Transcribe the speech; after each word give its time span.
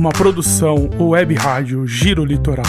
uma 0.00 0.12
produção 0.12 0.88
web 0.98 1.34
rádio 1.34 1.86
Giro 1.86 2.24
Litoral. 2.24 2.64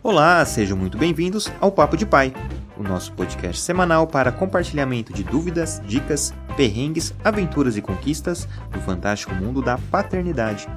Olá, 0.00 0.44
sejam 0.44 0.76
muito 0.76 0.96
bem-vindos 0.96 1.50
ao 1.60 1.72
Papo 1.72 1.96
de 1.96 2.06
Pai, 2.06 2.32
o 2.76 2.82
nosso 2.84 3.12
podcast 3.14 3.60
semanal 3.60 4.06
para 4.06 4.30
compartilhamento 4.30 5.12
de 5.12 5.24
dúvidas, 5.24 5.82
dicas, 5.84 6.32
perrengues, 6.56 7.12
aventuras 7.24 7.76
e 7.76 7.82
conquistas 7.82 8.46
do 8.70 8.78
fantástico 8.78 9.34
mundo 9.34 9.60
da 9.60 9.76
paternidade. 9.90 10.68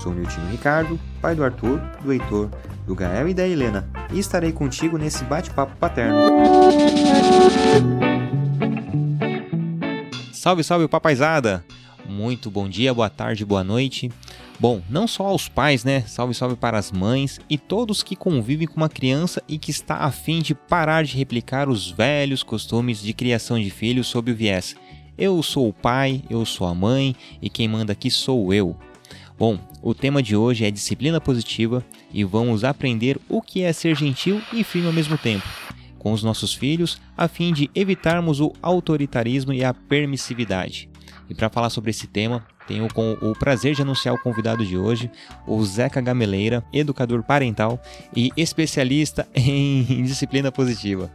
Sou 0.00 0.14
Niltinho 0.14 0.48
Ricardo, 0.48 0.98
pai 1.20 1.34
do 1.34 1.44
Arthur, 1.44 1.78
do 2.02 2.10
Heitor, 2.10 2.48
do 2.86 2.94
Gael 2.94 3.28
e 3.28 3.34
da 3.34 3.46
Helena, 3.46 3.86
e 4.10 4.18
estarei 4.18 4.52
contigo 4.52 4.96
nesse 4.96 5.24
bate-papo 5.24 5.76
paterno. 5.76 6.16
Salve, 10.48 10.64
salve, 10.64 10.88
papaizada! 10.88 11.62
Muito 12.08 12.50
bom 12.50 12.70
dia, 12.70 12.94
boa 12.94 13.10
tarde, 13.10 13.44
boa 13.44 13.62
noite. 13.62 14.10
Bom, 14.58 14.80
não 14.88 15.06
só 15.06 15.26
aos 15.26 15.46
pais, 15.46 15.84
né? 15.84 16.00
Salve, 16.06 16.32
salve 16.32 16.56
para 16.56 16.78
as 16.78 16.90
mães 16.90 17.38
e 17.50 17.58
todos 17.58 18.02
que 18.02 18.16
convivem 18.16 18.66
com 18.66 18.78
uma 18.78 18.88
criança 18.88 19.42
e 19.46 19.58
que 19.58 19.70
está 19.70 19.96
a 19.96 20.10
fim 20.10 20.40
de 20.40 20.54
parar 20.54 21.04
de 21.04 21.18
replicar 21.18 21.68
os 21.68 21.90
velhos 21.90 22.42
costumes 22.42 23.02
de 23.02 23.12
criação 23.12 23.60
de 23.60 23.68
filhos 23.68 24.06
sob 24.06 24.32
o 24.32 24.34
viés. 24.34 24.74
Eu 25.18 25.42
sou 25.42 25.68
o 25.68 25.72
pai, 25.74 26.22
eu 26.30 26.46
sou 26.46 26.66
a 26.66 26.74
mãe 26.74 27.14
e 27.42 27.50
quem 27.50 27.68
manda 27.68 27.92
aqui 27.92 28.10
sou 28.10 28.54
eu. 28.54 28.74
Bom, 29.38 29.58
o 29.82 29.92
tema 29.92 30.22
de 30.22 30.34
hoje 30.34 30.64
é 30.64 30.70
disciplina 30.70 31.20
positiva 31.20 31.84
e 32.10 32.24
vamos 32.24 32.64
aprender 32.64 33.20
o 33.28 33.42
que 33.42 33.60
é 33.60 33.70
ser 33.74 33.94
gentil 33.94 34.40
e 34.50 34.64
firme 34.64 34.86
ao 34.86 34.94
mesmo 34.94 35.18
tempo 35.18 35.46
com 35.98 36.12
os 36.12 36.22
nossos 36.22 36.54
filhos, 36.54 37.00
a 37.16 37.28
fim 37.28 37.52
de 37.52 37.70
evitarmos 37.74 38.40
o 38.40 38.52
autoritarismo 38.62 39.52
e 39.52 39.64
a 39.64 39.74
permissividade. 39.74 40.88
E 41.28 41.34
para 41.34 41.50
falar 41.50 41.70
sobre 41.70 41.90
esse 41.90 42.06
tema, 42.06 42.46
tenho 42.66 42.86
o 43.22 43.34
prazer 43.34 43.74
de 43.74 43.82
anunciar 43.82 44.14
o 44.14 44.18
convidado 44.18 44.64
de 44.64 44.76
hoje, 44.76 45.10
o 45.46 45.64
Zeca 45.64 46.00
Gameleira, 46.00 46.62
educador 46.72 47.22
parental 47.22 47.80
e 48.14 48.30
especialista 48.36 49.26
em 49.34 50.02
disciplina 50.04 50.52
positiva. 50.52 51.10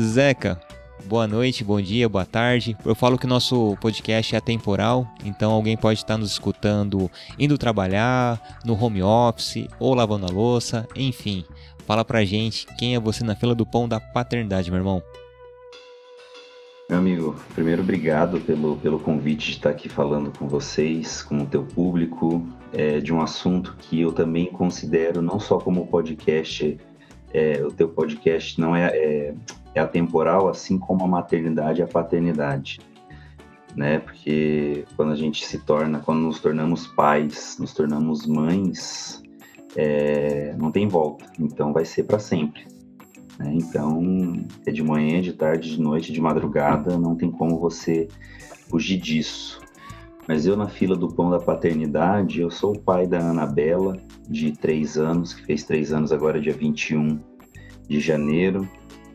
Zeca, 0.00 0.58
boa 1.04 1.26
noite, 1.26 1.62
bom 1.62 1.80
dia, 1.80 2.08
boa 2.08 2.24
tarde. 2.24 2.76
Eu 2.84 2.94
falo 2.94 3.18
que 3.18 3.26
nosso 3.26 3.76
podcast 3.80 4.34
é 4.34 4.38
atemporal, 4.38 5.06
então 5.24 5.50
alguém 5.50 5.76
pode 5.76 5.98
estar 5.98 6.16
nos 6.16 6.32
escutando 6.32 7.10
indo 7.38 7.58
trabalhar, 7.58 8.58
no 8.64 8.82
home 8.82 9.02
office 9.02 9.66
ou 9.78 9.94
lavando 9.94 10.26
a 10.26 10.30
louça, 10.30 10.86
enfim. 10.96 11.44
Fala 11.88 12.04
pra 12.04 12.22
gente 12.22 12.66
quem 12.76 12.94
é 12.94 13.00
você 13.00 13.24
na 13.24 13.34
fila 13.34 13.54
do 13.54 13.64
pão 13.64 13.88
da 13.88 13.98
paternidade, 13.98 14.70
meu 14.70 14.78
irmão. 14.78 15.02
Meu 16.86 16.98
amigo, 16.98 17.34
primeiro 17.54 17.80
obrigado 17.80 18.38
pelo, 18.42 18.76
pelo 18.76 19.00
convite 19.00 19.46
de 19.46 19.52
estar 19.52 19.70
aqui 19.70 19.88
falando 19.88 20.30
com 20.38 20.46
vocês, 20.46 21.22
com 21.22 21.38
o 21.38 21.46
teu 21.46 21.64
público, 21.64 22.46
é, 22.74 23.00
de 23.00 23.10
um 23.10 23.22
assunto 23.22 23.74
que 23.78 24.02
eu 24.02 24.12
também 24.12 24.52
considero 24.52 25.22
não 25.22 25.40
só 25.40 25.56
como 25.56 25.86
podcast, 25.86 26.76
é, 27.32 27.64
o 27.64 27.72
teu 27.72 27.88
podcast 27.88 28.60
não 28.60 28.76
é, 28.76 28.88
é, 28.88 29.34
é 29.74 29.80
atemporal, 29.80 30.46
assim 30.46 30.76
como 30.76 31.04
a 31.04 31.08
maternidade 31.08 31.80
e 31.80 31.82
a 31.82 31.88
paternidade. 31.88 32.80
Né? 33.74 33.98
Porque 34.00 34.84
quando 34.94 35.12
a 35.12 35.16
gente 35.16 35.42
se 35.42 35.58
torna, 35.60 36.00
quando 36.00 36.20
nos 36.20 36.38
tornamos 36.38 36.86
pais, 36.86 37.56
nos 37.58 37.72
tornamos 37.72 38.26
mães, 38.26 39.22
é, 39.76 40.54
não 40.56 40.70
tem 40.70 40.88
volta, 40.88 41.26
então 41.38 41.72
vai 41.72 41.84
ser 41.84 42.04
para 42.04 42.18
sempre. 42.18 42.66
Né? 43.38 43.52
Então, 43.54 44.44
é 44.66 44.72
de 44.72 44.82
manhã, 44.82 45.20
de 45.20 45.32
tarde, 45.32 45.76
de 45.76 45.80
noite, 45.80 46.12
de 46.12 46.20
madrugada, 46.20 46.98
não 46.98 47.14
tem 47.14 47.30
como 47.30 47.58
você 47.58 48.08
fugir 48.68 48.98
disso. 48.98 49.60
Mas 50.26 50.44
eu, 50.44 50.56
na 50.56 50.68
fila 50.68 50.94
do 50.94 51.08
pão 51.08 51.30
da 51.30 51.38
paternidade, 51.38 52.40
eu 52.42 52.50
sou 52.50 52.74
o 52.74 52.78
pai 52.78 53.06
da 53.06 53.18
Anabela, 53.18 53.96
de 54.28 54.52
três 54.52 54.98
anos, 54.98 55.32
que 55.32 55.46
fez 55.46 55.64
três 55.64 55.90
anos 55.90 56.12
agora, 56.12 56.40
dia 56.40 56.52
21 56.52 57.18
de 57.88 57.98
janeiro. 57.98 58.68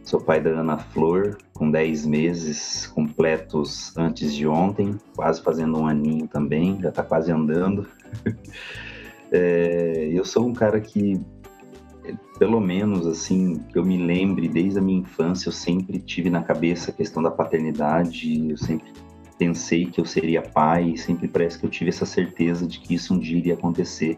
Sou 0.04 0.20
pai 0.20 0.42
da 0.42 0.50
Ana 0.50 0.78
Flor, 0.78 1.38
com 1.54 1.70
10 1.70 2.06
meses 2.08 2.88
completos 2.88 3.96
antes 3.96 4.34
de 4.34 4.46
ontem, 4.48 4.98
quase 5.16 5.42
fazendo 5.42 5.80
um 5.80 5.88
aninho 5.88 6.28
também, 6.28 6.78
já 6.82 6.90
está 6.90 7.04
quase 7.04 7.32
andando. 7.32 7.88
é, 9.34 10.10
eu 10.14 10.24
sou 10.24 10.48
um 10.48 10.54
cara 10.54 10.80
que 10.80 11.20
pelo 12.38 12.60
menos 12.60 13.08
assim, 13.08 13.60
que 13.70 13.78
eu 13.78 13.86
me 13.86 13.98
lembre 13.98 14.48
desde 14.48 14.80
a 14.80 14.82
minha 14.82 15.00
infância, 15.00 15.48
eu 15.48 15.54
sempre 15.54 16.00
tive 16.00 16.30
na 16.30 16.44
cabeça 16.44 16.92
a 16.92 16.94
questão 16.94 17.24
da 17.24 17.32
paternidade, 17.32 18.50
eu 18.50 18.58
sempre 18.58 18.92
pensei 19.38 19.86
que 19.86 20.02
eu 20.02 20.06
seria 20.06 20.42
pai, 20.42 20.98
sempre 20.98 21.28
parece 21.28 21.58
que 21.58 21.66
eu 21.66 21.70
tive 21.70 21.90
essa 21.90 22.06
certeza 22.06 22.68
de 22.68 22.80
que 22.80 22.96
isso 22.96 23.14
um 23.14 23.20
dia 23.20 23.38
iria 23.38 23.54
acontecer. 23.54 24.18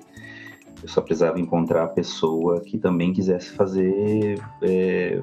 Eu 0.82 0.90
só 0.90 1.02
precisava 1.02 1.40
encontrar 1.40 1.84
a 1.84 1.88
pessoa 1.88 2.62
que 2.62 2.78
também 2.78 3.14
quisesse 3.14 3.52
fazer 3.52 4.40
é, 4.62 5.22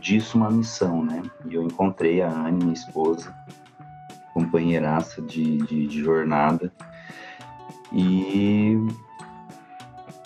disso 0.00 0.36
uma 0.36 0.50
missão, 0.50 1.04
né? 1.04 1.22
E 1.46 1.54
eu 1.54 1.62
encontrei 1.62 2.20
a 2.22 2.30
Anne, 2.30 2.64
minha 2.64 2.74
esposa, 2.74 3.34
companheiraça 4.32 5.20
de, 5.22 5.58
de, 5.58 5.86
de 5.86 6.00
jornada. 6.00 6.72
E 7.92 8.76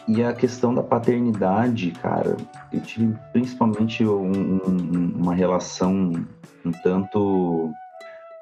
e 0.09 0.23
a 0.23 0.33
questão 0.33 0.75
da 0.75 0.83
paternidade, 0.83 1.93
cara, 1.93 2.37
eu 2.73 2.81
tive 2.81 3.17
principalmente 3.33 4.05
um, 4.05 4.61
um, 4.67 5.13
uma 5.17 5.35
relação 5.35 6.27
um 6.65 6.73
tanto, 6.73 7.73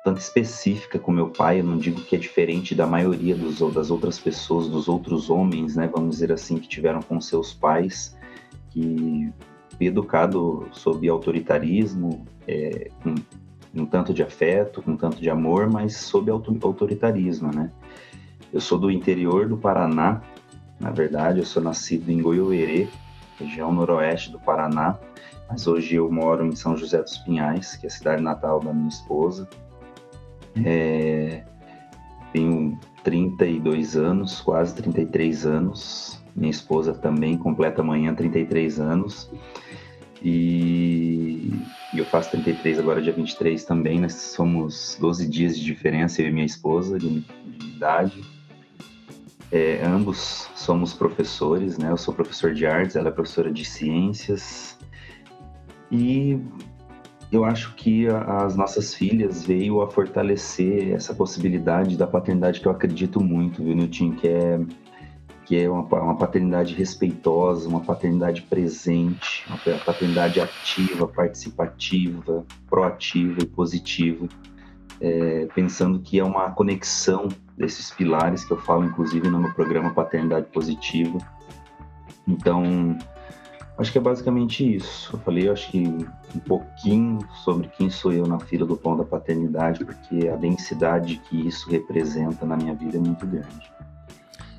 tanto 0.05 0.19
específica 0.19 0.99
com 0.99 1.13
meu 1.13 1.31
pai. 1.31 1.61
Eu 1.61 1.65
não 1.65 1.79
digo 1.79 2.01
que 2.01 2.17
é 2.17 2.19
diferente 2.19 2.75
da 2.75 2.87
maioria 2.87 3.35
dos, 3.35 3.59
das 3.75 3.91
outras 3.91 4.19
pessoas, 4.19 4.69
dos 4.69 4.89
outros 4.89 5.31
homens, 5.31 5.77
né? 5.77 5.89
Vamos 5.93 6.17
dizer 6.17 6.33
assim, 6.33 6.59
que 6.59 6.69
tiveram 6.69 7.01
com 7.03 7.21
seus 7.21 7.53
pais, 7.53 8.17
que 8.71 9.33
educado 9.79 10.69
sob 10.73 11.09
autoritarismo, 11.09 12.27
é, 12.47 12.91
com 13.03 13.15
um 13.75 13.87
tanto 13.87 14.13
de 14.13 14.23
afeto, 14.23 14.83
com 14.83 14.93
um 14.93 14.97
tanto 14.97 15.21
de 15.21 15.31
amor, 15.31 15.71
mas 15.71 15.97
sob 15.97 16.31
autoritarismo, 16.31 17.51
né? 17.55 17.71
Eu 18.53 18.61
sou 18.61 18.79
do 18.79 18.91
interior 18.91 19.49
do 19.49 19.57
Paraná, 19.57 20.23
na 20.81 20.91
verdade, 20.91 21.39
eu 21.39 21.47
sou 21.47 21.63
nascido 21.63 22.11
em 22.11 22.23
Goiôerê, 22.23 22.89
região 23.39 23.73
noroeste 23.73 24.33
do 24.33 24.41
Paraná, 24.41 24.99
mas 25.49 25.67
hoje 25.67 25.97
eu 25.97 26.11
moro 26.11 26.47
em 26.47 26.57
São 26.57 26.77
José 26.77 27.03
dos 27.03 27.19
Pinhais, 27.19 27.77
que 27.77 27.87
é 27.87 27.89
a 27.89 27.93
cidade 27.93 28.23
natal 28.23 28.61
da 28.61 28.73
minha 28.73 28.89
esposa. 28.89 29.49
É, 30.65 31.43
tenho 32.33 32.79
32 33.05 33.97
anos, 33.97 34.41
quase 34.41 34.75
33 34.75 35.47
anos. 35.47 36.23
Minha 36.35 36.51
esposa 36.51 36.95
também 36.95 37.37
completa 37.37 37.83
amanhã 37.83 38.15
33 38.15 38.81
anos. 38.81 39.31
E 40.23 41.51
eu 41.95 42.05
faço 42.05 42.31
33 42.31 42.79
agora, 42.79 43.03
dia 43.03 43.13
23 43.13 43.65
também. 43.65 44.01
Nós 44.01 44.15
somos 44.15 44.97
12 45.01 45.29
dias 45.29 45.59
de 45.59 45.65
diferença, 45.65 46.23
eu 46.23 46.29
e 46.29 46.33
minha 46.33 46.47
esposa, 46.47 46.99
de, 46.99 47.21
de 47.21 47.67
idade. 47.67 48.23
É, 49.53 49.85
ambos 49.85 50.49
somos 50.55 50.95
professores, 50.95 51.77
né? 51.77 51.91
Eu 51.91 51.97
sou 51.97 52.15
professor 52.15 52.55
de 52.55 52.67
artes, 52.67 52.95
ela 52.95 53.09
é 53.09 53.11
professora 53.11 53.51
de 53.53 53.65
ciências. 53.65 54.79
E 55.91 56.39
eu 57.33 57.45
acho 57.45 57.75
que 57.75 58.09
a, 58.09 58.45
as 58.45 58.57
nossas 58.57 58.95
filhas 58.95 59.43
veio 59.45 59.83
a 59.83 59.91
fortalecer 59.91 60.93
essa 60.93 61.13
possibilidade 61.13 61.97
da 61.97 62.07
paternidade 62.07 62.61
que 62.61 62.67
eu 62.67 62.73
acredito 62.73 63.21
muito, 63.21 63.63
viu, 63.63 63.75
Nilton? 63.75 64.13
Que 64.13 64.29
é, 64.29 64.61
que 65.45 65.57
é 65.57 65.69
uma, 65.69 65.83
uma 65.83 66.17
paternidade 66.17 66.75
respeitosa, 66.75 67.69
uma 67.69 67.81
paternidade 67.81 68.43
presente, 68.43 69.45
uma 69.49 69.79
paternidade 69.79 70.41
ativa, 70.41 71.09
participativa, 71.09 72.47
proativa 72.69 73.43
e 73.43 73.47
positiva 73.47 74.29
é, 75.01 75.49
pensando 75.55 75.99
que 76.01 76.19
é 76.19 76.25
uma 76.25 76.51
conexão 76.51 77.29
desses 77.61 77.91
pilares 77.91 78.43
que 78.43 78.53
eu 78.53 78.57
falo, 78.57 78.87
inclusive, 78.87 79.29
no 79.29 79.39
meu 79.39 79.53
programa 79.53 79.93
Paternidade 79.93 80.47
Positiva. 80.47 81.19
Então, 82.27 82.99
acho 83.77 83.93
que 83.93 83.99
é 83.99 84.01
basicamente 84.01 84.77
isso. 84.77 85.15
Eu 85.15 85.21
falei, 85.21 85.49
eu 85.49 85.53
acho 85.53 85.71
que 85.71 85.87
um 86.35 86.41
pouquinho 86.47 87.19
sobre 87.45 87.69
quem 87.69 87.91
sou 87.91 88.13
eu 88.13 88.27
na 88.27 88.41
fila 88.41 88.65
do 88.65 88.77
pão 88.77 88.97
da 88.97 89.05
paternidade, 89.05 89.85
porque 89.85 90.27
a 90.29 90.37
densidade 90.37 91.21
que 91.29 91.47
isso 91.47 91.69
representa 91.69 92.47
na 92.47 92.57
minha 92.57 92.75
vida 92.75 92.97
é 92.97 93.01
muito 93.01 93.27
grande. 93.27 93.71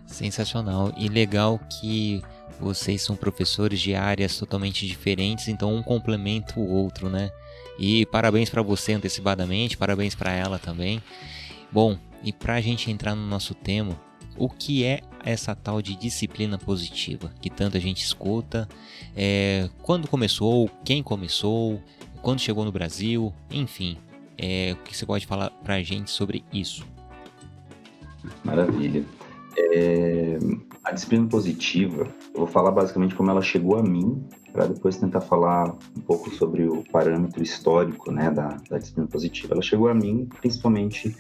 Sensacional 0.06 0.94
e 0.96 1.08
legal 1.08 1.60
que 1.80 2.22
vocês 2.60 3.02
são 3.02 3.16
professores 3.16 3.80
de 3.80 3.96
áreas 3.96 4.38
totalmente 4.38 4.86
diferentes, 4.86 5.48
então 5.48 5.74
um 5.74 5.82
complementa 5.82 6.60
o 6.60 6.70
outro, 6.70 7.10
né? 7.10 7.32
E 7.80 8.06
parabéns 8.06 8.48
para 8.48 8.62
você 8.62 8.94
antecipadamente, 8.94 9.76
parabéns 9.76 10.14
para 10.14 10.32
ela 10.32 10.60
também. 10.60 11.02
Bom, 11.72 11.98
e 12.24 12.34
para 12.34 12.56
a 12.56 12.62
gente 12.62 12.92
entrar 12.92 13.16
no 13.16 13.26
nosso 13.26 13.56
tema, 13.56 13.98
o 14.38 14.50
que 14.50 14.84
é 14.84 15.02
essa 15.24 15.56
tal 15.56 15.82
de 15.82 15.96
disciplina 15.96 16.58
positiva 16.58 17.32
que 17.42 17.50
tanta 17.50 17.80
gente 17.80 18.04
escuta? 18.04 18.68
É, 19.16 19.70
quando 19.82 20.08
começou? 20.08 20.70
Quem 20.84 21.02
começou? 21.02 21.82
Quando 22.22 22.40
chegou 22.40 22.66
no 22.66 22.72
Brasil? 22.72 23.34
Enfim, 23.50 23.98
É, 24.44 24.74
o 24.74 24.84
que 24.84 24.98
você 24.98 25.06
pode 25.06 25.28
falar 25.28 25.52
para 25.64 25.76
a 25.76 25.84
gente 25.84 26.10
sobre 26.10 26.44
isso? 26.52 26.84
Maravilha. 28.44 29.04
É, 29.56 30.40
a 30.84 30.92
disciplina 30.92 31.28
positiva, 31.28 32.08
eu 32.34 32.40
vou 32.40 32.48
falar 32.48 32.72
basicamente 32.72 33.14
como 33.14 33.30
ela 33.30 33.42
chegou 33.42 33.78
a 33.78 33.84
mim, 33.84 34.26
para 34.52 34.66
depois 34.66 34.98
tentar 34.98 35.22
falar 35.22 35.76
um 35.96 36.02
pouco 36.02 36.32
sobre 36.32 36.68
o 36.68 36.84
parâmetro 36.92 37.44
histórico 37.44 38.12
né, 38.12 38.32
da, 38.32 38.58
da 38.70 38.80
disciplina 38.80 39.08
positiva. 39.08 39.54
Ela 39.54 39.62
chegou 39.62 39.88
a 39.90 39.94
mim 39.94 40.28
principalmente 40.40 41.16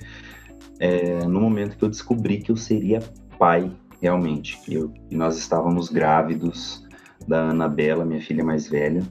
é, 0.81 1.23
no 1.27 1.39
momento 1.39 1.77
que 1.77 1.83
eu 1.85 1.89
descobri 1.89 2.39
que 2.39 2.51
eu 2.51 2.57
seria 2.57 2.99
pai 3.37 3.71
realmente, 4.01 4.59
que, 4.61 4.73
eu, 4.73 4.91
nós 5.11 5.37
estávamos 5.37 5.89
grávidos 5.89 6.83
da 7.27 7.49
Anabela, 7.49 8.03
minha 8.03 8.19
filha 8.19 8.43
mais 8.43 8.67
velha, 8.67 9.03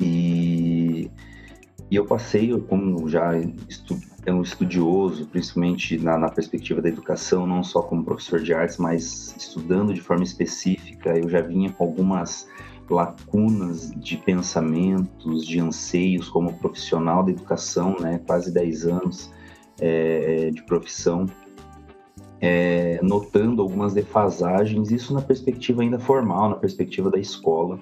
e, 0.00 1.08
e 1.88 1.94
eu 1.94 2.04
passei, 2.04 2.50
como 2.62 3.08
já 3.08 3.38
estu, 3.68 3.96
é 4.26 4.32
um 4.32 4.42
estudioso, 4.42 5.28
principalmente 5.28 5.96
na, 5.96 6.18
na, 6.18 6.28
perspectiva 6.28 6.82
da 6.82 6.88
educação, 6.88 7.46
não 7.46 7.62
só 7.62 7.80
como 7.80 8.04
professor 8.04 8.40
de 8.40 8.52
artes, 8.52 8.78
mas 8.78 9.36
estudando 9.38 9.94
de 9.94 10.00
forma 10.00 10.24
específica, 10.24 11.16
eu 11.16 11.28
já 11.28 11.40
vinha 11.40 11.72
com 11.72 11.84
algumas 11.84 12.48
lacunas 12.90 13.92
de 13.92 14.16
pensamentos, 14.16 15.46
de 15.46 15.60
anseios 15.60 16.28
como 16.28 16.52
profissional 16.54 17.22
da 17.22 17.30
educação, 17.30 17.94
né, 18.00 18.20
quase 18.26 18.52
10 18.52 18.86
anos 18.86 19.37
é, 19.80 20.50
de 20.50 20.62
profissão, 20.62 21.26
é, 22.40 23.00
notando 23.02 23.62
algumas 23.62 23.94
defasagens, 23.94 24.90
isso 24.90 25.12
na 25.12 25.22
perspectiva 25.22 25.82
ainda 25.82 25.98
formal, 25.98 26.50
na 26.50 26.56
perspectiva 26.56 27.10
da 27.10 27.18
escola. 27.18 27.78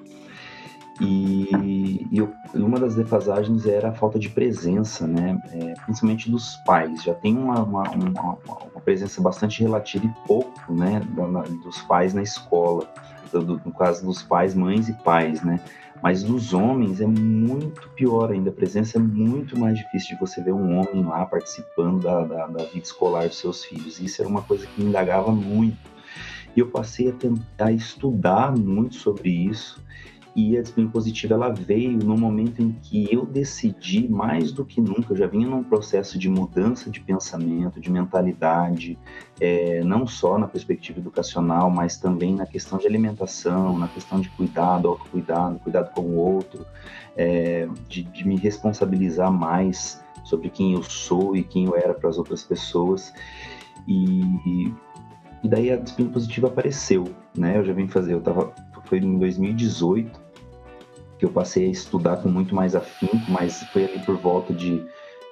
E, 0.98 2.06
e, 2.10 2.22
uma 2.54 2.80
das 2.80 2.94
defasagens 2.94 3.66
era 3.66 3.90
a 3.90 3.92
falta 3.92 4.18
de 4.18 4.30
presença, 4.30 5.06
né? 5.06 5.38
É, 5.52 5.74
principalmente 5.84 6.30
dos 6.30 6.56
pais. 6.64 7.02
Já 7.02 7.12
tem 7.12 7.36
uma, 7.36 7.62
uma, 7.62 7.82
uma, 7.90 8.38
uma 8.72 8.80
presença 8.82 9.20
bastante 9.20 9.62
relativa 9.62 10.06
e 10.06 10.26
pouco 10.26 10.72
né? 10.72 11.02
dos 11.62 11.82
pais 11.82 12.14
na 12.14 12.22
escola. 12.22 12.88
Do, 13.30 13.60
no 13.62 13.72
caso 13.72 14.06
dos 14.06 14.22
pais, 14.22 14.54
mães 14.54 14.88
e 14.88 14.94
pais, 14.94 15.42
né? 15.42 15.60
Mas 16.02 16.22
dos 16.22 16.52
homens 16.52 17.00
é 17.00 17.06
muito 17.06 17.88
pior 17.90 18.30
ainda. 18.30 18.50
A 18.50 18.52
presença 18.52 18.98
é 18.98 19.00
muito 19.00 19.58
mais 19.58 19.78
difícil 19.78 20.14
de 20.14 20.20
você 20.20 20.42
ver 20.42 20.52
um 20.52 20.78
homem 20.78 21.04
lá 21.04 21.24
participando 21.26 22.02
da, 22.02 22.24
da, 22.24 22.46
da 22.46 22.64
vida 22.64 22.84
escolar 22.84 23.26
dos 23.26 23.38
seus 23.38 23.64
filhos. 23.64 24.00
Isso 24.00 24.22
era 24.22 24.28
uma 24.28 24.42
coisa 24.42 24.66
que 24.66 24.80
me 24.80 24.88
indagava 24.88 25.32
muito. 25.32 25.78
E 26.54 26.60
eu 26.60 26.68
passei 26.68 27.10
a 27.10 27.12
tentar 27.12 27.72
estudar 27.72 28.56
muito 28.56 28.94
sobre 28.94 29.30
isso 29.30 29.84
e 30.36 30.58
a 30.58 30.60
disciplina 30.60 30.90
positiva 30.90 31.32
ela 31.32 31.48
veio 31.48 31.96
no 31.96 32.14
momento 32.14 32.60
em 32.60 32.70
que 32.70 33.08
eu 33.10 33.24
decidi 33.24 34.06
mais 34.06 34.52
do 34.52 34.66
que 34.66 34.82
nunca, 34.82 35.14
eu 35.14 35.16
já 35.16 35.26
vinha 35.26 35.48
num 35.48 35.64
processo 35.64 36.18
de 36.18 36.28
mudança 36.28 36.90
de 36.90 37.00
pensamento, 37.00 37.80
de 37.80 37.90
mentalidade, 37.90 38.98
é, 39.40 39.82
não 39.82 40.06
só 40.06 40.36
na 40.36 40.46
perspectiva 40.46 41.00
educacional, 41.00 41.70
mas 41.70 41.96
também 41.96 42.34
na 42.34 42.44
questão 42.44 42.78
de 42.78 42.86
alimentação, 42.86 43.78
na 43.78 43.88
questão 43.88 44.20
de 44.20 44.28
cuidado, 44.28 44.88
autocuidado, 44.88 45.58
cuidado 45.60 45.90
com 45.94 46.02
o 46.02 46.16
outro, 46.16 46.66
é, 47.16 47.66
de, 47.88 48.02
de 48.02 48.28
me 48.28 48.36
responsabilizar 48.36 49.32
mais 49.32 50.04
sobre 50.22 50.50
quem 50.50 50.74
eu 50.74 50.82
sou 50.82 51.34
e 51.34 51.42
quem 51.42 51.64
eu 51.64 51.74
era 51.74 51.94
para 51.94 52.10
as 52.10 52.18
outras 52.18 52.44
pessoas. 52.44 53.10
E, 53.88 54.20
e 55.42 55.48
daí 55.48 55.72
a 55.72 55.76
disciplina 55.76 56.10
positiva 56.10 56.48
apareceu, 56.48 57.04
né? 57.34 57.56
Eu 57.56 57.64
já 57.64 57.72
vim 57.72 57.88
fazer, 57.88 58.12
eu 58.12 58.20
tava, 58.20 58.52
foi 58.84 58.98
em 58.98 59.18
2018, 59.18 60.25
que 61.18 61.24
eu 61.24 61.30
passei 61.30 61.66
a 61.66 61.70
estudar 61.70 62.18
com 62.18 62.28
muito 62.28 62.54
mais 62.54 62.74
afinco, 62.74 63.30
mas 63.30 63.62
foi 63.72 63.84
ali 63.84 63.98
por 64.04 64.16
volta 64.16 64.52
de, 64.52 64.84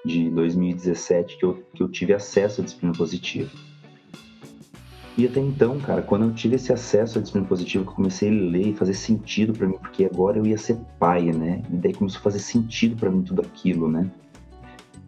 de 0.05 0.31
2017 0.31 1.39
que 1.39 1.45
eu, 1.45 1.63
que 1.75 1.83
eu 1.83 1.89
tive 1.89 2.15
acesso 2.15 2.61
à 2.61 2.65
disciplina 2.65 2.95
positiva. 2.95 3.51
E 5.17 5.27
até 5.27 5.39
então, 5.39 5.79
cara, 5.79 6.03
quando 6.03 6.25
eu 6.25 6.35
tive 6.35 6.57
esse 6.57 6.73
acesso 6.73 7.19
à 7.19 7.21
disciplina 7.21 7.47
positiva, 7.47 7.85
que 7.85 7.91
eu 7.91 7.95
comecei 7.95 8.29
a 8.29 8.33
ler 8.33 8.69
e 8.69 8.75
fazer 8.75 8.95
sentido 8.95 9.53
para 9.53 9.67
mim, 9.67 9.79
porque 9.79 10.05
agora 10.05 10.39
eu 10.39 10.47
ia 10.47 10.59
ser 10.59 10.77
pai, 10.99 11.31
né? 11.31 11.63
E 11.71 11.77
daí 11.77 11.95
começou 11.95 12.19
a 12.19 12.23
fazer 12.23 12.41
sentido 12.41 12.97
para 12.97 13.11
mim 13.11 13.23
tudo 13.23 13.41
aquilo, 13.41 13.89
né? 13.89 14.11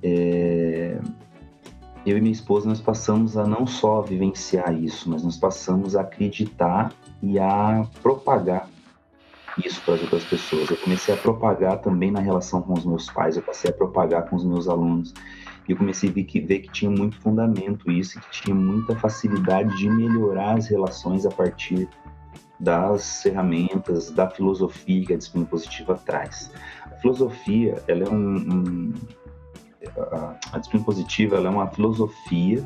É... 0.03 1.01
Eu 2.05 2.17
e 2.17 2.21
minha 2.21 2.33
esposa, 2.33 2.69
nós 2.69 2.81
passamos 2.81 3.37
a 3.37 3.45
não 3.45 3.67
só 3.67 4.01
vivenciar 4.01 4.73
isso, 4.81 5.11
mas 5.11 5.25
nós 5.25 5.37
passamos 5.37 5.97
a 5.97 6.03
acreditar 6.03 6.93
e 7.21 7.37
a 7.37 7.85
propagar 8.01 8.69
isso 9.65 9.81
para 9.83 9.95
as 9.95 10.03
outras 10.03 10.25
pessoas. 10.25 10.71
Eu 10.71 10.77
comecei 10.77 11.15
a 11.15 11.17
propagar 11.17 11.81
também 11.81 12.11
na 12.11 12.21
relação 12.21 12.63
com 12.63 12.75
os 12.75 12.85
meus 12.85 13.11
pais, 13.11 13.37
eu 13.37 13.43
passei 13.43 13.71
a 13.71 13.75
propagar 13.75 14.29
com 14.29 14.37
os 14.37 14.45
meus 14.45 14.69
alunos. 14.69 15.15
E 15.69 15.73
eu 15.73 15.77
comecei 15.77 16.11
a 16.11 16.13
ver 16.13 16.25
que, 16.25 16.41
ver 16.41 16.61
que 16.61 16.71
tinha 16.71 16.91
muito 16.91 17.21
fundamento 17.21 17.91
isso, 17.91 18.21
que 18.21 18.43
tinha 18.43 18.55
muita 18.55 18.95
facilidade 18.97 19.77
de 19.77 19.89
melhorar 19.89 20.57
as 20.57 20.69
relações 20.69 21.27
a 21.27 21.31
partir 21.31 21.89
das 22.59 23.23
ferramentas, 23.23 24.11
da 24.11 24.31
filosofia 24.31 25.05
que 25.05 25.13
a 25.13 25.17
disciplina 25.17 25.47
positiva 25.47 26.01
traz. 26.05 26.53
A 26.85 26.95
filosofia, 26.97 27.83
ela 27.89 28.05
é 28.05 28.09
um, 28.09 28.37
um 28.37 28.95
a, 30.13 30.37
a 30.53 30.59
disciplina 30.59 30.85
positiva, 30.85 31.37
ela 31.37 31.49
é 31.49 31.51
uma 31.51 31.67
filosofia 31.69 32.65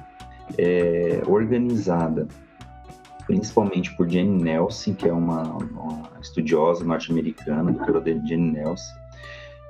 é, 0.59 1.23
organizada 1.27 2.29
principalmente 3.31 3.94
por 3.97 4.11
Jane 4.11 4.43
Nelson, 4.43 4.93
que 4.93 5.09
é 5.09 5.12
uma, 5.12 5.43
uma 5.43 6.11
estudiosa 6.21 6.85
norte-americana, 6.85 7.71
doutora 7.71 8.03
Jane 8.27 8.50
Nelson. 8.50 8.93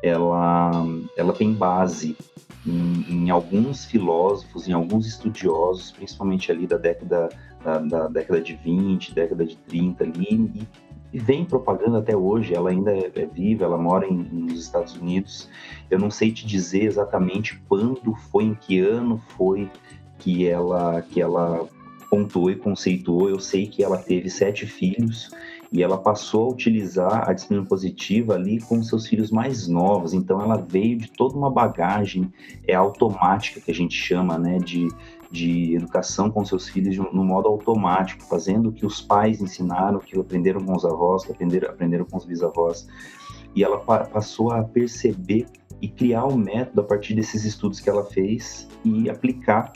Ela, 0.03 0.71
ela 1.15 1.35
tem 1.35 1.53
base 1.53 2.17
em, 2.67 3.05
em, 3.07 3.31
alguns 3.31 3.85
filósofos, 3.85 4.67
em 4.67 4.73
alguns 4.73 5.07
estudiosos, 5.07 5.91
principalmente 5.91 6.51
ali 6.51 6.67
da 6.67 6.79
década, 6.79 7.29
da, 7.62 7.79
da 7.81 8.09
década 8.09 8.41
de 8.41 8.55
20, 8.57 9.15
década 9.15 9.45
de 9.45 9.57
30 9.59 10.05
ali, 10.05 10.51
e, 10.55 10.69
e 11.12 11.19
vem 11.19 11.45
propagando 11.45 11.99
até 11.99 12.17
hoje. 12.17 12.55
Ela 12.55 12.71
ainda 12.71 12.97
é, 12.97 13.12
é 13.15 13.27
viva, 13.27 13.67
ela 13.67 13.77
mora 13.77 14.07
em, 14.07 14.17
nos 14.17 14.59
Estados 14.59 14.97
Unidos. 14.97 15.51
Eu 15.91 15.99
não 15.99 16.11
sei 16.11 16.33
te 16.33 16.47
dizer 16.47 16.85
exatamente 16.85 17.61
quando 17.69 18.15
foi, 18.31 18.45
em 18.45 18.55
que 18.55 18.81
ano 18.81 19.19
foi 19.37 19.71
que 20.19 20.49
ela, 20.49 21.03
que 21.03 21.21
ela 21.21 21.69
pontuou 22.11 22.51
e 22.51 22.57
conceituou. 22.57 23.31
Eu 23.31 23.39
sei 23.39 23.67
que 23.67 23.83
ela 23.83 23.97
teve 23.97 24.29
sete 24.29 24.67
filhos 24.67 25.31
e 25.73 25.83
ela 25.83 25.97
passou 25.97 26.49
a 26.49 26.53
utilizar 26.53 27.31
a 27.31 27.33
disciplina 27.33 27.65
positiva 27.65 28.35
ali 28.35 28.61
com 28.61 28.83
seus 28.83 29.07
filhos 29.07 29.31
mais 29.31 29.69
novos. 29.69 30.12
Então, 30.12 30.43
ela 30.43 30.57
veio 30.57 30.99
de 30.99 31.11
toda 31.12 31.37
uma 31.37 31.51
bagagem 31.51 32.31
é, 32.67 32.75
automática 32.75 33.61
que 33.61 33.71
a 33.71 33.75
gente 33.75 33.95
chama, 33.95 34.37
né, 34.37 34.59
de, 34.59 34.88
de 35.31 35.76
educação 35.76 36.29
com 36.29 36.45
seus 36.45 36.69
filhos 36.69 36.97
no 36.97 37.25
modo 37.25 37.49
automático, 37.49 38.25
fazendo 38.25 38.71
o 38.71 38.73
que 38.73 38.85
os 38.85 39.00
pais 39.00 39.40
ensinaram, 39.40 40.00
que 40.00 40.19
aprenderam 40.19 40.61
com 40.61 40.75
os 40.75 40.85
avós, 40.85 41.25
que 41.25 41.31
aprenderam, 41.31 41.71
aprenderam 41.71 42.05
com 42.05 42.17
os 42.17 42.25
bisavós. 42.25 42.88
E 43.55 43.62
ela 43.62 43.79
pa 43.79 44.00
passou 44.00 44.50
a 44.50 44.64
perceber 44.64 45.47
e 45.81 45.88
criar 45.88 46.26
um 46.26 46.37
método 46.37 46.81
a 46.81 46.85
partir 46.85 47.14
desses 47.14 47.45
estudos 47.45 47.81
que 47.81 47.88
ela 47.88 48.05
fez 48.05 48.69
e 48.85 49.09
aplicar 49.09 49.73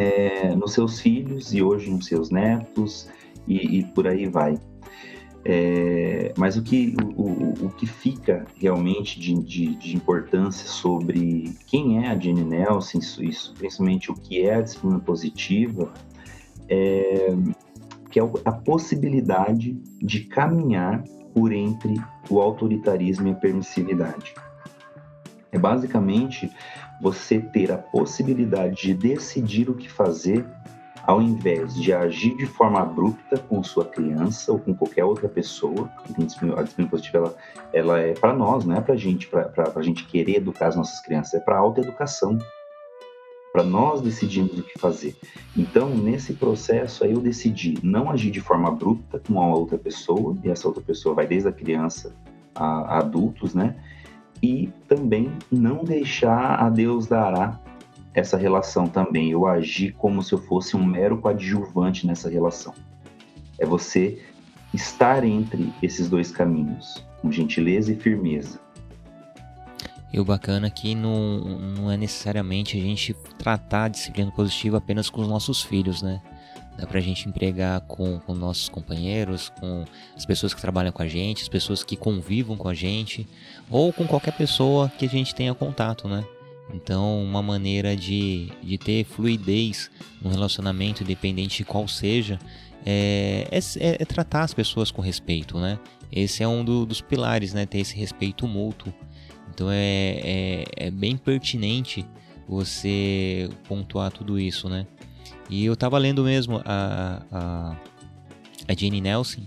é, 0.00 0.54
nos 0.54 0.72
seus 0.72 1.00
filhos 1.00 1.52
e 1.52 1.62
hoje 1.62 1.90
nos 1.90 2.06
seus 2.06 2.30
netos 2.30 3.08
e, 3.46 3.78
e 3.78 3.84
por 3.84 4.06
aí 4.06 4.26
vai. 4.26 4.58
É, 5.48 6.34
mas 6.36 6.56
o 6.56 6.62
que, 6.62 6.96
o, 7.16 7.66
o, 7.66 7.70
que 7.70 7.86
fica 7.86 8.44
realmente 8.56 9.20
de, 9.20 9.32
de, 9.34 9.76
de, 9.76 9.96
importância 9.96 10.66
sobre 10.66 11.54
quem 11.68 12.04
é 12.04 12.08
a 12.08 12.18
Jenny 12.18 12.42
Nelson, 12.42 12.98
isso, 12.98 13.54
principalmente 13.56 14.10
o 14.10 14.14
que 14.14 14.40
é 14.40 14.56
a 14.56 14.60
disciplina 14.60 14.98
positiva, 14.98 15.94
é, 16.68 17.28
que 18.10 18.18
é 18.18 18.22
a 18.44 18.50
possibilidade 18.50 19.80
de 20.02 20.24
caminhar 20.24 21.04
por 21.32 21.52
entre 21.52 21.94
o 22.28 22.40
autoritarismo 22.40 23.28
e 23.28 23.30
a 23.30 23.34
permissividade. 23.34 24.34
É 25.52 25.58
basicamente 25.58 26.50
você 27.00 27.38
ter 27.38 27.70
a 27.70 27.78
possibilidade 27.78 28.82
de 28.82 28.94
decidir 28.94 29.68
o 29.70 29.74
que 29.74 29.90
fazer 29.90 30.44
ao 31.06 31.22
invés 31.22 31.72
de 31.74 31.92
agir 31.92 32.36
de 32.36 32.46
forma 32.46 32.80
abrupta 32.80 33.38
com 33.38 33.62
sua 33.62 33.84
criança 33.84 34.50
ou 34.50 34.58
com 34.58 34.74
qualquer 34.74 35.04
outra 35.04 35.28
pessoa, 35.28 35.88
a 36.18 36.22
disciplina 36.62 36.90
positiva 36.90 37.18
ela, 37.18 37.36
ela 37.72 38.00
é 38.00 38.12
para 38.12 38.34
nós, 38.34 38.64
não 38.64 38.74
é 38.74 38.80
para 38.80 38.96
gente, 38.96 39.28
para 39.28 39.72
a 39.74 39.82
gente 39.82 40.04
querer 40.04 40.38
educar 40.38 40.66
as 40.66 40.76
nossas 40.76 41.00
crianças, 41.00 41.34
é 41.34 41.40
para 41.40 41.58
autoeducação, 41.58 42.36
para 43.52 43.62
nós 43.62 44.00
decidirmos 44.00 44.58
o 44.58 44.62
que 44.64 44.78
fazer. 44.78 45.16
Então, 45.56 45.88
nesse 45.90 46.34
processo 46.34 47.04
aí 47.04 47.12
eu 47.12 47.20
decidi 47.20 47.78
não 47.84 48.10
agir 48.10 48.32
de 48.32 48.40
forma 48.40 48.68
abrupta 48.68 49.20
com 49.20 49.34
uma 49.34 49.56
outra 49.56 49.78
pessoa, 49.78 50.36
e 50.42 50.50
essa 50.50 50.66
outra 50.66 50.82
pessoa 50.82 51.14
vai 51.14 51.26
desde 51.26 51.48
a 51.48 51.52
criança 51.52 52.16
a, 52.52 52.64
a 52.64 52.98
adultos, 52.98 53.54
né? 53.54 53.76
E 54.42 54.70
também 54.88 55.32
não 55.50 55.84
deixar 55.84 56.56
a 56.56 56.68
Deus 56.68 57.06
dará 57.06 57.58
essa 58.14 58.36
relação 58.36 58.86
também, 58.86 59.30
eu 59.30 59.46
agir 59.46 59.92
como 59.92 60.22
se 60.22 60.32
eu 60.32 60.38
fosse 60.38 60.74
um 60.74 60.84
mero 60.84 61.18
coadjuvante 61.18 62.06
nessa 62.06 62.30
relação. 62.30 62.72
É 63.58 63.66
você 63.66 64.22
estar 64.72 65.22
entre 65.22 65.72
esses 65.82 66.08
dois 66.08 66.30
caminhos, 66.30 67.04
com 67.20 67.30
gentileza 67.30 67.92
e 67.92 67.96
firmeza. 67.96 68.58
E 70.12 70.18
o 70.18 70.24
bacana 70.24 70.68
é 70.68 70.70
que 70.70 70.94
não, 70.94 71.40
não 71.76 71.90
é 71.90 71.96
necessariamente 71.96 72.78
a 72.78 72.80
gente 72.80 73.14
tratar 73.38 73.84
a 73.84 73.88
disciplina 73.88 74.30
positiva 74.30 74.78
apenas 74.78 75.10
com 75.10 75.20
os 75.20 75.28
nossos 75.28 75.62
filhos, 75.62 76.00
né? 76.00 76.22
Dá 76.78 76.86
pra 76.86 77.00
gente 77.00 77.28
empregar 77.28 77.80
com, 77.82 78.18
com 78.20 78.34
nossos 78.34 78.68
companheiros, 78.68 79.50
com 79.60 79.84
as 80.14 80.26
pessoas 80.26 80.52
que 80.52 80.60
trabalham 80.60 80.92
com 80.92 81.02
a 81.02 81.08
gente, 81.08 81.42
as 81.42 81.48
pessoas 81.48 81.82
que 81.82 81.96
convivam 81.96 82.56
com 82.56 82.68
a 82.68 82.74
gente, 82.74 83.26
ou 83.70 83.92
com 83.92 84.06
qualquer 84.06 84.32
pessoa 84.36 84.90
que 84.90 85.06
a 85.06 85.08
gente 85.08 85.34
tenha 85.34 85.54
contato, 85.54 86.06
né? 86.06 86.24
Então, 86.74 87.22
uma 87.22 87.42
maneira 87.42 87.96
de, 87.96 88.52
de 88.62 88.76
ter 88.76 89.04
fluidez 89.04 89.90
no 90.20 90.28
relacionamento, 90.28 91.02
independente 91.02 91.58
de 91.58 91.64
qual 91.64 91.86
seja, 91.86 92.38
é, 92.84 93.48
é, 93.50 94.02
é 94.02 94.04
tratar 94.04 94.42
as 94.42 94.52
pessoas 94.52 94.90
com 94.90 95.00
respeito, 95.00 95.58
né? 95.58 95.78
Esse 96.10 96.42
é 96.42 96.48
um 96.48 96.64
do, 96.64 96.84
dos 96.84 97.00
pilares, 97.00 97.54
né? 97.54 97.66
Ter 97.66 97.78
esse 97.78 97.96
respeito 97.96 98.46
mútuo. 98.46 98.92
Então, 99.52 99.70
é, 99.70 100.20
é, 100.22 100.64
é 100.76 100.90
bem 100.90 101.16
pertinente 101.16 102.04
você 102.48 103.48
pontuar 103.66 104.12
tudo 104.12 104.38
isso, 104.38 104.68
né? 104.68 104.86
E 105.48 105.64
eu 105.64 105.76
tava 105.76 105.98
lendo 105.98 106.24
mesmo 106.24 106.60
a, 106.64 107.22
a, 107.30 107.76
a 108.68 108.74
Jane 108.76 109.00
Nelson, 109.00 109.42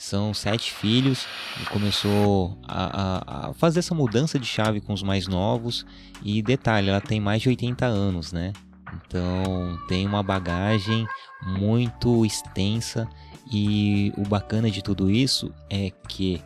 são 0.00 0.32
sete 0.32 0.72
filhos 0.72 1.26
começou 1.70 2.56
a, 2.66 2.84
a, 2.84 3.48
a, 3.50 3.52
fazer 3.52 3.80
essa 3.80 3.94
mudança 3.94 4.38
de 4.38 4.46
chave 4.46 4.80
com 4.80 4.94
os 4.94 5.02
mais 5.02 5.28
novos. 5.28 5.84
E 6.22 6.40
detalhe, 6.40 6.88
ela 6.88 7.00
tem 7.02 7.20
mais 7.20 7.42
de 7.42 7.50
80 7.50 7.84
anos, 7.84 8.32
né? 8.32 8.52
Então 8.94 9.78
tem 9.88 10.06
uma 10.06 10.22
bagagem 10.22 11.06
muito 11.42 12.24
extensa. 12.24 13.06
E 13.52 14.12
o 14.16 14.22
bacana 14.22 14.70
de 14.70 14.82
tudo 14.82 15.10
isso 15.10 15.52
é 15.68 15.90
que 16.08 16.40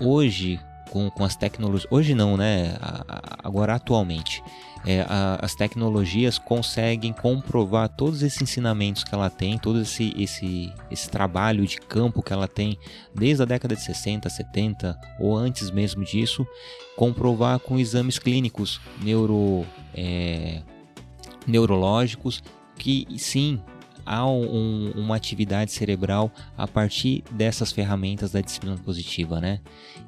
hoje, 0.00 0.58
com, 0.90 1.10
com 1.10 1.24
as 1.24 1.36
tecnologias. 1.36 1.90
Hoje 1.90 2.14
não, 2.14 2.36
né? 2.36 2.76
Agora 3.42 3.74
atualmente 3.74 4.42
é, 4.86 5.02
a, 5.08 5.38
as 5.40 5.54
tecnologias 5.54 6.38
conseguem 6.38 7.12
comprovar 7.12 7.88
todos 7.88 8.22
esses 8.22 8.42
ensinamentos 8.42 9.04
que 9.04 9.14
ela 9.14 9.30
tem, 9.30 9.58
todo 9.58 9.80
esse, 9.80 10.12
esse, 10.16 10.72
esse 10.90 11.08
trabalho 11.08 11.66
de 11.66 11.78
campo 11.78 12.22
que 12.22 12.32
ela 12.32 12.48
tem 12.48 12.76
desde 13.14 13.42
a 13.42 13.46
década 13.46 13.76
de 13.76 13.82
60, 13.82 14.28
70 14.28 14.98
ou 15.20 15.36
antes 15.36 15.70
mesmo 15.70 16.04
disso, 16.04 16.46
comprovar 16.96 17.58
com 17.60 17.78
exames 17.78 18.18
clínicos 18.18 18.80
neuro, 19.00 19.64
é, 19.94 20.62
neurológicos 21.46 22.42
que 22.76 23.06
sim 23.18 23.60
há 24.04 24.26
um, 24.26 24.92
uma 24.94 25.16
atividade 25.16 25.72
cerebral 25.72 26.30
a 26.56 26.66
partir 26.66 27.22
dessas 27.30 27.72
ferramentas 27.72 28.32
da 28.32 28.40
disciplina 28.40 28.76
positiva, 28.78 29.40
né? 29.40 29.60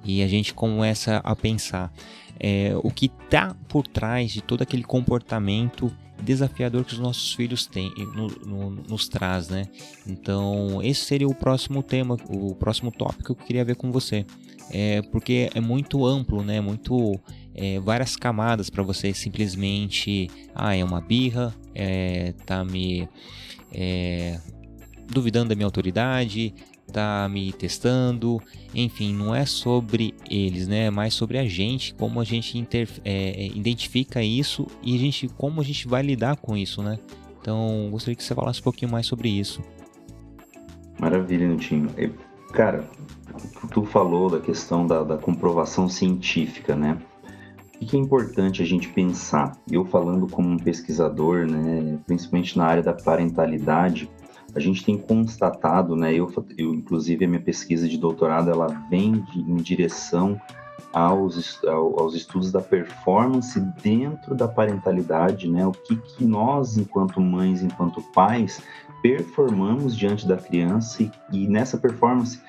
E 0.05 0.23
a 0.23 0.29
gente 0.29 0.53
começa 0.55 1.17
a 1.19 1.35
pensar 1.35 1.93
é, 2.39 2.73
o 2.83 2.91
que 2.91 3.07
está 3.07 3.55
por 3.69 3.87
trás 3.87 4.31
de 4.31 4.43
todo 4.43 4.63
aquele 4.63 4.85
comportamento 4.85 5.93
desafiador 6.23 6.85
que 6.85 6.93
os 6.93 6.99
nossos 6.99 7.33
filhos 7.35 7.67
têm, 7.67 7.93
no, 8.15 8.29
no, 8.47 8.71
nos 8.71 9.09
traz, 9.09 9.49
né? 9.49 9.67
Então, 10.07 10.81
esse 10.83 11.05
seria 11.05 11.29
o 11.29 11.35
próximo 11.35 11.83
tema, 11.83 12.17
o 12.29 12.55
próximo 12.55 12.91
tópico 12.91 13.35
que 13.35 13.43
eu 13.43 13.47
queria 13.47 13.65
ver 13.65 13.77
com 13.77 13.91
você. 13.91 14.25
É, 14.71 15.03
porque 15.03 15.51
é 15.55 15.61
muito 15.61 16.07
amplo, 16.07 16.43
né? 16.43 16.61
Muito 16.61 17.21
é, 17.55 17.79
várias 17.81 18.17
camadas 18.17 18.71
para 18.71 18.83
você 18.83 19.13
simplesmente, 19.13 20.31
ah, 20.55 20.75
é 20.75 20.83
uma 20.83 21.01
birra, 21.01 21.55
é, 21.75 22.33
tá 22.47 22.65
me 22.65 23.09
é, 23.75 24.39
duvidando 25.07 25.51
da 25.51 25.55
minha 25.55 25.67
autoridade, 25.67 26.55
tá 26.93 27.29
me 27.29 27.53
testando, 27.53 28.41
enfim, 28.75 29.15
não 29.15 29.35
é 29.35 29.45
sobre 29.45 30.15
eles, 30.31 30.69
né? 30.69 30.87
É 30.87 30.91
mais 30.91 31.15
sobre 31.15 31.39
a 31.39 31.47
gente, 31.47 31.95
como 31.95 32.21
a 32.21 32.25
gente 32.25 32.57
inter, 32.59 32.89
é, 33.05 33.47
identifica 33.47 34.23
isso 34.23 34.67
e 34.83 34.95
a 34.95 34.99
gente, 34.99 35.29
como 35.29 35.61
a 35.61 35.65
gente 35.65 35.89
vai 35.89 36.03
lidar 36.03 36.37
com 36.37 36.57
isso, 36.57 36.83
né? 36.83 36.99
Então, 37.41 37.89
gostaria 37.91 38.15
que 38.15 38.25
você 38.25 38.35
falasse 38.35 38.61
um 38.61 38.65
pouquinho 38.65 38.91
mais 38.91 39.07
sobre 39.07 39.29
isso. 39.29 39.61
Maravilha, 40.99 41.49
Nutinho. 41.49 41.91
Cara, 42.53 42.89
tu 43.71 43.85
falou 43.85 44.31
da 44.31 44.41
questão 44.41 44.87
da, 44.87 45.03
da 45.03 45.19
comprovação 45.19 45.89
científica, 45.89 46.75
né? 46.75 46.97
O 47.81 47.87
que 47.87 47.97
é 47.97 48.01
importante 48.01 48.63
a 48.63 48.65
gente 48.65 48.89
pensar? 48.89 49.53
Eu 49.71 49.85
falando 49.85 50.27
como 50.29 50.49
um 50.49 50.59
pesquisador, 50.59 51.47
né, 51.47 51.99
principalmente 52.07 52.57
na 52.57 52.65
área 52.67 52.83
da 52.83 52.93
parentalidade, 52.93 54.09
a 54.55 54.61
gente 54.61 54.85
tem 54.85 54.97
constatado, 54.97 55.97
né, 55.97 56.15
eu, 56.15 56.33
eu 56.57 56.73
inclusive 56.73 57.25
a 57.25 57.29
minha 57.29 57.41
pesquisa 57.41 57.89
de 57.89 57.99
doutorado, 57.99 58.51
ela 58.51 58.69
vem 58.89 59.21
de, 59.33 59.41
em 59.41 59.57
direção 59.57 60.41
aos, 60.93 61.61
aos 61.65 62.15
estudos 62.15 62.53
da 62.53 62.61
performance 62.61 63.59
dentro 63.83 64.35
da 64.35 64.47
parentalidade, 64.47 65.51
né, 65.51 65.67
o 65.67 65.73
que, 65.73 65.97
que 65.97 66.25
nós, 66.25 66.79
enquanto 66.79 67.21
mães, 67.21 67.63
enquanto 67.63 68.01
pais, 68.13 68.63
performamos 69.03 69.97
diante 69.97 70.27
da 70.27 70.37
criança 70.37 71.03
e, 71.03 71.11
e 71.33 71.49
nessa 71.49 71.77
performance, 71.77 72.41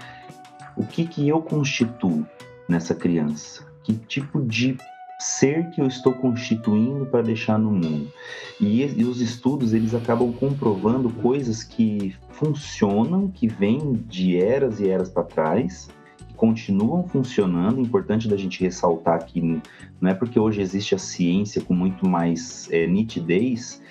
o 0.78 0.86
que, 0.86 1.08
que 1.08 1.28
eu 1.28 1.42
constituo 1.42 2.26
nessa 2.70 2.94
criança? 2.94 3.66
Que 3.84 3.94
tipo 3.94 4.42
de 4.42 4.78
ser 5.20 5.70
que 5.70 5.82
eu 5.82 5.88
estou 5.88 6.14
constituindo 6.14 7.06
para 7.06 7.22
deixar 7.22 7.58
no 7.58 7.72
mundo. 7.72 8.12
E, 8.60 8.82
e, 8.82 9.04
os 9.04 9.22
estudos 9.22 9.74
eles 9.74 9.94
acabam 9.94 10.32
comprovando 10.34 11.10
coisas 11.10 11.64
que 11.64 12.16
funcionam, 12.30 13.30
que 13.30 13.48
vêm 13.48 13.94
de 14.08 14.38
eras 14.38 14.80
e 14.80 14.90
eras 14.90 15.10
para 15.10 15.24
trás, 15.24 15.90
que 16.28 16.34
continuam 16.34 17.08
funcionando. 17.08 17.80
Importante 17.80 18.28
da 18.28 18.38
gente 18.38 18.62
ressaltar 18.62 19.26
que 19.26 19.62
não 20.02 20.10
é 20.10 20.14
porque 20.14 20.40
hoje 20.40 20.62
existe 20.62 20.94
a 20.94 21.00
ciência 21.00 21.62
com 21.62 21.74
muito 21.74 22.08
mais 22.08 22.70
é, 22.72 22.86
nitidez 22.86 23.82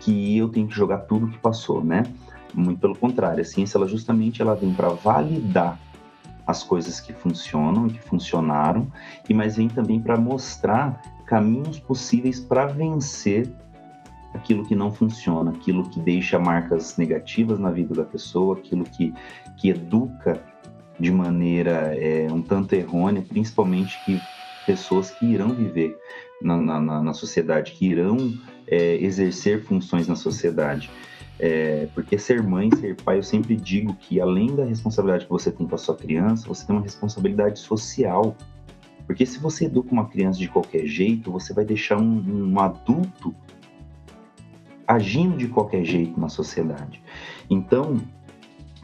que 0.00 0.36
eu 0.36 0.48
tenho 0.48 0.66
que 0.66 0.74
jogar 0.74 1.00
tudo 1.00 1.28
que 1.28 1.38
passou, 1.38 1.84
né? 1.84 2.02
Muito 2.54 2.80
pelo 2.80 2.96
contrário, 2.96 3.42
a 3.42 3.44
ciência 3.44 3.76
ela 3.76 3.86
justamente 3.86 4.42
ela 4.42 4.54
vem 4.54 4.72
para 4.72 4.88
validar 4.88 5.78
as 6.50 6.62
coisas 6.62 7.00
que 7.00 7.12
funcionam 7.12 7.86
e 7.86 7.90
que 7.90 8.00
funcionaram, 8.00 8.90
e 9.28 9.34
mas 9.34 9.56
vem 9.56 9.68
também 9.68 10.00
para 10.00 10.16
mostrar 10.16 11.00
caminhos 11.26 11.78
possíveis 11.78 12.40
para 12.40 12.66
vencer 12.66 13.50
aquilo 14.34 14.64
que 14.66 14.74
não 14.74 14.92
funciona, 14.92 15.50
aquilo 15.50 15.88
que 15.88 16.00
deixa 16.00 16.38
marcas 16.38 16.96
negativas 16.96 17.58
na 17.58 17.70
vida 17.70 17.94
da 17.94 18.04
pessoa, 18.04 18.56
aquilo 18.56 18.84
que, 18.84 19.12
que 19.56 19.70
educa 19.70 20.42
de 20.98 21.10
maneira 21.10 21.96
é, 21.96 22.28
um 22.30 22.42
tanto 22.42 22.74
errônea, 22.74 23.22
principalmente 23.22 23.98
que 24.04 24.20
pessoas 24.66 25.10
que 25.10 25.26
irão 25.26 25.48
viver 25.50 25.96
na, 26.42 26.56
na, 26.56 27.02
na 27.02 27.14
sociedade, 27.14 27.72
que 27.72 27.86
irão 27.86 28.16
é, 28.66 28.96
exercer 28.96 29.62
funções 29.64 30.06
na 30.06 30.16
sociedade. 30.16 30.90
É, 31.42 31.88
porque 31.94 32.18
ser 32.18 32.42
mãe, 32.42 32.68
ser 32.76 32.94
pai, 32.96 33.16
eu 33.16 33.22
sempre 33.22 33.56
digo 33.56 33.94
que 33.94 34.20
além 34.20 34.54
da 34.54 34.62
responsabilidade 34.62 35.24
que 35.24 35.30
você 35.30 35.50
tem 35.50 35.66
com 35.66 35.74
a 35.74 35.78
sua 35.78 35.96
criança, 35.96 36.46
você 36.46 36.66
tem 36.66 36.76
uma 36.76 36.82
responsabilidade 36.82 37.58
social. 37.58 38.36
Porque 39.06 39.24
se 39.24 39.38
você 39.38 39.64
educa 39.64 39.90
uma 39.90 40.04
criança 40.04 40.38
de 40.38 40.48
qualquer 40.48 40.86
jeito, 40.86 41.32
você 41.32 41.54
vai 41.54 41.64
deixar 41.64 41.96
um, 41.96 42.52
um 42.52 42.60
adulto 42.60 43.34
agindo 44.86 45.38
de 45.38 45.48
qualquer 45.48 45.82
jeito 45.82 46.20
na 46.20 46.28
sociedade. 46.28 47.02
Então, 47.48 47.96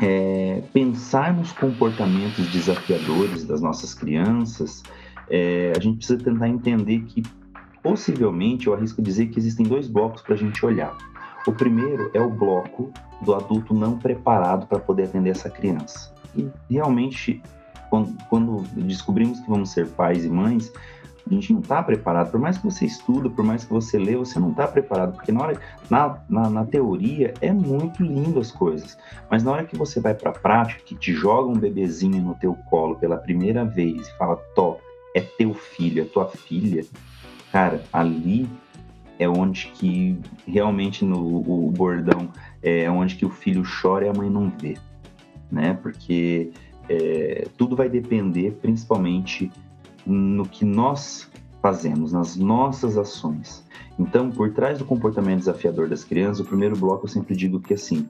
é, 0.01 0.63
pensar 0.73 1.37
nos 1.37 1.53
comportamentos 1.53 2.51
desafiadores 2.51 3.45
das 3.45 3.61
nossas 3.61 3.93
crianças, 3.93 4.83
é, 5.29 5.73
a 5.77 5.81
gente 5.81 5.99
precisa 5.99 6.19
tentar 6.19 6.49
entender 6.49 7.01
que, 7.03 7.23
possivelmente, 7.83 8.67
eu 8.67 8.73
arrisco 8.73 9.03
dizer 9.03 9.27
que 9.27 9.39
existem 9.39 9.67
dois 9.67 9.89
blocos 9.89 10.23
para 10.23 10.35
a 10.35 10.39
gente 10.39 10.65
olhar. 10.65 10.97
O 11.47 11.53
primeiro 11.53 12.11
é 12.13 12.21
o 12.21 12.29
bloco 12.29 12.91
do 13.23 13.35
adulto 13.35 13.73
não 13.73 13.97
preparado 13.99 14.67
para 14.67 14.81
poder 14.81 15.05
atender 15.05 15.31
essa 15.31 15.49
criança. 15.49 16.13
E 16.35 16.51
realmente, 16.69 17.41
quando, 17.89 18.17
quando 18.29 18.63
descobrimos 18.75 19.39
que 19.41 19.49
vamos 19.49 19.71
ser 19.71 19.87
pais 19.89 20.25
e 20.25 20.29
mães, 20.29 20.73
a 21.25 21.33
gente 21.33 21.53
não 21.53 21.61
está 21.61 21.83
preparado. 21.83 22.31
Por 22.31 22.41
mais 22.41 22.59
que 22.59 22.65
você 22.65 22.85
estuda, 22.85 23.31
por 23.31 23.45
mais 23.45 23.65
que 23.65 23.73
você 23.73 23.99
lê, 23.99 24.17
você 24.17 24.39
não 24.39 24.51
está 24.51 24.67
preparado. 24.67 25.15
Porque 25.15 25.33
na, 25.33 25.43
hora, 25.43 25.61
na, 25.89 26.19
na, 26.29 26.51
na, 26.51 26.65
teoria 26.65 27.33
é 27.41 27.53
muito 27.53 28.03
lindo 28.03 28.39
as 28.39 28.51
coisas. 28.51 28.99
Mas 29.31 29.43
na 29.43 29.53
hora 29.53 29.65
que 29.65 29.77
você 29.77 30.01
vai 30.01 30.15
para 30.15 30.31
a 30.31 30.35
prática, 30.35 30.83
que 30.85 30.95
te 30.95 31.13
joga 31.13 31.49
um 31.49 31.59
bebezinho 31.59 32.23
no 32.23 32.35
teu 32.35 32.55
colo 32.69 32.97
pela 32.97 33.17
primeira 33.17 33.65
vez 33.65 34.07
e 34.07 34.17
fala, 34.17 34.37
Tó, 34.55 34.79
é 35.15 35.21
teu 35.21 35.55
filho, 35.55 36.03
é 36.03 36.05
tua 36.05 36.29
filha. 36.29 36.85
Cara, 37.51 37.83
ali 37.93 38.49
é 39.19 39.29
onde 39.29 39.69
que 39.75 40.19
realmente 40.47 41.05
no 41.05 41.67
o 41.67 41.71
bordão 41.71 42.31
é 42.63 42.91
onde 42.91 43.17
que 43.17 43.25
o 43.25 43.31
filho 43.31 43.63
chora 43.63 44.07
e 44.07 44.09
a 44.09 44.13
mãe 44.13 44.29
não 44.29 44.51
vê, 44.51 44.77
né? 45.51 45.75
Porque 45.75 46.53
é, 46.89 47.47
tudo 47.57 47.75
vai 47.75 47.89
depender 47.89 48.53
principalmente 48.61 49.51
no 50.05 50.47
que 50.47 50.65
nós 50.65 51.31
fazemos, 51.61 52.13
nas 52.13 52.37
nossas 52.37 52.97
ações. 52.97 53.65
Então, 53.99 54.31
por 54.31 54.53
trás 54.53 54.79
do 54.79 54.85
comportamento 54.85 55.41
desafiador 55.41 55.89
das 55.89 56.05
crianças, 56.05 56.41
o 56.41 56.45
primeiro 56.45 56.77
bloco 56.77 57.07
eu 57.07 57.09
sempre 57.09 57.35
digo 57.35 57.61
que 57.61 57.75
assim 57.75 58.07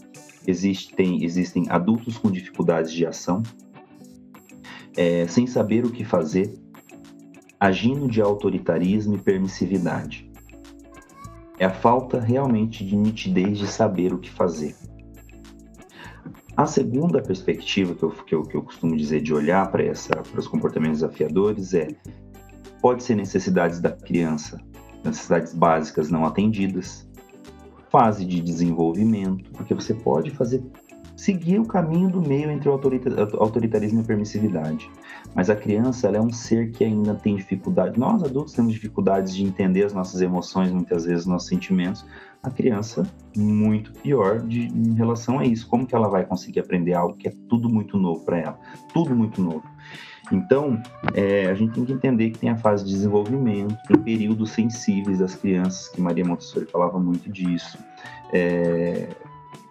existem 0.46 1.25
existem 1.25 1.66
adultos 1.70 2.18
com 2.18 2.30
dificuldades 2.30 2.92
de 2.92 3.06
ação, 3.06 3.42
é, 4.96 5.26
sem 5.26 5.46
saber 5.46 5.84
o 5.84 5.90
que 5.90 6.04
fazer, 6.04 6.54
agindo 7.58 8.08
de 8.08 8.20
autoritarismo 8.20 9.14
e 9.14 9.18
permissividade. 9.18 10.25
É 11.58 11.64
a 11.64 11.70
falta 11.70 12.20
realmente 12.20 12.84
de 12.84 12.96
nitidez 12.96 13.58
de 13.58 13.66
saber 13.66 14.12
o 14.12 14.18
que 14.18 14.30
fazer. 14.30 14.75
A 16.56 16.66
segunda 16.66 17.20
perspectiva 17.20 17.94
que 17.94 18.02
eu, 18.02 18.10
que 18.10 18.34
eu, 18.34 18.42
que 18.42 18.54
eu 18.56 18.62
costumo 18.62 18.96
dizer 18.96 19.20
de 19.20 19.34
olhar 19.34 19.70
para 19.70 19.82
os 20.38 20.48
comportamentos 20.48 21.00
desafiadores 21.00 21.75
é 21.75 21.88
pode 22.80 23.02
ser 23.02 23.14
necessidades 23.14 23.80
da 23.80 23.90
criança, 23.90 24.58
necessidades 25.04 25.52
básicas 25.52 26.10
não 26.10 26.25
atendidas, 26.25 27.06
fase 27.90 28.25
de 28.25 28.40
desenvolvimento, 28.40 29.50
porque 29.52 29.75
você 29.75 29.94
pode 29.94 30.30
fazer 30.30 30.62
seguir 31.16 31.58
o 31.58 31.64
caminho 31.64 32.11
do 32.11 32.20
meio 32.20 32.50
entre 32.50 32.68
o 32.68 32.73
autoritarismo 32.73 34.00
e 34.00 34.02
a 34.02 34.06
permissividade. 34.06 34.90
Mas 35.35 35.49
a 35.50 35.56
criança 35.56 36.08
é 36.08 36.20
um 36.20 36.30
ser 36.30 36.70
que 36.70 36.85
ainda 36.85 37.14
tem 37.14 37.37
dificuldade. 37.37 37.99
Nós 37.99 38.23
adultos 38.23 38.52
temos 38.52 38.75
dificuldades 38.75 39.35
de 39.35 39.44
entender 39.44 39.85
as 39.85 39.92
nossas 39.92 40.20
emoções, 40.20 40.70
muitas 40.70 41.04
vezes 41.06 41.26
nossos 41.26 41.49
sentimentos. 41.49 42.04
A 42.42 42.50
criança 42.50 43.11
muito 43.37 43.92
pior 43.92 44.40
de, 44.40 44.66
em 44.66 44.94
relação 44.94 45.38
a 45.38 45.44
isso. 45.44 45.66
Como 45.68 45.87
que 45.87 45.94
ela 45.94 46.08
vai 46.08 46.25
conseguir 46.25 46.61
aprender 46.61 46.94
algo 46.94 47.16
que 47.16 47.28
é 47.28 47.32
tudo 47.49 47.68
muito 47.68 47.96
novo 47.96 48.25
para 48.25 48.38
ela? 48.38 48.58
Tudo 48.92 49.16
muito 49.16 49.42
novo. 49.42 49.64
Então, 50.32 50.80
é, 51.14 51.46
a 51.46 51.54
gente 51.54 51.75
tem 51.75 51.85
que 51.85 51.92
entender 51.92 52.30
que 52.30 52.38
tem 52.38 52.50
a 52.50 52.56
fase 52.56 52.85
de 52.85 52.90
desenvolvimento, 52.90 53.76
tem 53.87 53.99
períodos 53.99 54.50
sensíveis 54.50 55.20
das 55.20 55.35
crianças, 55.35 55.88
que 55.88 56.00
Maria 56.00 56.25
Montessori 56.25 56.66
falava 56.66 56.99
muito 56.99 57.30
disso. 57.30 57.78
É, 58.32 59.08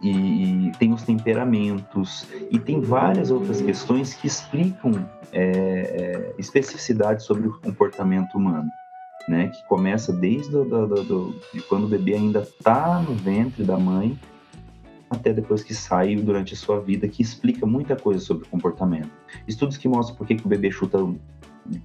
e, 0.10 0.68
e, 0.68 0.72
tem 0.78 0.94
os 0.94 1.04
temperamentos, 1.04 2.28
e 2.52 2.60
tem 2.60 2.82
várias 2.82 3.32
outras 3.32 3.62
questões 3.62 4.14
que 4.14 4.28
explicam 4.28 5.10
é, 5.32 5.42
é, 5.42 6.36
especificidades 6.38 7.26
sobre 7.26 7.48
o 7.48 7.60
comportamento 7.60 8.36
humano. 8.38 8.70
Né, 9.28 9.48
que 9.48 9.66
começa 9.66 10.14
desde 10.14 10.52
do, 10.52 10.64
do, 10.64 11.04
do, 11.04 11.36
de 11.52 11.60
quando 11.64 11.86
o 11.86 11.88
bebê 11.88 12.14
ainda 12.14 12.42
está 12.42 13.02
no 13.02 13.16
ventre 13.16 13.64
da 13.64 13.76
mãe 13.76 14.16
até 15.10 15.34
depois 15.34 15.64
que 15.64 15.74
sai 15.74 16.16
durante 16.16 16.54
a 16.54 16.58
sua 16.58 16.80
vida, 16.80 17.08
que 17.08 17.24
explica 17.24 17.66
muita 17.66 17.96
coisa 17.96 18.20
sobre 18.20 18.46
o 18.46 18.50
comportamento. 18.50 19.10
Estudos 19.48 19.78
que 19.78 19.88
mostram 19.88 20.16
por 20.16 20.28
que, 20.28 20.36
que 20.36 20.46
o 20.46 20.50
bebê 20.50 20.72
chuta 20.72 21.00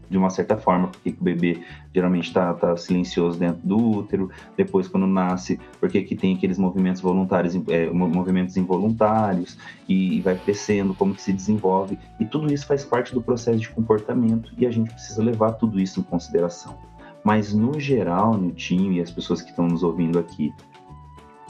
de 0.09 0.19
uma 0.19 0.31
certa 0.31 0.57
forma, 0.57 0.89
porque 0.89 1.11
o 1.11 1.25
bebê 1.25 1.63
geralmente 1.95 2.29
está 2.29 2.53
tá 2.55 2.77
silencioso 2.77 3.39
dentro 3.39 3.61
do 3.67 3.77
útero, 3.77 4.31
depois 4.57 4.87
quando 4.87 5.07
nasce, 5.07 5.59
porque 5.79 6.03
que 6.03 6.15
tem 6.15 6.35
aqueles 6.35 6.59
movimentos 6.59 7.01
voluntários, 7.01 7.55
é, 7.69 7.89
movimentos 7.91 8.57
involuntários, 8.57 9.59
e, 9.89 10.19
e, 10.19 10.21
vai 10.21 10.37
crescendo, 10.37 10.95
como 10.95 11.15
que 11.15 11.23
se 11.23 11.33
desenvolve, 11.33 11.99
e 12.19 12.25
tudo 12.25 12.53
isso 12.53 12.67
faz 12.67 12.85
parte 12.85 13.15
do 13.15 13.23
processo 13.23 13.59
de 13.59 13.71
comportamento, 13.71 14.53
e 14.59 14.67
a 14.67 14.71
gente 14.71 14.91
precisa 14.91 15.23
levar 15.23 15.53
tudo 15.53 15.81
isso 15.81 16.01
em 16.01 16.03
consideração. 16.03 16.77
Mas 17.25 17.53
no 17.53 17.79
geral, 17.79 18.37
Niltinho 18.37 18.93
e 18.93 19.01
as 19.01 19.11
pessoas 19.11 19.43
que 19.43 19.51
estão 19.51 19.67
nos 19.67 19.83
ouvindo 19.83 20.19
aqui, 20.19 20.53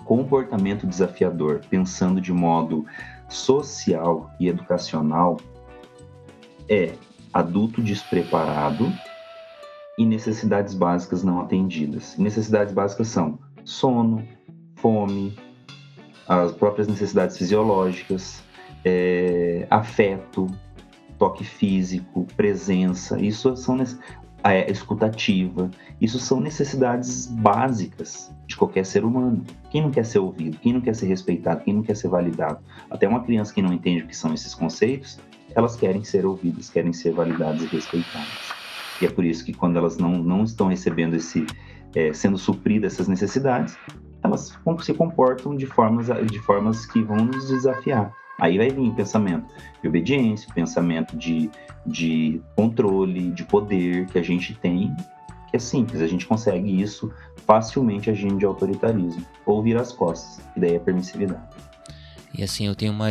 comportamento 0.05 0.87
desafiador, 0.87 1.61
pensando 1.71 2.21
de 2.21 2.33
modo 2.33 2.85
social 3.29 4.29
e 4.41 4.49
educacional, 4.49 5.37
é 6.69 6.95
adulto 7.33 7.83
despreparado 7.83 8.93
e 9.99 10.05
necessidades 10.05 10.75
básicas 10.75 11.23
não 11.23 11.41
atendidas. 11.41 12.17
necessidades 12.17 12.73
básicas 12.73 13.09
são 13.09 13.39
sono, 13.65 14.27
fome, 14.77 15.37
as 16.27 16.53
próprias 16.53 16.89
necessidades 16.89 17.37
fisiológicas, 17.37 18.43
é, 18.85 19.67
afeto, 19.71 20.47
toque 21.19 21.45
físico, 21.45 22.27
presença. 22.37 23.21
Isso 23.21 23.55
são 23.57 23.77
é, 24.43 24.71
escutativa. 24.71 25.71
Isso 26.01 26.19
são 26.19 26.41
necessidades 26.41 27.27
básicas 27.27 28.33
de 28.47 28.57
qualquer 28.57 28.87
ser 28.87 29.05
humano. 29.05 29.45
Quem 29.71 29.83
não 29.83 29.91
quer 29.91 30.05
ser 30.05 30.21
ouvido? 30.21 30.57
Quem 30.59 30.73
não 30.73 30.81
quer 30.81 30.95
ser 30.95 31.07
respeitado? 31.07 31.63
Quem 31.63 31.75
não 31.75 31.83
quer 31.83 31.97
ser 31.97 32.09
validado? 32.09 32.59
Até 32.89 33.07
uma 33.07 33.23
criança 33.23 33.53
que 33.53 33.61
não 33.61 33.73
entende 33.73 34.05
o 34.05 34.07
que 34.07 34.17
são 34.17 34.33
esses 34.33 34.55
conceitos 34.55 35.19
elas 35.55 35.77
querem 35.77 36.05
ser 36.05 36.27
ouvidas, 36.27 36.71
querem 36.71 36.93
ser 36.93 37.13
validadas 37.13 37.63
e 37.63 37.67
respeitadas. 37.67 38.29
E 39.01 39.07
é 39.07 39.11
por 39.11 39.25
isso 39.25 39.45
que 39.45 39.53
quando 39.53 39.79
elas 39.79 39.97
não, 39.97 40.19
não 40.19 40.45
estão 40.45 40.69
recebendo 40.69 41.15
esse, 41.15 41.47
é, 41.95 42.13
sendo 42.13 42.37
supridas 42.37 42.95
essas 42.95 43.09
necessidades, 43.09 43.77
elas 44.23 44.57
se 44.83 44.95
comportam 44.95 45.57
de 45.57 45.67
formas, 45.67 46.07
de 46.31 46.39
formas 46.41 46.87
que 46.87 47.03
vão 47.03 47.25
nos 47.25 47.49
desafiar. 47.49 48.13
Aí 48.39 48.57
vai 48.57 48.71
vir 48.71 48.89
o 48.89 48.95
pensamento 48.95 49.55
de 49.83 49.89
obediência, 49.89 50.49
o 50.51 50.55
pensamento 50.55 51.17
de, 51.17 51.51
de 51.87 52.41
controle, 52.57 53.31
de 53.31 53.45
poder 53.45 54.07
que 54.07 54.19
a 54.19 54.23
gente 54.23 54.55
tem, 54.55 54.95
que 55.51 55.57
é 55.57 55.59
simples, 55.59 56.01
a 56.01 56.07
gente 56.07 56.27
consegue 56.27 56.81
isso 56.81 57.13
facilmente 57.47 58.09
agindo 58.09 58.39
de 58.39 58.47
autoritarismo, 58.47 59.25
ou 59.45 59.63
virar 59.63 59.83
as 59.83 59.93
costas, 59.93 60.45
que 60.55 60.61
daí 60.61 60.77
é 60.77 60.79
permissividade. 60.79 61.70
E 62.41 62.43
assim, 62.43 62.67
eu 62.67 62.75
tenho 62.75 62.91
uma. 62.91 63.11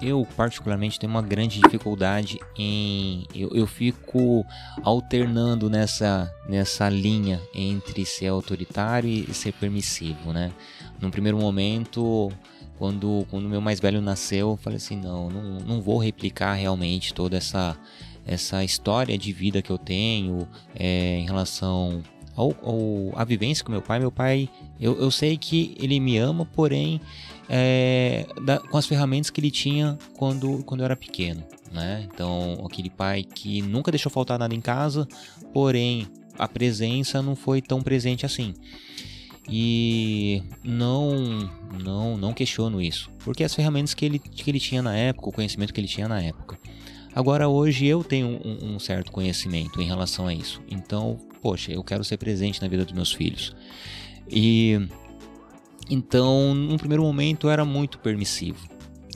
Eu, 0.00 0.26
particularmente, 0.34 0.98
tenho 0.98 1.10
uma 1.10 1.20
grande 1.20 1.60
dificuldade 1.60 2.40
em. 2.56 3.26
Eu, 3.34 3.50
eu 3.50 3.66
fico 3.66 4.46
alternando 4.82 5.68
nessa, 5.68 6.34
nessa 6.48 6.88
linha 6.88 7.38
entre 7.54 8.06
ser 8.06 8.28
autoritário 8.28 9.10
e 9.10 9.34
ser 9.34 9.52
permissivo, 9.52 10.32
né? 10.32 10.50
Num 10.98 11.10
primeiro 11.10 11.36
momento, 11.36 12.32
quando 12.78 13.26
o 13.30 13.40
meu 13.40 13.60
mais 13.60 13.78
velho 13.78 14.00
nasceu, 14.00 14.52
eu 14.52 14.56
falei 14.56 14.78
assim: 14.78 14.96
não, 14.96 15.28
não, 15.28 15.58
não 15.58 15.82
vou 15.82 15.98
replicar 15.98 16.54
realmente 16.54 17.12
toda 17.12 17.36
essa, 17.36 17.76
essa 18.26 18.64
história 18.64 19.18
de 19.18 19.34
vida 19.34 19.60
que 19.60 19.70
eu 19.70 19.76
tenho 19.76 20.48
é, 20.74 21.18
em 21.18 21.26
relação 21.26 22.02
ao, 22.34 22.54
ao, 22.62 23.12
a 23.16 23.22
vivência 23.22 23.62
com 23.62 23.70
meu 23.70 23.82
pai. 23.82 23.98
Meu 23.98 24.10
pai, 24.10 24.48
eu, 24.80 24.98
eu 24.98 25.10
sei 25.10 25.36
que 25.36 25.76
ele 25.78 26.00
me 26.00 26.16
ama, 26.16 26.46
porém 26.46 27.02
é, 27.54 28.24
da, 28.42 28.58
com 28.58 28.78
as 28.78 28.86
ferramentas 28.86 29.28
que 29.28 29.38
ele 29.38 29.50
tinha 29.50 29.98
quando, 30.16 30.64
quando 30.64 30.82
era 30.82 30.96
pequeno. 30.96 31.44
Né? 31.70 32.08
Então, 32.10 32.64
aquele 32.64 32.88
pai 32.88 33.22
que 33.22 33.60
nunca 33.60 33.92
deixou 33.92 34.10
faltar 34.10 34.38
nada 34.38 34.54
em 34.54 34.60
casa, 34.60 35.06
porém 35.52 36.08
a 36.38 36.48
presença 36.48 37.20
não 37.20 37.36
foi 37.36 37.60
tão 37.60 37.82
presente 37.82 38.24
assim. 38.24 38.54
E 39.46 40.42
não, 40.64 41.50
não, 41.82 42.16
não 42.16 42.32
questiono 42.32 42.80
isso, 42.80 43.10
porque 43.18 43.44
as 43.44 43.54
ferramentas 43.54 43.92
que 43.92 44.06
ele, 44.06 44.18
que 44.18 44.50
ele 44.50 44.60
tinha 44.60 44.80
na 44.80 44.96
época, 44.96 45.28
o 45.28 45.32
conhecimento 45.32 45.74
que 45.74 45.80
ele 45.80 45.88
tinha 45.88 46.08
na 46.08 46.22
época. 46.22 46.58
Agora, 47.14 47.48
hoje 47.48 47.84
eu 47.84 48.02
tenho 48.02 48.40
um, 48.42 48.74
um 48.74 48.78
certo 48.78 49.12
conhecimento 49.12 49.82
em 49.82 49.84
relação 49.84 50.26
a 50.26 50.32
isso, 50.32 50.62
então, 50.70 51.18
poxa, 51.42 51.72
eu 51.72 51.82
quero 51.84 52.04
ser 52.04 52.16
presente 52.16 52.62
na 52.62 52.68
vida 52.68 52.84
dos 52.84 52.94
meus 52.94 53.12
filhos. 53.12 53.54
E 54.30 54.80
então, 55.90 56.54
num 56.54 56.76
primeiro 56.76 57.02
momento, 57.02 57.46
eu 57.46 57.50
era 57.50 57.64
muito 57.64 57.98
permissivo. 57.98 58.68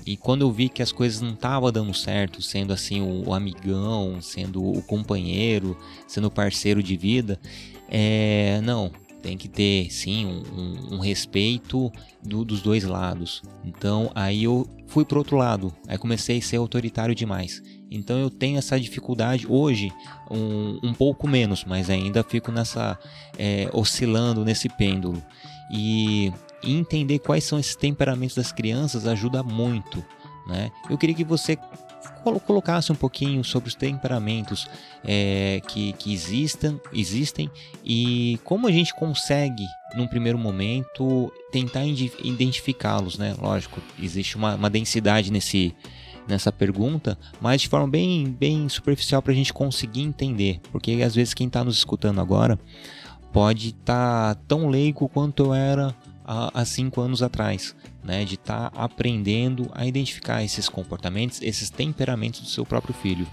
E 0.07 0.17
quando 0.17 0.43
eu 0.43 0.53
vi 0.53 0.69
que 0.69 0.83
as 0.83 0.93
coisas 0.93 1.21
não 1.21 1.33
estavam 1.33 1.73
dando 1.73 1.93
certo, 1.93 2.41
sendo 2.41 2.73
assim 2.73 3.01
o, 3.01 3.35
amigão, 3.35 4.23
sendo 4.23 4.65
o 4.65 4.81
companheiro, 4.83 5.77
sendo 6.07 6.29
o 6.29 6.31
parceiro 6.31 6.81
de 6.81 6.97
vida, 6.97 7.41
é, 7.89 8.61
não, 8.63 8.93
tem 9.21 9.37
que 9.37 9.49
ter 9.49 9.91
sim 9.91 10.25
um, 10.25 10.43
um, 10.57 10.95
um 10.95 10.99
respeito 11.01 11.91
do, 12.23 12.45
dos 12.45 12.63
dois 12.63 12.85
lados. 12.85 13.43
Então 13.65 14.09
aí 14.15 14.45
eu 14.45 14.69
fui 14.87 15.05
pro 15.05 15.19
outro 15.19 15.37
lado, 15.37 15.75
aí 15.89 15.99
comecei 15.99 16.39
a 16.39 16.43
ser 16.43 16.59
autoritário 16.59 17.13
demais. 17.13 17.61
Então 17.91 18.17
eu 18.17 18.31
tenho 18.31 18.59
essa 18.59 18.79
dificuldade 18.79 19.45
hoje, 19.49 19.91
um, 20.31 20.79
um 20.85 20.95
pouco 20.95 21.27
menos, 21.27 21.65
mas 21.65 21.91
ainda 21.91 22.23
fico 22.23 22.53
nessa 22.53 22.97
é, 23.37 23.69
oscilando 23.73 24.45
nesse 24.45 24.69
pêndulo. 24.69 25.21
E 25.73 26.33
e 26.67 26.77
entender 26.77 27.21
quais 27.21 27.45
são 27.45 27.59
esses 27.59 27.77
temperamentos 27.77 28.37
das 28.37 28.53
crianças 28.53 29.07
ajuda 29.07 29.43
muito. 29.43 30.05
Né? 30.47 30.71
Eu 30.91 30.99
queria 30.99 31.15
que 31.15 31.25
você 31.25 31.57
colocasse 32.45 32.91
um 32.91 32.95
pouquinho 32.95 33.45
sobre 33.45 33.69
os 33.69 33.75
temperamentos 33.75 34.69
é, 35.05 35.61
que, 35.69 35.93
que 35.93 36.13
existam, 36.13 36.81
existem 36.93 37.49
e 37.85 38.39
como 38.43 38.67
a 38.67 38.73
gente 38.73 38.93
consegue, 38.93 39.65
num 39.95 40.09
primeiro 40.09 40.37
momento, 40.37 41.33
tentar 41.53 41.85
identificá-los. 41.85 43.17
Né? 43.17 43.35
Lógico, 43.39 43.81
existe 44.03 44.37
uma, 44.37 44.57
uma 44.57 44.69
densidade 44.69 45.31
nesse, 45.31 45.75
nessa 46.27 46.51
pergunta, 46.51 47.17
mas 47.41 47.63
de 47.63 47.69
forma 47.69 47.87
bem, 47.87 48.25
bem 48.25 48.69
superficial 48.69 49.23
para 49.23 49.33
a 49.33 49.37
gente 49.37 49.53
conseguir 49.53 50.03
entender, 50.03 50.61
porque 50.73 51.03
às 51.03 51.15
vezes 51.15 51.33
quem 51.33 51.47
está 51.47 51.63
nos 51.63 51.79
escutando 51.79 52.21
agora 52.21 52.59
pode 53.33 53.69
estar 53.69 54.35
tá 54.35 54.41
tão 54.49 54.69
leigo 54.69 55.09
quanto 55.09 55.45
eu 55.45 55.55
era 55.55 55.95
há, 56.27 56.65
cinco 56.65 57.01
anos 57.01 57.23
atrás, 57.23 57.75
né? 58.03 58.25
De 58.25 58.35
estar 58.35 58.71
tá 58.71 58.83
aprendendo 58.83 59.71
a 59.73 59.87
identificar 59.87 60.43
esses 60.43 60.69
comportamentos, 60.69 61.41
esses 61.41 61.71
temperamentos 61.71 62.41
do 62.41 62.49
seu 62.49 62.67
próprio 62.67 62.93
filho. 62.93 63.27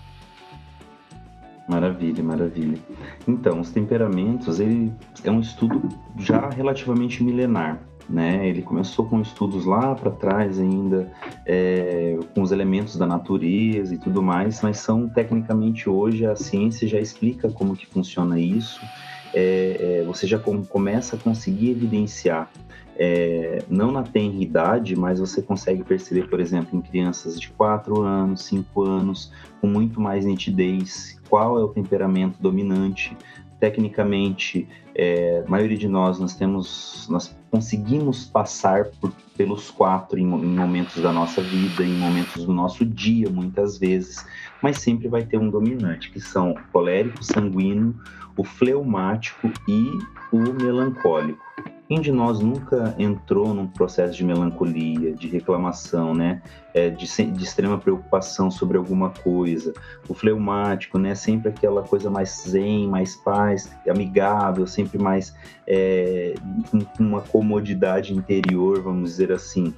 Maravilha, 1.67 2.23
maravilha. 2.23 2.77
Então, 3.27 3.61
os 3.61 3.71
temperamentos, 3.71 4.59
ele 4.59 4.93
é 5.23 5.31
um 5.31 5.39
estudo 5.39 5.89
já 6.19 6.49
relativamente 6.49 7.23
milenar. 7.23 7.81
né? 8.09 8.47
Ele 8.47 8.61
começou 8.61 9.05
com 9.05 9.21
estudos 9.21 9.65
lá 9.65 9.95
para 9.95 10.11
trás 10.11 10.59
ainda, 10.59 11.09
é, 11.45 12.19
com 12.35 12.41
os 12.41 12.51
elementos 12.51 12.97
da 12.97 13.07
natureza 13.07 13.95
e 13.95 13.97
tudo 13.97 14.21
mais, 14.21 14.61
mas 14.61 14.77
são 14.77 15.07
tecnicamente 15.07 15.89
hoje 15.89 16.25
a 16.25 16.35
ciência 16.35 16.85
já 16.85 16.99
explica 16.99 17.49
como 17.49 17.77
que 17.77 17.85
funciona 17.85 18.37
isso. 18.37 18.81
É, 19.33 19.99
é, 20.01 20.03
você 20.03 20.27
já 20.27 20.37
com, 20.37 20.63
começa 20.63 21.15
a 21.15 21.19
conseguir 21.19 21.71
evidenciar, 21.71 22.49
é, 22.95 23.63
não 23.67 23.91
na 23.91 24.03
tenridade, 24.03 24.95
mas 24.95 25.19
você 25.19 25.41
consegue 25.41 25.83
perceber, 25.83 26.27
por 26.29 26.39
exemplo, 26.39 26.77
em 26.77 26.81
crianças 26.81 27.39
de 27.39 27.49
4 27.49 28.01
anos, 28.01 28.43
5 28.45 28.83
anos, 28.83 29.31
com 29.59 29.67
muito 29.67 29.99
mais 29.99 30.25
nitidez, 30.25 31.19
qual 31.27 31.57
é 31.57 31.63
o 31.63 31.69
temperamento 31.69 32.37
dominante. 32.39 33.17
Tecnicamente, 33.63 34.67
é, 34.93 35.41
a 35.47 35.49
maioria 35.49 35.77
de 35.77 35.87
nós, 35.87 36.19
nós 36.19 36.35
temos, 36.35 37.07
nós 37.09 37.33
conseguimos 37.49 38.25
passar 38.25 38.87
por, 38.99 39.09
pelos 39.37 39.71
quatro 39.71 40.19
em, 40.19 40.23
em, 40.23 40.57
momentos 40.57 41.01
da 41.01 41.13
nossa 41.13 41.41
vida, 41.41 41.81
em 41.81 41.93
momentos 41.93 42.45
do 42.45 42.51
nosso 42.51 42.85
dia, 42.85 43.29
muitas 43.29 43.77
vezes, 43.77 44.25
mas 44.61 44.79
sempre 44.79 45.07
vai 45.07 45.23
ter 45.23 45.37
um 45.37 45.49
dominante, 45.49 46.11
que 46.11 46.19
são 46.19 46.51
o 46.51 46.59
colérico, 46.73 47.23
sanguíneo, 47.23 47.95
o 48.35 48.43
fleumático 48.43 49.49
e 49.65 49.91
o 50.29 50.39
melancólico. 50.61 51.41
Quem 51.93 52.01
de 52.01 52.11
nós 52.11 52.39
nunca 52.39 52.95
entrou 52.97 53.53
num 53.53 53.67
processo 53.67 54.17
de 54.17 54.23
melancolia, 54.23 55.13
de 55.13 55.27
reclamação, 55.27 56.11
né? 56.11 56.41
É, 56.73 56.89
de, 56.89 57.05
de, 57.05 57.43
extrema 57.43 57.77
preocupação 57.77 58.49
sobre 58.49 58.79
alguma 58.79 59.11
coisa? 59.11 59.71
O 60.09 60.15
fleumático, 60.15 60.97
né? 60.97 61.13
Sempre 61.13 61.49
aquela 61.49 61.83
coisa 61.83 62.09
mais 62.09 62.45
zen, 62.49 62.87
mais 62.87 63.15
paz, 63.15 63.71
amigável, 63.87 64.65
sempre 64.65 64.97
mais 64.97 65.35
é, 65.67 66.33
uma 66.99 67.21
comodidade 67.21 68.11
interior, 68.11 68.81
vamos 68.81 69.11
dizer 69.11 69.31
assim. 69.31 69.71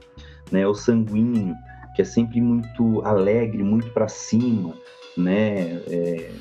Né? 0.49 0.65
O 0.65 0.73
sanguíneo, 0.73 1.54
que 1.93 2.01
é 2.01 2.06
sempre 2.06 2.39
muito 2.39 3.01
alegre, 3.06 3.62
muito 3.62 3.89
para 3.89 4.08
cima, 4.08 4.73
né? 5.17 5.82
É, 5.89 6.32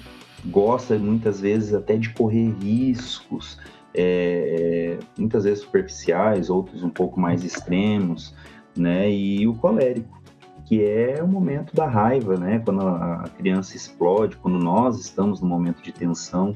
gosta 0.44 0.96
muitas 0.96 1.40
vezes 1.40 1.74
até 1.74 1.96
de 1.96 2.10
correr 2.10 2.54
riscos, 2.62 3.58
é, 3.94 4.98
muitas 5.18 5.44
vezes 5.44 5.60
superficiais, 5.60 6.50
outros 6.50 6.82
um 6.82 6.90
pouco 6.90 7.20
mais 7.20 7.44
extremos, 7.44 8.34
né? 8.76 9.10
E 9.10 9.46
o 9.46 9.54
colérico, 9.54 10.22
que 10.66 10.82
é 10.84 11.22
o 11.22 11.28
momento 11.28 11.74
da 11.74 11.86
raiva, 11.86 12.36
né? 12.36 12.60
Quando 12.64 12.80
a 12.86 13.24
criança 13.36 13.76
explode, 13.76 14.36
quando 14.36 14.58
nós 14.58 14.98
estamos 14.98 15.40
no 15.40 15.46
momento 15.46 15.82
de 15.82 15.92
tensão, 15.92 16.54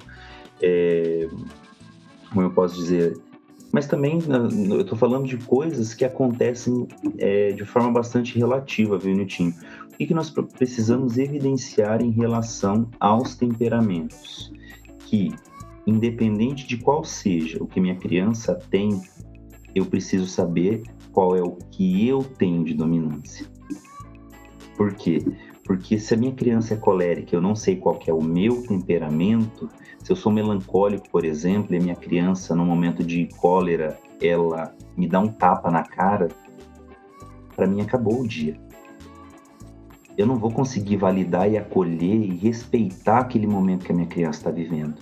é, 0.61 1.29
como 2.31 2.43
eu 2.43 2.51
posso 2.51 2.75
dizer, 2.77 3.17
mas 3.73 3.87
também 3.87 4.19
eu 4.71 4.81
estou 4.81 4.97
falando 4.97 5.27
de 5.27 5.37
coisas 5.37 5.95
que 5.95 6.05
acontecem 6.05 6.89
é, 7.19 7.53
de 7.53 7.65
forma 7.65 7.93
bastante 7.93 8.39
relativa, 8.39 8.99
viu, 8.99 9.15
Nilton? 9.15 9.53
O 9.93 9.97
que 9.99 10.15
nós 10.15 10.31
precisamos 10.31 11.19
evidenciar 11.19 12.01
em 12.01 12.11
relação 12.11 12.89
aos 13.01 13.35
temperamentos? 13.35 14.53
Que 15.07 15.35
independente 15.89 16.67
de 16.67 16.77
qual 16.77 17.03
seja 17.03 17.63
o 17.63 17.67
que 17.67 17.81
minha 17.81 17.97
criança 17.97 18.55
tem, 18.71 19.01
eu 19.75 19.87
preciso 19.87 20.27
saber 20.27 20.83
qual 21.13 21.35
é 21.35 21.43
o 21.43 21.53
que 21.71 22.07
eu 22.07 22.23
tenho 22.23 22.63
de 22.63 22.75
dominância. 22.75 23.47
Por 24.77 24.93
quê? 24.95 25.25
Porque 25.65 25.99
se 25.99 26.15
a 26.15 26.17
minha 26.17 26.33
criança 26.33 26.75
é 26.75 26.77
colérica, 26.77 27.35
eu 27.35 27.41
não 27.41 27.55
sei 27.55 27.77
qual 27.77 27.99
é 28.07 28.13
o 28.13 28.23
meu 28.23 28.63
temperamento, 28.63 29.69
se 30.03 30.13
eu 30.13 30.17
sou 30.17 30.31
melancólico, 30.31 31.09
por 31.11 31.25
exemplo, 31.25 31.75
e 31.75 31.79
a 31.79 31.81
minha 31.81 31.97
criança, 31.97 32.55
no 32.55 32.65
momento 32.65 33.03
de 33.03 33.27
cólera, 33.37 33.99
ela 34.23 34.75
me 34.97 35.09
dá 35.09 35.21
um 35.21 35.29
tapa 35.29 35.71
na 35.71 35.83
cara, 35.83 36.29
para 37.57 37.67
mim 37.67 37.81
acabou 37.81 38.21
o 38.21 38.29
dia. 38.29 38.61
Eu 40.17 40.27
não 40.27 40.37
vou 40.37 40.51
conseguir 40.51 40.97
validar 40.97 41.51
e 41.51 41.57
acolher 41.57 42.17
e 42.17 42.37
respeitar 42.37 43.21
aquele 43.21 43.47
momento 43.47 43.85
que 43.85 43.93
a 43.93 43.95
minha 43.95 44.07
criança 44.09 44.41
está 44.41 44.51
vivendo. 44.51 44.97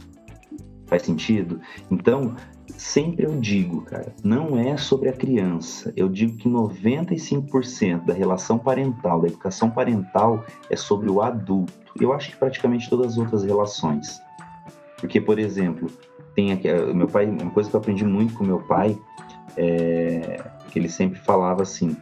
Faz 0.87 1.03
sentido? 1.03 1.61
Então, 1.91 2.35
sempre 2.77 3.27
eu 3.27 3.39
digo, 3.41 3.83
cara, 3.83 4.15
não 4.23 4.59
é 4.59 4.77
sobre 4.77 5.09
a 5.09 5.13
criança. 5.13 5.93
Eu 5.97 6.09
digo 6.09 6.37
que 6.37 6.49
95% 6.49 8.05
da 8.05 8.15
relação 8.15 8.59
parental, 8.59 9.21
da 9.21 9.29
educação 9.29 9.71
parental, 9.71 10.45
é 10.71 10.77
sobre 10.77 11.11
o 11.11 11.21
adulto. 11.21 11.73
Eu 12.01 12.13
acho 12.13 12.31
que 12.31 12.37
praticamente 12.37 12.89
todas 12.89 13.13
as 13.13 13.19
outras 13.19 13.45
relações. 13.45 14.21
Porque, 14.99 15.21
por 15.21 15.39
exemplo, 15.39 15.91
tem 16.35 16.53
aqui, 16.53 16.73
meu 16.95 17.09
pai, 17.09 17.27
uma 17.27 17.51
coisa 17.51 17.69
que 17.69 17.77
eu 17.77 17.81
aprendi 17.81 18.05
muito 18.05 18.35
com 18.35 18.45
meu 18.45 18.61
pai, 18.61 18.97
é 19.57 20.43
que 20.71 20.79
ele 20.79 20.91
sempre 20.91 21.19
falava 21.19 21.63
assim, 21.63 21.97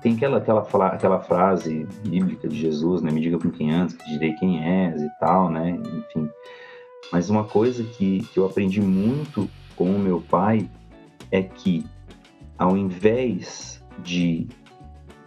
tem 0.00 0.14
aquela, 0.14 0.38
aquela, 0.38 0.86
aquela 0.88 1.20
frase 1.20 1.86
bíblica 2.04 2.48
de 2.48 2.56
Jesus, 2.56 3.02
né? 3.02 3.10
Me 3.12 3.20
diga 3.20 3.38
com 3.38 3.50
quem 3.50 3.72
antes, 3.72 3.96
que 3.96 4.10
direi 4.10 4.32
quem 4.34 4.64
és 4.64 5.00
e 5.00 5.10
tal, 5.20 5.50
né? 5.50 5.70
Enfim. 5.70 6.28
Mas 7.10 7.30
uma 7.30 7.44
coisa 7.44 7.82
que, 7.84 8.20
que 8.32 8.38
eu 8.38 8.46
aprendi 8.46 8.80
muito 8.80 9.48
com 9.74 9.90
o 9.90 9.98
meu 9.98 10.20
pai 10.20 10.68
é 11.30 11.42
que, 11.42 11.84
ao 12.58 12.76
invés 12.76 13.82
de 14.02 14.46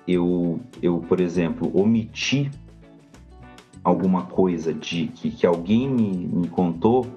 eu, 0.07 0.59
eu 0.81 0.99
por 0.99 1.19
exemplo, 1.19 1.71
omitir 1.73 2.51
alguma 3.83 4.23
coisa 4.23 4.73
de 4.73 5.07
que, 5.07 5.31
que 5.31 5.45
alguém 5.45 5.89
me, 5.89 6.27
me 6.27 6.47
contou, 6.47 7.07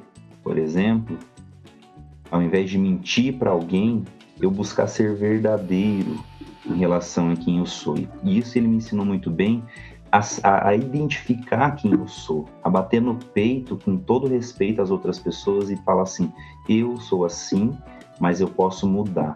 por 0.43 0.57
exemplo, 0.57 1.19
ao 2.31 2.43
invés 2.43 2.71
de 2.71 2.79
mentir 2.79 3.35
para 3.39 3.51
alguém, 3.51 4.03
eu 4.41 4.51
buscar 4.51 4.87
ser 4.87 5.15
verdadeiro 5.15 6.19
em 6.67 6.75
relação 6.75 7.31
a 7.31 7.37
quem 7.37 7.59
eu 7.59 7.67
sou. 7.67 7.97
E 8.23 8.39
isso 8.39 8.57
ele 8.57 8.69
me 8.69 8.77
ensinou 8.77 9.05
muito 9.05 9.31
bem 9.31 9.63
a, 10.43 10.69
a, 10.69 10.77
identificar 10.77 11.73
quem 11.73 11.93
eu 11.93 12.07
sou, 12.07 12.49
a 12.63 12.71
bater 12.71 13.03
no 13.03 13.17
peito 13.17 13.77
com 13.77 13.97
todo 13.97 14.29
respeito 14.29 14.81
às 14.81 14.91
outras 14.91 15.19
pessoas 15.19 15.71
e 15.71 15.77
falar 15.77 16.03
assim: 16.03 16.33
eu 16.69 16.97
sou 16.99 17.25
assim, 17.25 17.77
mas 18.21 18.41
eu 18.41 18.49
posso 18.49 18.87
mudar. 18.87 19.35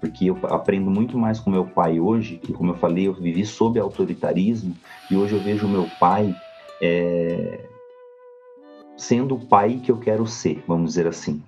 Porque 0.00 0.26
eu 0.26 0.38
aprendo 0.44 0.90
muito 0.90 1.16
mais 1.18 1.40
com 1.40 1.50
meu 1.50 1.64
pai 1.64 1.98
hoje, 1.98 2.36
que, 2.36 2.52
como 2.52 2.70
eu 2.70 2.76
falei, 2.76 3.06
eu 3.06 3.14
vivi 3.14 3.44
sob 3.44 3.78
autoritarismo, 3.78 4.76
e 5.10 5.16
hoje 5.16 5.34
eu 5.34 5.40
vejo 5.40 5.68
meu 5.68 5.88
pai 5.98 6.34
é, 6.80 7.68
sendo 8.96 9.36
o 9.36 9.46
pai 9.46 9.80
que 9.82 9.90
eu 9.90 9.98
quero 9.98 10.26
ser, 10.26 10.62
vamos 10.66 10.90
dizer 10.90 11.06
assim 11.06 11.42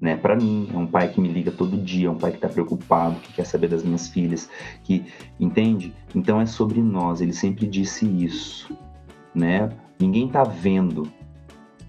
né? 0.00 0.16
Para 0.16 0.36
mim, 0.36 0.68
é 0.72 0.76
um 0.76 0.86
pai 0.86 1.08
que 1.08 1.20
me 1.20 1.28
liga 1.28 1.50
todo 1.50 1.76
dia, 1.76 2.08
é 2.08 2.10
um 2.10 2.18
pai 2.18 2.30
que 2.30 2.38
está 2.38 2.48
preocupado, 2.48 3.20
que 3.20 3.32
quer 3.32 3.44
saber 3.44 3.68
das 3.68 3.82
minhas 3.82 4.08
filhas, 4.08 4.48
que 4.84 5.06
entende? 5.38 5.94
Então 6.14 6.40
é 6.40 6.46
sobre 6.46 6.80
nós. 6.80 7.20
Ele 7.20 7.32
sempre 7.32 7.66
disse 7.66 8.06
isso, 8.06 8.76
né? 9.34 9.70
Ninguém 9.98 10.28
tá 10.28 10.44
vendo, 10.44 11.10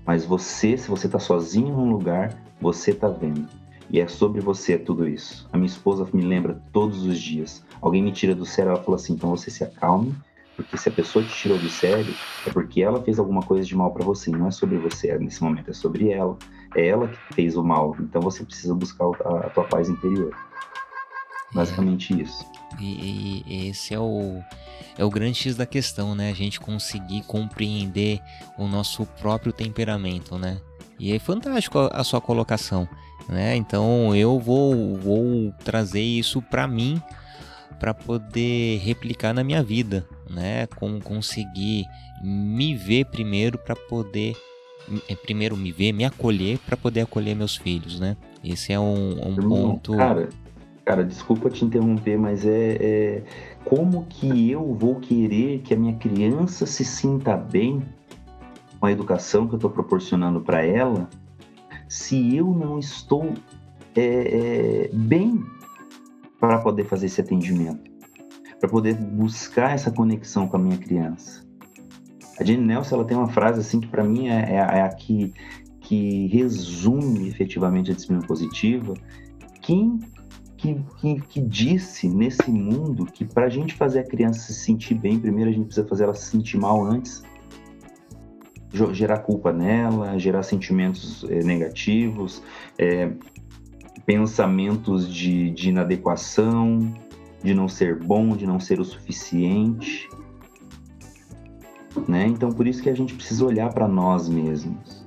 mas 0.05 0.25
você, 0.25 0.77
se 0.77 0.89
você 0.89 1.09
tá 1.09 1.19
sozinho 1.19 1.75
num 1.75 1.89
lugar, 1.89 2.41
você 2.61 2.93
tá 2.93 3.09
vendo. 3.09 3.47
E 3.89 3.99
é 3.99 4.07
sobre 4.07 4.41
você 4.41 4.77
tudo 4.77 5.07
isso. 5.07 5.47
A 5.51 5.57
minha 5.57 5.67
esposa 5.67 6.07
me 6.13 6.21
lembra 6.21 6.61
todos 6.73 7.05
os 7.05 7.19
dias. 7.19 7.63
Alguém 7.81 8.03
me 8.03 8.11
tira 8.11 8.35
do 8.35 8.45
sério, 8.45 8.71
ela 8.71 8.83
fala 8.83 8.97
assim: 8.97 9.13
então 9.13 9.29
você 9.29 9.49
se 9.49 9.63
acalme, 9.63 10.13
porque 10.55 10.77
se 10.77 10.89
a 10.89 10.91
pessoa 10.91 11.23
te 11.23 11.33
tirou 11.33 11.57
do 11.57 11.69
sério, 11.69 12.13
é 12.45 12.49
porque 12.49 12.81
ela 12.81 13.01
fez 13.01 13.17
alguma 13.17 13.41
coisa 13.41 13.65
de 13.65 13.75
mal 13.75 13.91
para 13.91 14.03
você. 14.03 14.29
Não 14.29 14.47
é 14.47 14.51
sobre 14.51 14.77
você 14.77 15.17
nesse 15.17 15.41
momento, 15.41 15.71
é 15.71 15.73
sobre 15.73 16.09
ela 16.09 16.37
ela 16.79 17.07
que 17.07 17.33
fez 17.33 17.55
o 17.55 17.63
mal. 17.63 17.95
Então 17.99 18.21
você 18.21 18.43
precisa 18.43 18.73
buscar 18.73 19.05
a, 19.05 19.47
a 19.47 19.49
tua 19.49 19.63
paz 19.65 19.89
interior. 19.89 20.35
Basicamente 21.53 22.13
é. 22.13 22.23
isso. 22.23 22.45
E, 22.79 23.43
e, 23.47 23.67
esse 23.69 23.93
é 23.93 23.99
o, 23.99 24.41
é 24.97 25.03
o 25.03 25.09
grande 25.09 25.39
X 25.39 25.55
da 25.55 25.65
questão, 25.65 26.13
né? 26.13 26.29
A 26.29 26.33
gente 26.33 26.59
conseguir 26.59 27.23
compreender 27.23 28.19
o 28.57 28.67
nosso 28.67 29.05
próprio 29.05 29.53
temperamento, 29.53 30.37
né? 30.37 30.59
E 30.99 31.13
é 31.13 31.19
fantástico 31.19 31.79
a, 31.79 31.87
a 31.87 32.03
sua 32.03 32.19
colocação, 32.19 32.87
né? 33.29 33.55
Então 33.55 34.15
eu 34.15 34.39
vou, 34.39 34.97
vou 34.97 35.53
trazer 35.63 36.01
isso 36.01 36.41
para 36.41 36.67
mim, 36.67 37.01
para 37.79 37.93
poder 37.93 38.79
replicar 38.79 39.33
na 39.33 39.43
minha 39.43 39.63
vida, 39.63 40.05
né? 40.29 40.67
Como 40.75 41.01
conseguir 41.01 41.85
me 42.21 42.75
ver 42.75 43.05
primeiro 43.05 43.57
para 43.57 43.75
poder 43.75 44.35
primeiro 45.23 45.55
me 45.57 45.71
ver, 45.71 45.91
me 45.91 46.05
acolher 46.05 46.59
para 46.59 46.77
poder 46.77 47.01
acolher 47.01 47.35
meus 47.35 47.55
filhos, 47.55 47.99
né? 47.99 48.15
Esse 48.43 48.73
é 48.73 48.79
um, 48.79 49.27
um 49.27 49.35
ponto. 49.35 49.95
Cara, 49.95 50.29
cara, 50.85 51.03
desculpa 51.03 51.49
te 51.49 51.65
interromper, 51.65 52.17
mas 52.17 52.45
é, 52.45 52.77
é 52.79 53.23
como 53.65 54.05
que 54.05 54.49
eu 54.49 54.73
vou 54.73 54.99
querer 54.99 55.59
que 55.59 55.73
a 55.73 55.77
minha 55.77 55.95
criança 55.95 56.65
se 56.65 56.85
sinta 56.85 57.35
bem 57.35 57.81
com 58.79 58.85
a 58.85 58.91
educação 58.91 59.47
que 59.47 59.53
eu 59.53 59.57
estou 59.57 59.69
proporcionando 59.69 60.41
para 60.41 60.63
ela, 60.63 61.09
se 61.87 62.35
eu 62.35 62.47
não 62.47 62.79
estou 62.79 63.33
é, 63.95 64.01
é, 64.85 64.89
bem 64.93 65.43
para 66.39 66.59
poder 66.59 66.85
fazer 66.85 67.07
esse 67.07 67.19
atendimento, 67.19 67.89
para 68.59 68.69
poder 68.69 68.93
buscar 68.95 69.73
essa 69.73 69.91
conexão 69.91 70.47
com 70.47 70.57
a 70.57 70.59
minha 70.59 70.77
criança. 70.77 71.46
A 72.39 72.43
Jane 72.43 72.63
Nelson 72.63 72.95
ela 72.95 73.05
tem 73.05 73.17
uma 73.17 73.27
frase 73.27 73.59
assim 73.59 73.79
que 73.79 73.87
para 73.87 74.03
mim 74.03 74.27
é, 74.27 74.51
é, 74.51 74.55
é, 74.55 74.81
a 74.81 74.89
que, 74.89 75.33
que 75.81 76.27
resume 76.27 77.27
efetivamente 77.27 77.91
a 77.91 77.93
disciplina 77.93 78.21
positiva. 78.25 78.93
Quem 79.61 79.99
que, 80.57 80.75
que, 80.99 81.21
que 81.21 81.41
disse 81.41 82.09
nesse 82.09 82.49
mundo 82.49 83.05
que 83.05 83.23
para 83.23 83.45
a 83.45 83.49
gente 83.49 83.75
fazer 83.75 83.99
a 83.99 84.03
criança 84.03 84.39
se 84.39 84.53
sentir 84.55 84.95
bem, 84.95 85.19
primeiro 85.19 85.51
a 85.51 85.53
gente 85.53 85.65
precisa 85.65 85.87
fazer 85.87 86.03
ela 86.05 86.13
se 86.13 86.31
sentir 86.31 86.57
mal 86.57 86.83
antes? 86.83 87.23
Gerar 88.91 89.19
culpa 89.19 89.53
nela, 89.53 90.17
gerar 90.19 90.43
sentimentos 90.43 91.23
é, 91.29 91.41
negativos, 91.43 92.43
é, 92.77 93.11
pensamentos 94.05 95.11
de, 95.11 95.51
de 95.51 95.69
inadequação, 95.69 96.93
de 97.43 97.53
não 97.53 97.67
ser 97.67 97.95
bom, 97.95 98.35
de 98.35 98.45
não 98.45 98.59
ser 98.59 98.79
o 98.79 98.85
suficiente. 98.85 100.09
Né? 102.07 102.27
Então, 102.27 102.51
por 102.51 102.67
isso 102.67 102.81
que 102.81 102.89
a 102.89 102.95
gente 102.95 103.13
precisa 103.13 103.45
olhar 103.45 103.73
para 103.73 103.87
nós 103.87 104.27
mesmos 104.27 105.05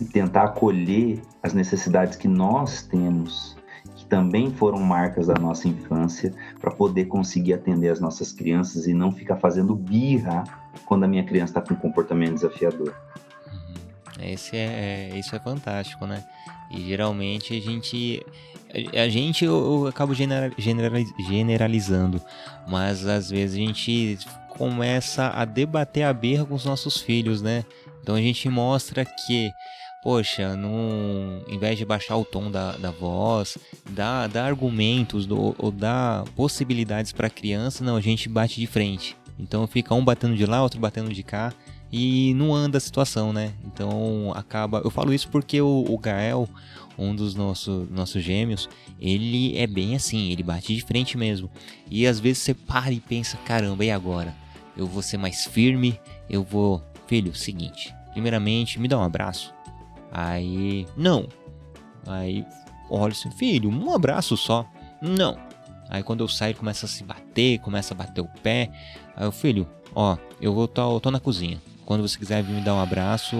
e 0.00 0.04
tentar 0.04 0.44
acolher 0.44 1.20
as 1.42 1.52
necessidades 1.52 2.16
que 2.16 2.28
nós 2.28 2.82
temos, 2.82 3.56
que 3.96 4.04
também 4.06 4.50
foram 4.52 4.78
marcas 4.78 5.26
da 5.26 5.34
nossa 5.34 5.68
infância, 5.68 6.32
para 6.60 6.70
poder 6.70 7.06
conseguir 7.06 7.54
atender 7.54 7.88
as 7.88 8.00
nossas 8.00 8.32
crianças 8.32 8.86
e 8.86 8.94
não 8.94 9.12
ficar 9.12 9.36
fazendo 9.36 9.74
birra 9.74 10.44
quando 10.86 11.04
a 11.04 11.08
minha 11.08 11.24
criança 11.24 11.58
está 11.58 11.60
com 11.60 11.74
um 11.74 11.76
comportamento 11.76 12.34
desafiador. 12.34 12.94
Uhum. 13.46 14.24
Esse 14.24 14.56
é, 14.56 15.10
é, 15.12 15.18
isso 15.18 15.34
é 15.34 15.38
fantástico, 15.38 16.06
né? 16.06 16.24
E 16.70 16.80
geralmente 16.80 17.56
a 17.56 17.60
gente 17.60 18.24
a 18.94 19.08
gente 19.08 19.44
eu, 19.44 19.82
eu 19.82 19.86
acabo 19.86 20.14
generalizando, 20.14 22.20
mas 22.66 23.06
às 23.06 23.30
vezes 23.30 23.56
a 23.56 23.58
gente 23.58 24.18
começa 24.48 25.28
a 25.28 25.44
debater 25.44 26.04
a 26.04 26.12
berra 26.12 26.44
com 26.44 26.54
os 26.54 26.64
nossos 26.64 27.00
filhos, 27.00 27.42
né? 27.42 27.64
Então 28.02 28.14
a 28.14 28.20
gente 28.20 28.48
mostra 28.48 29.04
que, 29.04 29.50
poxa, 30.02 30.56
no, 30.56 31.42
em 31.48 31.58
vez 31.58 31.78
de 31.78 31.84
baixar 31.84 32.16
o 32.16 32.24
tom 32.24 32.50
da, 32.50 32.72
da 32.72 32.90
voz, 32.90 33.56
dar, 33.90 34.28
dar 34.28 34.46
argumentos 34.46 35.26
do, 35.26 35.54
ou 35.58 35.70
dar 35.70 36.24
possibilidades 36.36 37.12
para 37.12 37.28
a 37.28 37.30
criança, 37.30 37.84
não, 37.84 37.96
a 37.96 38.00
gente 38.00 38.28
bate 38.28 38.60
de 38.60 38.66
frente. 38.66 39.16
Então 39.38 39.66
fica 39.66 39.94
um 39.94 40.04
batendo 40.04 40.36
de 40.36 40.46
lá, 40.46 40.62
outro 40.62 40.80
batendo 40.80 41.12
de 41.12 41.22
cá 41.22 41.52
e 41.92 42.32
não 42.34 42.54
anda 42.54 42.78
a 42.78 42.80
situação, 42.80 43.32
né? 43.32 43.52
Então 43.66 44.32
acaba. 44.34 44.80
Eu 44.82 44.90
falo 44.90 45.12
isso 45.12 45.28
porque 45.28 45.60
o, 45.60 45.84
o 45.86 45.98
Gael, 45.98 46.48
um 47.02 47.14
dos 47.14 47.34
nossos 47.34 47.88
nossos 47.90 48.22
gêmeos, 48.22 48.68
ele 49.00 49.56
é 49.56 49.66
bem 49.66 49.94
assim, 49.94 50.30
ele 50.30 50.42
bate 50.42 50.74
de 50.74 50.82
frente 50.82 51.16
mesmo. 51.16 51.50
E 51.90 52.06
às 52.06 52.20
vezes 52.20 52.38
você 52.38 52.54
para 52.54 52.92
e 52.92 53.00
pensa, 53.00 53.36
caramba, 53.44 53.84
e 53.84 53.90
agora? 53.90 54.34
Eu 54.76 54.86
vou 54.86 55.02
ser 55.02 55.18
mais 55.18 55.46
firme, 55.46 55.98
eu 56.30 56.42
vou, 56.42 56.82
filho, 57.06 57.34
seguinte, 57.34 57.94
primeiramente, 58.12 58.78
me 58.80 58.88
dá 58.88 58.98
um 58.98 59.02
abraço. 59.02 59.52
Aí, 60.10 60.86
não. 60.96 61.28
Aí, 62.06 62.44
olha 62.90 63.12
assim, 63.12 63.30
filho, 63.30 63.70
um 63.70 63.94
abraço 63.94 64.36
só. 64.36 64.66
Não. 65.00 65.38
Aí 65.88 66.02
quando 66.02 66.24
eu 66.24 66.28
saio, 66.28 66.54
começa 66.54 66.86
a 66.86 66.88
se 66.88 67.04
bater, 67.04 67.58
começa 67.58 67.92
a 67.92 67.96
bater 67.96 68.22
o 68.22 68.28
pé. 68.42 68.70
Aí 69.14 69.26
o 69.26 69.32
filho, 69.32 69.68
ó, 69.94 70.16
eu 70.40 70.54
vou 70.54 70.66
tô, 70.66 70.98
tô 71.00 71.10
na 71.10 71.20
cozinha. 71.20 71.60
Quando 71.84 72.00
você 72.00 72.16
quiser 72.16 72.42
vir 72.42 72.54
me 72.54 72.62
dar 72.62 72.74
um 72.74 72.80
abraço, 72.80 73.36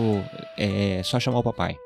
é 0.58 1.00
só 1.02 1.18
chamar 1.18 1.38
o 1.38 1.42
papai. 1.42 1.78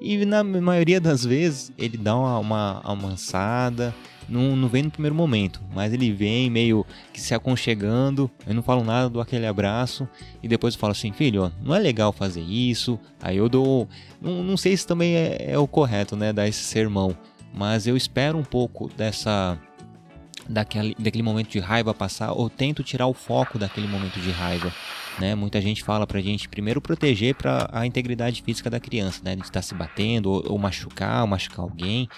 E 0.00 0.24
na 0.24 0.44
maioria 0.44 1.00
das 1.00 1.24
vezes 1.24 1.72
ele 1.78 1.96
dá 1.96 2.16
uma, 2.16 2.38
uma 2.38 2.80
amansada, 2.84 3.94
não, 4.28 4.56
não 4.56 4.68
vem 4.68 4.82
no 4.82 4.90
primeiro 4.90 5.14
momento, 5.14 5.60
mas 5.74 5.92
ele 5.92 6.12
vem 6.12 6.50
meio 6.50 6.84
que 7.12 7.20
se 7.20 7.34
aconchegando, 7.34 8.30
eu 8.46 8.54
não 8.54 8.62
falo 8.62 8.84
nada, 8.84 9.08
dou 9.08 9.22
aquele 9.22 9.46
abraço 9.46 10.08
e 10.42 10.48
depois 10.48 10.74
eu 10.74 10.80
falo 10.80 10.92
assim, 10.92 11.12
filho, 11.12 11.44
ó, 11.44 11.50
não 11.62 11.74
é 11.74 11.78
legal 11.78 12.12
fazer 12.12 12.42
isso. 12.42 12.98
Aí 13.22 13.36
eu 13.36 13.48
dou, 13.48 13.88
não, 14.20 14.42
não 14.42 14.56
sei 14.56 14.76
se 14.76 14.86
também 14.86 15.14
é, 15.14 15.52
é 15.52 15.58
o 15.58 15.66
correto, 15.66 16.16
né, 16.16 16.32
dar 16.32 16.48
esse 16.48 16.62
sermão, 16.62 17.16
mas 17.54 17.86
eu 17.86 17.96
espero 17.96 18.36
um 18.36 18.44
pouco 18.44 18.90
dessa 18.96 19.58
daquele, 20.48 20.94
daquele 20.98 21.22
momento 21.22 21.50
de 21.50 21.58
raiva 21.58 21.94
passar 21.94 22.32
ou 22.32 22.50
tento 22.50 22.82
tirar 22.82 23.06
o 23.06 23.14
foco 23.14 23.58
daquele 23.58 23.86
momento 23.86 24.20
de 24.20 24.30
raiva. 24.30 24.72
Né? 25.18 25.34
Muita 25.34 25.60
gente 25.60 25.82
fala 25.82 26.06
pra 26.06 26.20
gente 26.20 26.48
primeiro 26.48 26.80
proteger 26.80 27.34
para 27.34 27.68
a 27.72 27.86
integridade 27.86 28.42
física 28.42 28.68
da 28.68 28.78
criança, 28.78 29.20
né? 29.24 29.34
De 29.34 29.42
estar 29.42 29.62
se 29.62 29.74
batendo 29.74 30.30
ou, 30.30 30.52
ou, 30.52 30.58
machucar, 30.58 31.22
ou 31.22 31.26
machucar 31.26 31.60
alguém. 31.60 32.08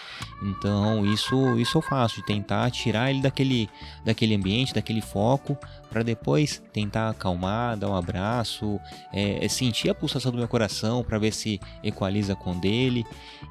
Então, 0.43 1.07
isso 1.07 1.59
isso 1.59 1.79
eu 1.79 1.83
faço, 1.83 2.17
de 2.17 2.27
tentar 2.27 2.71
tirar 2.71 3.11
ele 3.11 3.21
daquele, 3.21 3.69
daquele 4.05 4.35
ambiente, 4.35 4.75
daquele 4.75 5.01
foco, 5.01 5.57
para 5.89 6.03
depois 6.03 6.63
tentar 6.73 7.11
acalmar, 7.11 7.77
dar 7.77 7.89
um 7.89 7.97
abraço, 7.97 8.81
é, 9.13 9.45
é 9.45 9.49
sentir 9.49 9.89
a 9.89 9.95
pulsação 9.95 10.33
do 10.33 10.39
meu 10.39 10.49
coração 10.49 11.03
para 11.03 11.19
ver 11.19 11.33
se 11.33 11.61
equaliza 11.83 12.35
com 12.35 12.53
o 12.53 12.61
dele. 12.61 13.05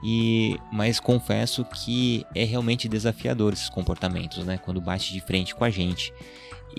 E 0.04 0.58
mas 0.72 1.00
confesso 1.00 1.64
que 1.66 2.26
é 2.36 2.44
realmente 2.44 2.88
desafiador 2.88 3.54
esses 3.54 3.70
comportamentos, 3.70 4.46
né? 4.46 4.58
Quando 4.58 4.82
bate 4.82 5.14
de 5.14 5.22
frente 5.22 5.56
com 5.56 5.64
a 5.64 5.70
gente. 5.70 6.14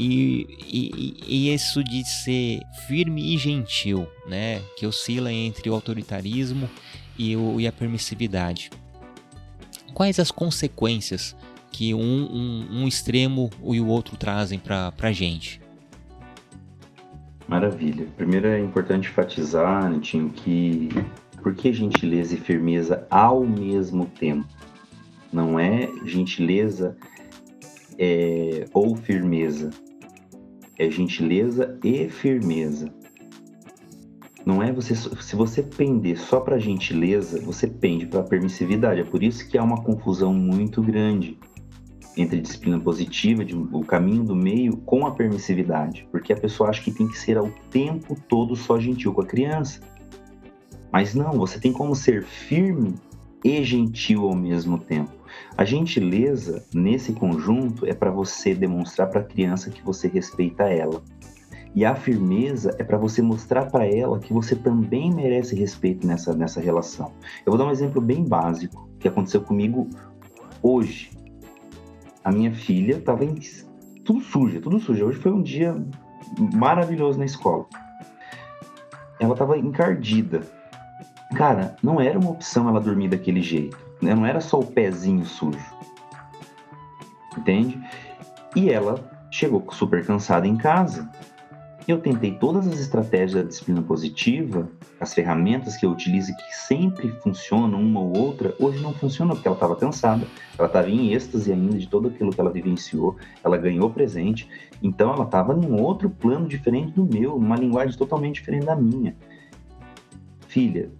E, 0.00 0.46
e, 0.64 1.14
e, 1.26 1.52
isso 1.52 1.82
de 1.82 2.04
ser 2.04 2.60
firme 2.86 3.34
e 3.34 3.36
gentil, 3.36 4.06
né? 4.28 4.62
Que 4.76 4.86
oscila 4.86 5.32
entre 5.32 5.68
o 5.68 5.74
autoritarismo 5.74 6.70
e, 7.18 7.34
o, 7.34 7.60
e 7.60 7.66
a 7.66 7.72
permissividade. 7.72 8.70
Quais 9.92 10.20
as 10.20 10.30
consequências 10.30 11.34
que 11.72 11.92
um, 11.94 12.00
um, 12.00 12.68
um 12.70 12.86
extremo 12.86 13.50
e 13.64 13.80
o 13.80 13.88
outro 13.88 14.16
trazem 14.16 14.56
para 14.56 14.92
a 15.02 15.10
gente? 15.10 15.60
Maravilha. 17.48 18.06
Primeiro 18.16 18.46
é 18.46 18.60
importante 18.60 19.08
enfatizar, 19.08 19.90
Netinho, 19.90 20.30
que 20.30 20.90
por 21.42 21.56
que 21.56 21.72
gentileza 21.72 22.36
e 22.36 22.38
firmeza 22.38 23.04
ao 23.10 23.44
mesmo 23.44 24.06
tempo? 24.06 24.46
Não 25.32 25.58
é 25.58 25.90
gentileza 26.04 26.96
é, 27.98 28.64
ou 28.72 28.94
firmeza 28.94 29.70
é 30.78 30.90
gentileza 30.90 31.78
e 31.82 32.08
firmeza. 32.08 32.92
Não 34.46 34.62
é 34.62 34.72
você 34.72 34.94
se 34.94 35.36
você 35.36 35.62
pender 35.62 36.18
só 36.18 36.40
para 36.40 36.58
gentileza, 36.58 37.40
você 37.40 37.66
pende 37.66 38.06
para 38.06 38.22
permissividade. 38.22 39.00
É 39.00 39.04
por 39.04 39.22
isso 39.22 39.46
que 39.48 39.58
há 39.58 39.62
uma 39.62 39.82
confusão 39.82 40.32
muito 40.32 40.80
grande 40.80 41.38
entre 42.16 42.40
disciplina 42.40 42.80
positiva, 42.80 43.44
de, 43.44 43.54
o 43.54 43.84
caminho 43.84 44.24
do 44.24 44.34
meio, 44.34 44.76
com 44.78 45.06
a 45.06 45.10
permissividade, 45.12 46.08
porque 46.10 46.32
a 46.32 46.36
pessoa 46.36 46.70
acha 46.70 46.82
que 46.82 46.90
tem 46.90 47.06
que 47.06 47.18
ser 47.18 47.36
ao 47.36 47.48
tempo 47.70 48.16
todo 48.28 48.56
só 48.56 48.78
gentil 48.78 49.12
com 49.12 49.20
a 49.20 49.26
criança. 49.26 49.80
Mas 50.90 51.14
não, 51.14 51.32
você 51.32 51.60
tem 51.60 51.72
como 51.72 51.94
ser 51.94 52.24
firme 52.24 52.94
e 53.44 53.62
gentil 53.62 54.24
ao 54.24 54.34
mesmo 54.34 54.78
tempo. 54.78 55.12
A 55.56 55.64
gentileza, 55.64 56.64
nesse 56.72 57.12
conjunto, 57.12 57.86
é 57.86 57.94
para 57.94 58.10
você 58.10 58.54
demonstrar 58.54 59.08
para 59.08 59.20
a 59.20 59.24
criança 59.24 59.70
que 59.70 59.82
você 59.82 60.08
respeita 60.08 60.64
ela. 60.64 61.02
E 61.74 61.84
a 61.84 61.94
firmeza 61.94 62.74
é 62.78 62.84
para 62.84 62.96
você 62.96 63.20
mostrar 63.20 63.66
para 63.66 63.86
ela 63.86 64.18
que 64.18 64.32
você 64.32 64.56
também 64.56 65.12
merece 65.12 65.54
respeito 65.54 66.06
nessa, 66.06 66.34
nessa 66.34 66.60
relação. 66.60 67.12
Eu 67.44 67.52
vou 67.52 67.58
dar 67.58 67.66
um 67.66 67.70
exemplo 67.70 68.00
bem 68.00 68.24
básico 68.24 68.88
que 68.98 69.06
aconteceu 69.06 69.42
comigo 69.42 69.88
hoje. 70.62 71.10
A 72.24 72.32
minha 72.32 72.52
filha 72.52 72.96
estava 72.96 73.24
tudo 74.04 74.20
suja, 74.20 74.60
tudo 74.60 74.80
suja. 74.80 75.04
Hoje 75.04 75.18
foi 75.18 75.32
um 75.32 75.42
dia 75.42 75.76
maravilhoso 76.54 77.18
na 77.18 77.24
escola. 77.24 77.66
Ela 79.20 79.32
estava 79.32 79.58
encardida. 79.58 80.40
Cara, 81.34 81.76
não 81.82 82.00
era 82.00 82.18
uma 82.18 82.30
opção 82.30 82.68
ela 82.68 82.80
dormir 82.80 83.08
daquele 83.08 83.42
jeito. 83.42 83.78
Né? 84.00 84.14
Não 84.14 84.24
era 84.24 84.40
só 84.40 84.58
o 84.58 84.66
pezinho 84.66 85.24
sujo. 85.24 85.58
Entende? 87.36 87.80
E 88.56 88.70
ela 88.70 88.98
chegou 89.30 89.64
super 89.70 90.04
cansada 90.04 90.46
em 90.46 90.56
casa. 90.56 91.08
Eu 91.86 92.00
tentei 92.00 92.32
todas 92.32 92.66
as 92.68 92.78
estratégias 92.78 93.42
da 93.42 93.48
disciplina 93.48 93.80
positiva, 93.80 94.68
as 95.00 95.14
ferramentas 95.14 95.76
que 95.76 95.86
eu 95.86 95.90
utilizo 95.90 96.34
que 96.36 96.56
sempre 96.56 97.08
funcionam, 97.22 97.80
uma 97.80 98.00
ou 98.00 98.14
outra, 98.14 98.54
hoje 98.58 98.82
não 98.82 98.92
funcionou 98.92 99.34
porque 99.34 99.48
ela 99.48 99.56
estava 99.56 99.74
cansada, 99.74 100.26
ela 100.58 100.66
estava 100.66 100.90
em 100.90 101.14
êxtase 101.14 101.50
ainda 101.50 101.78
de 101.78 101.88
tudo 101.88 102.08
aquilo 102.08 102.30
que 102.30 102.40
ela 102.40 102.50
vivenciou, 102.50 103.16
ela 103.42 103.56
ganhou 103.56 103.88
presente, 103.88 104.50
então 104.82 105.14
ela 105.14 105.24
estava 105.24 105.54
num 105.54 105.80
outro 105.80 106.10
plano 106.10 106.46
diferente 106.46 106.92
do 106.92 107.06
meu, 107.06 107.38
numa 107.38 107.56
linguagem 107.56 107.96
totalmente 107.96 108.34
diferente 108.34 108.66
da 108.66 108.76
minha. 108.76 109.16
Filha, 110.46 110.90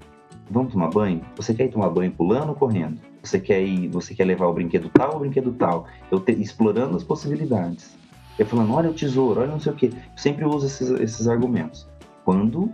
Vamos 0.50 0.72
tomar 0.72 0.88
banho? 0.88 1.20
Você 1.36 1.54
quer 1.54 1.66
ir 1.66 1.70
tomar 1.70 1.90
banho 1.90 2.10
pulando 2.10 2.50
ou 2.50 2.54
correndo? 2.54 2.98
Você 3.22 3.38
quer 3.38 3.62
ir, 3.62 3.88
você 3.88 4.14
quer 4.14 4.24
levar 4.24 4.46
o 4.46 4.54
brinquedo 4.54 4.88
tal 4.88 5.10
ou 5.10 5.16
o 5.16 5.20
brinquedo 5.20 5.52
tal? 5.52 5.86
Eu 6.10 6.20
te, 6.20 6.32
explorando 6.32 6.96
as 6.96 7.04
possibilidades. 7.04 7.96
Eu 8.38 8.46
falando, 8.46 8.72
olha 8.72 8.90
o 8.90 8.94
tesouro, 8.94 9.40
olha 9.40 9.50
não 9.50 9.60
sei 9.60 9.72
o 9.72 9.74
que. 9.74 9.86
Eu 9.86 9.92
sempre 10.16 10.44
uso 10.44 10.66
esses, 10.66 10.88
esses 11.00 11.28
argumentos. 11.28 11.86
Quando 12.24 12.70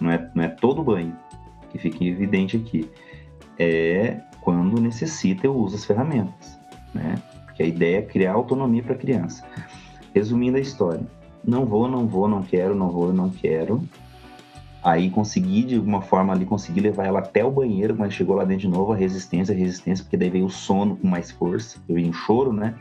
não 0.00 0.10
é, 0.10 0.30
não 0.34 0.44
é 0.44 0.48
todo 0.48 0.82
banho, 0.82 1.16
que 1.70 1.78
fique 1.78 2.08
evidente 2.08 2.56
aqui, 2.56 2.90
é 3.58 4.20
quando 4.40 4.80
necessita 4.80 5.46
eu 5.46 5.54
uso 5.54 5.76
as 5.76 5.84
ferramentas, 5.84 6.58
né? 6.94 7.20
Porque 7.46 7.62
a 7.62 7.66
ideia 7.66 7.98
é 7.98 8.02
criar 8.02 8.32
autonomia 8.32 8.82
para 8.82 8.94
a 8.94 8.98
criança. 8.98 9.44
Resumindo 10.14 10.56
a 10.56 10.60
história, 10.60 11.06
não 11.44 11.64
vou, 11.64 11.88
não 11.88 12.06
vou, 12.06 12.28
não 12.28 12.42
quero, 12.42 12.74
não 12.74 12.90
vou, 12.90 13.12
não 13.12 13.30
quero 13.30 13.82
Aí 14.88 15.10
consegui, 15.10 15.64
de 15.64 15.76
alguma 15.76 16.00
forma 16.00 16.32
ali, 16.32 16.46
consegui 16.46 16.80
levar 16.80 17.04
ela 17.04 17.18
até 17.18 17.44
o 17.44 17.50
banheiro, 17.50 17.94
mas 17.94 18.14
chegou 18.14 18.34
lá 18.34 18.42
dentro 18.42 18.62
de 18.62 18.68
novo, 18.68 18.94
a 18.94 18.96
resistência, 18.96 19.54
a 19.54 19.58
resistência, 19.58 20.02
porque 20.02 20.16
daí 20.16 20.30
veio 20.30 20.46
o 20.46 20.50
sono 20.50 20.96
com 20.96 21.06
mais 21.06 21.30
força, 21.30 21.78
veio 21.86 22.08
um 22.08 22.12
choro, 22.14 22.54
né? 22.54 22.74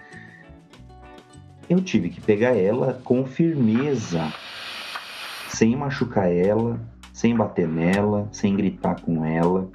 Eu 1.70 1.82
tive 1.82 2.08
que 2.08 2.22
pegar 2.22 2.56
ela 2.56 3.02
com 3.04 3.26
firmeza, 3.26 4.32
sem 5.50 5.76
machucar 5.76 6.32
ela, 6.32 6.80
sem 7.12 7.36
bater 7.36 7.68
nela, 7.68 8.30
sem 8.32 8.56
gritar 8.56 9.02
com 9.02 9.26
ela. 9.26 9.68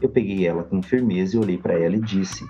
Eu 0.00 0.08
peguei 0.08 0.46
ela 0.46 0.62
com 0.62 0.80
firmeza 0.80 1.34
e 1.34 1.40
olhei 1.40 1.58
para 1.58 1.74
ela 1.74 1.96
e 1.96 2.00
disse: 2.00 2.44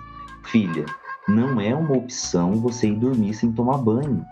Filha, 0.45 0.85
não 1.27 1.59
é 1.59 1.73
uma 1.73 1.97
opção 1.97 2.51
você 2.51 2.87
ir 2.87 2.95
dormir 2.95 3.33
sem 3.33 3.51
tomar 3.51 3.79
banho. 3.79 4.23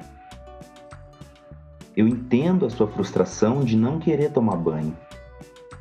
Eu 1.96 2.08
entendo 2.08 2.66
a 2.66 2.70
sua 2.70 2.88
frustração 2.88 3.64
de 3.64 3.78
não 3.78 4.00
querer 4.00 4.32
tomar 4.32 4.58
banho. 4.58 4.96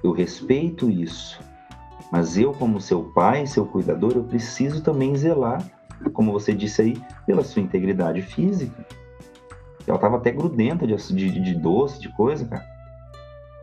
Eu 0.02 0.12
respeito 0.12 0.88
isso. 0.88 1.40
Mas 2.12 2.38
eu, 2.38 2.52
como 2.52 2.80
seu 2.80 3.04
pai, 3.12 3.46
seu 3.46 3.66
cuidador, 3.66 4.12
eu 4.14 4.22
preciso 4.22 4.82
também 4.82 5.16
zelar, 5.16 5.64
como 6.12 6.32
você 6.32 6.52
disse 6.52 6.82
aí, 6.82 7.02
pela 7.26 7.42
sua 7.42 7.62
integridade 7.62 8.22
física. 8.22 8.86
Ela 9.86 9.96
estava 9.96 10.16
até 10.16 10.30
grudenta 10.30 10.86
de, 10.86 10.94
de, 10.94 11.40
de 11.40 11.54
doce, 11.54 12.00
de 12.00 12.08
coisa, 12.10 12.44
cara. 12.44 12.64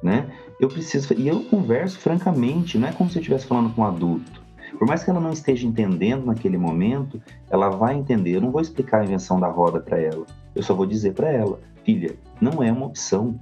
Né? 0.03 0.29
Eu 0.59 0.67
preciso. 0.67 1.13
E 1.13 1.27
eu 1.27 1.43
converso 1.43 1.99
francamente, 1.99 2.77
não 2.77 2.87
é 2.87 2.91
como 2.91 3.09
se 3.09 3.17
eu 3.17 3.21
estivesse 3.21 3.45
falando 3.45 3.73
com 3.73 3.81
um 3.81 3.85
adulto. 3.85 4.41
Por 4.77 4.87
mais 4.87 5.03
que 5.03 5.09
ela 5.09 5.19
não 5.19 5.31
esteja 5.31 5.67
entendendo 5.67 6.25
naquele 6.25 6.57
momento, 6.57 7.21
ela 7.49 7.69
vai 7.69 7.95
entender. 7.95 8.35
Eu 8.35 8.41
não 8.41 8.51
vou 8.51 8.61
explicar 8.61 9.01
a 9.01 9.03
invenção 9.03 9.39
da 9.39 9.47
roda 9.47 9.79
para 9.79 9.99
ela. 9.99 10.25
Eu 10.55 10.63
só 10.63 10.73
vou 10.73 10.85
dizer 10.85 11.13
para 11.13 11.29
ela: 11.29 11.59
Filha, 11.83 12.15
não 12.39 12.61
é 12.61 12.71
uma 12.71 12.85
opção 12.85 13.39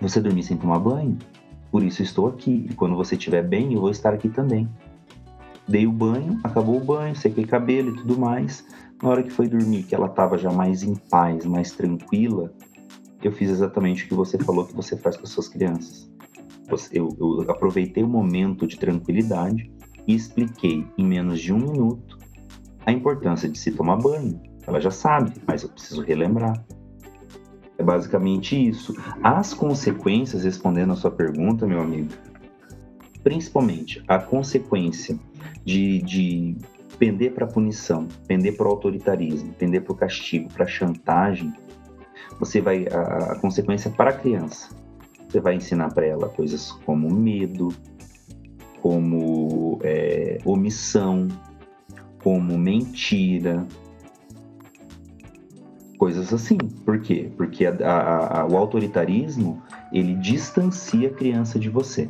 você 0.00 0.20
dormir 0.20 0.42
sem 0.42 0.56
tomar 0.56 0.78
banho. 0.78 1.18
Por 1.70 1.82
isso 1.82 2.02
estou 2.02 2.28
aqui. 2.28 2.66
E 2.70 2.74
quando 2.74 2.96
você 2.96 3.14
estiver 3.14 3.42
bem, 3.42 3.74
eu 3.74 3.80
vou 3.80 3.90
estar 3.90 4.12
aqui 4.12 4.28
também. 4.28 4.68
Dei 5.66 5.86
o 5.86 5.92
banho, 5.92 6.38
acabou 6.44 6.76
o 6.76 6.84
banho, 6.84 7.16
sequei 7.16 7.44
cabelo 7.44 7.90
e 7.90 7.96
tudo 7.96 8.18
mais. 8.18 8.64
Na 9.02 9.08
hora 9.08 9.22
que 9.22 9.30
foi 9.30 9.48
dormir, 9.48 9.82
que 9.82 9.94
ela 9.94 10.06
estava 10.06 10.36
já 10.36 10.52
mais 10.52 10.82
em 10.82 10.94
paz, 10.94 11.44
mais 11.44 11.72
tranquila, 11.72 12.52
eu 13.22 13.32
fiz 13.32 13.50
exatamente 13.50 14.04
o 14.04 14.08
que 14.08 14.14
você 14.14 14.38
falou 14.38 14.66
que 14.66 14.74
você 14.74 14.96
faz 14.96 15.16
com 15.16 15.24
as 15.24 15.30
suas 15.30 15.48
crianças. 15.48 16.10
Eu, 16.92 17.08
eu 17.18 17.50
aproveitei 17.50 18.02
o 18.02 18.08
momento 18.08 18.66
de 18.66 18.78
tranquilidade 18.78 19.70
e 20.06 20.14
expliquei 20.14 20.86
em 20.96 21.04
menos 21.04 21.40
de 21.40 21.52
um 21.52 21.58
minuto 21.58 22.18
a 22.86 22.92
importância 22.92 23.48
de 23.48 23.58
se 23.58 23.72
tomar 23.72 23.96
banho. 23.96 24.40
Ela 24.66 24.80
já 24.80 24.90
sabe, 24.90 25.32
mas 25.46 25.62
eu 25.62 25.68
preciso 25.70 26.02
relembrar. 26.02 26.64
É 27.76 27.82
basicamente 27.82 28.68
isso. 28.68 28.94
As 29.22 29.52
consequências, 29.52 30.44
respondendo 30.44 30.92
a 30.92 30.96
sua 30.96 31.10
pergunta, 31.10 31.66
meu 31.66 31.80
amigo, 31.80 32.10
principalmente 33.22 34.02
a 34.06 34.18
consequência 34.18 35.18
de, 35.64 36.00
de 36.02 36.56
pender 36.98 37.32
para 37.32 37.46
punição, 37.46 38.06
pender 38.28 38.56
para 38.56 38.66
o 38.66 38.70
autoritarismo, 38.70 39.52
pender 39.54 39.82
para 39.82 39.92
o 39.92 39.96
castigo, 39.96 40.48
para 40.52 40.66
chantagem, 40.66 41.52
você 42.38 42.60
vai 42.60 42.86
a, 42.86 43.32
a 43.32 43.38
consequência 43.38 43.90
para 43.90 44.10
a 44.10 44.12
criança. 44.12 44.68
Você 45.28 45.40
vai 45.40 45.56
ensinar 45.56 45.92
para 45.92 46.06
ela 46.06 46.28
coisas 46.28 46.70
como 46.84 47.10
medo, 47.12 47.68
como 48.80 49.80
é, 49.82 50.38
omissão, 50.44 51.26
como 52.22 52.56
mentira, 52.56 53.66
coisas 55.98 56.32
assim. 56.32 56.58
Por 56.58 57.00
quê? 57.00 57.30
Porque 57.36 57.66
a, 57.66 57.72
a, 57.72 58.40
a, 58.40 58.46
o 58.46 58.56
autoritarismo 58.56 59.62
ele 59.92 60.14
distancia 60.14 61.08
a 61.08 61.12
criança 61.12 61.58
de 61.58 61.68
você. 61.68 62.08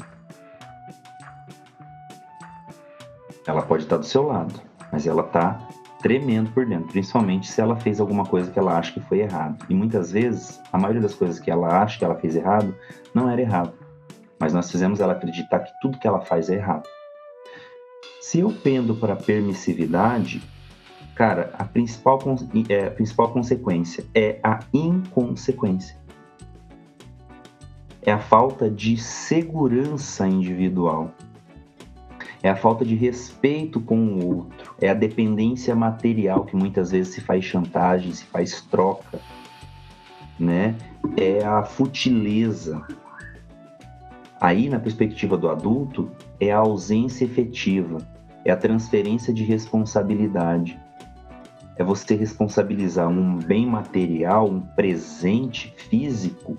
Ela 3.47 3.63
pode 3.63 3.83
estar 3.83 3.99
do 3.99 4.07
seu 4.07 4.23
lado, 4.23 4.55
mas 4.91 5.07
ela 5.07 5.23
está 5.23 5.69
tremendo 6.01 6.51
por 6.51 6.67
dentro, 6.67 6.89
principalmente 6.89 7.51
se 7.51 7.61
ela 7.61 7.77
fez 7.77 7.99
alguma 7.99 8.27
coisa 8.27 8.51
que 8.51 8.59
ela 8.59 8.77
acha 8.79 8.93
que 8.93 9.01
foi 9.01 9.21
errado. 9.21 9.65
E 9.71 9.75
muitas 9.75 10.13
vezes, 10.13 10.61
a 10.73 10.79
maioria 10.79 11.01
das 11.01 11.15
coisas 11.15 11.41
que 11.41 11.51
ela 11.51 11.83
acha 11.83 11.99
que 11.99 12.05
ela 12.05 12.15
fez 12.17 12.37
errado 12.37 12.75
não 13.15 13.31
era 13.31 13.41
errado, 13.41 13.73
mas 14.39 14.53
nós 14.53 14.71
fizemos 14.71 15.01
ela 15.01 15.15
acreditar 15.15 15.61
que 15.61 15.73
tudo 15.81 15.99
que 15.99 16.07
ela 16.07 16.21
faz 16.21 16.51
é 16.51 16.57
errado. 16.57 16.87
Se 18.21 18.41
eu 18.41 18.53
pendo 18.63 18.95
para 18.95 19.17
permissividade, 19.17 20.43
Cara, 21.15 21.55
a 21.57 21.65
principal, 21.65 22.19
é, 22.69 22.87
a 22.89 22.91
principal 22.91 23.31
consequência 23.31 24.05
é 24.13 24.41
a 24.43 24.59
inconsequência. 24.73 25.97
É 28.03 28.11
a 28.11 28.19
falta 28.19 28.69
de 28.69 28.97
segurança 28.97 30.27
individual. 30.27 31.13
É 32.43 32.51
a 32.51 32.57
falta 32.57 32.85
de 32.85 32.97
respeito 32.97 33.81
com 33.81 33.97
o 33.97 34.39
outro. 34.39 34.75
É 34.81 34.91
a 34.91 34.95
dependência 34.95 35.75
material 35.75 36.45
que 36.45 36.57
muitas 36.57 36.91
vezes 36.91 37.15
se 37.15 37.21
faz 37.21 37.45
chantagem, 37.45 38.13
se 38.13 38.25
faz 38.25 38.61
troca. 38.61 39.21
Né? 40.39 40.75
É 41.17 41.45
a 41.45 41.63
futileza. 41.63 42.83
Aí, 44.41 44.69
na 44.69 44.81
perspectiva 44.81 45.39
do 45.39 45.49
adulto, 45.49 46.11
é 46.41 46.51
a 46.51 46.59
ausência 46.59 47.25
efetiva, 47.25 47.99
é 48.45 48.51
a 48.51 48.57
transferência 48.57 49.33
de 49.33 49.45
responsabilidade 49.45 50.79
é 51.77 51.85
você 51.85 52.15
responsabilizar 52.15 53.09
um 53.09 53.39
bem 53.39 53.67
material, 53.67 54.49
um 54.49 54.61
presente 54.61 55.73
físico, 55.77 56.57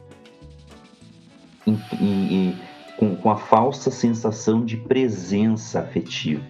em, 1.65 1.79
em, 1.99 2.33
em, 2.33 2.59
com, 2.97 3.15
com 3.15 3.29
a 3.29 3.37
falsa 3.37 3.89
sensação 3.89 4.65
de 4.65 4.77
presença 4.77 5.79
afetiva. 5.79 6.43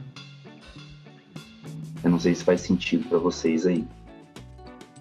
Eu 2.04 2.12
não 2.12 2.20
sei 2.20 2.36
se 2.36 2.44
faz 2.44 2.62
sentido 2.62 3.08
para 3.08 3.18
vocês 3.18 3.66
aí. 3.66 3.88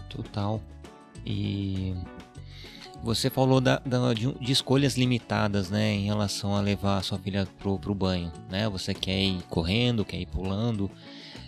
Total. 0.09 0.61
E 1.27 1.95
você 3.03 3.29
falou 3.29 3.61
da, 3.61 3.79
da, 3.85 4.15
de, 4.15 4.33
de, 4.33 4.53
escolhas 4.53 4.97
limitadas, 4.97 5.71
né, 5.71 5.93
em 5.93 6.07
relação 6.07 6.55
a 6.55 6.61
levar 6.61 6.99
a 6.99 7.03
sua 7.03 7.19
filha 7.19 7.47
pro, 7.59 7.79
pro 7.79 7.95
banho, 7.95 8.33
né? 8.51 8.69
Você 8.69 8.95
quer 8.95 9.21
ir 9.21 9.43
correndo, 9.51 10.05
quer 10.05 10.19
ir 10.19 10.27
pulando, 10.27 10.91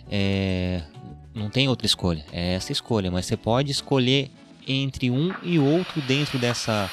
é, 0.09 0.83
não 1.37 1.49
tem 1.49 1.67
outra 1.69 1.85
escolha, 1.85 2.25
é 2.31 2.53
essa 2.55 2.71
escolha, 2.71 3.11
mas 3.11 3.25
você 3.25 3.37
pode 3.37 3.71
escolher 3.71 4.31
entre 4.67 5.09
um 5.09 5.33
e 5.41 5.57
outro 5.57 6.01
dentro 6.01 6.37
dessa. 6.37 6.89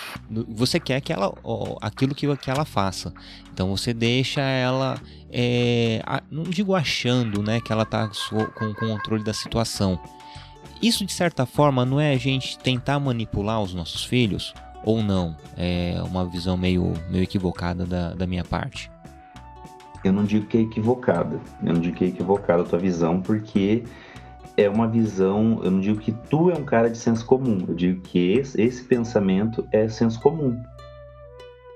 Você 0.48 0.78
quer 0.78 1.00
que 1.00 1.12
ela. 1.12 1.34
aquilo 1.80 2.14
que, 2.14 2.34
que 2.36 2.50
ela 2.50 2.64
faça. 2.64 3.12
Então 3.52 3.76
você 3.76 3.92
deixa 3.92 4.40
ela. 4.40 5.00
É, 5.30 6.00
não 6.30 6.44
digo 6.44 6.74
achando 6.74 7.42
né, 7.42 7.60
que 7.60 7.72
ela 7.72 7.82
está 7.82 8.08
com 8.54 8.66
o 8.66 8.74
controle 8.74 9.24
da 9.24 9.32
situação. 9.32 9.98
Isso 10.80 11.04
de 11.04 11.12
certa 11.12 11.44
forma 11.44 11.84
não 11.84 12.00
é 12.00 12.12
a 12.12 12.16
gente 12.16 12.58
tentar 12.58 13.00
manipular 13.00 13.60
os 13.60 13.74
nossos 13.74 14.04
filhos? 14.04 14.54
Ou 14.84 15.02
não? 15.02 15.36
É 15.56 15.96
uma 16.04 16.24
visão 16.26 16.56
meio, 16.56 16.92
meio 17.10 17.24
equivocada 17.24 17.84
da, 17.84 18.14
da 18.14 18.26
minha 18.26 18.44
parte. 18.44 18.90
Eu 20.04 20.12
não 20.12 20.24
digo 20.24 20.46
que 20.46 20.58
é 20.58 20.60
equivocada. 20.60 21.40
Eu 21.62 21.72
não 21.72 21.80
digo 21.80 21.96
que 21.96 22.04
é 22.04 22.08
equivocada 22.08 22.62
a 22.62 22.66
tua 22.66 22.78
visão, 22.78 23.20
porque 23.22 23.82
é 24.56 24.68
uma 24.68 24.86
visão, 24.86 25.60
eu 25.62 25.70
não 25.70 25.80
digo 25.80 26.00
que 26.00 26.12
tu 26.12 26.50
é 26.50 26.54
um 26.54 26.64
cara 26.64 26.88
de 26.88 26.98
senso 26.98 27.26
comum, 27.26 27.64
eu 27.66 27.74
digo 27.74 28.00
que 28.02 28.32
esse, 28.32 28.60
esse 28.60 28.84
pensamento 28.84 29.66
é 29.72 29.88
senso 29.88 30.20
comum. 30.20 30.60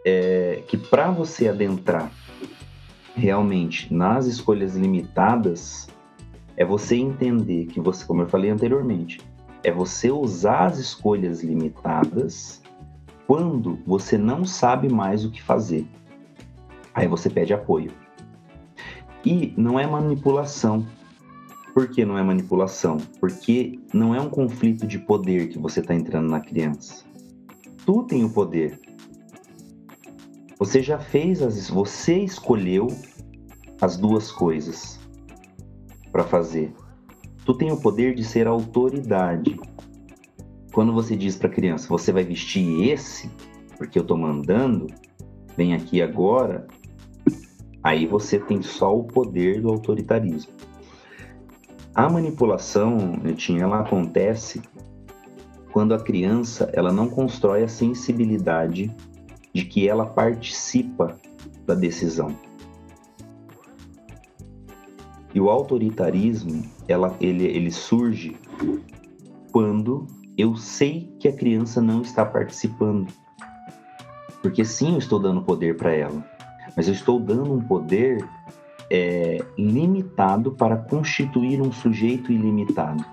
É 0.05 0.63
que 0.69 0.77
para 0.77 1.11
você 1.11 1.49
adentrar 1.49 2.11
realmente 3.17 3.93
nas 3.93 4.27
escolhas 4.27 4.77
limitadas, 4.77 5.89
é 6.57 6.65
você 6.65 6.97
entender 6.97 7.67
que 7.67 7.81
você, 7.81 8.05
como 8.05 8.23
eu 8.23 8.29
falei 8.29 8.51
anteriormente, 8.51 9.21
é 9.63 9.73
você 9.73 10.11
usar 10.11 10.67
as 10.67 10.79
escolhas 10.79 11.43
limitadas 11.43 12.63
quando 13.27 13.79
você 13.87 14.17
não 14.17 14.45
sabe 14.45 14.89
mais 14.89 15.25
o 15.25 15.31
que 15.31 15.43
fazer. 15.43 15.87
Aí 16.95 17.07
você 17.07 17.29
pede 17.29 17.53
apoio. 17.53 17.91
E 19.25 19.53
não 19.57 19.79
é 19.79 19.87
manipulação, 19.87 20.87
por 21.79 21.87
que 21.87 22.05
não 22.05 22.19
é 22.19 22.25
manipulação? 22.25 22.97
Porque 23.21 23.79
não 23.95 24.13
é 24.13 24.21
um 24.21 24.29
conflito 24.29 24.85
de 24.85 24.99
poder 24.99 25.49
que 25.49 25.61
você 25.61 25.79
está 25.79 25.95
entrando 25.95 26.29
na 26.29 26.41
criança. 26.41 27.05
Tu 27.87 28.03
tem 28.03 28.25
o 28.25 28.31
poder. 28.31 28.81
Você 30.59 30.83
já 30.83 30.99
fez 30.99 31.41
as. 31.41 31.71
Você 31.71 32.19
escolheu 32.19 32.89
as 33.81 33.97
duas 33.97 34.33
coisas 34.33 34.99
para 36.11 36.25
fazer. 36.25 36.75
Tu 37.45 37.55
tem 37.55 37.71
o 37.71 37.81
poder 37.81 38.13
de 38.13 38.25
ser 38.25 38.49
autoridade. 38.49 39.57
Quando 40.73 40.93
você 40.93 41.15
diz 41.15 41.37
para 41.37 41.47
a 41.47 41.53
criança, 41.53 41.87
você 41.89 42.11
vai 42.11 42.25
vestir 42.25 42.89
esse, 42.91 43.31
porque 43.77 44.01
eu 44.01 44.03
estou 44.03 44.19
mandando, 44.19 44.89
vem 45.57 45.75
aqui 45.75 46.03
agora, 46.03 46.67
aí 47.85 48.05
você 48.05 48.37
tem 48.37 48.63
só 48.63 48.99
o 48.99 49.05
poder 49.05 49.63
do 49.63 49.69
autoritarismo. 49.69 50.59
A 51.99 52.09
manipulação, 52.09 52.97
Netinho, 52.97 53.65
ela 53.65 53.81
acontece 53.81 54.63
quando 55.73 55.93
a 55.93 55.99
criança 55.99 56.71
ela 56.73 56.93
não 56.93 57.09
constrói 57.09 57.65
a 57.65 57.69
sensibilidade 57.69 58.95
de 59.53 59.65
que 59.65 59.89
ela 59.89 60.07
participa 60.07 61.19
da 61.67 61.75
decisão. 61.75 62.37
E 65.35 65.41
o 65.41 65.51
autoritarismo, 65.51 66.63
ela, 66.87 67.17
ele, 67.21 67.47
ele 67.47 67.73
surge 67.73 68.37
quando 69.51 70.07
eu 70.37 70.55
sei 70.55 71.13
que 71.19 71.27
a 71.27 71.33
criança 71.33 71.83
não 71.83 72.03
está 72.03 72.25
participando. 72.25 73.13
Porque 74.41 74.65
sim, 74.65 74.93
eu 74.93 74.99
estou 74.99 75.19
dando 75.19 75.43
poder 75.43 75.77
para 75.77 75.93
ela, 75.93 76.25
mas 76.77 76.87
eu 76.87 76.95
estou 76.95 77.19
dando 77.19 77.53
um 77.53 77.61
poder 77.61 78.25
é, 78.91 79.39
limitado 79.57 80.53
para 80.53 80.77
constituir 80.77 81.61
um 81.61 81.73
sujeito 81.73 82.33
ilimitado. 82.33 83.05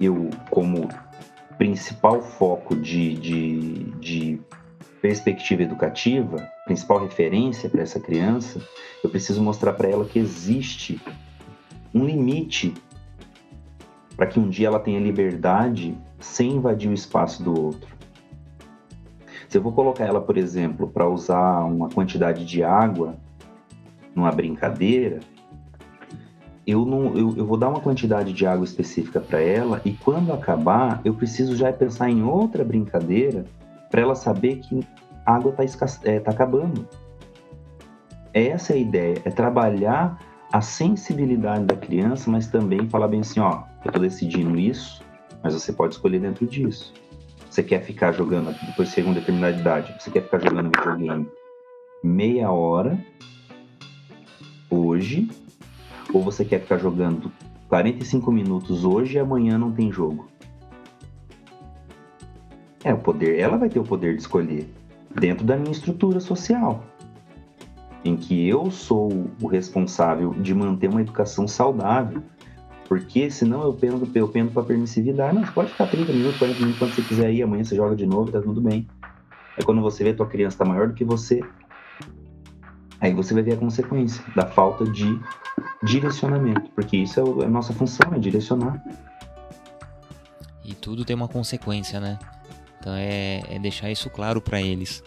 Eu, 0.00 0.30
como 0.48 0.88
principal 1.58 2.22
foco 2.22 2.74
de, 2.74 3.14
de, 3.14 3.84
de 4.00 4.40
perspectiva 5.02 5.62
educativa, 5.62 6.48
principal 6.64 7.00
referência 7.00 7.68
para 7.68 7.82
essa 7.82 8.00
criança, 8.00 8.60
eu 9.04 9.10
preciso 9.10 9.42
mostrar 9.42 9.74
para 9.74 9.88
ela 9.88 10.04
que 10.06 10.18
existe 10.18 11.00
um 11.94 12.04
limite 12.04 12.72
para 14.16 14.26
que 14.26 14.38
um 14.38 14.48
dia 14.48 14.68
ela 14.68 14.78
tenha 14.78 15.00
liberdade 15.00 15.96
sem 16.18 16.52
invadir 16.52 16.90
o 16.90 16.94
espaço 16.94 17.42
do 17.42 17.58
outro. 17.58 17.99
Se 19.50 19.58
eu 19.58 19.62
vou 19.62 19.72
colocar 19.72 20.04
ela, 20.04 20.20
por 20.20 20.38
exemplo, 20.38 20.86
para 20.86 21.08
usar 21.08 21.64
uma 21.64 21.88
quantidade 21.88 22.44
de 22.44 22.62
água 22.62 23.16
numa 24.14 24.30
brincadeira, 24.30 25.18
eu, 26.64 26.86
não, 26.86 27.16
eu, 27.18 27.36
eu 27.36 27.44
vou 27.44 27.56
dar 27.56 27.68
uma 27.68 27.80
quantidade 27.80 28.32
de 28.32 28.46
água 28.46 28.64
específica 28.64 29.18
para 29.18 29.40
ela 29.40 29.82
e 29.84 29.90
quando 29.90 30.32
acabar, 30.32 31.00
eu 31.04 31.14
preciso 31.14 31.56
já 31.56 31.72
pensar 31.72 32.08
em 32.08 32.22
outra 32.22 32.62
brincadeira 32.64 33.44
para 33.90 34.02
ela 34.02 34.14
saber 34.14 34.58
que 34.58 34.86
a 35.26 35.34
água 35.34 35.52
está 35.64 35.86
é, 36.04 36.20
tá 36.20 36.30
acabando. 36.30 36.86
Essa 38.32 38.74
é 38.74 38.76
a 38.76 38.78
ideia, 38.78 39.20
é 39.24 39.30
trabalhar 39.30 40.16
a 40.52 40.60
sensibilidade 40.60 41.64
da 41.64 41.74
criança, 41.74 42.30
mas 42.30 42.46
também 42.46 42.88
falar 42.88 43.08
bem 43.08 43.18
assim, 43.18 43.40
ó, 43.40 43.64
eu 43.84 43.88
estou 43.88 44.00
decidindo 44.00 44.56
isso, 44.56 45.02
mas 45.42 45.54
você 45.54 45.72
pode 45.72 45.94
escolher 45.94 46.20
dentro 46.20 46.46
disso. 46.46 46.94
Você 47.50 47.64
quer 47.64 47.82
ficar 47.82 48.12
jogando, 48.12 48.54
depois 48.64 48.94
de 48.94 49.02
uma 49.02 49.12
determinada 49.12 49.58
idade, 49.58 49.96
você 49.98 50.08
quer 50.08 50.22
ficar 50.22 50.38
jogando 50.38 50.70
videogame 50.70 51.28
meia 52.02 52.50
hora 52.50 52.96
hoje 54.70 55.28
ou 56.14 56.22
você 56.22 56.44
quer 56.44 56.60
ficar 56.60 56.78
jogando 56.78 57.30
45 57.68 58.30
minutos 58.30 58.84
hoje 58.84 59.16
e 59.16 59.18
amanhã 59.18 59.58
não 59.58 59.72
tem 59.72 59.90
jogo? 59.90 60.28
É 62.84 62.94
o 62.94 62.98
poder, 62.98 63.40
ela 63.40 63.56
vai 63.56 63.68
ter 63.68 63.80
o 63.80 63.84
poder 63.84 64.14
de 64.14 64.22
escolher 64.22 64.72
dentro 65.10 65.44
da 65.44 65.56
minha 65.56 65.72
estrutura 65.72 66.20
social, 66.20 66.84
em 68.04 68.16
que 68.16 68.48
eu 68.48 68.70
sou 68.70 69.28
o 69.42 69.48
responsável 69.48 70.32
de 70.34 70.54
manter 70.54 70.88
uma 70.88 71.00
educação 71.00 71.48
saudável, 71.48 72.22
porque 72.90 73.30
senão 73.30 73.62
eu 73.62 73.72
pendo, 73.72 74.10
eu 74.12 74.26
pendo 74.26 74.50
para 74.50 74.64
permissividade. 74.64 75.32
Não, 75.32 75.46
você 75.46 75.52
pode 75.52 75.70
ficar 75.70 75.86
30 75.86 76.12
minutos, 76.12 76.38
40 76.40 76.58
minutos 76.58 76.78
quando 76.80 76.92
você 76.92 77.02
quiser 77.02 77.32
ir, 77.32 77.40
amanhã 77.44 77.62
você 77.62 77.76
joga 77.76 77.94
de 77.94 78.04
novo, 78.04 78.32
tá 78.32 78.42
tudo 78.42 78.60
bem. 78.60 78.88
Aí 79.56 79.64
quando 79.64 79.80
você 79.80 80.02
vê 80.02 80.12
tua 80.12 80.26
criança 80.26 80.58
tá 80.58 80.64
maior 80.64 80.88
do 80.88 80.94
que 80.94 81.04
você, 81.04 81.40
aí 83.00 83.14
você 83.14 83.32
vai 83.32 83.44
ver 83.44 83.52
a 83.52 83.56
consequência 83.58 84.24
da 84.34 84.44
falta 84.44 84.84
de 84.84 85.20
direcionamento, 85.84 86.68
porque 86.72 86.96
isso 86.96 87.20
é 87.20 87.44
a 87.44 87.48
nossa 87.48 87.72
função, 87.72 88.12
é 88.12 88.18
direcionar. 88.18 88.82
E 90.64 90.74
tudo 90.74 91.04
tem 91.04 91.14
uma 91.14 91.28
consequência, 91.28 92.00
né? 92.00 92.18
Então 92.80 92.92
é, 92.92 93.40
é 93.48 93.58
deixar 93.60 93.88
isso 93.88 94.10
claro 94.10 94.40
para 94.40 94.60
eles. 94.60 95.00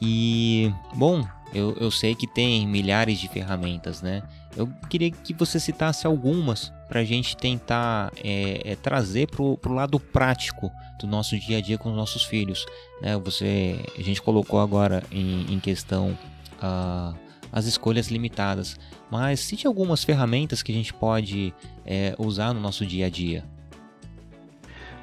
E, 0.00 0.72
bom, 0.94 1.22
eu, 1.52 1.76
eu 1.78 1.90
sei 1.90 2.14
que 2.14 2.26
tem 2.26 2.66
milhares 2.66 3.18
de 3.18 3.28
ferramentas, 3.28 4.00
né? 4.00 4.22
Eu 4.56 4.68
queria 4.88 5.10
que 5.10 5.32
você 5.32 5.58
citasse 5.58 6.06
algumas 6.06 6.72
para 6.88 7.00
a 7.00 7.04
gente 7.04 7.36
tentar 7.36 8.12
é, 8.22 8.72
é, 8.72 8.76
trazer 8.76 9.28
para 9.28 9.42
o 9.42 9.58
lado 9.72 9.98
prático 9.98 10.70
do 11.00 11.06
nosso 11.06 11.38
dia 11.38 11.58
a 11.58 11.60
dia 11.60 11.78
com 11.78 11.90
os 11.90 11.96
nossos 11.96 12.22
filhos. 12.22 12.66
Né? 13.00 13.16
Você, 13.18 13.80
a 13.98 14.02
gente 14.02 14.20
colocou 14.20 14.60
agora 14.60 15.02
em, 15.10 15.54
em 15.54 15.58
questão 15.58 16.18
uh, 16.62 17.16
as 17.50 17.64
escolhas 17.64 18.08
limitadas. 18.08 18.78
Mas 19.10 19.40
cite 19.40 19.66
algumas 19.66 20.04
ferramentas 20.04 20.62
que 20.62 20.70
a 20.70 20.74
gente 20.74 20.92
pode 20.92 21.54
é, 21.84 22.14
usar 22.18 22.52
no 22.52 22.60
nosso 22.60 22.84
dia 22.84 23.06
a 23.06 23.10
dia. 23.10 23.44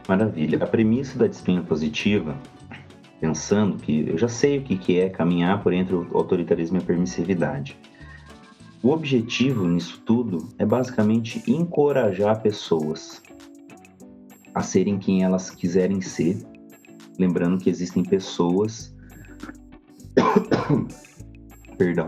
Maravilha. 0.08 0.64
A 0.64 0.68
premissa 0.68 1.18
da 1.18 1.28
disciplina 1.28 1.62
positiva, 1.64 2.36
pensando 3.20 3.78
que 3.78 4.08
eu 4.08 4.18
já 4.18 4.28
sei 4.28 4.60
o 4.60 4.62
que 4.62 5.00
é 5.00 5.10
caminhar 5.10 5.62
por 5.62 5.74
entre 5.74 5.95
o 5.95 6.08
autoritarismo 6.16 6.78
e 6.78 6.82
a 6.82 6.84
permissividade. 6.84 7.78
O 8.82 8.91
objetivo 8.91 9.67
nisso 9.67 10.01
tudo 10.05 10.49
é 10.57 10.65
basicamente 10.65 11.43
encorajar 11.49 12.41
pessoas 12.41 13.21
a 14.53 14.61
serem 14.61 14.97
quem 14.97 15.23
elas 15.23 15.49
quiserem 15.49 16.01
ser, 16.01 16.38
lembrando 17.17 17.57
que 17.57 17.69
existem 17.69 18.03
pessoas 18.03 18.95
perdão, 21.77 22.07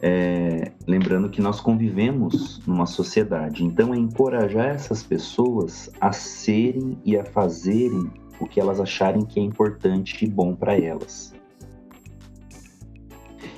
é, 0.00 0.72
lembrando 0.86 1.28
que 1.28 1.40
nós 1.40 1.60
convivemos 1.60 2.64
numa 2.66 2.86
sociedade, 2.86 3.64
então 3.64 3.94
é 3.94 3.98
encorajar 3.98 4.68
essas 4.68 5.02
pessoas 5.02 5.90
a 6.00 6.12
serem 6.12 6.98
e 7.04 7.16
a 7.16 7.24
fazerem 7.24 8.10
o 8.38 8.46
que 8.46 8.58
elas 8.58 8.80
acharem 8.80 9.24
que 9.24 9.38
é 9.38 9.42
importante 9.42 10.24
e 10.24 10.28
bom 10.28 10.54
para 10.54 10.78
elas. 10.78 11.34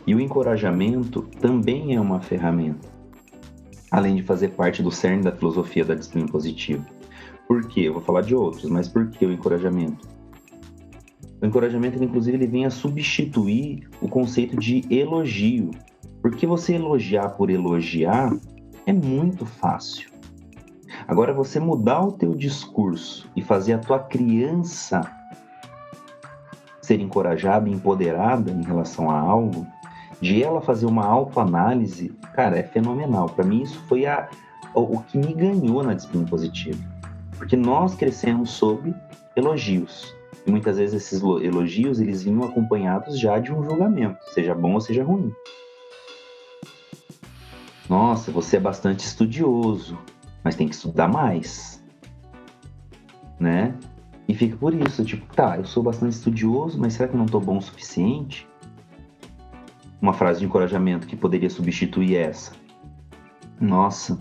E 0.06 0.14
o 0.14 0.20
encorajamento 0.20 1.22
também 1.40 1.94
é 1.94 2.00
uma 2.00 2.20
ferramenta, 2.20 2.88
além 3.90 4.16
de 4.16 4.22
fazer 4.22 4.48
parte 4.48 4.82
do 4.82 4.90
cerne 4.90 5.22
da 5.22 5.32
filosofia 5.32 5.84
da 5.84 5.94
disciplina 5.94 6.28
positiva. 6.28 6.84
Por 7.46 7.68
quê? 7.68 7.82
Eu 7.82 7.94
vou 7.94 8.02
falar 8.02 8.22
de 8.22 8.34
outros, 8.34 8.68
mas 8.68 8.88
por 8.88 9.08
que 9.08 9.24
o 9.24 9.32
encorajamento? 9.32 10.08
O 11.40 11.46
encorajamento, 11.46 12.02
inclusive, 12.02 12.36
ele 12.36 12.46
vem 12.46 12.64
a 12.64 12.70
substituir 12.70 13.88
o 14.00 14.08
conceito 14.08 14.56
de 14.56 14.84
elogio, 14.90 15.70
porque 16.20 16.46
você 16.46 16.74
elogiar 16.74 17.30
por 17.30 17.50
elogiar 17.50 18.32
é 18.86 18.92
muito 18.92 19.44
fácil. 19.44 20.10
Agora 21.06 21.32
você 21.32 21.58
mudar 21.58 22.00
o 22.00 22.12
teu 22.12 22.34
discurso 22.34 23.28
e 23.34 23.42
fazer 23.42 23.74
a 23.74 23.78
tua 23.78 23.98
criança 23.98 25.00
ser 26.80 27.00
encorajada 27.00 27.68
empoderada 27.68 28.50
em 28.50 28.62
relação 28.62 29.10
a 29.10 29.18
algo, 29.18 29.66
de 30.22 30.40
ela 30.40 30.60
fazer 30.60 30.86
uma 30.86 31.04
autoanálise, 31.04 32.14
cara, 32.32 32.56
é 32.56 32.62
fenomenal. 32.62 33.28
Para 33.28 33.44
mim 33.44 33.62
isso 33.62 33.78
foi 33.88 34.06
a, 34.06 34.30
o, 34.72 34.82
o 34.82 35.02
que 35.02 35.18
me 35.18 35.34
ganhou 35.34 35.82
na 35.82 35.94
disciplina 35.94 36.24
positiva. 36.28 36.78
Porque 37.36 37.56
nós 37.56 37.96
crescemos 37.96 38.50
sob 38.50 38.94
elogios. 39.34 40.14
E 40.46 40.50
muitas 40.50 40.78
vezes 40.78 40.94
esses 40.94 41.20
elogios 41.20 42.00
eles 42.00 42.22
vinham 42.22 42.44
acompanhados 42.44 43.18
já 43.18 43.40
de 43.40 43.52
um 43.52 43.64
julgamento, 43.64 44.16
seja 44.32 44.54
bom 44.54 44.74
ou 44.74 44.80
seja 44.80 45.02
ruim. 45.02 45.34
Nossa, 47.88 48.30
você 48.30 48.58
é 48.58 48.60
bastante 48.60 49.00
estudioso, 49.00 49.98
mas 50.44 50.54
tem 50.54 50.68
que 50.68 50.74
estudar 50.76 51.08
mais. 51.08 51.82
Né? 53.40 53.74
E 54.28 54.34
fica 54.34 54.56
por 54.56 54.72
isso, 54.72 55.04
tipo, 55.04 55.26
tá, 55.34 55.58
eu 55.58 55.64
sou 55.64 55.82
bastante 55.82 56.12
estudioso, 56.12 56.78
mas 56.78 56.92
será 56.92 57.08
que 57.08 57.14
eu 57.16 57.18
não 57.18 57.26
tô 57.26 57.40
bom 57.40 57.58
o 57.58 57.62
suficiente? 57.62 58.46
Uma 60.02 60.12
frase 60.12 60.40
de 60.40 60.46
encorajamento 60.46 61.06
que 61.06 61.16
poderia 61.16 61.48
substituir 61.48 62.16
essa. 62.16 62.52
Nossa, 63.58 64.18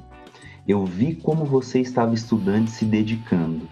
eu 0.66 0.86
vi 0.86 1.16
como 1.16 1.44
você 1.44 1.82
estava 1.82 2.14
estudando 2.14 2.68
e 2.68 2.72
se 2.72 2.86
dedicando. 2.86 3.68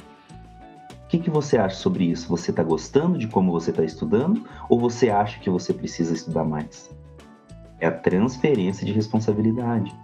O 0.92 1.08
que, 1.08 1.20
que 1.20 1.30
você 1.30 1.58
acha 1.58 1.76
sobre 1.76 2.04
isso? 2.04 2.28
Você 2.28 2.52
está 2.52 2.64
gostando 2.64 3.18
de 3.18 3.28
como 3.28 3.52
você 3.52 3.70
está 3.72 3.84
estudando 3.84 4.44
ou 4.68 4.80
você 4.80 5.10
acha 5.10 5.40
que 5.40 5.50
você 5.50 5.74
precisa 5.74 6.14
estudar 6.14 6.44
mais? 6.44 6.90
é 7.80 7.88
a 7.88 7.92
transferência 7.92 8.86
de 8.86 8.92
responsabilidade, 8.92 9.96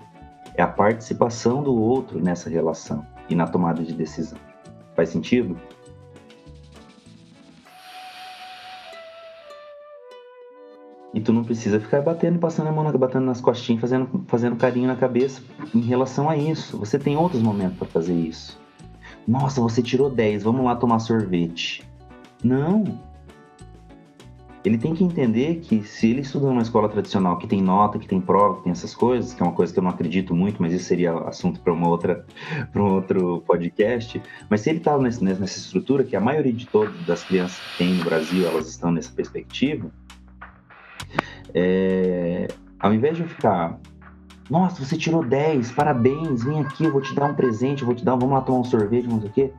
é 0.55 0.61
a 0.61 0.67
participação 0.67 1.61
do 1.61 1.75
outro 1.75 2.19
nessa 2.19 2.49
relação 2.49 3.05
e 3.29 3.35
na 3.35 3.45
tomada 3.45 3.83
de 3.83 3.93
decisão. 3.93 4.39
Faz 4.95 5.09
sentido? 5.09 5.59
Tu 11.25 11.33
não 11.33 11.43
precisa 11.43 11.79
ficar 11.79 12.01
batendo, 12.01 12.39
passando 12.39 12.67
a 12.67 12.71
mão, 12.71 12.89
batendo 12.97 13.25
nas 13.25 13.41
costinhas, 13.41 13.81
fazendo, 13.81 14.23
fazendo 14.27 14.55
carinho 14.55 14.87
na 14.87 14.95
cabeça 14.95 15.41
em 15.73 15.81
relação 15.81 16.29
a 16.29 16.37
isso. 16.37 16.77
Você 16.77 16.97
tem 16.99 17.17
outros 17.17 17.41
momentos 17.41 17.77
para 17.77 17.87
fazer 17.87 18.13
isso. 18.13 18.57
Nossa, 19.27 19.59
você 19.59 19.81
tirou 19.81 20.09
10, 20.09 20.43
vamos 20.43 20.63
lá 20.63 20.75
tomar 20.75 20.99
sorvete. 20.99 21.83
Não. 22.43 22.83
ele 24.63 24.77
tem 24.77 24.93
que 24.93 25.03
entender 25.03 25.61
que 25.61 25.83
se 25.83 26.11
ele 26.11 26.21
estuda 26.21 26.47
numa 26.47 26.61
escola 26.61 26.89
tradicional 26.89 27.37
que 27.37 27.47
tem 27.47 27.61
nota, 27.61 27.97
que 27.97 28.07
tem 28.07 28.21
prova, 28.21 28.57
que 28.57 28.63
tem 28.63 28.71
essas 28.71 28.95
coisas, 28.95 29.33
que 29.33 29.41
é 29.41 29.45
uma 29.45 29.53
coisa 29.53 29.73
que 29.73 29.79
eu 29.79 29.83
não 29.83 29.89
acredito 29.89 30.35
muito, 30.35 30.61
mas 30.61 30.73
isso 30.73 30.85
seria 30.85 31.13
assunto 31.19 31.59
para 31.59 31.73
uma 31.73 31.87
outra 31.87 32.25
para 32.71 32.83
um 32.83 32.93
outro 32.93 33.43
podcast. 33.47 34.21
Mas 34.49 34.61
se 34.61 34.69
ele 34.69 34.79
está 34.79 34.95
nessa, 34.97 35.43
estrutura 35.43 36.03
que 36.03 36.15
a 36.15 36.21
maioria 36.21 36.53
de 36.53 36.67
todas 36.67 36.95
das 37.05 37.23
crianças 37.23 37.57
que 37.57 37.77
tem 37.79 37.93
no 37.95 38.03
Brasil 38.03 38.47
elas 38.47 38.67
estão 38.67 38.91
nessa 38.91 39.11
perspectiva, 39.11 39.91
é, 41.55 42.47
ao 42.79 42.93
invés 42.93 43.15
de 43.15 43.23
eu 43.23 43.29
ficar 43.29 43.79
nossa, 44.47 44.83
você 44.83 44.95
tirou 44.95 45.25
10, 45.25 45.71
parabéns, 45.71 46.43
vem 46.43 46.59
aqui, 46.59 46.83
eu 46.83 46.91
vou 46.91 47.01
te 47.01 47.15
dar 47.15 47.25
um 47.25 47.33
presente, 47.33 47.81
eu 47.81 47.87
vou 47.87 47.95
te 47.95 48.05
dar, 48.05 48.15
vamos 48.15 48.35
lá 48.35 48.41
tomar 48.41 48.59
um 48.59 48.63
sorvete, 48.63 49.07
não 49.07 49.19
sei 49.19 49.29
o 49.29 49.33
quê 49.33 49.51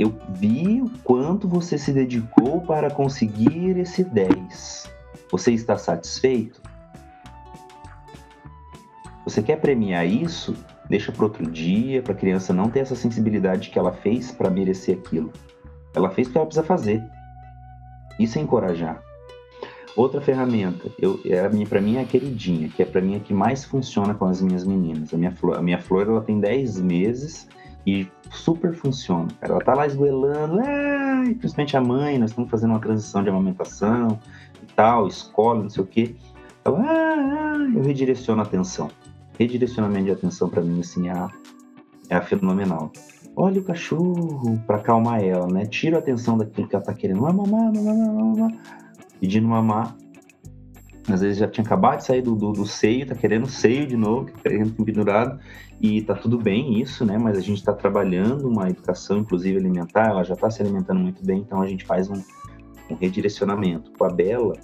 eu 0.00 0.18
vi 0.30 0.80
o 0.80 0.88
quanto 1.04 1.46
você 1.46 1.76
se 1.76 1.92
dedicou 1.92 2.62
para 2.62 2.90
conseguir 2.90 3.76
esse 3.78 4.02
10. 4.02 4.90
Você 5.30 5.52
está 5.52 5.76
satisfeito? 5.76 6.62
Você 9.24 9.42
quer 9.42 9.60
premiar 9.60 10.06
isso? 10.06 10.56
Deixa 10.88 11.12
para 11.12 11.24
outro 11.24 11.44
dia, 11.50 12.02
para 12.02 12.14
a 12.14 12.16
criança 12.16 12.54
não 12.54 12.70
ter 12.70 12.80
essa 12.80 12.96
sensibilidade 12.96 13.68
que 13.68 13.78
ela 13.78 13.92
fez 13.92 14.32
para 14.32 14.48
merecer 14.48 14.96
aquilo. 14.96 15.30
Ela 15.94 16.08
fez 16.08 16.28
o 16.28 16.32
que 16.32 16.38
ela 16.38 16.46
precisa 16.46 16.66
fazer. 16.66 17.04
Isso 18.18 18.38
é 18.38 18.40
encorajar. 18.40 19.02
Outra 20.00 20.18
ferramenta, 20.18 20.90
eu, 20.98 21.20
é 21.26 21.46
para 21.66 21.78
mim 21.78 21.96
é 21.96 22.00
a 22.00 22.06
queridinha, 22.06 22.70
que 22.70 22.82
é 22.82 22.86
para 22.86 23.02
mim 23.02 23.16
a 23.16 23.20
que 23.20 23.34
mais 23.34 23.66
funciona 23.66 24.14
com 24.14 24.24
as 24.24 24.40
minhas 24.40 24.64
meninas. 24.64 25.12
A 25.12 25.18
minha 25.18 25.30
flor, 25.30 25.58
a 25.58 25.60
minha 25.60 25.78
flor 25.78 26.08
ela 26.08 26.22
tem 26.22 26.40
10 26.40 26.80
meses 26.80 27.46
e 27.86 28.08
super 28.30 28.72
funciona, 28.72 29.28
cara. 29.38 29.52
Ela 29.52 29.62
tá 29.62 29.74
lá 29.74 29.86
esgoelando, 29.86 30.58
é, 30.58 31.34
principalmente 31.34 31.76
a 31.76 31.82
mãe, 31.82 32.18
nós 32.18 32.30
estamos 32.30 32.50
fazendo 32.50 32.70
uma 32.70 32.80
transição 32.80 33.22
de 33.22 33.28
amamentação 33.28 34.18
e 34.62 34.72
tal, 34.74 35.06
escola, 35.06 35.64
não 35.64 35.68
sei 35.68 35.84
o 35.84 35.86
quê. 35.86 36.14
Ela, 36.64 36.80
ah, 36.80 37.56
ah, 37.58 37.70
eu 37.76 37.82
redireciono 37.82 38.40
a 38.40 38.44
atenção. 38.46 38.88
Redirecionamento 39.38 40.06
de 40.06 40.12
atenção 40.12 40.48
para 40.48 40.62
mim, 40.62 40.80
assim, 40.80 41.08
é 41.08 41.12
a, 41.12 41.28
é 42.08 42.16
a 42.16 42.22
fenomenal. 42.22 42.90
Olha 43.36 43.60
o 43.60 43.64
cachorro, 43.64 44.58
para 44.66 44.76
acalmar 44.76 45.22
ela, 45.22 45.46
né? 45.46 45.66
Tira 45.66 45.96
a 45.96 45.98
atenção 45.98 46.38
daquilo 46.38 46.66
que 46.66 46.74
ela 46.74 46.84
tá 46.86 46.94
querendo. 46.94 47.20
Mamar, 47.20 47.44
mamar, 47.46 48.50
mamar, 49.20 49.20
mamar. 49.20 49.20
Pedindo 49.20 49.48
mamar. 49.48 49.96
Às 51.08 51.22
vezes 51.22 51.38
já 51.38 51.48
tinha 51.48 51.64
acabado 51.64 51.98
de 51.98 52.04
sair 52.04 52.22
do, 52.22 52.34
do, 52.34 52.52
do 52.52 52.66
seio, 52.66 53.06
tá 53.06 53.14
querendo 53.14 53.46
seio 53.46 53.86
de 53.86 53.96
novo, 53.96 54.26
querendo 54.26 54.72
pendurado. 54.84 55.40
E 55.80 56.02
tá 56.02 56.14
tudo 56.14 56.38
bem 56.38 56.80
isso, 56.80 57.04
né? 57.04 57.16
Mas 57.18 57.38
a 57.38 57.40
gente 57.40 57.58
está 57.58 57.72
trabalhando 57.72 58.48
uma 58.48 58.68
educação, 58.68 59.18
inclusive 59.18 59.58
alimentar, 59.58 60.10
ela 60.10 60.22
já 60.22 60.34
está 60.34 60.50
se 60.50 60.62
alimentando 60.62 61.00
muito 61.00 61.24
bem, 61.24 61.40
então 61.40 61.62
a 61.62 61.66
gente 61.66 61.84
faz 61.84 62.10
um, 62.10 62.22
um 62.90 62.94
redirecionamento. 62.94 63.90
Com 63.98 64.04
a 64.04 64.10
Bela, 64.10 64.54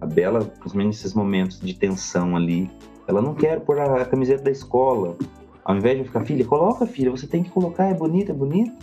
a 0.00 0.06
Bela, 0.06 0.40
principalmente 0.40 0.88
nesses 0.88 1.14
momentos 1.14 1.58
de 1.60 1.74
tensão 1.74 2.36
ali, 2.36 2.70
ela 3.08 3.22
não 3.22 3.34
quer 3.34 3.60
pôr 3.60 3.78
a, 3.80 4.02
a 4.02 4.04
camiseta 4.04 4.44
da 4.44 4.50
escola. 4.50 5.16
Ao 5.64 5.76
invés 5.76 5.98
de 5.98 6.04
ficar, 6.04 6.24
filha, 6.24 6.44
coloca, 6.44 6.86
filha, 6.86 7.10
você 7.10 7.26
tem 7.26 7.42
que 7.42 7.50
colocar, 7.50 7.86
é 7.86 7.94
bonita, 7.94 8.32
é 8.32 8.34
bonita. 8.34 8.76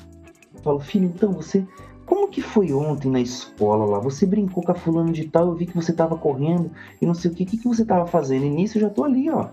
Eu 0.54 0.62
falo, 0.62 0.80
filha, 0.80 1.06
então 1.06 1.32
você. 1.32 1.66
Como 2.14 2.28
que 2.28 2.44
foi 2.44 2.72
ontem 2.72 3.10
na 3.10 3.20
escola 3.20 3.86
lá? 3.86 4.00
Você 4.00 4.24
brincou 4.24 4.64
com 4.64 4.72
a 4.72 4.76
fulano 4.76 5.12
de 5.12 5.28
tal, 5.28 5.48
eu 5.48 5.56
vi 5.56 5.66
que 5.66 5.76
você 5.76 5.90
estava 5.90 6.16
correndo 6.16 6.70
e 7.02 7.08
não 7.08 7.16
sei 7.16 7.32
o 7.32 7.34
que, 7.34 7.44
que, 7.44 7.58
que 7.58 7.68
você 7.68 7.82
estava 7.82 8.06
fazendo. 8.06 8.46
E 8.46 8.52
nisso 8.52 8.78
eu 8.78 8.84
já 8.84 8.90
tô 8.92 9.04
ali, 9.04 9.32
ó 9.32 9.48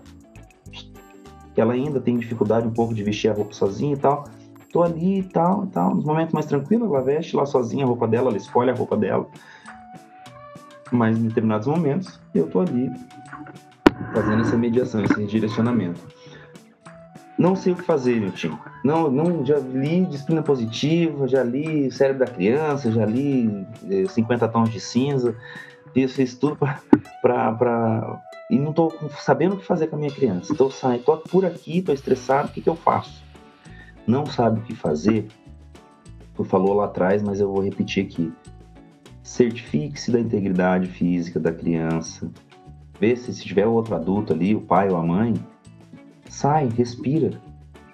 ela 1.57 1.73
ainda 1.73 1.99
tem 1.99 2.17
dificuldade 2.17 2.67
um 2.67 2.71
pouco 2.71 2.93
de 2.93 3.03
vestir 3.03 3.29
a 3.29 3.33
roupa 3.33 3.51
sozinha 3.51 3.95
e 3.95 3.97
tal. 3.97 4.25
Tô 4.71 4.83
ali 4.83 5.21
e 5.21 5.23
tal, 5.23 5.65
e 5.65 5.67
tal. 5.69 5.95
Nos 5.95 6.05
momentos 6.05 6.35
mais 6.35 6.45
tranquilos, 6.45 6.87
ela 6.87 7.01
veste 7.01 7.35
lá 7.35 7.47
sozinha 7.47 7.83
a 7.83 7.87
roupa 7.87 8.07
dela, 8.07 8.29
ela 8.29 8.37
escolhe 8.37 8.69
a 8.69 8.75
roupa 8.75 8.95
dela. 8.95 9.25
Mas 10.91 11.17
em 11.17 11.29
determinados 11.29 11.65
momentos, 11.65 12.21
eu 12.35 12.47
tô 12.47 12.59
ali 12.59 12.91
fazendo 14.13 14.41
essa 14.41 14.55
mediação, 14.55 15.03
esse 15.03 15.25
direcionamento. 15.25 15.99
Não 17.41 17.55
sei 17.55 17.73
o 17.73 17.75
que 17.75 17.81
fazer, 17.81 18.21
meu 18.21 18.31
time. 18.31 18.55
Não, 18.83 19.09
não, 19.09 19.43
já 19.43 19.57
li 19.57 20.05
disciplina 20.05 20.43
positiva, 20.43 21.27
já 21.27 21.41
li 21.41 21.91
cérebro 21.91 22.23
da 22.23 22.31
criança, 22.31 22.91
já 22.91 23.03
li 23.03 23.65
50 24.07 24.45
eh, 24.45 24.47
tons 24.47 24.69
de 24.69 24.79
cinza, 24.79 25.35
fiz, 25.91 26.13
fiz 26.13 26.35
tudo 26.35 26.55
para 27.19 28.21
e 28.47 28.59
não 28.59 28.69
estou 28.69 28.93
sabendo 29.17 29.55
o 29.55 29.57
que 29.57 29.65
fazer 29.65 29.87
com 29.87 29.95
a 29.95 29.99
minha 29.99 30.11
criança. 30.11 30.51
Estou 30.51 30.69
saindo, 30.69 31.03
tô 31.03 31.17
por 31.17 31.43
aqui, 31.43 31.79
estou 31.79 31.95
estressado, 31.95 32.49
o 32.49 32.51
que, 32.51 32.61
que 32.61 32.69
eu 32.69 32.75
faço? 32.75 33.23
Não 34.05 34.23
sabe 34.27 34.59
o 34.59 34.63
que 34.63 34.75
fazer? 34.75 35.27
Tu 36.35 36.43
falou 36.43 36.75
lá 36.75 36.85
atrás, 36.85 37.23
mas 37.23 37.39
eu 37.39 37.51
vou 37.51 37.63
repetir 37.63 38.05
aqui. 38.05 38.31
Certifique-se 39.23 40.11
da 40.11 40.19
integridade 40.19 40.85
física 40.85 41.39
da 41.39 41.51
criança. 41.51 42.29
Vê 42.99 43.15
se, 43.15 43.33
se 43.33 43.43
tiver 43.43 43.65
outro 43.65 43.95
adulto 43.95 44.31
ali, 44.31 44.53
o 44.53 44.61
pai 44.61 44.89
ou 44.89 44.97
a 44.97 45.03
mãe. 45.03 45.33
Sai, 46.31 46.69
respira. 46.69 47.31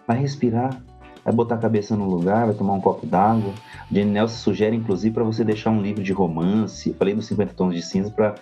Vai 0.07 0.19
respirar. 0.19 0.81
Vai 1.25 1.33
botar 1.33 1.55
a 1.55 1.57
cabeça 1.57 1.93
no 1.97 2.07
lugar, 2.07 2.45
vai 2.45 2.55
tomar 2.55 2.73
um 2.73 2.79
copo 2.79 3.05
d'água. 3.05 3.53
Jane 3.91 4.11
Nelson 4.11 4.37
sugere, 4.37 4.75
inclusive, 4.77 5.13
para 5.13 5.23
você 5.25 5.43
deixar 5.43 5.71
um 5.71 5.81
livro 5.81 6.01
de 6.01 6.13
romance. 6.13 6.93
Falei 6.93 7.13
dos 7.13 7.25
50 7.25 7.53
tons 7.53 7.75
de 7.75 7.81
cinza 7.81 8.09
para 8.09 8.35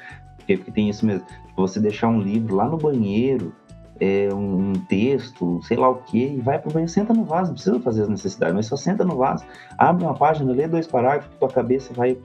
porque, 0.46 0.58
tem 0.72 0.89
isso 0.89 1.06
mesmo. 1.06 1.26
Você 1.58 1.80
deixar 1.80 2.08
um 2.08 2.20
livro 2.20 2.56
lá 2.56 2.68
no 2.68 2.78
banheiro, 2.78 3.52
é, 4.00 4.30
um, 4.32 4.70
um, 4.70 4.74
texto, 4.74 5.60
sei 5.64 5.78
lá 5.78 5.89
o 5.89 5.96
que, 5.96 6.24
e 6.24 6.41
vai 6.41 6.60
pro 6.60 6.72
banheiro, 6.72 6.91
senta 6.91 7.14
no 7.14 7.24
vaso, 7.24 7.48
não 7.48 7.56
precisa 7.56 7.80
fazer 7.80 8.04
as 8.04 8.10
necessidades, 8.10 8.54
mas 8.54 8.66
só 8.68 8.76
senta 8.76 9.04
no 9.04 9.16
vaso, 9.16 9.43
abre 9.78 10.04
uma 10.04 10.14
página, 10.14 10.52
lê 10.52 10.68
dois 10.68 10.86
parágrafos, 10.86 11.34
tua 11.39 11.50
cabeça 11.50 11.93
vai 11.93 12.18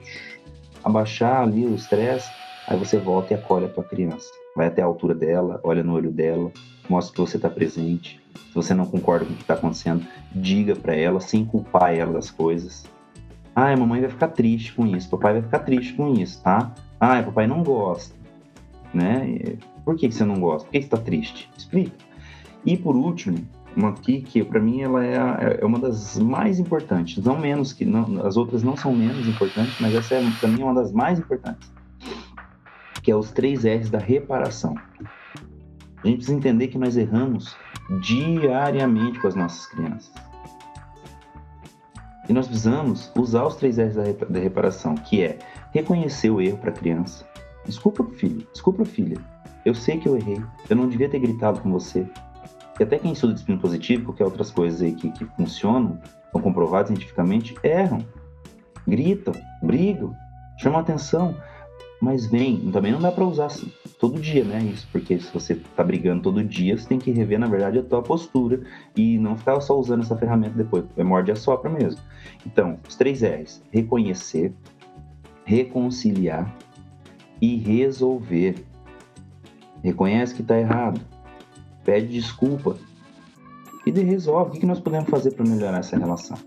abaixar 0.83 1.41
ali 1.41 1.65
o 1.65 1.73
estresse, 1.73 2.29
aí 2.67 2.77
você 2.77 2.97
volta 2.97 3.33
e 3.33 3.37
acolhe 3.37 3.65
a 3.65 3.69
tua 3.69 3.83
criança. 3.83 4.29
Vai 4.55 4.67
até 4.67 4.81
a 4.81 4.85
altura 4.85 5.15
dela, 5.15 5.59
olha 5.63 5.81
no 5.81 5.93
olho 5.93 6.11
dela, 6.11 6.51
mostra 6.91 7.13
que 7.13 7.21
você 7.21 7.37
está 7.37 7.49
presente. 7.49 8.21
Se 8.35 8.53
você 8.53 8.73
não 8.73 8.85
concorda 8.85 9.25
com 9.25 9.31
o 9.31 9.35
que 9.35 9.43
está 9.43 9.53
acontecendo, 9.53 10.05
diga 10.33 10.75
para 10.75 10.93
ela, 10.93 11.21
sem 11.21 11.45
culpar 11.45 11.95
ela 11.95 12.13
das 12.13 12.29
coisas. 12.29 12.85
Ah, 13.55 13.75
mamãe 13.75 14.01
vai 14.01 14.09
ficar 14.09 14.27
triste 14.27 14.73
com 14.73 14.85
isso, 14.85 15.09
papai 15.09 15.33
vai 15.33 15.41
ficar 15.41 15.59
triste 15.59 15.93
com 15.93 16.13
isso, 16.13 16.41
tá? 16.43 16.73
Ah, 16.99 17.21
papai 17.23 17.47
não 17.47 17.63
gosta, 17.63 18.13
né? 18.93 19.57
Por 19.83 19.95
que, 19.95 20.11
você 20.11 20.23
não 20.23 20.39
gosta? 20.39 20.65
Por 20.65 20.71
que, 20.71 20.81
você 20.81 20.85
está 20.85 20.97
triste? 20.97 21.49
Explica. 21.57 21.95
E 22.65 22.77
por 22.77 22.95
último, 22.95 23.37
uma 23.75 23.89
aqui 23.89 24.21
que 24.21 24.43
para 24.43 24.59
mim 24.59 24.81
ela 24.81 25.03
é, 25.03 25.17
a, 25.17 25.37
é, 25.61 25.65
uma 25.65 25.79
das 25.79 26.17
mais 26.19 26.59
importantes, 26.59 27.23
não 27.23 27.39
menos 27.39 27.73
que 27.73 27.85
não, 27.85 28.25
as 28.25 28.37
outras 28.37 28.63
não 28.63 28.75
são 28.75 28.93
menos 28.93 29.27
importantes, 29.27 29.75
mas 29.79 29.95
essa 29.95 30.15
é 30.15 30.31
para 30.39 30.49
mim 30.49 30.61
uma 30.61 30.73
das 30.73 30.91
mais 30.91 31.19
importantes, 31.19 31.71
que 33.01 33.11
é 33.11 33.15
os 33.15 33.31
três 33.31 33.63
R's 33.63 33.89
da 33.89 33.99
reparação. 33.99 34.75
A 36.03 36.07
gente 36.07 36.17
precisa 36.17 36.37
entender 36.37 36.67
que 36.67 36.77
nós 36.77 36.97
erramos 36.97 37.55
diariamente 38.01 39.19
com 39.19 39.27
as 39.27 39.35
nossas 39.35 39.67
crianças. 39.67 40.11
E 42.27 42.33
nós 42.33 42.47
precisamos 42.47 43.11
usar 43.15 43.45
os 43.45 43.55
três 43.55 43.77
R's 43.77 43.95
da 44.29 44.39
reparação, 44.39 44.95
que 44.95 45.21
é 45.21 45.37
reconhecer 45.71 46.29
o 46.29 46.41
erro 46.41 46.57
para 46.57 46.69
a 46.69 46.73
criança. 46.73 47.25
Desculpa, 47.65 48.03
filho, 48.15 48.47
desculpa, 48.51 48.85
filha. 48.85 49.17
Eu 49.65 49.75
sei 49.75 49.97
que 49.97 50.07
eu 50.07 50.15
errei. 50.15 50.41
Eu 50.69 50.75
não 50.75 50.87
devia 50.87 51.09
ter 51.09 51.19
gritado 51.19 51.59
com 51.59 51.71
você. 51.71 52.07
E 52.79 52.83
até 52.83 52.97
quem 52.97 53.11
estuda 53.11 53.33
disciplina 53.33 53.61
positiva, 53.61 54.05
qualquer 54.05 54.23
outras 54.23 54.49
coisas 54.49 54.81
aí 54.81 54.93
que, 54.93 55.11
que 55.11 55.25
funcionam, 55.25 55.99
são 56.31 56.41
comprovadas 56.41 56.87
cientificamente, 56.87 57.55
erram, 57.63 58.03
gritam, 58.87 59.33
brigam, 59.61 60.15
chamam 60.57 60.79
atenção. 60.79 61.35
Mas 62.01 62.25
vem, 62.25 62.71
também 62.71 62.91
não 62.91 62.99
dá 62.99 63.11
para 63.11 63.23
usar 63.23 63.45
assim, 63.45 63.71
todo 63.99 64.19
dia, 64.19 64.43
né? 64.43 64.59
Isso, 64.63 64.87
porque 64.91 65.19
se 65.19 65.31
você 65.31 65.55
tá 65.75 65.83
brigando 65.83 66.23
todo 66.23 66.43
dia, 66.43 66.75
você 66.75 66.87
tem 66.87 66.97
que 66.97 67.11
rever, 67.11 67.37
na 67.37 67.47
verdade, 67.47 67.77
a 67.77 67.83
tua 67.83 68.01
postura 68.01 68.63
e 68.95 69.19
não 69.19 69.37
ficar 69.37 69.61
só 69.61 69.79
usando 69.79 70.01
essa 70.01 70.17
ferramenta 70.17 70.55
depois, 70.55 70.83
é 70.97 71.03
morde 71.03 71.31
a 71.31 71.35
sopra 71.35 71.69
mesmo. 71.69 72.01
Então, 72.43 72.79
os 72.89 72.95
três 72.95 73.21
R's: 73.21 73.61
reconhecer, 73.71 74.51
reconciliar 75.45 76.51
e 77.39 77.57
resolver. 77.57 78.65
Reconhece 79.83 80.33
que 80.33 80.41
está 80.41 80.59
errado, 80.59 81.01
pede 81.83 82.07
desculpa 82.07 82.77
e 83.85 83.91
resolve. 83.91 84.57
O 84.57 84.59
que 84.59 84.65
nós 84.65 84.79
podemos 84.79 85.09
fazer 85.09 85.31
para 85.31 85.45
melhorar 85.45 85.79
essa 85.79 85.97
relação? 85.97 86.37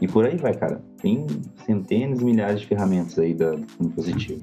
E 0.00 0.06
por 0.06 0.24
aí 0.26 0.36
vai, 0.36 0.54
cara. 0.54 0.80
Tem 1.04 1.26
centenas, 1.66 2.22
milhares 2.22 2.62
de 2.62 2.66
ferramentas 2.66 3.18
aí 3.18 3.34
da, 3.34 3.50
do 3.50 3.90
positivo. 3.90 4.42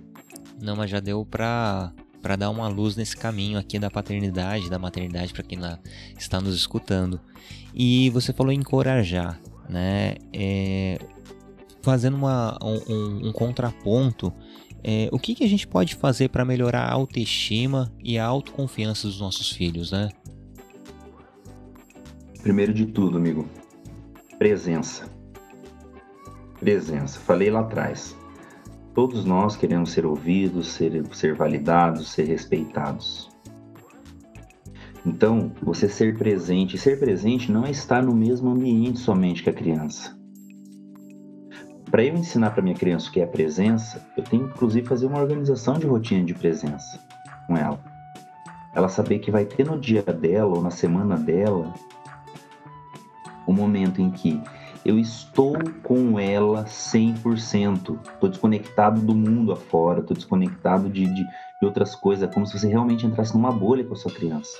Não, 0.62 0.76
mas 0.76 0.91
já 0.91 0.99
deu 0.99 1.26
para 1.26 1.91
para 2.22 2.36
dar 2.36 2.51
uma 2.51 2.68
luz 2.68 2.95
nesse 2.95 3.18
caminho 3.18 3.57
aqui 3.57 3.80
da 3.80 3.89
paternidade, 3.89 4.70
da 4.70 4.78
maternidade 4.78 5.34
para 5.34 5.41
quem 5.41 5.57
lá 5.57 5.80
está 6.16 6.39
nos 6.39 6.53
escutando. 6.53 7.20
E 7.74 8.12
você 8.12 8.32
falou 8.32 8.53
encorajar, 8.53 9.41
né? 9.68 10.18
É, 10.32 10.99
fazendo 11.82 12.16
uma, 12.16 12.59
um, 12.64 13.30
um 13.30 13.32
contraponto, 13.32 14.32
é, 14.84 15.09
o 15.12 15.18
que, 15.18 15.34
que 15.34 15.43
a 15.43 15.49
gente 15.49 15.68
pode 15.68 15.95
fazer 15.95 16.30
para 16.30 16.45
melhorar 16.45 16.84
a 16.84 16.93
autoestima 16.93 17.91
e 18.03 18.20
a 18.20 18.26
autoconfiança 18.28 19.07
dos 19.07 19.20
nossos 19.20 19.49
filhos, 19.49 19.91
né? 19.91 20.09
Primeiro 22.43 22.72
de 22.72 22.86
tudo, 22.86 23.18
amigo, 23.18 23.49
presença. 24.38 25.09
Presença. 26.62 27.20
Falei 27.20 27.49
lá 27.49 27.62
atrás. 27.62 28.16
Todos 28.93 29.26
nós 29.26 29.55
queremos 29.55 29.91
ser 29.91 30.05
ouvidos, 30.05 30.68
ser, 30.68 31.03
ser 31.12 31.34
validados, 31.34 32.12
ser 32.12 32.28
respeitados. 32.28 33.32
Então, 35.03 35.51
você 35.59 35.89
ser 35.89 36.16
presente, 36.16 36.78
ser 36.78 36.99
presente 36.99 37.51
não 37.51 37.66
é 37.66 37.72
estar 37.72 38.03
no 38.03 38.14
mesmo 38.14 38.51
ambiente 38.51 38.99
somente 38.99 39.41
que 39.41 39.49
a 39.49 39.53
criança. 39.53 40.16
Para 41.89 42.05
eu 42.05 42.14
ensinar 42.14 42.51
para 42.51 42.62
minha 42.62 42.76
criança 42.76 43.09
o 43.09 43.12
que 43.12 43.22
é 43.22 43.26
presença, 43.26 44.07
eu 44.16 44.24
tenho 44.24 44.45
inclusive 44.45 44.88
fazer 44.88 45.07
uma 45.07 45.20
organização 45.20 45.80
de 45.80 45.88
rotina 45.88 46.24
de 46.24 46.36
presença 46.36 46.99
com 47.47 47.57
ela. 47.57 47.84
Ela 48.76 48.88
saber 48.88 49.18
que 49.18 49.32
vai 49.32 49.45
ter 49.45 49.66
no 49.66 49.80
dia 49.80 50.03
dela 50.03 50.55
ou 50.55 50.62
na 50.62 50.70
semana 50.70 51.18
dela 51.18 51.74
o 53.47 53.51
momento 53.51 53.99
em 53.99 54.12
que 54.12 54.39
eu 54.84 54.97
estou 54.97 55.57
com 55.84 56.19
ela 56.19 56.65
100%. 56.65 57.99
Estou 58.13 58.29
desconectado 58.29 59.01
do 59.01 59.13
mundo 59.13 59.51
afora, 59.51 60.01
estou 60.01 60.15
desconectado 60.15 60.89
de, 60.89 61.05
de, 61.05 61.23
de, 61.23 61.65
outras 61.65 61.95
coisas, 61.95 62.32
como 62.34 62.45
se 62.45 62.57
você 62.57 62.67
realmente 62.67 63.05
entrasse 63.05 63.34
numa 63.34 63.51
bolha 63.51 63.84
com 63.84 63.93
a 63.93 63.97
sua 63.97 64.11
criança. 64.11 64.57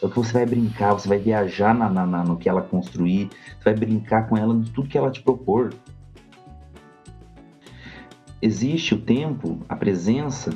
É 0.00 0.06
o 0.06 0.08
que 0.08 0.16
você 0.16 0.32
vai 0.32 0.46
brincar, 0.46 0.92
você 0.92 1.08
vai 1.08 1.18
viajar 1.18 1.74
na, 1.74 1.90
na, 1.90 2.06
na, 2.06 2.22
no 2.22 2.36
que 2.36 2.48
ela 2.48 2.62
construir, 2.62 3.30
você 3.58 3.64
vai 3.64 3.74
brincar 3.74 4.28
com 4.28 4.36
ela 4.36 4.54
de 4.54 4.70
tudo 4.70 4.88
que 4.88 4.96
ela 4.96 5.10
te 5.10 5.20
propor. 5.20 5.74
Existe 8.40 8.94
o 8.94 9.00
tempo, 9.00 9.58
a 9.68 9.74
presença 9.74 10.52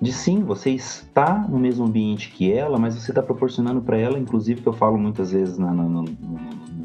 de 0.00 0.12
sim, 0.12 0.42
você 0.42 0.70
está 0.70 1.38
no 1.48 1.58
mesmo 1.58 1.84
ambiente 1.84 2.30
que 2.30 2.52
ela, 2.52 2.76
mas 2.78 2.94
você 2.94 3.12
está 3.12 3.22
proporcionando 3.22 3.80
para 3.80 3.96
ela, 3.96 4.18
inclusive 4.18 4.60
que 4.60 4.66
eu 4.68 4.72
falo 4.72 4.98
muitas 4.98 5.30
vezes 5.30 5.58
na, 5.58 5.72
na, 5.72 5.84
nos 5.84 6.10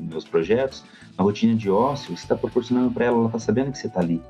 meus 0.08 0.26
projetos, 0.26 0.84
na 1.18 1.24
rotina 1.24 1.56
de 1.56 1.70
ócio, 1.70 2.14
está 2.14 2.36
proporcionando 2.36 2.92
para 2.92 3.06
ela, 3.06 3.18
ela 3.18 3.28
está 3.28 3.40
sabendo 3.40 3.72
que 3.72 3.78
você 3.78 3.88
está 3.88 4.00
ali. 4.00 4.22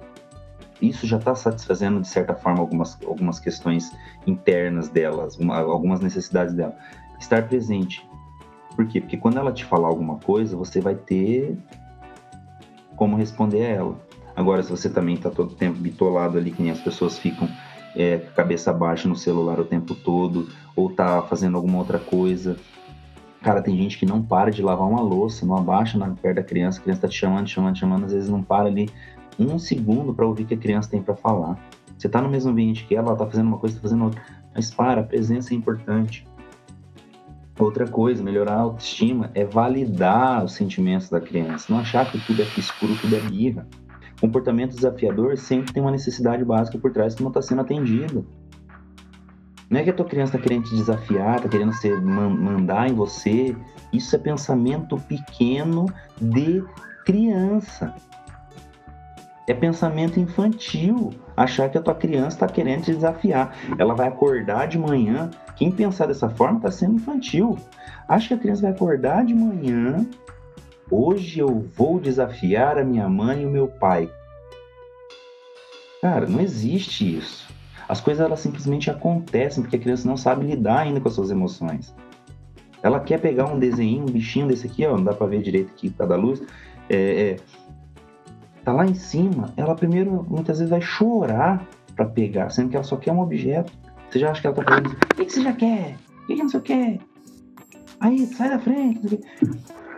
Isso 0.82 1.08
já 1.08 1.18
está 1.18 1.34
satisfazendo, 1.34 2.02
de 2.02 2.08
certa 2.08 2.36
forma, 2.36 2.60
algumas, 2.60 2.98
algumas 3.04 3.40
questões 3.40 3.92
internas 4.26 4.90
delas, 4.90 5.38
uma, 5.38 5.58
algumas 5.58 6.00
necessidades 6.00 6.54
dela. 6.54 6.76
Estar 7.20 7.48
presente. 7.48 8.08
Por 8.76 8.88
quê? 8.88 9.02
Porque 9.02 9.18
quando 9.18 9.38
ela 9.38 9.52
te 9.52 9.66
falar 9.66 9.88
alguma 9.88 10.18
coisa, 10.18 10.56
você 10.56 10.80
vai 10.80 10.94
ter 10.94 11.58
como 12.96 13.16
responder 13.16 13.64
a 13.64 13.70
ela. 13.70 14.08
Agora, 14.36 14.62
se 14.62 14.70
você 14.70 14.88
também 14.88 15.16
está 15.16 15.32
todo 15.32 15.56
tempo 15.56 15.80
bitolado 15.80 16.38
ali, 16.38 16.52
que 16.52 16.62
nem 16.62 16.72
as 16.72 16.80
pessoas 16.80 17.18
ficam 17.18 17.50
é, 17.96 18.20
cabeça 18.36 18.72
baixa 18.72 19.10
no 19.10 19.16
celular 19.16 19.60
o 19.60 19.66
tempo 19.66 19.96
todo, 19.96 20.48
ou 20.76 20.92
tá 20.92 21.24
fazendo 21.24 21.58
alguma 21.58 21.80
outra 21.80 21.98
coisa. 21.98 22.56
Cara, 23.48 23.62
tem 23.62 23.78
gente 23.78 23.98
que 23.98 24.06
não 24.06 24.22
para 24.22 24.52
de 24.52 24.62
lavar 24.62 24.86
uma 24.86 25.00
louça, 25.00 25.46
não 25.46 25.56
abaixa 25.56 25.98
na 25.98 26.10
perto 26.10 26.36
da 26.36 26.44
criança, 26.44 26.82
a 26.82 26.84
criança 26.84 27.04
tá 27.04 27.08
te 27.08 27.18
chamando, 27.18 27.48
chamando, 27.48 27.78
chamando, 27.78 28.04
às 28.04 28.12
vezes 28.12 28.30
não 28.30 28.44
para 28.44 28.68
ali 28.68 28.90
um 29.40 29.58
segundo 29.58 30.14
para 30.14 30.28
ouvir 30.28 30.44
o 30.44 30.48
que 30.48 30.54
a 30.54 30.58
criança 30.58 30.90
tem 30.90 31.02
para 31.02 31.16
falar. 31.16 31.58
Você 31.98 32.10
tá 32.10 32.22
no 32.22 32.28
mesmo 32.28 32.52
ambiente 32.52 32.86
que 32.86 32.94
ela, 32.94 33.08
ela 33.08 33.16
tá 33.16 33.26
fazendo 33.26 33.48
uma 33.48 33.58
coisa, 33.58 33.78
tá 33.78 33.82
fazendo 33.82 34.04
outra. 34.04 34.22
Mas 34.54 34.70
para, 34.70 35.00
a 35.00 35.04
presença 35.06 35.54
é 35.54 35.56
importante. 35.56 36.28
Outra 37.58 37.88
coisa, 37.88 38.22
melhorar 38.22 38.56
a 38.56 38.62
autoestima 38.64 39.32
é 39.34 39.46
validar 39.46 40.44
os 40.44 40.52
sentimentos 40.52 41.10
da 41.10 41.22
criança, 41.22 41.68
não 41.70 41.80
achar 41.80 42.12
que 42.12 42.20
tudo 42.26 42.42
é 42.42 42.46
escuro, 42.58 42.98
tudo 43.00 43.16
é 43.16 43.22
birra. 43.22 43.66
Comportamento 44.20 44.76
desafiador 44.76 45.38
sempre 45.38 45.72
tem 45.72 45.82
uma 45.82 45.92
necessidade 45.92 46.44
básica 46.44 46.78
por 46.78 46.92
trás 46.92 47.16
que 47.16 47.24
não 47.24 47.30
está 47.30 47.42
sendo 47.42 47.62
atendida. 47.62 48.26
Não 49.70 49.80
é 49.80 49.84
que 49.84 49.90
a 49.90 49.94
tua 49.94 50.06
criança 50.06 50.38
está 50.38 50.48
querendo 50.48 50.66
te 50.66 50.76
desafiar, 50.76 51.38
está 51.38 51.50
querendo 51.50 51.74
ser, 51.74 52.02
mandar 52.02 52.90
em 52.90 52.94
você. 52.94 53.56
Isso 53.92 54.16
é 54.16 54.20
pensamento 54.20 54.98
pequeno 54.98 55.86
de 56.22 56.64
criança. 57.06 57.94
É 59.48 59.54
pensamento 59.54 60.20
infantil. 60.20 61.12
Achar 61.36 61.70
que 61.70 61.78
a 61.78 61.82
tua 61.82 61.96
criança 61.96 62.38
está 62.38 62.48
querendo 62.48 62.84
te 62.84 62.94
desafiar. 62.94 63.56
Ela 63.78 63.94
vai 63.94 64.08
acordar 64.08 64.68
de 64.68 64.78
manhã. 64.78 65.30
Quem 65.56 65.72
pensar 65.72 66.08
dessa 66.08 66.30
forma 66.30 66.58
está 66.58 66.72
sendo 66.72 66.96
infantil. 66.96 67.58
Acha 68.08 68.30
que 68.30 68.34
a 68.34 68.38
criança 68.38 68.62
vai 68.62 68.72
acordar 68.72 69.26
de 69.26 69.34
manhã 69.34 70.06
Hoje 70.90 71.40
eu 71.40 71.68
vou 71.76 72.00
desafiar 72.00 72.78
a 72.78 72.84
minha 72.84 73.10
mãe 73.10 73.42
e 73.42 73.46
o 73.46 73.52
meu 73.52 73.68
pai. 73.68 74.10
Cara, 76.02 76.26
não 76.26 76.40
existe 76.40 77.18
isso. 77.18 77.47
As 77.88 78.02
coisas 78.02 78.26
elas 78.26 78.40
simplesmente 78.40 78.90
acontecem 78.90 79.64
porque 79.64 79.78
a 79.78 79.80
criança 79.80 80.08
não 80.08 80.18
sabe 80.18 80.46
lidar 80.46 80.80
ainda 80.80 81.00
com 81.00 81.08
as 81.08 81.16
suas 81.16 81.32
emoções. 81.32 81.94
Ela 82.84 83.00
quer 83.00 83.20
pegar 83.20 83.46
um 83.46 83.58
desenho, 83.58 84.04
um 84.04 84.06
bichinho 84.06 84.48
desse 84.48 84.68
aqui, 84.68 84.86
ó, 84.86 84.96
não 84.98 85.04
dá 85.04 85.14
para 85.14 85.28
ver 85.28 85.42
direito 85.42 85.72
aqui 85.72 85.90
causa 85.90 86.14
da 86.14 86.20
luz. 86.20 86.42
É, 86.90 86.96
é, 86.96 87.36
tá 88.64 88.72
lá 88.72 88.86
em 88.86 88.94
cima, 88.94 89.54
ela 89.56 89.76
primeiro 89.76 90.26
muitas 90.30 90.60
vezes 90.60 90.70
vai 90.70 90.82
chorar 90.82 91.66
para 91.96 92.06
pegar, 92.06 92.50
sendo 92.50 92.70
que 92.70 92.76
ela 92.76 92.84
só 92.84 92.98
quer 92.98 93.12
um 93.12 93.20
objeto. 93.20 93.72
Você 94.10 94.20
já 94.20 94.32
acha 94.32 94.42
que 94.42 94.48
ela 94.48 94.56
tá 94.56 94.64
falando? 94.64 94.88
O 94.88 95.16
que, 95.16 95.30
você 95.30 95.42
já 95.42 95.54
quer? 95.54 95.96
O 96.24 96.28
que, 96.28 96.36
não 96.36 96.50
sei 96.50 96.60
o 96.60 96.64
que? 96.64 97.00
Aí, 98.00 98.26
sai 98.28 98.50
da 98.50 98.60
frente. 98.60 99.20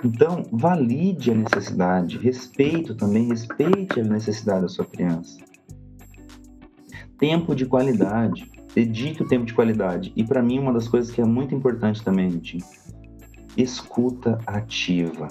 Então, 0.04 0.46
valide 0.52 1.32
a 1.32 1.36
necessidade, 1.36 2.18
respeito 2.18 2.96
também, 2.96 3.28
respeite 3.28 4.00
a 4.00 4.04
necessidade 4.04 4.62
da 4.62 4.68
sua 4.70 4.86
criança. 4.86 5.49
Tempo 7.20 7.54
de 7.54 7.66
qualidade, 7.66 8.50
dedique 8.74 9.22
o 9.22 9.28
tempo 9.28 9.46
de 9.46 9.54
qualidade. 9.54 10.12
E 10.16 10.24
para 10.24 10.42
mim, 10.42 10.58
uma 10.58 10.74
das 10.74 10.88
coisas 10.88 11.12
que 11.12 11.22
é 11.22 11.26
muito 11.26 11.54
importante 11.54 12.04
também, 12.04 12.30
gente, 12.32 12.58
escuta 13.58 14.40
ativa. 14.48 15.28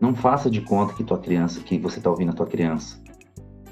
Não 0.00 0.14
faça 0.14 0.48
de 0.48 0.60
conta 0.60 0.94
que 0.94 1.04
tua 1.04 1.18
criança, 1.18 1.60
que 1.60 1.78
você 1.78 1.98
está 1.98 2.08
ouvindo 2.10 2.30
a 2.30 2.34
tua 2.34 2.46
criança. 2.46 3.02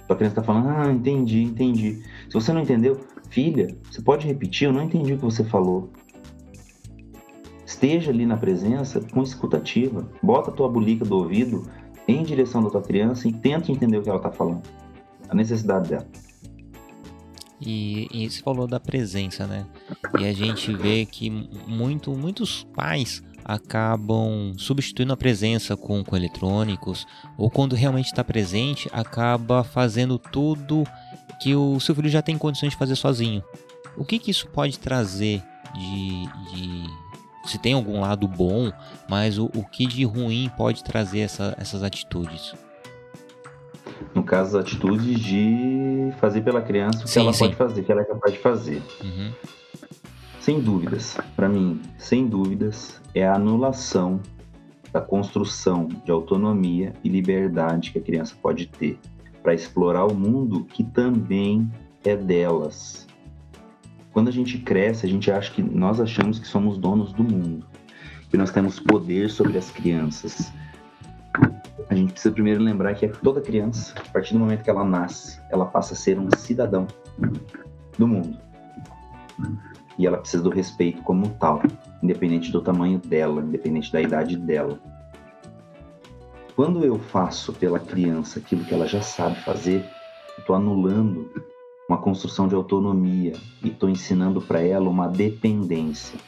Tua 0.06 0.16
criança 0.16 0.40
está 0.40 0.42
falando, 0.42 0.68
ah, 0.68 0.92
entendi, 0.92 1.42
entendi. 1.42 2.02
Se 2.28 2.34
você 2.34 2.52
não 2.52 2.60
entendeu, 2.60 3.00
filha, 3.30 3.68
você 3.90 4.02
pode 4.02 4.26
repetir, 4.26 4.66
eu 4.66 4.72
não 4.72 4.82
entendi 4.82 5.14
o 5.14 5.16
que 5.16 5.24
você 5.24 5.44
falou 5.44 5.92
esteja 7.84 8.10
ali 8.10 8.24
na 8.24 8.36
presença 8.36 9.00
com 9.12 9.22
escutativa. 9.22 10.08
Bota 10.22 10.50
a 10.50 10.54
tua 10.54 10.68
bulica 10.68 11.04
do 11.04 11.16
ouvido 11.16 11.66
em 12.06 12.22
direção 12.22 12.62
da 12.62 12.70
tua 12.70 12.82
criança 12.82 13.28
e 13.28 13.32
tenta 13.32 13.70
entender 13.70 13.98
o 13.98 14.02
que 14.02 14.08
ela 14.08 14.18
está 14.18 14.30
falando, 14.30 14.62
a 15.28 15.34
necessidade 15.34 15.90
dela. 15.90 16.06
E, 17.60 18.08
e 18.12 18.28
você 18.28 18.42
falou 18.42 18.66
da 18.66 18.80
presença, 18.80 19.46
né? 19.46 19.66
E 20.18 20.24
a 20.24 20.32
gente 20.32 20.72
vê 20.74 21.06
que 21.06 21.30
muito, 21.30 22.10
muitos 22.12 22.64
pais 22.74 23.22
acabam 23.44 24.54
substituindo 24.56 25.12
a 25.12 25.16
presença 25.16 25.76
com, 25.76 26.02
com 26.02 26.16
eletrônicos, 26.16 27.06
ou 27.36 27.50
quando 27.50 27.76
realmente 27.76 28.06
está 28.06 28.24
presente, 28.24 28.88
acaba 28.92 29.62
fazendo 29.62 30.18
tudo 30.18 30.84
que 31.40 31.54
o 31.54 31.78
seu 31.78 31.94
filho 31.94 32.08
já 32.08 32.22
tem 32.22 32.38
condições 32.38 32.70
de 32.70 32.76
fazer 32.76 32.96
sozinho. 32.96 33.42
O 33.96 34.04
que, 34.04 34.18
que 34.18 34.30
isso 34.30 34.48
pode 34.48 34.78
trazer 34.78 35.42
de, 35.74 36.26
de 36.52 36.90
se 37.44 37.58
tem 37.58 37.74
algum 37.74 38.00
lado 38.00 38.26
bom, 38.26 38.72
mas 39.08 39.38
o, 39.38 39.46
o 39.54 39.64
que 39.64 39.86
de 39.86 40.04
ruim 40.04 40.50
pode 40.56 40.82
trazer 40.82 41.20
essa, 41.20 41.54
essas 41.58 41.82
atitudes? 41.82 42.54
No 44.14 44.22
caso, 44.22 44.58
as 44.58 44.64
atitudes 44.66 45.20
de 45.20 46.12
fazer 46.20 46.42
pela 46.42 46.62
criança 46.62 47.00
o 47.00 47.02
que 47.02 47.10
sim, 47.10 47.20
ela 47.20 47.32
sim. 47.32 47.44
pode 47.44 47.56
fazer, 47.56 47.80
o 47.80 47.84
que 47.84 47.92
ela 47.92 48.00
é 48.02 48.04
capaz 48.04 48.32
de 48.32 48.40
fazer. 48.40 48.82
Uhum. 49.02 49.32
Sem 50.40 50.60
dúvidas, 50.60 51.16
para 51.34 51.48
mim, 51.48 51.80
sem 51.96 52.26
dúvidas, 52.26 53.00
é 53.14 53.26
a 53.26 53.34
anulação 53.34 54.20
da 54.92 55.00
construção 55.00 55.88
de 56.04 56.10
autonomia 56.10 56.92
e 57.02 57.08
liberdade 57.08 57.90
que 57.90 57.98
a 57.98 58.02
criança 58.02 58.36
pode 58.40 58.66
ter 58.66 58.98
para 59.42 59.52
explorar 59.52 60.06
o 60.06 60.14
mundo 60.14 60.64
que 60.64 60.84
também 60.84 61.70
é 62.04 62.16
delas. 62.16 63.06
Quando 64.12 64.28
a 64.28 64.32
gente 64.32 64.58
cresce, 64.58 65.04
a 65.04 65.08
gente 65.08 65.30
acha 65.30 65.50
que 65.50 65.62
nós 65.62 66.00
achamos 66.00 66.38
que 66.38 66.46
somos 66.46 66.78
donos 66.78 67.12
do 67.12 67.24
mundo, 67.24 67.66
que 68.30 68.36
nós 68.36 68.50
temos 68.50 68.78
poder 68.78 69.30
sobre 69.30 69.58
as 69.58 69.70
crianças. 69.70 70.52
A 71.88 71.94
gente 71.94 72.12
precisa 72.12 72.32
primeiro 72.32 72.62
lembrar 72.62 72.94
que 72.94 73.06
toda 73.08 73.40
criança, 73.40 73.94
a 73.96 74.12
partir 74.12 74.32
do 74.32 74.40
momento 74.40 74.62
que 74.62 74.70
ela 74.70 74.84
nasce, 74.84 75.40
ela 75.50 75.66
passa 75.66 75.94
a 75.94 75.96
ser 75.96 76.18
um 76.18 76.28
cidadão 76.36 76.86
do 77.98 78.08
mundo. 78.08 78.38
E 79.98 80.06
ela 80.06 80.18
precisa 80.18 80.42
do 80.42 80.50
respeito 80.50 81.02
como 81.02 81.28
tal, 81.38 81.62
independente 82.02 82.50
do 82.50 82.60
tamanho 82.60 82.98
dela, 82.98 83.42
independente 83.42 83.92
da 83.92 84.00
idade 84.00 84.36
dela. 84.36 84.78
Quando 86.56 86.84
eu 86.84 86.98
faço 86.98 87.52
pela 87.52 87.78
criança 87.78 88.38
aquilo 88.38 88.64
que 88.64 88.72
ela 88.72 88.86
já 88.86 89.02
sabe 89.02 89.36
fazer, 89.40 89.84
estou 90.38 90.56
anulando 90.56 91.30
uma 91.88 91.98
construção 91.98 92.48
de 92.48 92.54
autonomia 92.54 93.34
e 93.62 93.68
estou 93.68 93.88
ensinando 93.88 94.40
para 94.40 94.60
ela 94.60 94.88
uma 94.88 95.08
dependência. 95.08 96.18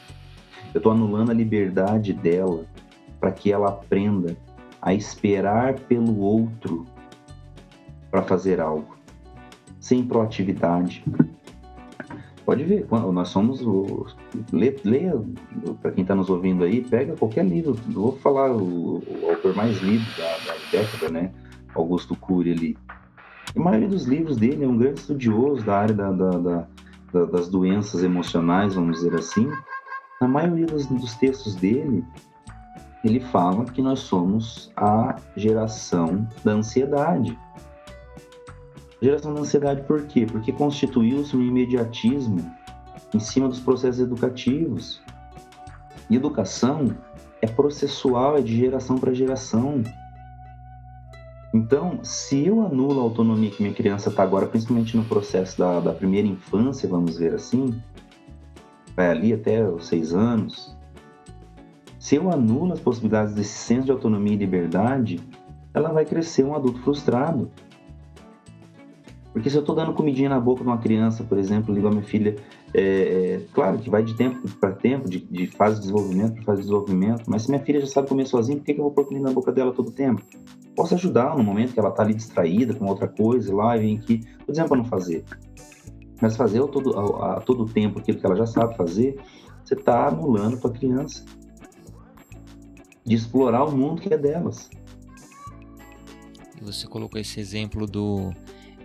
Eu 0.73 0.79
estou 0.79 0.91
anulando 0.91 1.31
a 1.31 1.33
liberdade 1.33 2.13
dela 2.13 2.65
para 3.19 3.31
que 3.31 3.51
ela 3.51 3.69
aprenda 3.69 4.37
a 4.81 4.93
esperar 4.93 5.79
pelo 5.81 6.19
outro 6.19 6.85
para 8.09 8.21
fazer 8.23 8.59
algo, 8.59 8.95
sem 9.79 10.03
proatividade. 10.05 11.03
Pode 12.47 12.63
ver, 12.63 12.87
nós 12.89 13.27
somos. 13.27 13.61
Leia, 14.53 15.21
para 15.81 15.91
quem 15.91 16.03
está 16.03 16.15
nos 16.15 16.29
ouvindo 16.29 16.63
aí, 16.63 16.81
pega 16.81 17.13
qualquer 17.17 17.45
livro. 17.45 17.73
Vou 17.89 18.13
falar 18.19 18.49
o, 18.51 18.99
o 18.99 19.29
autor 19.29 19.53
mais 19.53 19.77
lido 19.79 20.05
da, 20.17 20.53
da 20.53 20.57
década, 20.71 21.09
né? 21.09 21.31
Augusto 21.75 22.15
Cury 22.15 22.53
ali 22.53 22.77
A 23.55 23.59
maioria 23.59 23.89
dos 23.89 24.05
livros 24.05 24.37
dele 24.37 24.63
é 24.63 24.67
um 24.67 24.77
grande 24.77 25.01
estudioso 25.01 25.63
da 25.65 25.77
área 25.77 25.93
da, 25.93 26.09
da, 26.11 26.67
da, 27.11 27.25
das 27.25 27.49
doenças 27.49 28.01
emocionais, 28.01 28.75
vamos 28.75 28.99
dizer 28.99 29.15
assim. 29.15 29.51
Na 30.21 30.27
maioria 30.29 30.67
dos, 30.67 30.85
dos 30.85 31.15
textos 31.15 31.53
dele, 31.55 32.03
ele 33.07 33.19
fala 33.19 33.65
que 33.65 33.81
nós 33.81 33.99
somos 33.99 34.71
a 34.75 35.15
geração 35.35 36.27
da 36.43 36.51
ansiedade. 36.51 37.37
Geração 39.01 39.33
da 39.33 39.41
ansiedade 39.41 39.81
por 39.83 40.03
quê? 40.03 40.25
Porque 40.25 40.51
constituiu-se 40.51 41.35
um 41.35 41.41
imediatismo 41.41 42.53
em 43.13 43.19
cima 43.19 43.47
dos 43.47 43.59
processos 43.59 44.01
educativos. 44.01 45.01
E 46.09 46.15
educação 46.15 46.95
é 47.41 47.47
processual, 47.47 48.37
é 48.37 48.41
de 48.41 48.57
geração 48.57 48.97
para 48.97 49.13
geração. 49.13 49.83
Então, 51.53 52.03
se 52.03 52.45
eu 52.45 52.65
anulo 52.65 52.99
a 52.99 53.03
autonomia 53.03 53.49
que 53.49 53.63
minha 53.63 53.73
criança 53.73 54.09
está 54.09 54.23
agora, 54.23 54.45
principalmente 54.47 54.97
no 54.97 55.05
processo 55.05 55.57
da, 55.57 55.79
da 55.79 55.93
primeira 55.93 56.27
infância, 56.27 56.89
vamos 56.89 57.17
ver 57.17 57.33
assim, 57.33 57.81
vai 58.95 59.11
ali 59.11 59.31
até 59.31 59.67
os 59.67 59.87
seis 59.87 60.13
anos, 60.13 60.76
se 62.07 62.15
eu 62.15 62.31
anulo 62.31 62.71
as 62.71 62.79
possibilidades 62.79 63.33
desse 63.35 63.57
senso 63.57 63.83
de 63.83 63.91
autonomia 63.91 64.33
e 64.33 64.37
liberdade, 64.37 65.19
ela 65.73 65.91
vai 65.91 66.05
crescer 66.05 66.41
um 66.45 66.55
adulto 66.55 66.79
frustrado. 66.79 67.51
Porque 69.33 69.49
se 69.49 69.57
eu 69.57 69.59
estou 69.59 69.75
dando 69.75 69.91
comidinha 69.91 70.29
na 70.29 70.39
boca 70.39 70.61
de 70.63 70.69
uma 70.69 70.77
criança, 70.77 71.25
por 71.25 71.37
exemplo, 71.37 71.75
ligo 71.75 71.85
a 71.85 71.91
minha 71.91 72.05
filha, 72.05 72.37
é, 72.73 72.81
é, 72.81 73.41
claro 73.53 73.77
que 73.79 73.89
vai 73.89 74.03
de 74.03 74.15
tempo 74.15 74.49
para 74.55 74.71
tempo, 74.71 75.09
de, 75.09 75.19
de, 75.19 75.47
fase 75.47 75.75
de 75.75 75.81
desenvolvimento 75.81 76.35
para 76.35 76.43
fase 76.43 76.61
de 76.61 76.67
desenvolvimento, 76.67 77.23
mas 77.27 77.41
se 77.41 77.49
minha 77.49 77.61
filha 77.61 77.81
já 77.81 77.87
sabe 77.87 78.07
comer 78.07 78.25
sozinha, 78.25 78.57
por 78.57 78.63
que, 78.63 78.73
que 78.73 78.79
eu 78.79 78.85
vou 78.85 78.93
pôr 78.93 79.03
comida 79.03 79.27
na 79.27 79.33
boca 79.33 79.51
dela 79.51 79.73
todo 79.73 79.89
o 79.89 79.91
tempo? 79.91 80.21
Posso 80.77 80.95
ajudar 80.95 81.35
no 81.35 81.43
momento 81.43 81.73
que 81.73 81.79
ela 81.81 81.89
está 81.89 82.03
ali 82.03 82.13
distraída 82.13 82.73
com 82.73 82.85
outra 82.85 83.09
coisa 83.09 83.53
lá 83.53 83.75
e 83.75 83.81
vem 83.81 83.97
aqui, 83.97 84.21
por 84.45 84.53
exemplo, 84.53 84.69
para 84.69 84.77
não 84.77 84.85
fazer. 84.85 85.25
Mas 86.21 86.37
fazer 86.37 86.63
a 86.63 86.67
todo, 86.67 86.97
a, 86.97 87.33
a 87.33 87.41
todo 87.41 87.65
tempo 87.65 87.99
aquilo 87.99 88.17
que 88.17 88.25
ela 88.25 88.37
já 88.37 88.45
sabe 88.45 88.77
fazer, 88.77 89.19
você 89.61 89.73
está 89.73 90.07
anulando 90.07 90.55
a 90.55 90.57
tua 90.57 90.71
criança 90.71 91.25
de 93.07 93.15
explorar 93.15 93.63
o 93.63 93.71
mundo 93.71 94.01
que 94.01 94.13
é 94.13 94.17
delas. 94.17 94.69
Você 96.61 96.85
colocou 96.85 97.19
esse 97.19 97.39
exemplo 97.39 97.87
do 97.87 98.33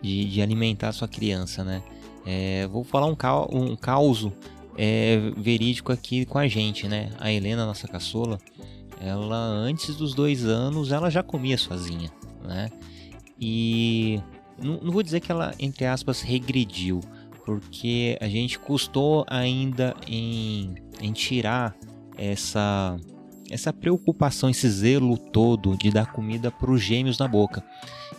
de, 0.01 0.25
de 0.27 0.41
alimentar 0.41 0.89
a 0.89 0.93
sua 0.93 1.09
criança, 1.09 1.65
né? 1.65 1.83
É, 2.25 2.69
vou 2.69 2.85
falar 2.85 3.07
um, 3.07 3.17
um 3.51 3.75
caos 3.75 4.31
é, 4.79 5.19
verídico 5.37 5.91
aqui 5.91 6.25
com 6.25 6.39
a 6.39 6.47
gente, 6.47 6.87
né? 6.87 7.11
A 7.19 7.33
Helena, 7.33 7.67
nossa 7.67 7.89
caçola, 7.89 8.39
ela 9.01 9.37
antes 9.37 9.97
dos 9.97 10.15
dois 10.15 10.45
anos 10.45 10.93
ela 10.93 11.11
já 11.11 11.23
comia 11.23 11.59
sozinha, 11.59 12.11
né? 12.45 12.71
E 13.41 14.21
não, 14.63 14.79
não 14.81 14.93
vou 14.93 15.03
dizer 15.03 15.19
que 15.19 15.33
ela, 15.33 15.53
entre 15.59 15.85
aspas, 15.85 16.21
regrediu, 16.21 17.01
porque 17.45 18.17
a 18.21 18.29
gente 18.29 18.57
custou 18.57 19.25
ainda 19.29 19.97
em, 20.07 20.77
em 21.01 21.13
tirar 21.13 21.75
essa 22.17 22.97
essa 23.53 23.73
preocupação, 23.73 24.49
esse 24.49 24.69
zelo 24.69 25.17
todo 25.17 25.77
de 25.77 25.91
dar 25.91 26.07
comida 26.07 26.51
para 26.51 26.71
os 26.71 26.81
gêmeos 26.81 27.19
na 27.19 27.29
boca. 27.29 27.63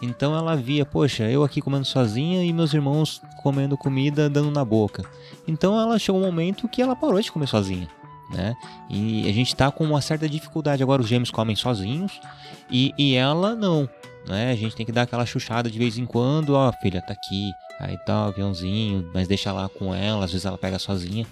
Então 0.01 0.35
ela 0.35 0.55
via, 0.55 0.85
poxa, 0.85 1.23
eu 1.23 1.43
aqui 1.43 1.61
comendo 1.61 1.85
sozinha 1.85 2.43
e 2.43 2.53
meus 2.53 2.73
irmãos 2.73 3.21
comendo 3.41 3.77
comida 3.77 4.29
dando 4.29 4.51
na 4.51 4.63
boca. 4.63 5.03
Então 5.47 5.79
ela 5.79 5.97
chegou 5.97 6.21
um 6.21 6.25
momento 6.25 6.67
que 6.67 6.81
ela 6.81 6.95
parou 6.95 7.19
de 7.19 7.31
comer 7.31 7.47
sozinha. 7.47 7.87
Né? 8.29 8.55
E 8.89 9.27
a 9.29 9.33
gente 9.33 9.49
está 9.49 9.71
com 9.71 9.83
uma 9.83 10.01
certa 10.01 10.27
dificuldade. 10.27 10.83
Agora 10.83 11.01
os 11.01 11.07
gêmeos 11.07 11.31
comem 11.31 11.55
sozinhos 11.55 12.19
e, 12.69 12.93
e 12.97 13.15
ela 13.15 13.55
não. 13.55 13.89
Né? 14.27 14.51
A 14.51 14.55
gente 14.55 14.75
tem 14.75 14.85
que 14.85 14.91
dar 14.91 15.03
aquela 15.03 15.25
chuchada 15.25 15.69
de 15.69 15.77
vez 15.77 15.97
em 15.97 16.05
quando. 16.05 16.51
Ó, 16.51 16.71
filha, 16.81 17.01
tá 17.01 17.13
aqui. 17.13 17.51
Aí 17.79 17.97
tá 18.05 18.25
o 18.25 18.27
aviãozinho, 18.27 19.09
mas 19.13 19.27
deixa 19.27 19.51
lá 19.51 19.67
com 19.67 19.93
ela, 19.93 20.25
às 20.25 20.31
vezes 20.31 20.45
ela 20.45 20.57
pega 20.57 20.79
sozinha. 20.79 21.25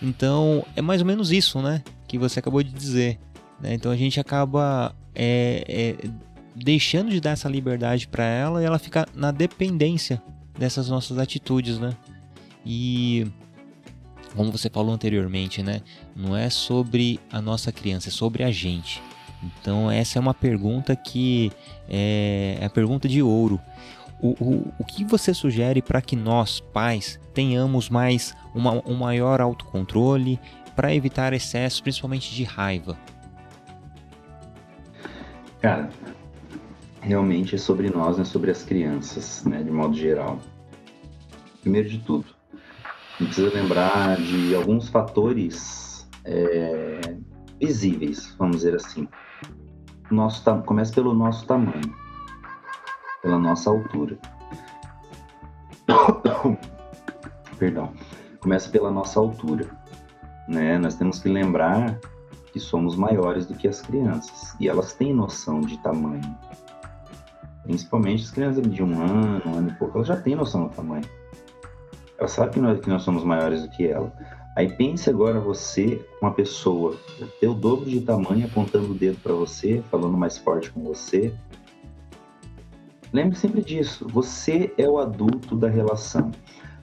Então 0.00 0.64
é 0.76 0.82
mais 0.82 1.00
ou 1.00 1.06
menos 1.06 1.32
isso, 1.32 1.60
né? 1.60 1.82
Que 2.06 2.18
você 2.18 2.38
acabou 2.38 2.62
de 2.62 2.72
dizer. 2.72 3.18
Né? 3.60 3.74
Então 3.74 3.90
a 3.90 3.96
gente 3.96 4.20
acaba 4.20 4.94
é, 5.14 5.64
é, 5.68 6.08
deixando 6.54 7.10
de 7.10 7.20
dar 7.20 7.30
essa 7.30 7.48
liberdade 7.48 8.08
para 8.08 8.24
ela 8.24 8.62
e 8.62 8.64
ela 8.64 8.78
fica 8.78 9.06
na 9.14 9.30
dependência 9.30 10.22
dessas 10.58 10.88
nossas 10.88 11.18
atitudes, 11.18 11.78
né? 11.78 11.94
E 12.64 13.26
como 14.34 14.50
você 14.50 14.68
falou 14.68 14.94
anteriormente, 14.94 15.62
né? 15.62 15.80
Não 16.14 16.36
é 16.36 16.50
sobre 16.50 17.20
a 17.30 17.40
nossa 17.40 17.70
criança, 17.72 18.08
é 18.08 18.12
sobre 18.12 18.42
a 18.42 18.50
gente. 18.50 19.02
Então 19.42 19.90
essa 19.90 20.18
é 20.18 20.20
uma 20.20 20.34
pergunta 20.34 20.96
que 20.96 21.52
é, 21.88 22.58
é 22.60 22.64
a 22.64 22.70
pergunta 22.70 23.08
de 23.08 23.22
ouro. 23.22 23.60
O, 24.20 24.28
o, 24.42 24.74
o 24.78 24.84
que 24.84 25.04
você 25.04 25.34
sugere 25.34 25.82
para 25.82 26.00
que 26.00 26.16
nós, 26.16 26.58
pais, 26.58 27.20
tenhamos 27.34 27.90
mais 27.90 28.34
uma, 28.54 28.82
um 28.88 28.94
maior 28.94 29.42
autocontrole 29.42 30.40
para 30.74 30.94
evitar 30.94 31.34
excessos, 31.34 31.80
principalmente 31.80 32.34
de 32.34 32.42
raiva? 32.42 32.96
Cara, 35.66 35.90
realmente 37.00 37.56
é 37.56 37.58
sobre 37.58 37.90
nós, 37.90 38.20
é 38.20 38.24
sobre 38.24 38.52
as 38.52 38.62
crianças, 38.62 39.42
né, 39.44 39.64
de 39.64 39.70
modo 39.72 39.96
geral. 39.96 40.38
Primeiro 41.60 41.88
de 41.88 41.98
tudo, 41.98 42.24
a 42.54 43.24
gente 43.24 43.34
precisa 43.34 43.52
lembrar 43.52 44.14
de 44.16 44.54
alguns 44.54 44.88
fatores 44.88 46.08
é, 46.24 47.16
visíveis, 47.60 48.32
vamos 48.38 48.58
dizer 48.58 48.76
assim. 48.76 49.08
Nosso, 50.08 50.44
começa 50.62 50.94
pelo 50.94 51.12
nosso 51.12 51.44
tamanho, 51.48 51.92
pela 53.20 53.36
nossa 53.36 53.68
altura. 53.68 54.16
Perdão. 57.58 57.92
Começa 58.38 58.70
pela 58.70 58.92
nossa 58.92 59.18
altura. 59.18 59.68
Né? 60.46 60.78
Nós 60.78 60.94
temos 60.94 61.18
que 61.18 61.28
lembrar 61.28 61.98
que 62.56 62.60
somos 62.60 62.96
maiores 62.96 63.44
do 63.44 63.54
que 63.54 63.68
as 63.68 63.82
crianças. 63.82 64.56
E 64.58 64.66
elas 64.66 64.94
têm 64.94 65.12
noção 65.12 65.60
de 65.60 65.76
tamanho. 65.82 66.34
Principalmente 67.62 68.22
as 68.22 68.30
crianças 68.30 68.62
de 68.62 68.82
um 68.82 68.98
ano, 68.98 69.42
um 69.44 69.58
ano 69.58 69.68
e 69.68 69.74
pouco, 69.74 69.98
elas 69.98 70.08
já 70.08 70.16
têm 70.16 70.34
noção 70.34 70.68
do 70.68 70.70
tamanho. 70.70 71.04
Ela 72.18 72.28
sabe 72.28 72.52
que 72.52 72.60
nós, 72.60 72.80
que 72.80 72.88
nós 72.88 73.02
somos 73.02 73.24
maiores 73.24 73.60
do 73.60 73.68
que 73.68 73.86
ela. 73.86 74.10
Aí 74.56 74.72
pense 74.74 75.10
agora 75.10 75.38
você, 75.38 76.02
uma 76.22 76.32
pessoa, 76.32 76.96
ter 77.38 77.46
o 77.46 77.52
dobro 77.52 77.84
de 77.90 78.00
tamanho, 78.00 78.46
apontando 78.46 78.92
o 78.92 78.94
dedo 78.94 79.18
para 79.22 79.34
você, 79.34 79.84
falando 79.90 80.16
mais 80.16 80.38
forte 80.38 80.70
com 80.70 80.82
você. 80.82 81.34
Lembre 83.12 83.36
sempre 83.36 83.60
disso. 83.60 84.08
Você 84.08 84.72
é 84.78 84.88
o 84.88 84.98
adulto 84.98 85.54
da 85.54 85.68
relação. 85.68 86.30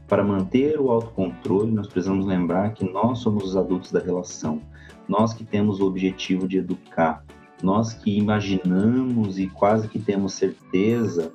Para 0.07 0.23
manter 0.23 0.79
o 0.79 0.91
autocontrole, 0.91 1.71
nós 1.71 1.87
precisamos 1.87 2.27
lembrar 2.27 2.75
que 2.75 2.87
nós 2.87 3.17
somos 3.19 3.43
os 3.43 3.57
adultos 3.57 3.91
da 3.91 3.99
relação 3.99 4.61
nós 5.07 5.33
que 5.33 5.43
temos 5.43 5.79
o 5.79 5.85
objetivo 5.85 6.47
de 6.47 6.57
educar, 6.57 7.23
nós 7.61 7.93
que 7.93 8.17
imaginamos 8.17 9.39
e 9.39 9.47
quase 9.47 9.87
que 9.87 9.99
temos 9.99 10.33
certeza 10.33 11.31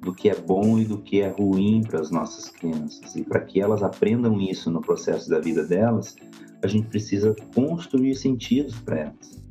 do 0.00 0.14
que 0.14 0.28
é 0.28 0.34
bom 0.34 0.78
e 0.78 0.84
do 0.84 0.98
que 0.98 1.20
é 1.20 1.28
ruim 1.28 1.82
para 1.82 2.00
as 2.00 2.10
nossas 2.10 2.48
crianças. 2.48 3.16
E 3.16 3.24
para 3.24 3.40
que 3.40 3.60
elas 3.60 3.82
aprendam 3.82 4.40
isso 4.40 4.70
no 4.70 4.80
processo 4.80 5.28
da 5.28 5.40
vida 5.40 5.64
delas, 5.64 6.14
a 6.62 6.66
gente 6.66 6.86
precisa 6.88 7.34
construir 7.54 8.14
sentidos 8.14 8.78
para 8.78 9.00
elas. 9.00 9.46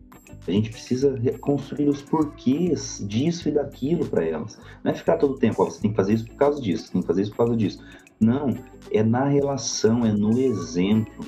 A 0.48 0.52
gente 0.52 0.70
precisa 0.70 1.16
reconstruir 1.18 1.90
os 1.90 2.04
porquês 2.04 3.04
disso 3.08 3.50
e 3.50 3.52
daquilo 3.52 4.06
para 4.06 4.24
elas. 4.24 4.60
Não 4.84 4.92
é 4.92 4.94
ficar 4.94 5.18
todo 5.18 5.34
o 5.34 5.40
tempo, 5.40 5.66
você 5.66 5.82
tem 5.82 5.90
que 5.90 5.98
fazer 5.98 6.14
isso 6.14 6.26
por 6.26 6.36
causa 6.36 6.62
disso, 6.62 6.92
tem 6.92 7.02
que 7.02 7.08
fazer 7.08 7.24
isso 7.24 7.32
por 7.32 7.38
causa 7.38 7.58
disso. 7.58 7.84
Não, 8.20 8.56
é 8.92 9.04
na 9.04 9.26
relação, 9.26 10.06
é 10.06 10.12
no 10.12 10.38
exemplo 10.40 11.26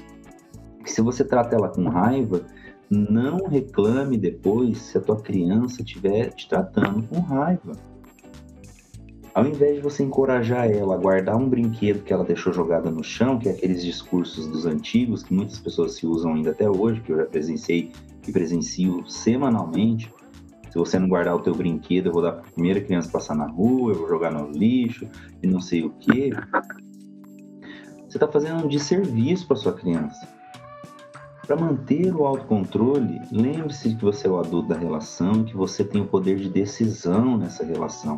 se 0.92 1.02
você 1.02 1.24
trata 1.24 1.56
ela 1.56 1.70
com 1.70 1.88
raiva, 1.88 2.46
não 2.90 3.48
reclame 3.48 4.18
depois 4.18 4.78
se 4.78 4.98
a 4.98 5.02
tua 5.02 5.22
criança 5.22 5.82
estiver 5.82 6.34
te 6.34 6.48
tratando 6.48 7.06
com 7.08 7.20
raiva. 7.20 7.74
Ao 9.34 9.46
invés 9.46 9.76
de 9.76 9.82
você 9.82 10.02
encorajar 10.02 10.72
ela 10.72 10.96
a 10.96 10.98
guardar 10.98 11.36
um 11.36 11.48
brinquedo 11.48 12.04
que 12.04 12.12
ela 12.12 12.24
deixou 12.24 12.52
jogada 12.52 12.90
no 12.90 13.04
chão, 13.04 13.38
que 13.38 13.48
é 13.48 13.52
aqueles 13.52 13.84
discursos 13.84 14.48
dos 14.48 14.66
antigos 14.66 15.22
que 15.22 15.32
muitas 15.32 15.60
pessoas 15.60 15.94
se 15.94 16.08
usam 16.08 16.34
ainda 16.34 16.52
até 16.52 16.68
hoje, 16.68 17.02
que 17.02 17.12
eu 17.12 17.18
já 17.18 17.26
presenciei 17.26 17.92
e 18.28 18.32
presencio 18.32 19.08
semanalmente. 19.08 20.12
Se 20.72 20.78
você 20.78 20.98
não 20.98 21.08
guardar 21.08 21.36
o 21.36 21.40
teu 21.40 21.54
brinquedo, 21.54 22.08
eu 22.08 22.14
vou 22.14 22.22
dar 22.24 22.32
para 22.32 22.42
a 22.42 22.52
primeira 22.52 22.82
criança 22.82 23.12
passar 23.12 23.36
na 23.36 23.46
rua, 23.46 23.92
eu 23.92 24.00
vou 24.00 24.10
jogar 24.10 24.32
no 24.32 24.50
lixo 24.50 25.08
e 25.44 25.46
não 25.46 25.60
sei 25.60 25.84
o 25.84 25.92
que. 25.92 26.32
Você 28.08 28.18
está 28.18 28.28
fazendo 28.28 28.66
um 28.66 28.68
desserviço 28.68 29.46
para 29.46 29.56
sua 29.56 29.74
criança. 29.74 30.37
Para 31.48 31.56
manter 31.56 32.14
o 32.14 32.26
autocontrole, 32.26 33.22
lembre-se 33.32 33.96
que 33.96 34.04
você 34.04 34.28
é 34.28 34.30
o 34.30 34.38
adulto 34.38 34.68
da 34.68 34.78
relação, 34.78 35.46
que 35.46 35.56
você 35.56 35.82
tem 35.82 36.02
o 36.02 36.06
poder 36.06 36.36
de 36.36 36.50
decisão 36.50 37.38
nessa 37.38 37.64
relação, 37.64 38.18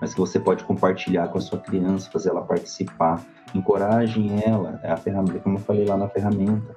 mas 0.00 0.14
que 0.14 0.20
você 0.20 0.40
pode 0.40 0.64
compartilhar 0.64 1.28
com 1.28 1.36
a 1.36 1.40
sua 1.42 1.58
criança, 1.58 2.10
fazer 2.10 2.30
ela 2.30 2.40
participar, 2.40 3.22
encorajem 3.54 4.40
ela, 4.42 4.80
é 4.82 4.90
a 4.90 4.96
ferramenta, 4.96 5.40
como 5.40 5.58
eu 5.58 5.60
falei 5.60 5.84
lá 5.84 5.98
na 5.98 6.08
ferramenta. 6.08 6.74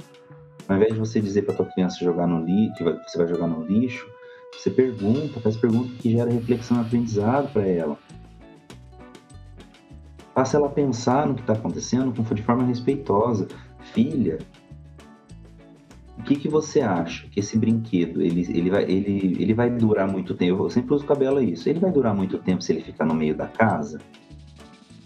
Ao 0.67 0.75
invés 0.75 0.91
de 0.91 0.99
você 0.99 1.21
dizer 1.21 1.43
para 1.43 1.55
tua 1.55 1.67
criança 1.67 2.03
jogar 2.03 2.27
no 2.27 2.43
lixo, 2.43 2.75
que 2.75 2.83
você 2.83 3.17
vai 3.17 3.27
jogar 3.27 3.47
no 3.47 3.63
lixo, 3.63 4.05
você 4.51 4.69
pergunta, 4.69 5.39
faz 5.39 5.55
pergunta 5.55 5.89
que 5.97 6.11
gera 6.11 6.29
reflexão 6.29 6.75
e 6.79 6.81
aprendizado 6.81 7.53
para 7.53 7.65
ela. 7.65 7.97
Faça 10.35 10.57
ela 10.57 10.67
pensar 10.67 11.25
no 11.25 11.35
que 11.35 11.41
está 11.41 11.53
acontecendo 11.53 12.11
de 12.11 12.41
forma 12.41 12.65
respeitosa. 12.65 13.47
Filha, 13.93 14.39
o 16.17 16.23
que, 16.23 16.35
que 16.35 16.47
você 16.47 16.81
acha 16.81 17.27
que 17.27 17.39
esse 17.39 17.57
brinquedo 17.57 18.21
ele, 18.21 18.41
ele, 18.49 18.69
vai, 18.69 18.83
ele, 18.83 19.35
ele 19.39 19.53
vai 19.53 19.69
durar 19.69 20.07
muito 20.07 20.35
tempo? 20.35 20.63
Eu 20.63 20.69
sempre 20.69 20.93
uso 20.93 21.05
cabelo 21.05 21.41
isso. 21.41 21.67
Ele 21.67 21.79
vai 21.79 21.91
durar 21.91 22.15
muito 22.15 22.37
tempo 22.37 22.61
se 22.61 22.71
ele 22.71 22.81
ficar 22.81 23.05
no 23.05 23.15
meio 23.15 23.35
da 23.35 23.47
casa? 23.47 23.99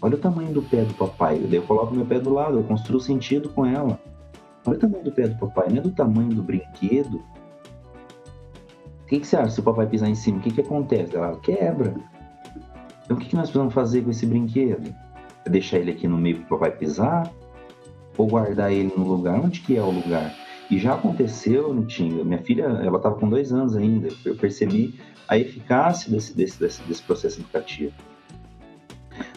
Olha 0.00 0.14
o 0.14 0.18
tamanho 0.18 0.52
do 0.52 0.62
pé 0.62 0.84
do 0.84 0.94
papai. 0.94 1.40
Eu 1.50 1.62
coloco 1.62 1.94
meu 1.94 2.06
pé 2.06 2.20
do 2.20 2.32
lado, 2.32 2.58
eu 2.58 2.64
construo 2.64 3.00
sentido 3.00 3.48
com 3.48 3.64
ela. 3.66 3.98
Olha 4.66 4.76
o 4.76 4.80
tamanho 4.80 5.04
do 5.04 5.10
pé 5.10 5.28
do 5.28 5.36
papai, 5.38 5.68
não 5.70 5.78
é 5.78 5.80
do 5.80 5.90
tamanho 5.90 6.28
do 6.28 6.42
brinquedo. 6.42 7.16
O 9.02 9.06
que, 9.08 9.18
que 9.18 9.26
você 9.26 9.36
acha 9.36 9.50
se 9.50 9.60
o 9.60 9.62
papai 9.62 9.86
pisar 9.86 10.10
em 10.10 10.14
cima? 10.14 10.38
O 10.38 10.40
que, 10.42 10.52
que 10.52 10.60
acontece? 10.60 11.16
Ela 11.16 11.34
quebra. 11.40 11.94
Então 13.04 13.16
o 13.16 13.20
que, 13.20 13.26
que 13.26 13.34
nós 13.34 13.44
precisamos 13.44 13.72
fazer 13.72 14.02
com 14.02 14.10
esse 14.10 14.26
brinquedo? 14.26 14.94
É 15.44 15.48
deixar 15.48 15.78
ele 15.78 15.90
aqui 15.90 16.06
no 16.06 16.18
meio 16.18 16.36
para 16.36 16.44
o 16.44 16.58
papai 16.58 16.76
pisar? 16.76 17.32
Ou 18.16 18.26
guardar 18.26 18.70
ele 18.70 18.92
no 18.94 19.04
lugar? 19.04 19.40
Onde 19.40 19.60
que 19.62 19.76
é 19.76 19.82
o 19.82 19.90
lugar? 19.90 20.34
E 20.70 20.78
já 20.78 20.94
aconteceu, 20.94 21.72
Nitinho, 21.72 22.24
minha 22.24 22.42
filha, 22.42 22.64
ela 22.64 22.98
estava 22.98 23.14
com 23.14 23.28
dois 23.28 23.52
anos 23.52 23.74
ainda, 23.74 24.08
eu 24.24 24.36
percebi 24.36 24.98
a 25.26 25.38
eficácia 25.38 26.10
desse, 26.10 26.36
desse, 26.36 26.58
desse, 26.60 26.82
desse 26.82 27.02
processo 27.02 27.40
educativo. 27.40 27.92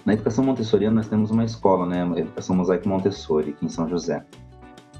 Na 0.06 0.14
educação 0.14 0.44
montessoriana, 0.44 0.96
nós 0.96 1.08
temos 1.08 1.32
uma 1.32 1.46
escola, 1.46 1.86
né, 1.86 2.04
a 2.04 2.20
Educação 2.20 2.56
Mosaico 2.56 2.88
Montessori, 2.88 3.52
aqui 3.52 3.66
em 3.66 3.70
São 3.70 3.88
José. 3.88 4.24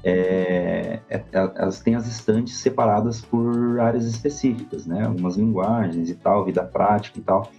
É, 0.04 1.00
é, 1.08 1.16
é, 1.16 1.52
elas 1.54 1.80
têm 1.80 1.94
as 1.94 2.08
estantes 2.08 2.56
separadas 2.56 3.20
por 3.20 3.78
áreas 3.78 4.04
específicas, 4.04 4.86
né, 4.86 5.04
algumas 5.04 5.36
linguagens 5.36 6.10
e 6.10 6.14
tal, 6.14 6.44
vida 6.44 6.64
prática 6.64 7.18
e 7.18 7.22
tal. 7.22 7.50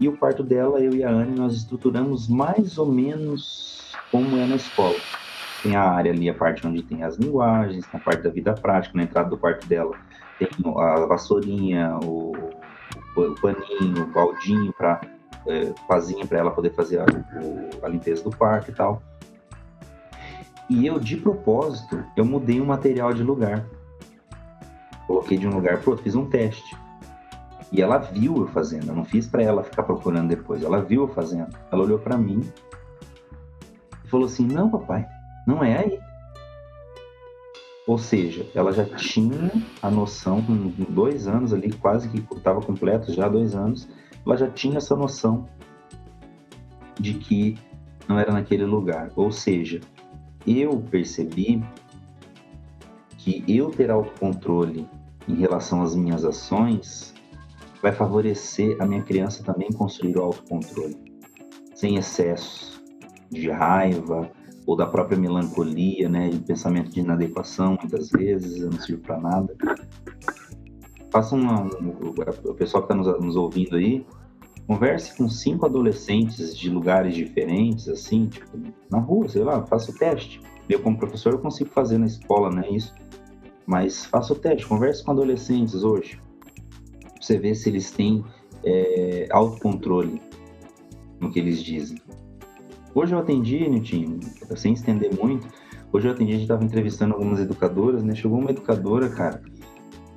E 0.00 0.08
o 0.08 0.16
quarto 0.16 0.42
dela, 0.42 0.80
eu 0.80 0.94
e 0.94 1.02
a 1.02 1.10
Anne, 1.10 1.38
nós 1.38 1.54
estruturamos 1.54 2.28
mais 2.28 2.78
ou 2.78 2.86
menos 2.86 3.92
como 4.10 4.36
é 4.36 4.46
na 4.46 4.56
escola. 4.56 4.96
Tem 5.62 5.76
a 5.76 5.82
área 5.82 6.12
ali, 6.12 6.28
a 6.28 6.34
parte 6.34 6.66
onde 6.66 6.82
tem 6.82 7.02
as 7.02 7.16
linguagens, 7.16 7.86
a 7.92 7.98
parte 7.98 8.22
da 8.22 8.30
vida 8.30 8.54
prática, 8.54 8.96
na 8.96 9.04
entrada 9.04 9.28
do 9.28 9.36
quarto 9.36 9.66
dela 9.66 9.94
tem 10.40 10.48
a 10.76 11.06
vassourinha, 11.06 11.98
o, 12.02 12.32
o 13.14 13.34
paninho, 13.40 14.04
o 14.04 14.06
baldinho 14.06 14.72
para 14.72 15.00
é, 15.46 15.72
para 16.26 16.38
ela 16.38 16.50
poder 16.50 16.74
fazer 16.74 17.00
a, 17.00 17.04
o, 17.04 17.84
a 17.84 17.88
limpeza 17.88 18.22
do 18.22 18.34
quarto 18.34 18.70
e 18.70 18.74
tal. 18.74 19.02
E 20.68 20.86
eu, 20.86 20.98
de 20.98 21.16
propósito, 21.16 22.04
eu 22.16 22.24
mudei 22.24 22.60
o 22.60 22.66
material 22.66 23.12
de 23.12 23.22
lugar. 23.22 23.66
Coloquei 25.06 25.36
de 25.36 25.46
um 25.46 25.50
lugar 25.50 25.80
para 25.80 25.90
outro, 25.90 26.04
fiz 26.04 26.14
um 26.14 26.26
teste. 26.26 26.76
E 27.72 27.82
ela 27.82 27.98
viu 27.98 28.36
eu 28.36 28.48
fazendo, 28.48 28.88
eu 28.88 28.94
não 28.94 29.04
fiz 29.04 29.26
para 29.26 29.42
ela 29.42 29.62
ficar 29.62 29.82
procurando 29.82 30.28
depois. 30.28 30.62
Ela 30.62 30.80
viu 30.82 31.02
eu 31.02 31.08
fazendo. 31.08 31.54
Ela 31.72 31.82
olhou 31.82 31.98
para 31.98 32.16
mim 32.16 32.48
e 34.04 34.08
falou 34.08 34.26
assim: 34.26 34.46
Não, 34.46 34.70
papai, 34.70 35.06
não 35.50 35.64
é 35.64 35.78
aí. 35.78 36.00
Ou 37.86 37.98
seja, 37.98 38.46
ela 38.54 38.72
já 38.72 38.84
tinha 38.84 39.50
a 39.82 39.90
noção, 39.90 40.40
com 40.40 40.54
dois 40.88 41.26
anos 41.26 41.52
ali, 41.52 41.72
quase 41.72 42.08
que 42.08 42.18
estava 42.36 42.60
completo 42.60 43.12
já 43.12 43.28
dois 43.28 43.54
anos, 43.56 43.88
ela 44.24 44.36
já 44.36 44.48
tinha 44.48 44.76
essa 44.76 44.94
noção 44.94 45.48
de 47.00 47.14
que 47.14 47.58
não 48.06 48.18
era 48.18 48.32
naquele 48.32 48.64
lugar. 48.64 49.10
Ou 49.16 49.32
seja, 49.32 49.80
eu 50.46 50.80
percebi 50.88 51.60
que 53.18 53.44
eu 53.48 53.70
ter 53.70 53.90
autocontrole 53.90 54.88
em 55.26 55.34
relação 55.34 55.82
às 55.82 55.96
minhas 55.96 56.24
ações 56.24 57.12
vai 57.82 57.92
favorecer 57.92 58.76
a 58.78 58.86
minha 58.86 59.02
criança 59.02 59.42
também 59.42 59.72
construir 59.72 60.16
o 60.16 60.22
autocontrole, 60.22 60.96
sem 61.74 61.96
excesso 61.96 62.80
de 63.30 63.50
raiva 63.50 64.30
ou 64.66 64.76
da 64.76 64.86
própria 64.86 65.18
melancolia, 65.18 66.08
né, 66.08 66.28
de 66.28 66.38
pensamento 66.40 66.90
de 66.90 67.00
inadequação, 67.00 67.76
muitas 67.80 68.10
vezes, 68.10 68.60
eu 68.60 68.70
não 68.70 68.80
sirvo 68.80 69.02
para 69.02 69.18
nada. 69.18 69.56
Faça 71.10 71.34
uma, 71.34 71.64
o 71.64 72.54
pessoal 72.54 72.86
que 72.86 72.92
está 72.92 72.94
nos, 72.94 73.20
nos 73.20 73.36
ouvindo 73.36 73.76
aí, 73.76 74.06
converse 74.66 75.16
com 75.16 75.28
cinco 75.28 75.66
adolescentes 75.66 76.56
de 76.56 76.70
lugares 76.70 77.14
diferentes, 77.14 77.88
assim, 77.88 78.26
tipo, 78.26 78.58
na 78.90 78.98
rua, 78.98 79.28
sei 79.28 79.42
lá, 79.42 79.66
faça 79.66 79.90
o 79.90 79.94
teste. 79.94 80.40
Eu, 80.68 80.80
como 80.80 80.96
professor, 80.96 81.32
eu 81.32 81.40
consigo 81.40 81.70
fazer 81.70 81.98
na 81.98 82.06
escola, 82.06 82.50
né, 82.50 82.68
isso. 82.70 82.94
Mas 83.66 84.04
faça 84.04 84.32
o 84.32 84.36
teste, 84.36 84.66
converse 84.66 85.04
com 85.04 85.10
adolescentes 85.10 85.82
hoje 85.82 86.18
você 87.20 87.38
ver 87.38 87.54
se 87.54 87.68
eles 87.68 87.90
têm 87.90 88.24
é, 88.64 89.28
autocontrole 89.30 90.20
no 91.20 91.30
que 91.30 91.38
eles 91.38 91.62
dizem. 91.62 91.98
Hoje 92.94 93.14
eu 93.14 93.18
atendi, 93.18 93.68
Nilton, 93.68 94.18
sem 94.56 94.72
estender 94.72 95.14
muito, 95.16 95.46
hoje 95.92 96.08
eu 96.08 96.12
atendi, 96.12 96.32
a 96.32 96.34
gente 96.34 96.42
estava 96.42 96.64
entrevistando 96.64 97.14
algumas 97.14 97.38
educadoras, 97.38 98.02
né? 98.02 98.14
Chegou 98.14 98.38
uma 98.38 98.50
educadora, 98.50 99.08
cara, 99.08 99.40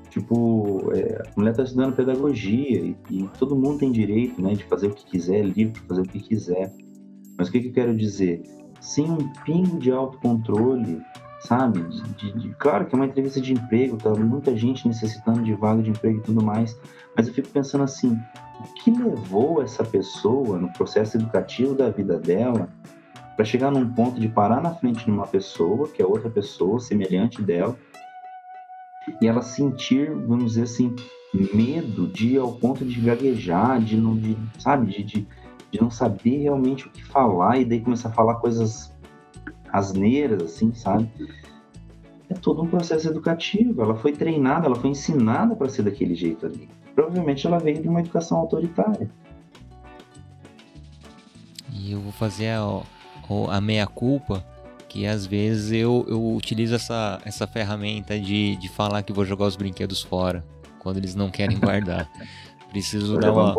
tipo, 0.10 0.92
é, 0.94 1.22
a 1.22 1.40
mulher 1.40 1.52
está 1.52 1.64
estudando 1.64 1.96
pedagogia 1.96 2.80
e, 2.80 2.98
e, 3.10 3.28
todo 3.40 3.56
mundo 3.56 3.80
tem 3.80 3.92
direito, 3.92 4.42
né, 4.42 4.54
de 4.54 4.64
fazer 4.66 4.88
o 4.88 4.92
que 4.92 5.06
quiser, 5.06 5.40
é 5.40 5.44
livre 5.44 5.74
para 5.80 5.88
fazer 5.90 6.02
o 6.02 6.08
que 6.08 6.20
quiser. 6.20 6.74
Mas 7.38 7.48
o 7.48 7.52
que, 7.52 7.62
que 7.62 7.68
eu 7.68 7.74
quero 7.74 7.96
dizer? 7.96 8.44
Sem 8.80 9.10
um 9.10 9.18
pingo 9.44 9.80
de 9.80 9.92
autocontrole, 9.92 11.02
sabe? 11.42 11.82
De, 12.18 12.32
de, 12.34 12.50
claro 12.56 12.86
que 12.86 12.96
é 12.96 12.98
uma 12.98 13.06
entrevista 13.06 13.42
de 13.42 13.54
emprego, 13.54 13.98
tá 13.98 14.12
muita 14.12 14.56
gente 14.56 14.88
necessitando 14.88 15.44
de 15.44 15.54
vaga 15.54 15.82
de 15.82 15.90
emprego 15.90 16.20
e 16.20 16.22
tudo 16.22 16.44
mais, 16.44 16.80
mas 17.16 17.28
eu 17.28 17.34
fico 17.34 17.50
pensando 17.50 17.84
assim, 17.84 18.18
o 18.64 18.74
que 18.76 18.92
levou 18.92 19.62
essa 19.62 19.84
pessoa 19.84 20.58
no 20.58 20.72
processo 20.72 21.18
educativo 21.18 21.76
da 21.76 21.90
vida 21.90 22.18
dela 22.18 22.70
para 23.36 23.46
chegar 23.46 23.72
num 23.72 23.90
ponto 23.94 24.20
de 24.20 24.30
parar 24.30 24.62
na 24.62 24.74
frente 24.74 25.06
de 25.06 25.12
uma 25.12 25.28
pessoa, 25.28 25.88
que 25.90 26.02
é 26.02 26.06
outra 26.06 26.30
pessoa 26.30 26.80
semelhante 26.80 27.42
dela, 27.42 27.78
e 29.22 29.28
ela 29.28 29.42
sentir, 29.42 30.12
vamos 30.12 30.54
dizer 30.54 30.64
assim, 30.64 30.96
medo 31.54 32.08
de 32.08 32.38
ao 32.38 32.54
ponto 32.54 32.86
de 32.86 33.02
gaguejar, 33.02 33.82
de 33.82 33.98
não, 33.98 34.16
de, 34.16 34.38
sabe, 34.60 34.92
de, 34.92 35.04
de, 35.04 35.28
de 35.72 35.82
não 35.82 35.90
saber 35.90 36.38
realmente 36.38 36.88
o 36.88 36.92
que 36.92 37.04
falar 37.04 37.58
e 37.58 37.66
daí 37.66 37.82
começar 37.82 38.10
a 38.10 38.14
falar 38.14 38.36
coisas 38.36 38.94
asneiras, 39.72 40.44
assim, 40.44 40.74
sabe? 40.74 41.10
É 42.30 42.36
todo 42.36 42.62
um 42.62 42.68
processo 42.68 43.10
educativo. 43.10 43.82
Ela 43.82 43.96
foi 43.96 44.14
treinada, 44.14 44.68
ela 44.68 44.76
foi 44.76 44.92
ensinada 44.92 45.56
para 45.56 45.68
ser 45.68 45.82
daquele 45.82 46.16
jeito 46.16 46.46
ali. 46.46 46.70
Provavelmente 46.96 47.46
ela 47.48 47.60
veio 47.60 47.82
de 47.82 47.88
uma 47.88 48.00
educação 48.00 48.38
autoritária. 48.38 49.10
E 51.72 51.92
eu 51.92 52.00
vou 52.00 52.12
fazer 52.12 52.50
a, 52.50 52.82
a 53.50 53.62
meia-culpa, 53.62 54.46
que 54.88 55.06
às 55.06 55.26
vezes 55.26 55.72
eu, 55.72 56.06
eu 56.08 56.36
utilizo 56.36 56.76
essa, 56.76 57.20
essa 57.26 57.48
ferramenta 57.48 58.20
de, 58.20 58.56
de 58.58 58.70
falar 58.70 59.02
que 59.02 59.12
vou 59.12 59.26
jogar 59.26 59.46
os 59.46 59.56
brinquedos 59.56 60.02
fora, 60.02 60.44
quando 60.80 60.98
eles 60.98 61.16
não 61.16 61.30
querem 61.30 61.60
guardar. 61.60 62.10
Preciso 62.74 63.20
dar 63.20 63.32
uma, 63.32 63.56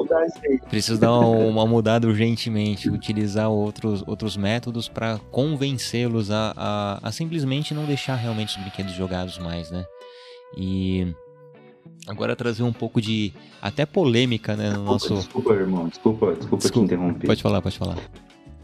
preciso 0.68 0.98
dar 0.98 1.16
uma 1.20 1.64
mudada 1.64 2.04
urgentemente, 2.04 2.90
utilizar 2.90 3.48
outros, 3.48 4.02
outros 4.08 4.36
métodos 4.36 4.88
para 4.88 5.20
convencê-los 5.30 6.32
a, 6.32 6.52
a, 6.56 6.98
a, 7.00 7.12
simplesmente 7.12 7.72
não 7.72 7.84
deixar 7.84 8.16
realmente 8.16 8.56
os 8.56 8.60
brinquedos 8.60 8.92
jogados 8.92 9.38
mais, 9.38 9.70
né? 9.70 9.86
E 10.56 11.14
agora 12.06 12.36
trazer 12.36 12.62
um 12.62 12.72
pouco 12.72 13.00
de 13.00 13.32
até 13.60 13.86
polêmica, 13.86 14.56
né, 14.56 14.70
no 14.70 14.70
desculpa, 14.70 14.92
nosso. 14.92 15.14
Desculpa, 15.14 15.52
irmão, 15.54 15.88
desculpa, 15.88 16.26
desculpa, 16.34 16.56
desculpa 16.56 16.68
te 16.68 16.80
interromper. 16.80 17.26
Pode 17.26 17.42
falar, 17.42 17.62
pode 17.62 17.78
falar. 17.78 17.98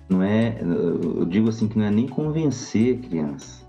Não 0.09 0.23
é, 0.23 0.59
eu 0.61 1.25
digo 1.25 1.49
assim 1.49 1.69
que 1.69 1.79
não 1.79 1.85
é 1.85 1.91
nem 1.91 2.09
convencer 2.09 2.99
a 2.99 3.09
criança. 3.09 3.65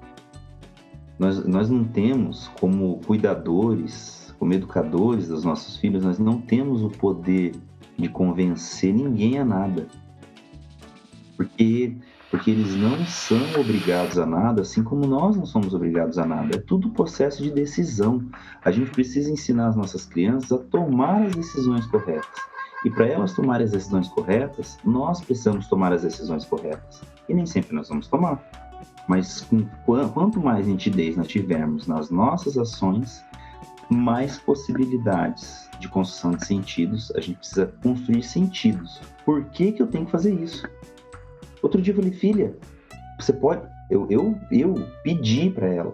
Nós, 1.19 1.45
nós 1.45 1.69
não 1.69 1.83
temos 1.83 2.47
como 2.59 2.99
cuidadores 3.05 4.21
como 4.41 4.55
educadores 4.55 5.27
dos 5.27 5.43
nossos 5.43 5.77
filhos, 5.77 6.03
nós 6.03 6.17
não 6.17 6.41
temos 6.41 6.81
o 6.81 6.89
poder 6.89 7.51
de 7.95 8.09
convencer 8.09 8.91
ninguém 8.91 9.37
a 9.37 9.45
nada. 9.45 9.85
Porque, 11.37 11.95
porque 12.31 12.49
eles 12.49 12.73
não 12.75 13.05
são 13.05 13.41
obrigados 13.59 14.17
a 14.17 14.25
nada, 14.25 14.61
assim 14.61 14.81
como 14.81 15.05
nós 15.05 15.35
não 15.35 15.45
somos 15.45 15.73
obrigados 15.73 16.17
a 16.17 16.25
nada. 16.25 16.55
É 16.55 16.59
tudo 16.59 16.89
processo 16.89 17.43
de 17.43 17.51
decisão. 17.51 18.25
A 18.63 18.71
gente 18.71 18.89
precisa 18.89 19.29
ensinar 19.29 19.67
as 19.67 19.75
nossas 19.75 20.05
crianças 20.05 20.53
a 20.53 20.57
tomar 20.57 21.23
as 21.25 21.35
decisões 21.35 21.85
corretas. 21.87 22.39
E 22.85 22.89
para 22.89 23.05
elas 23.05 23.33
tomarem 23.33 23.65
as 23.65 23.71
decisões 23.71 24.07
corretas, 24.07 24.79
nós 24.85 25.19
precisamos 25.19 25.67
tomar 25.67 25.91
as 25.91 26.03
decisões 26.03 26.45
corretas. 26.45 27.01
E 27.27 27.33
nem 27.33 27.45
sempre 27.45 27.75
nós 27.75 27.89
vamos 27.89 28.07
tomar. 28.07 28.41
Mas 29.09 29.41
com, 29.41 29.65
quanto 29.85 30.39
mais 30.39 30.67
nitidez 30.67 31.17
nós 31.17 31.27
tivermos 31.27 31.85
nas 31.85 32.09
nossas 32.09 32.57
ações, 32.57 33.21
mais 33.89 34.39
possibilidades 34.39 35.69
de 35.81 35.89
construção 35.89 36.31
de 36.31 36.45
sentidos, 36.45 37.11
a 37.11 37.19
gente 37.19 37.39
precisa 37.39 37.73
construir 37.83 38.23
sentidos. 38.23 39.01
Por 39.25 39.43
que, 39.45 39.73
que 39.73 39.81
eu 39.81 39.87
tenho 39.87 40.05
que 40.05 40.11
fazer 40.11 40.33
isso? 40.33 40.65
Outro 41.61 41.81
dia 41.81 41.93
eu 41.93 41.97
falei, 41.97 42.11
filha, 42.11 42.55
você 43.19 43.33
pode. 43.33 43.61
Eu, 43.89 44.07
eu, 44.09 44.35
eu 44.51 44.73
pedi 45.03 45.49
para 45.49 45.67
ela, 45.67 45.93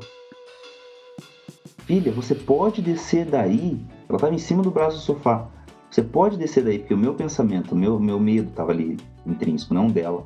filha, 1.85 2.11
você 2.11 2.35
pode 2.35 2.81
descer 2.81 3.25
daí. 3.25 3.79
Ela 4.07 4.17
estava 4.17 4.33
em 4.33 4.37
cima 4.37 4.61
do 4.61 4.71
braço 4.71 4.97
do 4.97 5.01
sofá. 5.01 5.49
Você 5.89 6.01
pode 6.01 6.37
descer 6.37 6.63
daí, 6.63 6.79
porque 6.79 6.93
o 6.93 6.97
meu 6.97 7.15
pensamento, 7.15 7.71
o 7.71 7.75
meu, 7.75 7.99
meu 7.99 8.19
medo 8.19 8.49
estava 8.49 8.71
ali 8.71 8.97
intrínseco, 9.25 9.73
não 9.73 9.87
dela. 9.87 10.25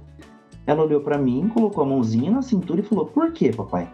Ela 0.66 0.84
olhou 0.84 1.02
para 1.02 1.18
mim, 1.18 1.50
colocou 1.50 1.84
a 1.84 1.88
mãozinha 1.88 2.32
na 2.32 2.42
cintura 2.42 2.82
e 2.82 2.84
falou: 2.84 3.06
Por 3.06 3.32
quê, 3.32 3.52
papai? 3.52 3.90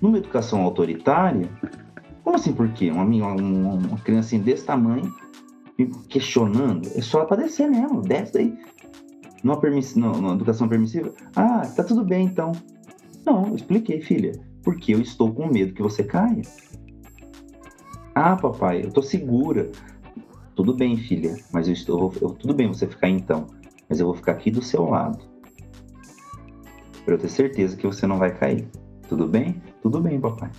Numa 0.00 0.18
educação 0.18 0.62
autoritária, 0.62 1.48
como 2.24 2.36
assim 2.36 2.52
por 2.52 2.68
quê? 2.72 2.90
Uma, 2.90 3.04
uma, 3.04 3.34
uma 3.34 3.98
criancinha 3.98 4.42
desse 4.42 4.64
tamanho 4.64 5.12
questionando, 6.08 6.88
é 6.94 7.00
só 7.00 7.24
para 7.24 7.42
descer 7.42 7.68
mesmo, 7.68 8.02
desce 8.02 8.32
daí. 8.32 8.58
Numa, 9.42 9.58
permiss... 9.58 9.94
numa 9.96 10.34
educação 10.34 10.68
permissiva, 10.68 11.12
ah, 11.36 11.62
tá 11.66 11.82
tudo 11.82 12.04
bem 12.04 12.26
então. 12.26 12.52
Não, 13.24 13.48
eu 13.48 13.56
expliquei, 13.56 14.00
filha, 14.00 14.32
porque 14.62 14.94
eu 14.94 15.00
estou 15.00 15.32
com 15.32 15.46
medo 15.46 15.74
que 15.74 15.82
você 15.82 16.02
caia. 16.02 16.42
Ah, 18.14 18.36
papai, 18.36 18.84
eu 18.84 18.92
tô 18.92 19.02
segura. 19.02 19.70
Tudo 20.54 20.74
bem, 20.74 20.96
filha, 20.96 21.36
mas 21.52 21.66
eu 21.66 21.72
estou. 21.72 22.12
Eu, 22.20 22.30
tudo 22.30 22.52
bem 22.52 22.68
você 22.68 22.86
ficar 22.86 23.08
então, 23.08 23.46
mas 23.88 24.00
eu 24.00 24.06
vou 24.06 24.14
ficar 24.14 24.32
aqui 24.32 24.50
do 24.50 24.62
seu 24.62 24.84
lado. 24.84 25.18
Para 27.04 27.14
eu 27.14 27.18
ter 27.18 27.28
certeza 27.28 27.76
que 27.76 27.86
você 27.86 28.06
não 28.06 28.18
vai 28.18 28.36
cair. 28.36 28.68
Tudo 29.08 29.26
bem? 29.26 29.60
Tudo 29.82 30.00
bem, 30.00 30.20
papai. 30.20 30.50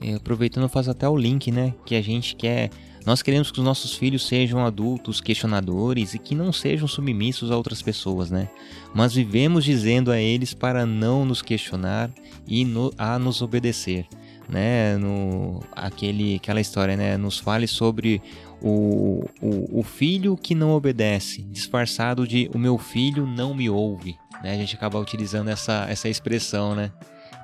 É, 0.00 0.14
aproveitando, 0.14 0.64
eu 0.64 0.68
faço 0.68 0.90
até 0.90 1.08
o 1.08 1.16
link, 1.16 1.50
né? 1.50 1.74
Que 1.84 1.94
a 1.94 2.02
gente 2.02 2.34
quer. 2.36 2.70
Nós 3.06 3.22
queremos 3.22 3.50
que 3.50 3.58
os 3.58 3.64
nossos 3.64 3.94
filhos 3.94 4.26
sejam 4.26 4.64
adultos 4.64 5.20
questionadores 5.20 6.14
e 6.14 6.18
que 6.18 6.34
não 6.34 6.52
sejam 6.52 6.86
submissos 6.86 7.50
a 7.50 7.56
outras 7.56 7.80
pessoas, 7.80 8.30
né? 8.30 8.48
Mas 8.94 9.14
vivemos 9.14 9.64
dizendo 9.64 10.12
a 10.12 10.18
eles 10.18 10.52
para 10.52 10.84
não 10.84 11.24
nos 11.24 11.40
questionar 11.40 12.10
e 12.46 12.64
no, 12.64 12.92
a 12.98 13.18
nos 13.18 13.40
obedecer, 13.40 14.06
né? 14.48 14.98
No, 14.98 15.60
aquele, 15.72 16.36
aquela 16.36 16.60
história, 16.60 16.96
né? 16.96 17.16
Nos 17.16 17.38
fale 17.38 17.66
sobre 17.66 18.20
o, 18.60 19.24
o, 19.40 19.80
o 19.80 19.82
filho 19.82 20.36
que 20.36 20.54
não 20.54 20.72
obedece, 20.72 21.42
disfarçado 21.42 22.28
de 22.28 22.50
o 22.54 22.58
meu 22.58 22.76
filho 22.76 23.26
não 23.26 23.54
me 23.54 23.70
ouve, 23.70 24.16
né? 24.42 24.52
A 24.52 24.56
gente 24.56 24.74
acaba 24.74 24.98
utilizando 24.98 25.48
essa, 25.48 25.86
essa 25.88 26.08
expressão, 26.08 26.74
né? 26.74 26.92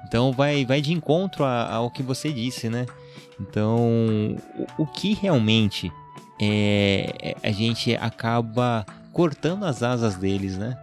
Então 0.06 0.32
vai, 0.32 0.64
vai 0.66 0.82
de 0.82 0.92
encontro 0.92 1.44
ao 1.44 1.90
que 1.90 2.02
você 2.02 2.30
disse, 2.30 2.68
né? 2.68 2.86
Então, 3.40 4.36
o, 4.78 4.86
que 4.86 5.14
realmente 5.14 5.92
é, 6.40 7.34
é, 7.42 7.48
a 7.48 7.52
gente 7.52 7.94
acaba 7.96 8.84
cortando 9.12 9.64
as 9.64 9.82
asas 9.82 10.16
deles, 10.16 10.56
né? 10.56 10.78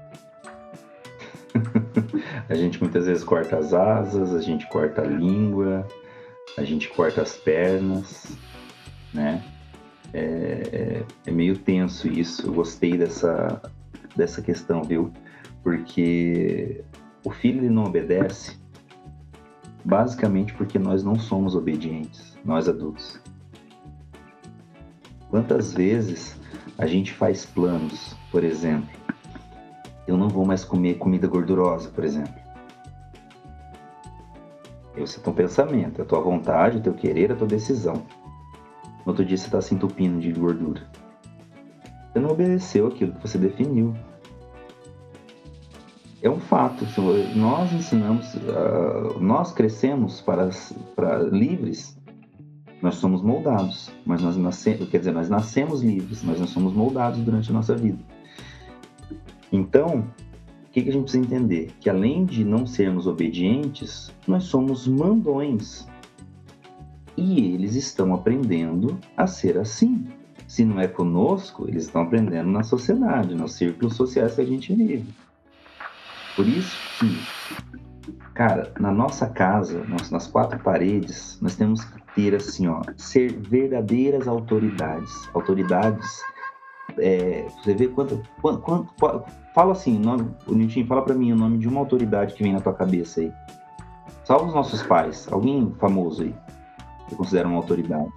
a 2.49 2.55
gente 2.55 2.79
muitas 2.81 3.05
vezes 3.05 3.23
corta 3.23 3.57
as 3.57 3.73
asas, 3.73 4.33
a 4.33 4.41
gente 4.41 4.67
corta 4.67 5.01
a 5.01 5.05
língua, 5.05 5.87
a 6.57 6.63
gente 6.63 6.89
corta 6.89 7.21
as 7.21 7.35
pernas, 7.35 8.37
né? 9.13 9.43
É, 10.13 10.23
é, 10.71 11.03
é 11.25 11.31
meio 11.31 11.57
tenso 11.57 12.07
isso. 12.07 12.45
Eu 12.45 12.53
gostei 12.53 12.95
dessa, 12.95 13.61
dessa 14.15 14.41
questão, 14.41 14.83
viu? 14.83 15.11
Porque 15.63 16.83
o 17.23 17.31
filho 17.31 17.61
ele 17.61 17.69
não 17.69 17.85
obedece 17.85 18.61
basicamente 19.83 20.53
porque 20.53 20.79
nós 20.79 21.03
não 21.03 21.19
somos 21.19 21.55
obedientes, 21.55 22.32
nós 22.43 22.67
adultos. 22.67 23.19
Quantas 25.29 25.73
vezes 25.73 26.39
a 26.77 26.85
gente 26.85 27.13
faz 27.13 27.45
planos, 27.45 28.15
por 28.31 28.43
exemplo, 28.43 28.89
eu 30.05 30.17
não 30.17 30.27
vou 30.27 30.45
mais 30.45 30.63
comer 30.63 30.95
comida 30.95 31.27
gordurosa, 31.27 31.89
por 31.89 32.03
exemplo. 32.03 32.33
Esse 34.95 35.19
é 35.19 35.23
teu 35.23 35.33
pensamento, 35.33 35.99
é 35.99 36.03
a 36.03 36.07
tua 36.07 36.21
vontade, 36.21 36.77
o 36.77 36.81
teu 36.81 36.93
querer, 36.93 37.31
a 37.31 37.35
tua 37.35 37.47
decisão. 37.47 38.03
No 39.05 39.11
outro 39.11 39.25
dia 39.25 39.37
você 39.37 39.45
está 39.45 39.61
se 39.61 39.73
entupindo 39.73 40.19
de 40.19 40.31
gordura. 40.31 40.81
Você 42.11 42.19
não 42.19 42.29
obedeceu 42.29 42.87
aquilo 42.87 43.13
que 43.13 43.27
você 43.27 43.37
definiu 43.37 43.95
é 46.23 46.29
um 46.29 46.39
fato. 46.39 46.85
Nós 47.35 47.71
ensinamos, 47.73 48.33
uh, 48.35 49.19
nós 49.19 49.51
crescemos 49.51 50.21
para, 50.21 50.49
para 50.95 51.17
livres, 51.19 51.97
nós 52.83 52.95
somos 52.95 53.21
moldados, 53.21 53.89
mas 54.05 54.21
nós 54.21 54.35
nascemos, 54.35 54.89
quer 54.89 54.97
dizer, 54.97 55.13
nós 55.13 55.29
nascemos 55.29 55.81
livres, 55.81 56.21
mas 56.21 56.37
nós 56.37 56.49
somos 56.49 56.73
moldados 56.73 57.17
durante 57.21 57.49
a 57.49 57.53
nossa 57.53 57.73
vida. 57.77 57.99
Então, 59.49 60.05
o 60.67 60.69
que, 60.69 60.81
que 60.81 60.89
a 60.89 60.91
gente 60.91 61.03
precisa 61.03 61.23
entender? 61.23 61.71
Que 61.79 61.89
além 61.89 62.25
de 62.25 62.43
não 62.43 62.67
sermos 62.67 63.07
obedientes, 63.07 64.11
nós 64.27 64.43
somos 64.43 64.85
mandões. 64.85 65.87
E 67.15 67.53
eles 67.53 67.75
estão 67.75 68.13
aprendendo 68.13 68.99
a 69.15 69.27
ser 69.27 69.57
assim. 69.57 70.05
Se 70.45 70.65
não 70.65 70.77
é 70.77 70.87
conosco, 70.87 71.65
eles 71.69 71.85
estão 71.85 72.01
aprendendo 72.01 72.49
na 72.49 72.63
sociedade, 72.63 73.33
nos 73.33 73.53
círculos 73.53 73.95
sociais 73.95 74.35
que 74.35 74.41
a 74.41 74.45
gente 74.45 74.75
vive. 74.75 75.07
Por 76.35 76.45
isso 76.45 76.75
que, 76.99 77.17
cara, 78.33 78.71
na 78.79 78.91
nossa 78.91 79.27
casa, 79.27 79.83
nas, 79.85 80.09
nas 80.09 80.27
quatro 80.27 80.59
paredes, 80.59 81.37
nós 81.41 81.55
temos 81.55 81.83
que 81.83 82.01
ter 82.15 82.35
assim, 82.35 82.67
ó, 82.67 82.81
ser 82.97 83.33
verdadeiras 83.33 84.27
autoridades. 84.27 85.29
Autoridades. 85.33 86.21
É, 86.97 87.47
você 87.63 87.73
vê 87.73 87.87
quanto, 87.87 88.21
quanto, 88.41 88.61
quanto, 88.61 89.25
Fala 89.53 89.73
assim, 89.73 89.99
nome, 89.99 90.31
o 90.47 90.55
Nilton, 90.55 90.83
fala 90.87 91.03
para 91.03 91.13
mim 91.13 91.31
o 91.31 91.35
nome 91.35 91.59
de 91.59 91.67
uma 91.67 91.79
autoridade 91.79 92.33
que 92.33 92.41
vem 92.41 92.53
na 92.53 92.59
tua 92.59 92.73
cabeça 92.73 93.21
aí. 93.21 93.31
Salva 94.23 94.45
os 94.45 94.53
nossos 94.53 94.81
pais, 94.81 95.27
alguém 95.31 95.71
famoso 95.79 96.23
aí, 96.23 96.35
que 97.07 97.15
considera 97.15 97.47
uma 97.47 97.57
autoridade. 97.57 98.09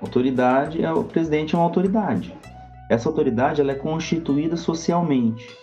Autoridade 0.00 0.82
é 0.82 0.90
o 0.90 1.04
presidente 1.04 1.54
é 1.54 1.58
uma 1.58 1.64
autoridade. 1.64 2.39
Essa 2.90 3.08
autoridade 3.08 3.60
ela 3.60 3.70
é 3.70 3.76
constituída 3.76 4.56
socialmente. 4.56 5.56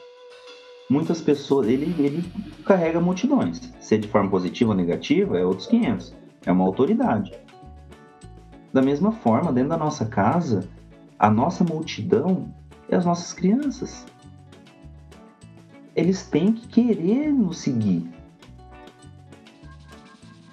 Muitas 0.89 1.19
pessoas, 1.19 1.67
ele, 1.67 1.93
ele 2.01 2.23
carrega 2.63 3.01
multidões. 3.01 3.59
Se 3.81 3.95
é 3.95 3.97
de 3.97 4.07
forma 4.07 4.29
positiva 4.29 4.71
ou 4.71 4.77
negativa, 4.77 5.37
é 5.37 5.43
outros 5.43 5.67
500. 5.67 6.15
É 6.45 6.51
uma 6.53 6.63
autoridade. 6.63 7.33
Da 8.71 8.81
mesma 8.81 9.11
forma, 9.11 9.51
dentro 9.51 9.71
da 9.71 9.77
nossa 9.77 10.05
casa, 10.05 10.69
a 11.19 11.29
nossa 11.29 11.65
multidão 11.65 12.55
é 12.87 12.95
as 12.95 13.03
nossas 13.03 13.33
crianças. 13.33 14.05
Eles 15.93 16.25
têm 16.25 16.53
que 16.53 16.65
querer 16.69 17.33
nos 17.33 17.57
seguir. 17.57 18.09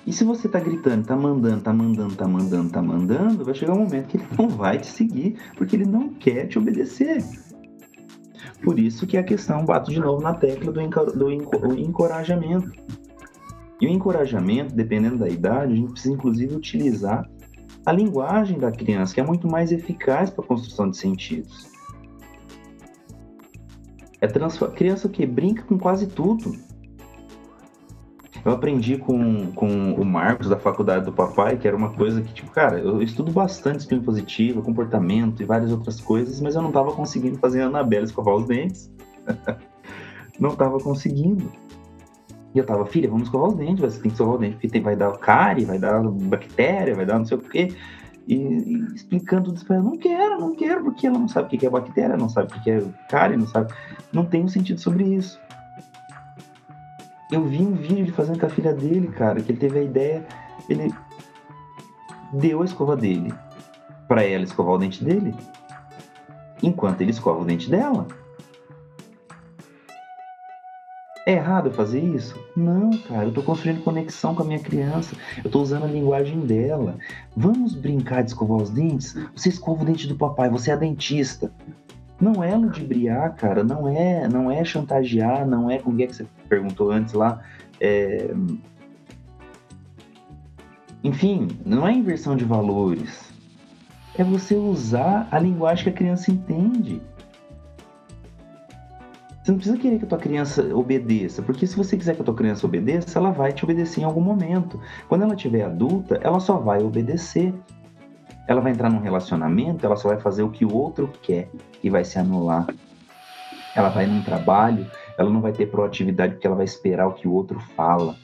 E 0.06 0.12
se 0.12 0.22
você 0.22 0.48
tá 0.48 0.60
gritando, 0.60 1.06
tá 1.06 1.16
mandando, 1.16 1.62
tá 1.62 1.72
mandando, 1.72 2.14
tá 2.14 2.28
mandando, 2.28 2.70
tá 2.70 2.82
mandando, 2.82 3.44
vai 3.44 3.54
chegar 3.54 3.72
um 3.72 3.84
momento 3.84 4.08
que 4.08 4.18
ele 4.18 4.26
não 4.38 4.48
vai 4.48 4.78
te 4.78 4.86
seguir, 4.86 5.36
porque 5.56 5.76
ele 5.76 5.86
não 5.86 6.10
quer 6.10 6.46
te 6.46 6.58
obedecer. 6.58 7.24
Por 8.62 8.78
isso 8.78 9.06
que 9.06 9.16
a 9.16 9.22
questão 9.22 9.64
bato 9.64 9.90
de 9.90 9.98
novo 9.98 10.22
na 10.22 10.34
tecla 10.34 10.70
do, 10.70 10.80
do 10.80 11.30
encorajamento. 11.78 12.70
E 13.80 13.86
o 13.86 13.90
encorajamento, 13.90 14.74
dependendo 14.74 15.18
da 15.18 15.28
idade, 15.28 15.72
a 15.72 15.76
gente 15.76 15.92
precisa 15.92 16.14
inclusive 16.14 16.54
utilizar 16.54 17.28
a 17.84 17.92
linguagem 17.92 18.58
da 18.58 18.70
criança, 18.70 19.14
que 19.14 19.20
é 19.20 19.24
muito 19.24 19.46
mais 19.48 19.72
eficaz 19.72 20.30
para 20.30 20.44
a 20.44 20.46
construção 20.46 20.90
de 20.90 20.96
sentidos. 20.96 21.68
É 24.20 24.26
criança 24.26 25.08
que 25.08 25.26
brinca 25.26 25.62
com 25.64 25.78
quase 25.78 26.06
tudo. 26.06 26.56
Eu 28.44 28.52
aprendi 28.52 28.98
com, 28.98 29.50
com 29.52 29.94
o 29.94 30.04
Marcos 30.04 30.48
da 30.48 30.58
faculdade 30.58 31.06
do 31.06 31.12
papai, 31.12 31.56
que 31.56 31.66
era 31.66 31.74
uma 31.74 31.90
coisa 31.90 32.20
que, 32.20 32.32
tipo, 32.34 32.50
cara, 32.50 32.78
eu 32.78 33.00
estudo 33.00 33.32
bastante 33.32 33.80
espinho 33.80 34.02
positivo, 34.02 34.60
comportamento 34.60 35.42
e 35.42 35.46
várias 35.46 35.72
outras 35.72 35.98
coisas, 35.98 36.40
mas 36.42 36.54
eu 36.54 36.60
não 36.60 36.68
estava 36.68 36.92
conseguindo 36.92 37.38
fazer 37.38 37.62
a 37.62 37.66
Anabela 37.66 38.04
escovar 38.04 38.34
os 38.34 38.46
dentes. 38.46 38.92
não 40.38 40.50
estava 40.50 40.78
conseguindo. 40.78 41.50
E 42.54 42.58
eu 42.58 42.66
tava, 42.66 42.84
filha, 42.84 43.08
vamos 43.08 43.24
escovar 43.24 43.48
os 43.48 43.56
dentes, 43.56 43.80
você 43.80 44.00
tem 44.00 44.10
que 44.10 44.14
escovar 44.14 44.34
os 44.34 44.40
dentes, 44.40 44.56
porque 44.56 44.68
tem, 44.68 44.82
vai 44.82 44.94
dar 44.94 45.16
cárie, 45.18 45.64
vai 45.64 45.78
dar 45.78 46.02
bactéria, 46.02 46.94
vai 46.94 47.06
dar 47.06 47.18
não 47.18 47.24
sei 47.24 47.38
o 47.38 47.40
quê. 47.40 47.74
E, 48.28 48.34
e 48.34 48.94
explicando 48.94 49.44
tudo 49.44 49.56
isso 49.56 49.66
pra 49.66 49.76
ela, 49.76 49.84
não 49.84 49.98
quero, 49.98 50.38
não 50.38 50.54
quero, 50.54 50.84
porque 50.84 51.06
ela 51.06 51.18
não 51.18 51.28
sabe 51.28 51.46
o 51.46 51.58
que 51.58 51.66
é 51.66 51.70
bactéria, 51.70 52.16
não 52.16 52.28
sabe 52.28 52.52
o 52.52 52.62
que 52.62 52.70
é 52.70 52.82
cárie, 53.08 53.38
não 53.38 53.46
sabe. 53.46 53.72
Não 54.12 54.24
tem 54.24 54.44
um 54.44 54.48
sentido 54.48 54.80
sobre 54.80 55.04
isso. 55.04 55.40
Eu 57.34 57.42
vi 57.42 57.62
um 57.62 57.72
vídeo 57.72 58.04
de 58.04 58.12
fazendo 58.12 58.38
com 58.38 58.46
a 58.46 58.48
filha 58.48 58.72
dele, 58.72 59.08
cara, 59.08 59.42
que 59.42 59.50
ele 59.50 59.58
teve 59.58 59.80
a 59.80 59.82
ideia, 59.82 60.24
ele 60.68 60.94
deu 62.32 62.62
a 62.62 62.64
escova 62.64 62.96
dele 62.96 63.34
para 64.06 64.22
ela 64.22 64.44
escovar 64.44 64.76
o 64.76 64.78
dente 64.78 65.02
dele, 65.02 65.34
enquanto 66.62 67.00
ele 67.00 67.10
escova 67.10 67.40
o 67.40 67.44
dente 67.44 67.68
dela. 67.68 68.06
É 71.26 71.32
errado 71.32 71.72
fazer 71.72 71.98
isso? 71.98 72.38
Não, 72.56 72.90
cara, 73.08 73.24
eu 73.24 73.32
tô 73.32 73.42
construindo 73.42 73.82
conexão 73.82 74.32
com 74.32 74.42
a 74.42 74.46
minha 74.46 74.60
criança, 74.60 75.16
eu 75.44 75.50
tô 75.50 75.60
usando 75.60 75.86
a 75.86 75.88
linguagem 75.88 76.38
dela. 76.38 76.96
Vamos 77.36 77.74
brincar 77.74 78.22
de 78.22 78.30
escovar 78.30 78.58
os 78.58 78.70
dentes? 78.70 79.16
Você 79.34 79.48
escova 79.48 79.82
o 79.82 79.84
dente 79.84 80.06
do 80.06 80.14
papai, 80.14 80.48
você 80.48 80.70
é 80.70 80.76
dentista. 80.76 81.50
Não 82.24 82.42
é 82.42 82.56
ludibriar, 82.56 83.36
cara, 83.36 83.62
não 83.62 83.86
é, 83.86 84.26
não 84.26 84.50
é 84.50 84.64
chantagear, 84.64 85.46
não 85.46 85.70
é 85.70 85.78
como 85.78 86.00
é 86.00 86.06
que 86.06 86.16
você 86.16 86.26
perguntou 86.48 86.90
antes 86.90 87.12
lá. 87.12 87.42
É... 87.78 88.34
Enfim, 91.02 91.48
não 91.66 91.86
é 91.86 91.92
inversão 91.92 92.34
de 92.34 92.46
valores. 92.46 93.30
é 94.16 94.24
você 94.24 94.54
usar 94.54 95.28
a 95.30 95.38
linguagem 95.38 95.84
que 95.84 95.90
a 95.90 95.92
criança 95.92 96.30
entende. 96.30 97.02
Você 99.42 99.50
não 99.50 99.58
precisa 99.58 99.76
querer 99.76 99.98
que 99.98 100.06
a 100.06 100.08
tua 100.08 100.16
criança 100.16 100.74
obedeça, 100.74 101.42
porque 101.42 101.66
se 101.66 101.76
você 101.76 101.94
quiser 101.94 102.14
que 102.14 102.22
a 102.22 102.24
tua 102.24 102.34
criança 102.34 102.66
obedeça, 102.66 103.18
ela 103.18 103.32
vai 103.32 103.52
te 103.52 103.62
obedecer 103.64 104.00
em 104.00 104.04
algum 104.04 104.22
momento. 104.22 104.80
Quando 105.10 105.24
ela 105.24 105.36
tiver 105.36 105.62
adulta, 105.62 106.18
ela 106.22 106.40
só 106.40 106.56
vai 106.56 106.82
obedecer. 106.82 107.52
Ela 108.46 108.60
vai 108.60 108.72
entrar 108.72 108.90
num 108.90 109.00
relacionamento, 109.00 109.84
ela 109.84 109.96
só 109.96 110.08
vai 110.08 110.20
fazer 110.20 110.42
o 110.42 110.50
que 110.50 110.64
o 110.64 110.74
outro 110.74 111.10
quer 111.22 111.48
e 111.82 111.88
vai 111.88 112.04
se 112.04 112.18
anular. 112.18 112.66
Ela 113.74 113.88
vai 113.88 114.06
num 114.06 114.22
trabalho, 114.22 114.86
ela 115.18 115.30
não 115.30 115.40
vai 115.40 115.52
ter 115.52 115.66
proatividade 115.66 116.34
porque 116.34 116.46
ela 116.46 116.56
vai 116.56 116.64
esperar 116.64 117.06
o 117.06 117.14
que 117.14 117.26
o 117.26 117.32
outro 117.32 117.58
fala. 117.76 118.16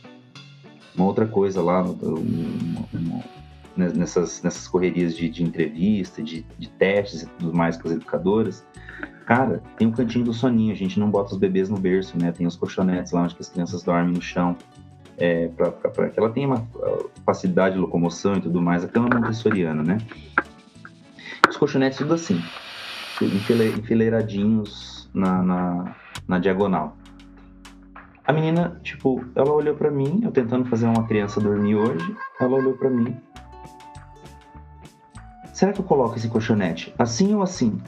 Uma 0.94 1.06
outra 1.06 1.26
coisa 1.26 1.62
lá, 1.62 1.84
nessas, 3.76 4.42
nessas 4.42 4.68
correrias 4.68 5.16
de, 5.16 5.28
de 5.28 5.42
entrevista, 5.42 6.22
de, 6.22 6.44
de 6.58 6.68
testes 6.68 7.22
e 7.22 7.26
tudo 7.26 7.54
mais 7.54 7.76
com 7.76 7.88
as 7.88 7.94
educadoras, 7.94 8.64
cara, 9.24 9.62
tem 9.76 9.88
um 9.88 9.92
cantinho 9.92 10.24
do 10.24 10.34
soninho, 10.34 10.72
a 10.72 10.76
gente 10.76 10.98
não 10.98 11.10
bota 11.10 11.32
os 11.32 11.38
bebês 11.38 11.68
no 11.68 11.78
berço, 11.78 12.18
né? 12.18 12.32
Tem 12.32 12.46
os 12.46 12.56
colchonetes 12.56 13.12
lá 13.12 13.22
onde 13.22 13.36
as 13.38 13.48
crianças 13.48 13.82
dormem 13.82 14.12
no 14.12 14.20
chão, 14.20 14.56
é, 15.20 15.48
para 15.48 16.08
que 16.08 16.18
ela 16.18 16.30
tenha 16.30 16.48
uma 16.48 16.66
facilidade 17.24 17.74
de 17.74 17.80
locomoção 17.80 18.36
e 18.36 18.40
tudo 18.40 18.60
mais, 18.60 18.82
a 18.82 18.88
cama 18.88 19.08
montessoriana, 19.12 19.82
né? 19.82 19.98
Os 21.48 21.56
colchonetes 21.56 21.98
tudo 21.98 22.14
assim, 22.14 22.40
enfileiradinhos 23.20 25.08
na, 25.12 25.42
na, 25.42 25.96
na 26.26 26.38
diagonal. 26.38 26.96
A 28.26 28.32
menina, 28.32 28.80
tipo, 28.82 29.24
ela 29.34 29.52
olhou 29.52 29.74
para 29.74 29.90
mim, 29.90 30.20
eu 30.24 30.30
tentando 30.30 30.64
fazer 30.66 30.86
uma 30.86 31.06
criança 31.06 31.40
dormir 31.40 31.74
hoje, 31.74 32.16
ela 32.40 32.56
olhou 32.56 32.74
para 32.74 32.88
mim. 32.88 33.14
Será 35.52 35.72
que 35.72 35.80
eu 35.80 35.84
coloco 35.84 36.16
esse 36.16 36.28
colchonete 36.28 36.94
assim 36.98 37.34
ou 37.34 37.42
assim? 37.42 37.78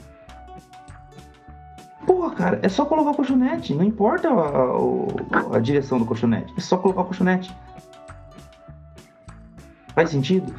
Porra, 2.13 2.35
cara, 2.35 2.59
é 2.61 2.69
só 2.69 2.85
colocar 2.85 3.09
o 3.09 3.15
colchonete, 3.15 3.73
não 3.73 3.83
importa 3.83 4.29
a, 4.29 5.55
a, 5.55 5.57
a 5.57 5.59
direção 5.59 5.97
do 5.97 6.05
colchonete, 6.05 6.53
é 6.55 6.61
só 6.61 6.77
colocar 6.77 7.01
o 7.01 7.05
colchonete. 7.05 7.51
Faz 9.95 10.11
sentido? 10.11 10.53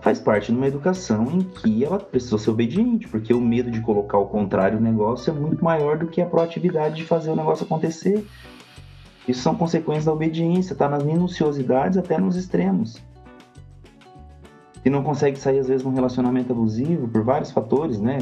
faz 0.00 0.18
parte 0.18 0.50
de 0.50 0.56
uma 0.56 0.66
educação 0.66 1.26
em 1.30 1.42
que 1.42 1.84
ela 1.84 1.98
precisou 1.98 2.38
ser 2.38 2.48
obediente, 2.48 3.06
porque 3.08 3.34
o 3.34 3.40
medo 3.42 3.70
de 3.70 3.82
colocar 3.82 4.16
o 4.16 4.24
contrário 4.24 4.80
no 4.80 4.82
negócio 4.82 5.30
é 5.30 5.34
muito 5.38 5.62
maior 5.62 5.98
do 5.98 6.06
que 6.06 6.22
a 6.22 6.26
proatividade 6.26 6.96
de 6.96 7.04
fazer 7.04 7.30
o 7.30 7.36
negócio 7.36 7.66
acontecer. 7.66 8.26
Isso 9.28 9.42
são 9.42 9.54
consequências 9.54 10.06
da 10.06 10.12
obediência, 10.14 10.74
tá 10.74 10.88
nas 10.88 11.02
minuciosidades 11.02 11.98
até 11.98 12.16
nos 12.16 12.36
extremos. 12.36 13.02
E 14.82 14.88
não 14.88 15.02
consegue 15.02 15.38
sair, 15.38 15.58
às 15.58 15.68
vezes, 15.68 15.84
num 15.84 15.92
relacionamento 15.92 16.50
abusivo 16.50 17.06
por 17.06 17.22
vários 17.22 17.50
fatores, 17.50 18.00
né, 18.00 18.16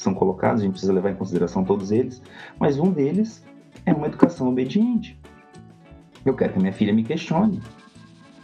que 0.00 0.04
são 0.04 0.14
colocados, 0.14 0.62
a 0.62 0.64
gente 0.64 0.72
precisa 0.72 0.94
levar 0.94 1.10
em 1.10 1.14
consideração 1.14 1.62
todos 1.62 1.92
eles, 1.92 2.22
mas 2.58 2.78
um 2.78 2.90
deles 2.90 3.44
é 3.84 3.92
uma 3.92 4.06
educação 4.06 4.48
obediente. 4.48 5.20
Eu 6.24 6.34
quero 6.34 6.54
que 6.54 6.58
a 6.58 6.62
minha 6.62 6.72
filha 6.72 6.92
me 6.92 7.04
questione. 7.04 7.60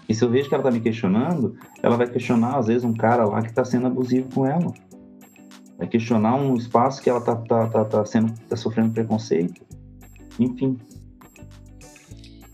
E 0.07 0.15
se 0.15 0.23
eu 0.23 0.31
vejo 0.31 0.49
que 0.49 0.55
ela 0.55 0.63
está 0.63 0.71
me 0.71 0.81
questionando, 0.81 1.57
ela 1.83 1.97
vai 1.97 2.07
questionar, 2.07 2.59
às 2.59 2.67
vezes, 2.67 2.85
um 2.85 2.93
cara 2.93 3.25
lá 3.25 3.41
que 3.41 3.49
está 3.49 3.65
sendo 3.65 3.87
abusivo 3.87 4.29
com 4.35 4.47
ela. 4.47 4.73
Vai 5.79 5.89
questionar 5.89 6.37
um 6.37 6.55
espaço 6.55 7.03
que 7.03 7.09
ela 7.09 7.19
está 7.19 7.35
tá, 7.35 7.67
tá, 7.69 7.85
tá, 7.85 8.05
sendo, 8.05 8.33
tá 8.49 8.57
sofrendo 8.57 8.93
preconceito. 8.93 9.63
Enfim. 10.39 10.79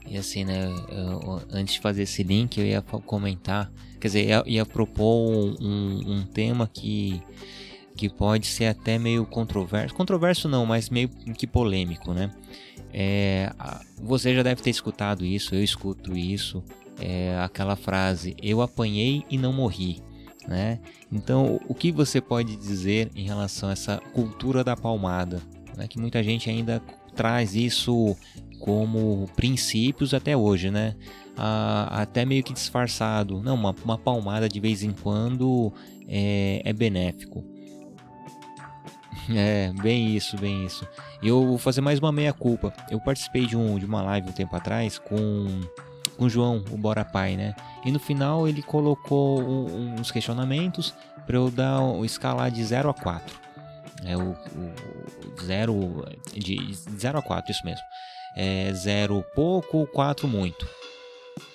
E 0.07 0.17
assim, 0.17 0.45
né? 0.45 0.73
Eu, 0.89 1.41
antes 1.53 1.75
de 1.75 1.81
fazer 1.81 2.03
esse 2.03 2.23
link, 2.23 2.57
eu 2.59 2.65
ia 2.65 2.83
comentar, 2.83 3.71
quer 4.01 4.09
dizer, 4.09 4.27
ia, 4.27 4.43
ia 4.47 4.67
propor 4.67 5.29
um, 5.61 6.03
um 6.07 6.23
tema 6.25 6.69
que 6.73 7.21
que 7.97 8.09
pode 8.09 8.47
ser 8.47 8.67
até 8.67 8.99
meio 8.99 9.25
controverso. 9.27 9.95
Controverso 9.95 10.49
não, 10.49 10.65
mas 10.67 10.91
meio 10.91 11.09
que 11.09 11.47
polêmico, 11.47 12.13
né? 12.13 12.31
É, 12.93 13.53
você 14.01 14.35
já 14.35 14.43
deve 14.43 14.63
ter 14.63 14.71
escutado 14.71 15.25
isso, 15.25 15.55
eu 15.55 15.63
escuto 15.63 16.17
isso 16.17 16.63
é, 17.01 17.37
aquela 17.41 17.77
frase 17.77 18.37
eu 18.43 18.63
apanhei 18.63 19.25
e 19.31 19.39
não 19.39 19.53
morri. 19.53 20.01
Né? 20.47 20.81
Então, 21.11 21.61
o 21.69 21.75
que 21.75 21.93
você 21.93 22.21
pode 22.21 22.57
dizer 22.57 23.11
em 23.15 23.25
relação 23.25 23.69
a 23.69 23.73
essa 23.73 23.99
cultura 24.13 24.65
da 24.65 24.77
palmada? 24.77 25.41
Né? 25.77 25.87
Que 25.87 26.01
muita 26.01 26.23
gente 26.23 26.51
ainda 26.51 26.83
traz 27.15 27.55
isso 27.55 28.17
como 28.59 29.29
princípios 29.37 30.15
até 30.15 30.37
hoje, 30.37 30.71
né? 30.71 30.95
Ah, 31.37 32.03
até 32.03 32.25
meio 32.25 32.43
que 32.43 32.53
disfarçado. 32.53 33.41
Não, 33.43 33.55
uma, 33.55 33.75
uma 33.85 33.99
palmada 33.99 34.49
de 34.49 34.61
vez 34.61 34.83
em 34.83 34.93
quando 34.93 35.73
é, 36.09 36.61
é 36.65 36.73
benéfico. 36.73 37.45
É, 39.35 39.73
bem 39.81 40.17
isso, 40.17 40.37
bem 40.37 40.67
isso. 40.67 40.87
Eu 41.23 41.47
vou 41.47 41.59
fazer 41.59 41.81
mais 41.81 41.99
uma 41.99 42.11
meia-culpa. 42.11 42.73
Eu 42.91 43.01
participei 43.01 43.47
de, 43.47 43.57
um, 43.57 43.79
de 43.79 43.85
uma 43.85 44.03
live 44.03 44.29
um 44.29 44.33
tempo 44.33 44.57
atrás 44.57 44.99
com 44.99 45.61
com 46.17 46.27
o 46.27 46.31
João, 46.31 46.63
o 46.71 46.77
Bora 46.77 47.05
Pai, 47.05 47.37
né? 47.37 47.55
E 47.85 47.91
no 47.91 47.99
final 47.99 48.47
ele 48.47 48.63
colocou 48.63 49.41
um, 49.41 49.95
uns 49.95 50.11
questionamentos 50.11 50.95
para 51.27 51.37
eu 51.37 51.51
dar 51.51 51.81
escalar 52.05 52.51
de 52.51 52.63
0 52.63 52.91
a 52.91 52.95
4. 52.95 53.41
É 54.05 54.17
o 54.17 54.37
0 55.43 56.05
de 56.35 56.75
0 56.97 57.19
a 57.19 57.23
4, 57.23 57.51
isso 57.51 57.65
mesmo. 57.65 57.85
É 58.37 58.73
0 58.73 59.25
pouco, 59.35 59.87
4 59.87 60.27
muito. 60.29 60.69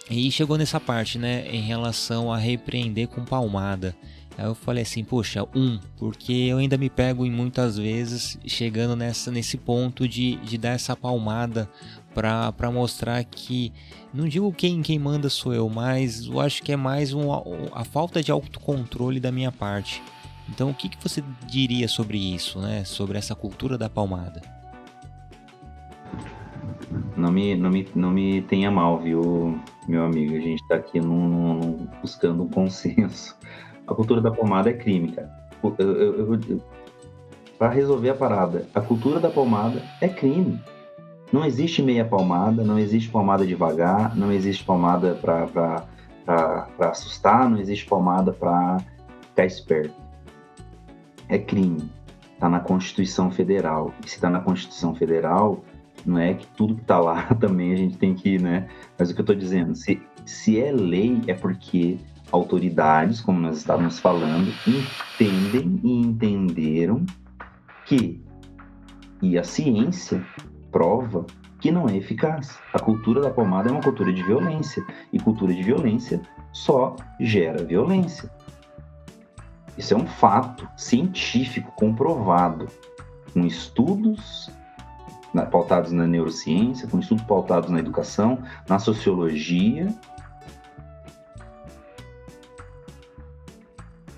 E 0.10 0.32
chegou 0.32 0.58
nessa 0.58 0.80
parte, 0.80 1.18
né, 1.18 1.48
em 1.50 1.62
relação 1.62 2.32
a 2.32 2.38
repreender 2.38 3.08
com 3.08 3.26
palmada. 3.26 3.94
Aí 4.38 4.46
eu 4.46 4.54
falei 4.54 4.84
assim, 4.84 5.04
poxa, 5.04 5.44
um, 5.56 5.80
porque 5.98 6.32
eu 6.32 6.58
ainda 6.58 6.78
me 6.78 6.90
pego 6.90 7.26
em 7.26 7.32
muitas 7.32 7.78
vezes 7.78 8.38
chegando 8.46 8.96
nessa, 8.96 9.32
nesse 9.32 9.58
ponto 9.58 10.08
de, 10.08 10.36
de 10.38 10.58
dar 10.58 10.74
essa 10.74 10.96
palmada 10.96 11.68
para 12.14 12.72
mostrar 12.72 13.24
que 13.24 13.72
não 14.14 14.28
digo 14.28 14.52
quem 14.52 14.82
quem 14.82 14.98
manda 14.98 15.30
sou 15.30 15.54
eu, 15.54 15.70
mas 15.70 16.26
eu 16.26 16.40
acho 16.40 16.64
que 16.64 16.72
é 16.72 16.76
mais 16.76 17.14
um, 17.14 17.32
a 17.74 17.84
falta 17.84 18.24
de 18.24 18.32
autocontrole 18.32 19.20
da 19.20 19.32
minha 19.32 19.52
parte. 19.52 20.02
Então, 20.50 20.70
o 20.70 20.74
que, 20.74 20.88
que 20.88 20.98
você 21.02 21.24
diria 21.46 21.88
sobre 21.88 22.18
isso, 22.18 22.60
né? 22.60 22.84
Sobre 22.86 23.18
essa 23.18 23.36
cultura 23.36 23.78
da 23.78 23.90
palmada? 23.90 24.42
Não 27.18 27.32
me, 27.32 27.56
não 27.56 27.70
me, 27.70 27.88
não 27.94 28.12
me 28.12 28.42
tenha 28.44 28.72
mal, 28.72 29.00
viu, 29.00 29.60
meu 29.88 30.06
amigo? 30.06 30.36
A 30.36 30.40
gente 30.40 30.62
está 30.62 30.76
aqui 30.76 31.00
num, 31.00 31.28
num, 31.28 31.88
buscando 32.02 32.44
um 32.44 32.50
consenso. 32.50 33.36
A 33.88 33.96
cultura 33.96 34.20
da 34.20 34.30
palmada 34.30 34.70
é 34.70 34.74
crime, 34.74 35.14
cara. 35.14 35.32
Para 37.58 37.70
resolver 37.70 38.10
a 38.10 38.14
parada, 38.14 38.68
a 38.76 38.82
cultura 38.82 39.20
da 39.20 39.30
palmada 39.30 39.82
é 40.02 40.10
crime. 40.10 40.62
Não 41.32 41.44
existe 41.46 41.82
meia 41.82 42.06
palmada, 42.06 42.64
não 42.64 42.78
existe 42.78 43.10
palmada 43.10 43.46
devagar, 43.46 44.16
não 44.16 44.32
existe 44.32 44.64
palmada 44.64 45.16
para 45.16 45.88
assustar, 46.80 47.50
não 47.50 47.58
existe 47.58 47.86
palmada 47.86 48.32
para 48.34 48.78
ficar 49.22 49.46
esperto. 49.46 49.96
É 51.30 51.38
crime. 51.38 51.90
Está 52.34 52.48
na 52.48 52.60
Constituição 52.60 53.32
Federal. 53.32 53.94
E 54.06 54.10
se 54.10 54.16
está 54.16 54.30
na 54.30 54.40
Constituição 54.40 54.94
Federal, 54.94 55.64
não 56.06 56.20
é 56.20 56.34
que 56.34 56.46
tudo 56.48 56.76
que 56.76 56.82
está 56.82 57.00
lá 57.00 57.24
também 57.40 57.74
a 57.74 57.76
gente 57.76 57.98
tem 57.98 58.14
que, 58.14 58.38
né? 58.38 58.68
Mas 58.98 59.10
o 59.10 59.14
que 59.14 59.22
eu 59.22 59.24
estou 59.24 59.36
dizendo, 59.36 59.76
se, 59.76 60.02
se 60.26 60.60
é 60.60 60.72
lei, 60.72 61.22
é 61.28 61.34
porque 61.34 61.98
autoridades, 62.32 63.22
como 63.22 63.40
nós 63.40 63.58
estávamos 63.58 64.00
falando, 64.00 64.52
entendem 64.68 65.80
e 65.84 66.02
entenderam 66.02 67.06
que, 67.86 68.22
e 69.22 69.38
a 69.38 69.44
ciência 69.44 70.24
prova 70.72 71.26
que 71.60 71.72
não 71.72 71.88
é 71.88 71.96
eficaz. 71.96 72.60
A 72.74 72.80
cultura 72.80 73.22
da 73.22 73.30
pomada 73.30 73.70
é 73.70 73.72
uma 73.72 73.82
cultura 73.82 74.14
de 74.14 74.22
violência, 74.24 74.86
e 75.12 75.20
cultura 75.20 75.54
de 75.54 75.64
violência 75.64 76.22
só 76.52 76.96
gera 77.20 77.64
violência. 77.64 78.30
Isso 79.78 79.94
é 79.94 79.98
um 79.98 80.08
fato 80.08 80.68
científico 80.76 81.72
comprovado, 81.76 82.68
com 83.34 83.46
estudos 83.46 84.50
pautados 85.52 85.92
na 85.92 86.08
neurociência, 86.08 86.88
com 86.88 87.00
estudos 87.00 87.24
pautados 87.26 87.70
na 87.70 87.80
educação, 87.80 88.40
na 88.68 88.80
sociologia, 88.80 89.94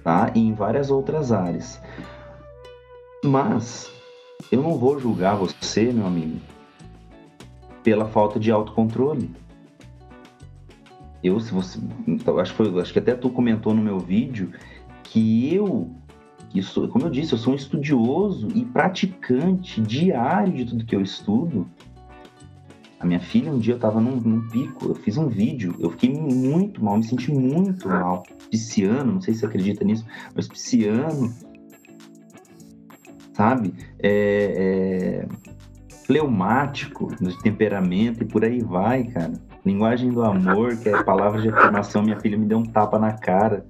tá? 0.10 0.32
E 0.34 0.40
em 0.40 0.54
várias 0.54 0.90
outras 0.90 1.32
áreas. 1.32 1.80
Mas 3.24 3.92
eu 4.52 4.64
não 4.64 4.76
vou 4.76 5.00
julgar 5.00 5.36
você, 5.36 5.94
meu 5.94 6.08
amigo, 6.08 6.40
pela 7.84 8.08
falta 8.08 8.40
de 8.40 8.50
autocontrole. 8.50 9.30
Eu, 11.24 11.40
se 11.40 11.54
você, 11.54 11.80
acho, 12.42 12.52
que 12.52 12.58
foi, 12.58 12.82
acho 12.82 12.92
que 12.92 12.98
até 12.98 13.14
tu 13.14 13.30
comentou 13.30 13.72
no 13.72 13.84
meu 13.84 14.00
vídeo 14.00 14.52
que 15.04 15.54
eu, 15.54 15.92
como 16.92 17.06
eu 17.06 17.12
disse, 17.12 17.34
eu 17.34 17.38
sou 17.38 17.54
um 17.54 17.56
estudioso 17.56 18.48
e 18.56 18.66
praticante 18.66 19.80
diário 19.80 20.54
de 20.54 20.66
tudo 20.66 20.86
que 20.86 20.96
eu 20.96 21.02
estudo. 21.02 21.70
A 23.00 23.06
minha 23.06 23.20
filha, 23.20 23.50
um 23.50 23.60
dia 23.60 23.76
eu 23.76 23.80
tava 23.80 24.02
num, 24.02 24.18
num, 24.18 24.48
pico, 24.50 24.88
eu 24.88 24.96
fiz 24.96 25.18
um 25.18 25.30
vídeo, 25.30 25.74
eu 25.80 25.90
fiquei 25.92 26.14
muito 26.14 26.84
mal, 26.84 26.98
me 26.98 27.04
senti 27.04 27.32
muito 27.32 27.88
mal. 27.88 28.24
Pisciano, 28.52 29.14
não 29.14 29.22
sei 29.22 29.34
se 29.34 29.40
você 29.40 29.46
acredita 29.46 29.86
nisso, 29.86 30.06
mas 30.36 30.50
pisciano, 30.50 31.34
sabe? 33.34 33.74
É, 34.00 35.24
é, 35.24 35.28
fleumático, 36.06 37.16
de 37.22 37.42
temperamento 37.42 38.24
e 38.24 38.28
por 38.28 38.44
aí 38.44 38.62
vai, 38.62 39.06
cara. 39.06 39.32
Linguagem 39.66 40.12
do 40.12 40.22
amor, 40.22 40.76
que 40.76 40.90
é 40.90 41.04
palavra 41.04 41.42
de 41.42 41.50
afirmação, 41.50 42.04
minha 42.04 42.20
filha 42.20 42.38
me 42.38 42.46
deu 42.46 42.58
um 42.58 42.64
tapa 42.64 43.00
na 43.00 43.14
cara. 43.14 43.66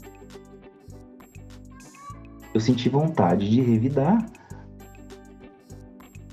Eu 2.51 2.59
senti 2.59 2.89
vontade 2.89 3.47
de 3.47 3.61
revidar 3.61 4.25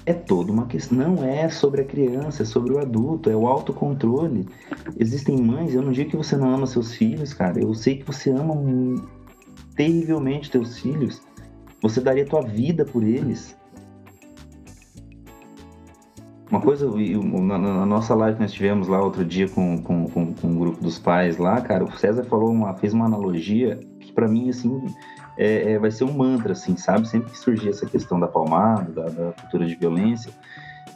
é 0.06 0.14
toda 0.14 0.52
uma 0.52 0.66
questão. 0.66 0.96
Não 0.96 1.24
é 1.24 1.48
sobre 1.48 1.82
a 1.82 1.84
criança, 1.84 2.44
é 2.44 2.46
sobre 2.46 2.72
o 2.72 2.78
adulto, 2.78 3.28
é 3.28 3.36
o 3.36 3.46
autocontrole. 3.46 4.48
Existem 4.98 5.36
mães, 5.36 5.74
eu 5.74 5.82
não 5.82 5.90
digo 5.90 6.10
que 6.10 6.16
você 6.16 6.36
não 6.36 6.48
ama 6.48 6.66
seus 6.66 6.94
filhos, 6.94 7.34
cara. 7.34 7.60
Eu 7.60 7.74
sei 7.74 7.98
que 7.98 8.06
você 8.06 8.30
ama 8.30 8.54
terrivelmente 9.74 10.50
teus 10.50 10.78
filhos. 10.78 11.20
Você 11.82 12.00
daria 12.00 12.24
tua 12.24 12.40
vida 12.40 12.84
por 12.84 13.02
eles. 13.02 13.56
Uma 16.48 16.60
coisa, 16.60 16.88
na, 16.88 17.84
nossa 17.84 18.14
live 18.14 18.36
que 18.36 18.42
nós 18.42 18.52
tivemos 18.52 18.86
lá 18.86 19.02
outro 19.02 19.24
dia 19.24 19.48
com, 19.48 19.82
com, 19.82 20.06
com, 20.06 20.32
com 20.32 20.46
um 20.46 20.56
grupo 20.56 20.80
dos 20.80 20.96
pais 20.96 21.36
lá, 21.38 21.60
cara, 21.60 21.82
o 21.82 21.98
César 21.98 22.22
falou 22.22 22.52
uma, 22.52 22.72
fez 22.74 22.94
uma 22.94 23.04
analogia 23.06 23.80
para 24.16 24.26
mim, 24.26 24.48
assim, 24.48 24.82
é, 25.36 25.72
é, 25.72 25.78
vai 25.78 25.90
ser 25.90 26.04
um 26.04 26.12
mantra, 26.12 26.52
assim, 26.52 26.76
sabe? 26.76 27.06
Sempre 27.06 27.30
que 27.30 27.38
surgir 27.38 27.68
essa 27.68 27.86
questão 27.86 28.18
da 28.18 28.26
palmada, 28.26 28.90
da, 28.90 29.08
da 29.10 29.32
cultura 29.32 29.66
de 29.66 29.76
violência, 29.76 30.32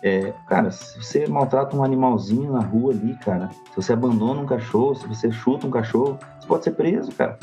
é, 0.03 0.33
cara, 0.47 0.71
se 0.71 0.97
você 0.97 1.27
maltrata 1.27 1.77
um 1.77 1.85
animalzinho 1.85 2.53
na 2.53 2.61
rua 2.61 2.93
ali, 2.93 3.15
cara, 3.17 3.51
se 3.51 3.77
você 3.77 3.93
abandona 3.93 4.41
um 4.41 4.47
cachorro, 4.47 4.95
se 4.95 5.07
você 5.07 5.31
chuta 5.31 5.67
um 5.67 5.71
cachorro, 5.71 6.19
você 6.41 6.49
pode 6.49 6.65
ser 6.65 6.71
preso, 6.71 7.13
cara. 7.13 7.39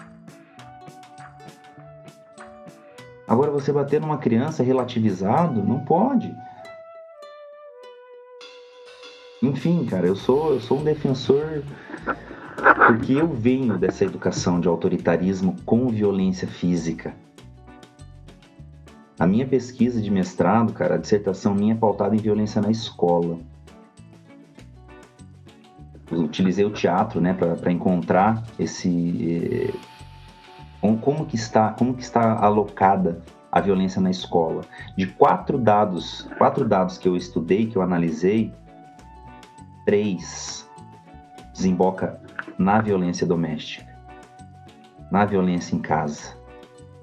Agora, 3.27 3.51
você 3.51 3.71
bater 3.71 4.01
numa 4.01 4.17
criança 4.17 4.63
relativizado, 4.63 5.61
não 5.61 5.79
pode. 5.81 6.35
Enfim, 9.43 9.85
cara, 9.85 10.07
eu 10.07 10.15
sou, 10.15 10.53
eu 10.53 10.59
sou 10.59 10.79
um 10.79 10.83
defensor 10.83 11.61
porque 12.87 13.11
eu 13.11 13.27
venho 13.27 13.77
dessa 13.77 14.05
educação 14.05 14.61
de 14.61 14.67
autoritarismo 14.69 15.57
com 15.65 15.89
violência 15.89 16.47
física. 16.47 17.13
A 19.19 19.27
minha 19.27 19.45
pesquisa 19.45 20.01
de 20.01 20.09
mestrado, 20.09 20.71
cara, 20.71 20.95
a 20.95 20.97
dissertação 20.97 21.53
minha 21.53 21.73
é 21.73 21.77
pautada 21.77 22.15
em 22.15 22.19
violência 22.19 22.61
na 22.61 22.71
escola. 22.71 23.39
Eu 26.09 26.19
utilizei 26.19 26.63
o 26.63 26.69
teatro, 26.69 27.19
né, 27.19 27.33
para 27.33 27.71
encontrar 27.71 28.41
esse 28.57 29.73
eh, 29.73 29.73
como 31.01 31.25
que 31.25 31.35
está, 31.35 31.71
como 31.73 31.93
que 31.93 32.03
está 32.03 32.39
alocada 32.39 33.21
a 33.51 33.59
violência 33.59 33.99
na 33.99 34.11
escola. 34.11 34.61
De 34.95 35.07
quatro 35.07 35.57
dados, 35.57 36.25
quatro 36.37 36.63
dados 36.63 36.97
que 36.97 37.09
eu 37.09 37.17
estudei, 37.17 37.65
que 37.65 37.75
eu 37.75 37.81
analisei, 37.81 38.53
três 39.85 40.65
desemboca 41.53 42.21
na 42.57 42.81
violência 42.81 43.25
doméstica, 43.25 43.87
na 45.11 45.25
violência 45.25 45.75
em 45.75 45.79
casa, 45.79 46.35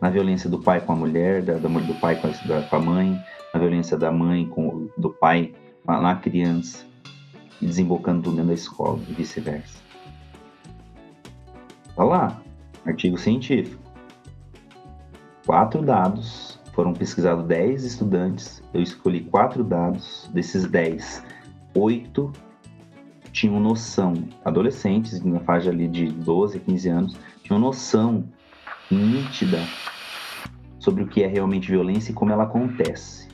na 0.00 0.10
violência 0.10 0.50
do 0.50 0.58
pai 0.58 0.80
com 0.80 0.92
a 0.92 0.96
mulher, 0.96 1.42
da, 1.42 1.54
da 1.54 1.68
do 1.68 1.94
pai 1.94 2.16
com 2.16 2.26
a, 2.26 2.30
da, 2.46 2.62
com 2.62 2.76
a 2.76 2.80
mãe, 2.80 3.24
na 3.52 3.60
violência 3.60 3.96
da 3.96 4.10
mãe 4.10 4.46
com 4.46 4.88
do 4.98 5.10
pai 5.10 5.54
na, 5.86 6.16
criança 6.16 6.84
e 7.60 7.66
desembocando 7.66 8.22
tudo 8.22 8.36
dentro 8.36 8.48
da 8.48 8.54
escola 8.54 8.98
e 9.08 9.12
vice-versa. 9.12 9.82
Tá 11.94 12.04
lá, 12.04 12.42
artigo 12.84 13.16
científico. 13.16 13.82
Quatro 15.46 15.82
dados, 15.82 16.58
foram 16.72 16.92
pesquisados 16.92 17.46
10 17.46 17.84
estudantes, 17.84 18.62
eu 18.72 18.82
escolhi 18.82 19.20
quatro 19.20 19.62
dados, 19.62 20.28
desses 20.32 20.66
10, 20.66 21.22
oito 21.74 22.32
tinham 23.34 23.58
noção, 23.58 24.14
adolescentes 24.44 25.20
na 25.24 25.40
faixa 25.40 25.68
ali 25.68 25.88
de 25.88 26.06
12, 26.06 26.60
15 26.60 26.88
anos, 26.88 27.16
tinham 27.42 27.58
noção 27.58 28.24
nítida 28.88 29.58
sobre 30.78 31.02
o 31.02 31.08
que 31.08 31.24
é 31.24 31.26
realmente 31.26 31.68
violência 31.68 32.12
e 32.12 32.14
como 32.14 32.30
ela 32.30 32.44
acontece. 32.44 33.28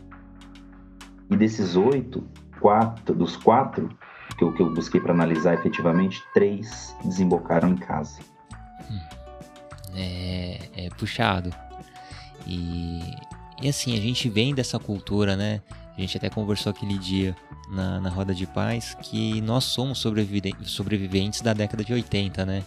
E 1.31 1.37
desses 1.37 1.77
oito, 1.77 2.27
quatro, 2.59 3.15
dos 3.15 3.37
quatro 3.37 3.91
que 4.39 4.43
eu, 4.43 4.55
que 4.55 4.63
eu 4.63 4.73
busquei 4.73 5.03
para 5.03 5.13
analisar 5.13 5.53
efetivamente, 5.53 6.25
três 6.33 6.97
desembocaram 7.05 7.69
em 7.69 7.77
casa. 7.77 8.21
É, 9.95 10.87
é 10.87 10.89
puxado. 10.97 11.51
E, 12.47 13.03
e 13.61 13.69
assim, 13.69 13.93
a 13.99 14.01
gente 14.01 14.31
vem 14.31 14.55
dessa 14.55 14.79
cultura, 14.79 15.37
né? 15.37 15.61
A 16.01 16.03
gente 16.03 16.17
até 16.17 16.31
conversou 16.31 16.71
aquele 16.71 16.97
dia 16.97 17.37
na, 17.69 18.01
na 18.01 18.09
Roda 18.09 18.35
de 18.35 18.47
Paz 18.47 18.97
que 19.03 19.39
nós 19.43 19.65
somos 19.65 19.99
sobreviventes 19.99 21.43
da 21.43 21.53
década 21.53 21.85
de 21.85 21.93
80, 21.93 22.47
né? 22.47 22.65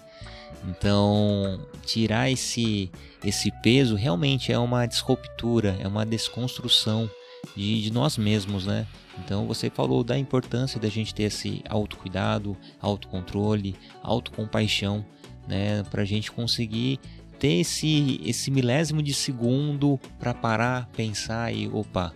Então, 0.67 1.59
tirar 1.83 2.29
esse, 2.29 2.91
esse 3.25 3.51
peso 3.63 3.95
realmente 3.95 4.53
é 4.53 4.59
uma 4.59 4.85
desruptura, 4.85 5.75
é 5.79 5.87
uma 5.87 6.05
desconstrução 6.05 7.09
de, 7.57 7.81
de 7.81 7.91
nós 7.91 8.19
mesmos, 8.19 8.67
né? 8.67 8.85
Então, 9.25 9.47
você 9.47 9.67
falou 9.67 10.03
da 10.03 10.15
importância 10.15 10.79
da 10.79 10.87
gente 10.87 11.11
ter 11.11 11.23
esse 11.23 11.63
autocuidado, 11.67 12.55
autocontrole, 12.79 13.75
autocompaixão, 14.03 15.03
né? 15.47 15.81
Para 15.89 16.03
a 16.03 16.05
gente 16.05 16.31
conseguir 16.31 16.99
ter 17.39 17.61
esse, 17.61 18.21
esse 18.23 18.51
milésimo 18.51 19.01
de 19.01 19.11
segundo 19.11 19.99
para 20.19 20.35
parar, 20.35 20.87
pensar 20.95 21.51
e 21.51 21.67
opa, 21.67 22.13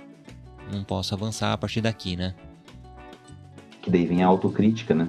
não 0.71 0.83
posso 0.83 1.13
avançar 1.13 1.53
a 1.53 1.57
partir 1.57 1.81
daqui, 1.81 2.15
né? 2.15 2.35
Que 3.81 3.89
daí 3.89 4.05
vem 4.05 4.23
a 4.23 4.27
autocrítica, 4.27 4.93
né? 4.93 5.07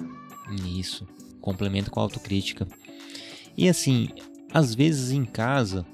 Isso, 0.65 1.07
complemento 1.41 1.91
com 1.91 1.99
a 1.99 2.03
autocrítica. 2.03 2.67
E 3.57 3.67
assim, 3.67 4.09
às 4.53 4.73
vezes 4.73 5.11
em 5.11 5.25
casa, 5.25 5.85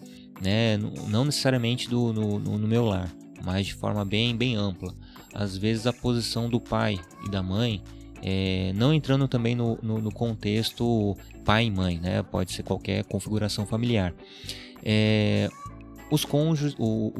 né, 0.42 0.78
não 1.08 1.26
necessariamente 1.26 1.90
do, 1.90 2.14
no, 2.14 2.40
no 2.40 2.68
meu 2.68 2.86
lar, 2.86 3.12
mas 3.44 3.68
de 3.68 3.74
forma 3.74 4.04
bem, 4.06 4.36
bem 4.36 4.56
ampla. 4.56 4.94
Às 5.34 5.58
vezes 5.58 5.86
a 5.86 5.94
posição 5.94 6.50
do 6.50 6.60
pai 6.60 7.00
e 7.26 7.30
da 7.30 7.44
mãe, 7.44 7.82
é, 8.22 8.72
não 8.76 8.94
entrando 8.94 9.28
também 9.28 9.56
no, 9.56 9.78
no, 9.82 10.00
no, 10.00 10.12
contexto 10.12 11.16
pai 11.44 11.66
e 11.66 11.72
mãe, 11.72 12.00
né? 12.00 12.24
Pode 12.24 12.54
ser 12.54 12.64
qualquer 12.64 13.04
configuração 13.04 13.66
familiar. 13.66 14.14
É, 14.84 15.50
os 16.10 16.24
cônjuges, 16.24 16.76
o, 16.80 17.12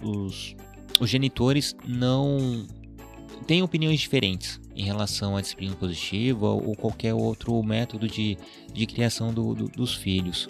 o, 0.00 0.20
os 0.20 0.56
os 1.00 1.08
genitores 1.08 1.76
não 1.86 2.66
têm 3.46 3.62
opiniões 3.62 4.00
diferentes 4.00 4.60
em 4.74 4.84
relação 4.84 5.36
à 5.36 5.40
disciplina 5.40 5.74
positiva 5.74 6.48
ou 6.48 6.74
qualquer 6.76 7.14
outro 7.14 7.60
método 7.62 8.06
de, 8.06 8.36
de 8.72 8.86
criação 8.86 9.32
do, 9.32 9.54
do, 9.54 9.68
dos 9.68 9.94
filhos. 9.94 10.48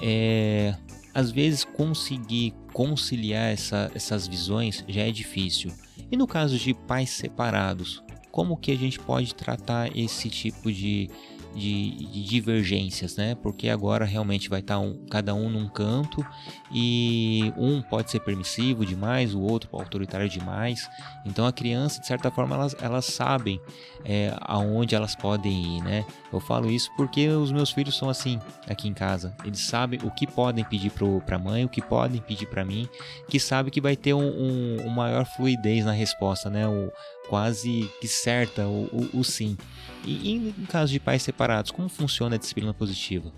É, 0.00 0.74
às 1.12 1.30
vezes 1.30 1.64
conseguir 1.64 2.54
conciliar 2.72 3.52
essa, 3.52 3.90
essas 3.94 4.26
visões 4.26 4.84
já 4.88 5.02
é 5.02 5.10
difícil. 5.10 5.72
E 6.10 6.16
no 6.16 6.26
caso 6.26 6.56
de 6.56 6.72
pais 6.72 7.10
separados, 7.10 8.02
como 8.30 8.56
que 8.56 8.70
a 8.70 8.76
gente 8.76 8.98
pode 9.00 9.34
tratar 9.34 9.96
esse 9.96 10.30
tipo 10.30 10.72
de, 10.72 11.10
de, 11.54 11.90
de 11.90 12.24
divergências, 12.24 13.16
né? 13.16 13.34
Porque 13.34 13.68
agora 13.68 14.04
realmente 14.04 14.48
vai 14.48 14.60
estar 14.60 14.74
tá 14.74 14.80
um, 14.80 15.06
cada 15.10 15.34
um 15.34 15.48
num 15.48 15.68
canto 15.68 16.24
e 16.72 17.52
um 17.56 17.80
pode 17.82 18.10
ser 18.10 18.20
permissivo 18.20 18.84
demais, 18.84 19.34
o 19.34 19.40
outro 19.40 19.68
autoritário 19.72 20.28
demais. 20.28 20.88
Então 21.24 21.46
a 21.46 21.52
criança, 21.52 22.00
de 22.00 22.06
certa 22.06 22.30
forma, 22.30 22.54
elas, 22.54 22.76
elas 22.80 23.04
sabem 23.04 23.60
é, 24.04 24.34
aonde 24.40 24.94
elas 24.94 25.14
podem 25.14 25.78
ir, 25.78 25.82
né? 25.82 26.04
Eu 26.32 26.40
falo 26.40 26.70
isso 26.70 26.90
porque 26.96 27.28
os 27.28 27.50
meus 27.50 27.70
filhos 27.70 27.96
são 27.96 28.08
assim 28.08 28.38
aqui 28.68 28.88
em 28.88 28.94
casa. 28.94 29.34
Eles 29.44 29.60
sabem 29.60 29.98
o 30.02 30.10
que 30.10 30.26
podem 30.26 30.64
pedir 30.64 30.92
para 31.24 31.36
a 31.36 31.38
mãe, 31.38 31.64
o 31.64 31.68
que 31.68 31.80
podem 31.80 32.20
pedir 32.20 32.46
para 32.46 32.64
mim, 32.64 32.88
que 33.28 33.40
sabe 33.40 33.70
que 33.70 33.80
vai 33.80 33.96
ter 33.96 34.14
um, 34.14 34.86
um, 34.86 34.88
maior 34.90 35.24
fluidez 35.24 35.84
na 35.84 35.92
resposta, 35.92 36.50
né? 36.50 36.66
O, 36.68 36.92
quase 37.28 37.90
que 38.00 38.08
certa 38.08 38.66
o, 38.66 38.84
o, 39.14 39.18
o 39.20 39.24
sim. 39.24 39.56
E, 40.04 40.34
em 40.34 40.66
caso 40.66 40.92
de 40.92 40.98
pais 40.98 41.22
separados, 41.22 41.70
como 41.70 41.88
funciona 41.88 42.36
a 42.36 42.38
disciplina 42.38 42.72
positiva? 42.72 43.30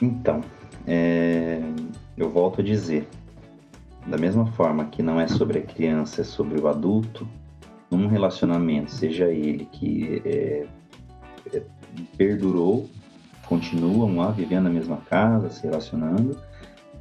Então, 0.00 0.40
é, 0.86 1.60
eu 2.16 2.30
volto 2.30 2.60
a 2.60 2.64
dizer, 2.64 3.08
da 4.06 4.16
mesma 4.16 4.46
forma 4.52 4.84
que 4.86 5.02
não 5.02 5.20
é 5.20 5.26
sobre 5.26 5.58
a 5.58 5.62
criança, 5.62 6.20
é 6.20 6.24
sobre 6.24 6.60
o 6.60 6.68
adulto, 6.68 7.28
num 7.90 8.06
relacionamento, 8.06 8.90
seja 8.90 9.26
ele 9.26 9.66
que 9.66 10.22
é, 10.24 10.66
é, 11.52 11.62
perdurou, 12.16 12.88
continuam 13.46 14.16
lá 14.16 14.30
vivendo 14.30 14.64
na 14.64 14.70
mesma 14.70 14.96
casa, 15.08 15.50
se 15.50 15.62
relacionando, 15.64 16.38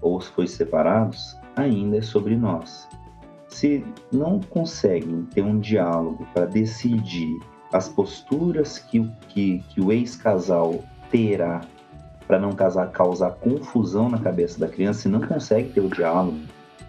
ou 0.01 0.19
se 0.19 0.29
foi 0.31 0.47
separados, 0.47 1.37
ainda 1.55 1.97
é 1.97 2.01
sobre 2.01 2.35
nós 2.35 2.87
se 3.52 3.84
não 4.11 4.40
conseguem 4.40 5.23
ter 5.34 5.44
um 5.44 5.60
diálogo 5.60 6.26
para 6.34 6.45
decidir 6.45 7.38
as 7.72 7.88
posturas 7.88 8.80
que, 8.80 9.07
que, 9.30 9.60
que 9.69 9.82
o 9.82 9.91
ex-casal 9.91 10.84
terá 11.11 11.61
para 12.28 12.40
não 12.40 12.53
casar, 12.53 12.90
causar 12.91 13.32
confusão 13.32 14.10
na 14.10 14.18
cabeça 14.18 14.60
da 14.60 14.68
criança, 14.68 15.02
se 15.02 15.10
não 15.10 15.22
consegue 15.22 15.73
ter 15.73 15.82
o 15.82 15.90
diálogo, 15.90 16.40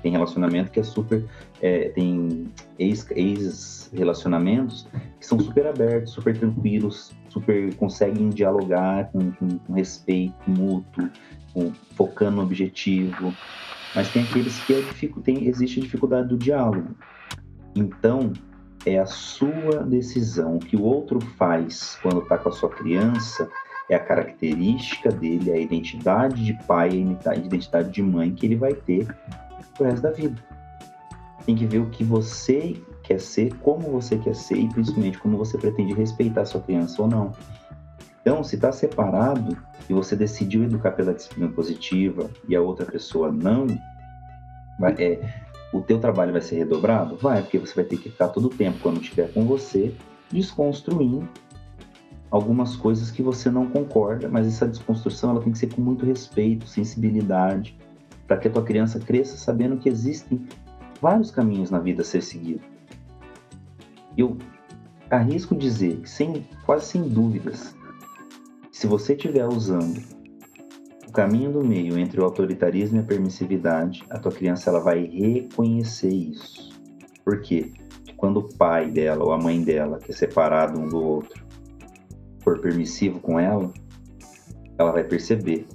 tem 0.02 0.12
relacionamento 0.12 0.70
que 0.70 0.80
é 0.80 0.82
super. 0.82 1.24
É, 1.60 1.90
tem 1.90 2.50
ex-relacionamentos 2.78 4.86
ex 4.92 5.02
que 5.18 5.26
são 5.26 5.38
super 5.38 5.66
abertos, 5.68 6.12
super 6.12 6.36
tranquilos, 6.36 7.12
super 7.28 7.72
conseguem 7.76 8.30
dialogar 8.30 9.10
com, 9.12 9.30
com, 9.32 9.58
com 9.58 9.72
respeito 9.72 10.34
mútuo, 10.46 11.08
com, 11.54 11.72
focando 11.96 12.36
no 12.36 12.42
objetivo. 12.42 13.32
Mas 13.94 14.08
tem 14.10 14.22
aqueles 14.22 14.58
que 14.64 14.74
é 14.74 14.82
tem, 15.22 15.46
existe 15.46 15.80
dificuldade 15.80 16.28
do 16.28 16.36
diálogo. 16.36 16.94
Então, 17.74 18.32
é 18.84 18.98
a 18.98 19.06
sua 19.06 19.82
decisão. 19.84 20.56
O 20.56 20.58
que 20.58 20.76
o 20.76 20.82
outro 20.82 21.20
faz 21.20 21.98
quando 22.02 22.20
está 22.20 22.38
com 22.38 22.48
a 22.48 22.52
sua 22.52 22.70
criança 22.70 23.48
é 23.88 23.94
a 23.94 24.00
característica 24.00 25.10
dele, 25.10 25.50
é 25.50 25.54
a 25.54 25.60
identidade 25.60 26.44
de 26.44 26.54
pai, 26.64 26.90
a 27.26 27.34
identidade 27.34 27.90
de 27.90 28.02
mãe 28.02 28.34
que 28.34 28.46
ele 28.46 28.56
vai 28.56 28.72
ter 28.72 29.06
pro 29.74 29.84
resto 29.84 30.02
da 30.02 30.10
vida. 30.10 30.42
Tem 31.44 31.54
que 31.54 31.66
ver 31.66 31.78
o 31.78 31.90
que 31.90 32.04
você 32.04 32.80
quer 33.02 33.20
ser, 33.20 33.52
como 33.58 33.90
você 33.90 34.16
quer 34.16 34.34
ser 34.34 34.56
e 34.56 34.68
principalmente 34.68 35.18
como 35.18 35.36
você 35.36 35.58
pretende 35.58 35.92
respeitar 35.92 36.44
sua 36.44 36.60
criança 36.60 37.02
ou 37.02 37.08
não. 37.08 37.32
Então, 38.20 38.44
se 38.44 38.54
está 38.54 38.70
separado 38.70 39.56
e 39.92 39.94
você 39.94 40.16
decidiu 40.16 40.64
educar 40.64 40.92
pela 40.92 41.12
disciplina 41.12 41.50
positiva 41.50 42.30
e 42.48 42.56
a 42.56 42.60
outra 42.62 42.86
pessoa 42.86 43.30
não, 43.30 43.66
vai, 44.78 44.94
é, 44.98 45.34
o 45.70 45.82
teu 45.82 46.00
trabalho 46.00 46.32
vai 46.32 46.40
ser 46.40 46.56
redobrado? 46.56 47.16
Vai, 47.16 47.42
porque 47.42 47.58
você 47.58 47.74
vai 47.74 47.84
ter 47.84 47.98
que 47.98 48.08
ficar 48.08 48.28
todo 48.28 48.46
o 48.46 48.50
tempo, 48.50 48.78
quando 48.82 49.02
estiver 49.02 49.30
com 49.32 49.44
você, 49.44 49.94
desconstruindo 50.30 51.28
algumas 52.30 52.74
coisas 52.74 53.10
que 53.10 53.22
você 53.22 53.50
não 53.50 53.66
concorda, 53.66 54.30
mas 54.30 54.46
essa 54.46 54.66
desconstrução 54.66 55.30
ela 55.30 55.42
tem 55.42 55.52
que 55.52 55.58
ser 55.58 55.66
com 55.74 55.82
muito 55.82 56.06
respeito, 56.06 56.66
sensibilidade, 56.66 57.76
para 58.26 58.38
que 58.38 58.48
a 58.48 58.50
tua 58.50 58.62
criança 58.62 58.98
cresça 58.98 59.36
sabendo 59.36 59.76
que 59.76 59.90
existem 59.90 60.46
vários 61.02 61.30
caminhos 61.30 61.70
na 61.70 61.78
vida 61.78 62.00
a 62.00 62.04
ser 62.04 62.22
seguido. 62.22 62.62
Eu 64.16 64.38
arrisco 65.10 65.54
dizer 65.54 66.00
sem, 66.06 66.46
quase 66.64 66.86
sem 66.86 67.02
dúvidas, 67.02 67.74
se 68.72 68.86
você 68.86 69.12
estiver 69.12 69.46
usando 69.46 70.02
o 71.06 71.12
caminho 71.12 71.52
do 71.52 71.62
meio 71.62 71.98
entre 71.98 72.18
o 72.18 72.24
autoritarismo 72.24 72.96
e 72.96 73.00
a 73.00 73.04
permissividade, 73.04 74.02
a 74.08 74.18
tua 74.18 74.32
criança 74.32 74.70
ela 74.70 74.80
vai 74.80 75.04
reconhecer 75.04 76.08
isso. 76.08 76.72
Por 77.22 77.42
quê? 77.42 77.70
Quando 78.16 78.38
o 78.38 78.54
pai 78.56 78.90
dela 78.90 79.22
ou 79.22 79.32
a 79.32 79.38
mãe 79.38 79.62
dela, 79.62 79.98
que 79.98 80.10
é 80.10 80.14
separado 80.14 80.80
um 80.80 80.88
do 80.88 81.00
outro, 81.00 81.44
for 82.40 82.60
permissivo 82.60 83.20
com 83.20 83.38
ela, 83.38 83.70
ela 84.78 84.90
vai 84.90 85.04
perceber 85.04 85.66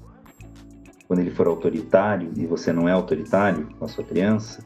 quando 1.07 1.19
ele 1.19 1.31
for 1.31 1.47
autoritário 1.47 2.31
e 2.35 2.45
você 2.47 2.73
não 2.73 2.89
é 2.89 2.91
autoritário 2.91 3.69
com 3.77 3.85
a 3.85 3.87
sua 3.87 4.03
criança, 4.03 4.65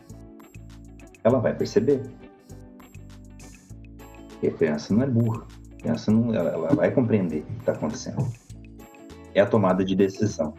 ela 1.21 1.39
vai 1.39 1.53
perceber. 1.53 2.01
E 4.41 4.47
a 4.47 4.51
criança 4.51 4.93
não 4.93 5.03
é 5.03 5.07
burra. 5.07 5.45
Criança 5.81 6.11
não, 6.11 6.33
ela, 6.33 6.49
ela 6.51 6.75
vai 6.75 6.91
compreender 6.91 7.39
o 7.41 7.43
que 7.43 7.59
está 7.59 7.71
acontecendo. 7.73 8.27
É 9.33 9.41
a 9.41 9.45
tomada 9.45 9.83
de 9.83 9.95
decisão. 9.95 10.53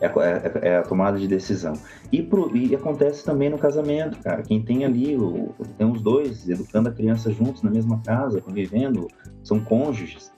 É 0.00 0.06
é, 0.06 0.68
é 0.68 0.76
a, 0.76 0.82
tomada 0.82 1.18
de 1.18 1.26
decisão. 1.26 1.72
E, 2.12 2.22
pro, 2.22 2.54
e, 2.56 2.74
acontece 2.74 3.24
também 3.24 3.48
no 3.48 3.58
casamento, 3.58 4.18
cara. 4.18 4.42
Quem 4.42 4.62
tem 4.62 4.84
ali, 4.84 5.16
o, 5.16 5.54
tem 5.78 5.90
os 5.90 6.02
dois 6.02 6.48
educando 6.48 6.88
a 6.88 6.92
criança 6.92 7.30
juntos 7.32 7.62
na 7.62 7.70
mesma 7.70 8.00
casa, 8.02 8.40
convivendo, 8.40 9.08
são 9.42 9.58
cônjuges 9.58 10.30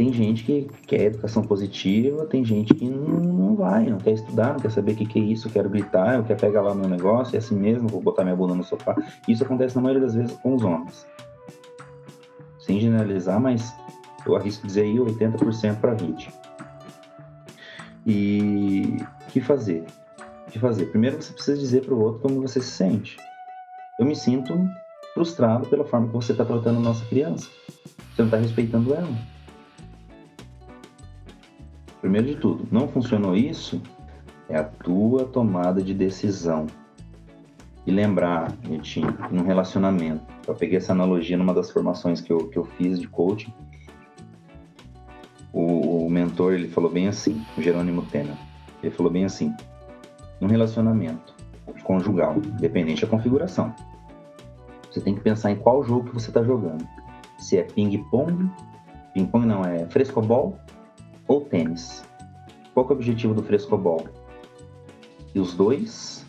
tem 0.00 0.10
gente 0.14 0.44
que 0.44 0.66
quer 0.86 1.02
educação 1.02 1.42
positiva, 1.42 2.24
tem 2.24 2.42
gente 2.42 2.72
que 2.72 2.88
não, 2.88 3.20
não 3.20 3.54
vai, 3.54 3.84
não 3.84 3.98
quer 3.98 4.12
estudar, 4.12 4.54
não 4.54 4.58
quer 4.58 4.70
saber 4.70 4.92
o 4.92 4.96
que, 4.96 5.04
que 5.04 5.18
é 5.18 5.22
isso, 5.22 5.50
quero 5.50 5.68
gritar, 5.68 6.14
eu 6.14 6.24
quero 6.24 6.40
pegar 6.40 6.62
lá 6.62 6.74
meu 6.74 6.88
negócio, 6.88 7.36
é 7.36 7.38
assim 7.38 7.54
mesmo, 7.54 7.86
vou 7.86 8.00
botar 8.00 8.24
minha 8.24 8.34
bunda 8.34 8.54
no 8.54 8.64
sofá. 8.64 8.96
Isso 9.28 9.44
acontece 9.44 9.76
na 9.76 9.82
maioria 9.82 10.00
das 10.00 10.14
vezes 10.14 10.32
com 10.38 10.54
os 10.54 10.62
homens. 10.62 11.06
Sem 12.70 12.78
generalizar, 12.78 13.40
mas 13.40 13.74
eu 14.24 14.36
arrisco 14.36 14.64
dizer 14.64 14.82
aí 14.82 14.94
80% 14.94 15.80
para 15.80 15.96
20%. 15.96 16.32
E 18.06 18.96
o 19.22 19.32
que 19.32 19.40
fazer? 19.40 19.84
O 20.46 20.50
que 20.52 20.58
fazer? 20.60 20.86
Primeiro 20.86 21.20
você 21.20 21.32
precisa 21.32 21.58
dizer 21.58 21.84
para 21.84 21.94
o 21.94 22.00
outro 22.00 22.20
como 22.20 22.40
você 22.40 22.60
se 22.60 22.70
sente. 22.70 23.16
Eu 23.98 24.06
me 24.06 24.14
sinto 24.14 24.54
frustrado 25.14 25.66
pela 25.66 25.84
forma 25.84 26.06
que 26.06 26.12
você 26.12 26.30
está 26.30 26.44
tratando 26.44 26.78
a 26.78 26.80
nossa 26.80 27.04
criança. 27.06 27.50
Você 28.14 28.22
não 28.22 28.26
está 28.26 28.36
respeitando 28.36 28.94
ela 28.94 29.12
Primeiro 32.00 32.28
de 32.28 32.36
tudo, 32.36 32.68
não 32.70 32.86
funcionou 32.86 33.34
isso, 33.34 33.82
é 34.48 34.56
a 34.56 34.62
tua 34.62 35.24
tomada 35.24 35.82
de 35.82 35.92
decisão. 35.92 36.68
E 37.84 37.90
lembrar, 37.90 38.52
Netinho, 38.62 39.12
num 39.32 39.42
relacionamento, 39.42 40.29
eu 40.46 40.54
peguei 40.54 40.78
essa 40.78 40.92
analogia 40.92 41.36
numa 41.36 41.54
das 41.54 41.70
formações 41.70 42.20
que 42.20 42.32
eu, 42.32 42.48
que 42.48 42.56
eu 42.56 42.64
fiz 42.64 42.98
de 42.98 43.08
coaching, 43.08 43.52
o, 45.52 46.06
o 46.06 46.10
mentor 46.10 46.54
ele 46.54 46.68
falou 46.68 46.90
bem 46.90 47.08
assim, 47.08 47.44
o 47.56 47.62
Jerônimo 47.62 48.02
Tena, 48.06 48.36
ele 48.82 48.92
falou 48.92 49.12
bem 49.12 49.24
assim, 49.24 49.54
num 50.40 50.48
relacionamento 50.48 51.34
conjugal, 51.84 52.36
dependente 52.58 53.02
da 53.02 53.08
configuração, 53.08 53.74
você 54.90 55.00
tem 55.00 55.14
que 55.14 55.20
pensar 55.20 55.52
em 55.52 55.56
qual 55.56 55.84
jogo 55.84 56.08
que 56.08 56.14
você 56.14 56.30
está 56.30 56.42
jogando. 56.42 56.86
Se 57.38 57.56
é 57.56 57.62
ping-pong, 57.62 58.50
ping-pong 59.14 59.46
não, 59.46 59.64
é 59.64 59.86
frescobol 59.86 60.58
ou 61.28 61.42
tênis. 61.42 62.04
Qual 62.74 62.86
é 62.86 62.88
o 62.88 62.92
objetivo 62.92 63.32
do 63.32 63.42
frescobol? 63.42 64.04
E 65.32 65.38
os 65.38 65.54
dois 65.54 66.26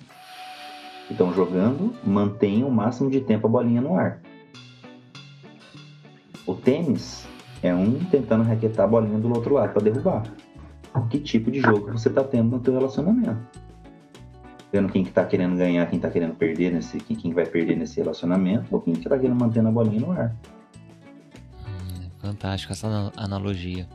que 1.12 1.14
estão 1.14 1.34
jogando 1.34 1.94
mantenham 2.06 2.70
o 2.70 2.72
máximo 2.72 3.10
de 3.10 3.20
tempo 3.20 3.48
a 3.48 3.50
bolinha 3.50 3.82
no 3.82 3.96
ar. 3.96 4.22
O 6.48 6.56
tênis 6.56 7.28
é 7.62 7.74
um 7.76 8.00
tentando 8.06 8.44
raquetar 8.44 8.86
a 8.86 8.88
bolinha 8.88 9.20
do 9.20 9.28
outro 9.30 9.54
lado 9.54 9.74
para 9.74 9.84
derrubar. 9.84 10.24
Que 11.10 11.20
tipo 11.20 11.52
de 11.52 11.60
jogo 11.60 11.92
você 11.92 12.08
está 12.08 12.24
tendo 12.24 12.52
no 12.52 12.60
teu 12.60 12.74
relacionamento? 12.74 13.38
Vendo 14.72 14.90
quem 14.90 15.04
que 15.04 15.12
tá 15.12 15.26
querendo 15.26 15.58
ganhar, 15.58 15.86
quem 15.88 15.98
está 15.98 16.10
querendo 16.10 16.36
perder 16.36 16.72
nesse, 16.72 16.98
quem, 17.00 17.18
quem 17.18 17.34
vai 17.34 17.46
perder 17.46 17.76
nesse 17.76 18.00
relacionamento, 18.00 18.68
ou 18.72 18.80
quem 18.80 18.94
que 18.94 19.10
tá 19.10 19.20
querendo 19.20 19.38
manter 19.38 19.60
a 19.60 19.72
bolinha 19.72 20.00
no 20.00 20.12
ar. 20.14 20.34
Fantástico 22.20 22.72
essa 22.72 23.12
analogia. 23.18 23.86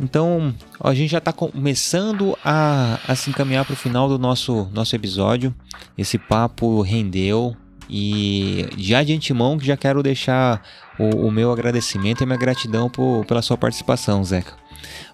Então, 0.00 0.54
a 0.80 0.94
gente 0.94 1.10
já 1.10 1.18
está 1.18 1.32
começando 1.32 2.38
a, 2.44 2.98
a 3.06 3.14
se 3.16 3.30
encaminhar 3.30 3.64
para 3.64 3.72
o 3.72 3.76
final 3.76 4.08
do 4.08 4.18
nosso, 4.18 4.68
nosso 4.72 4.94
episódio. 4.94 5.54
Esse 5.96 6.18
papo 6.18 6.80
rendeu. 6.82 7.56
E 7.90 8.68
já 8.76 9.02
de 9.02 9.14
antemão 9.14 9.58
já 9.58 9.76
quero 9.76 10.02
deixar 10.02 10.62
o, 10.98 11.26
o 11.26 11.32
meu 11.32 11.50
agradecimento 11.50 12.22
e 12.22 12.26
minha 12.26 12.38
gratidão 12.38 12.90
por, 12.90 13.24
pela 13.24 13.40
sua 13.40 13.56
participação, 13.56 14.22
Zeca. 14.22 14.52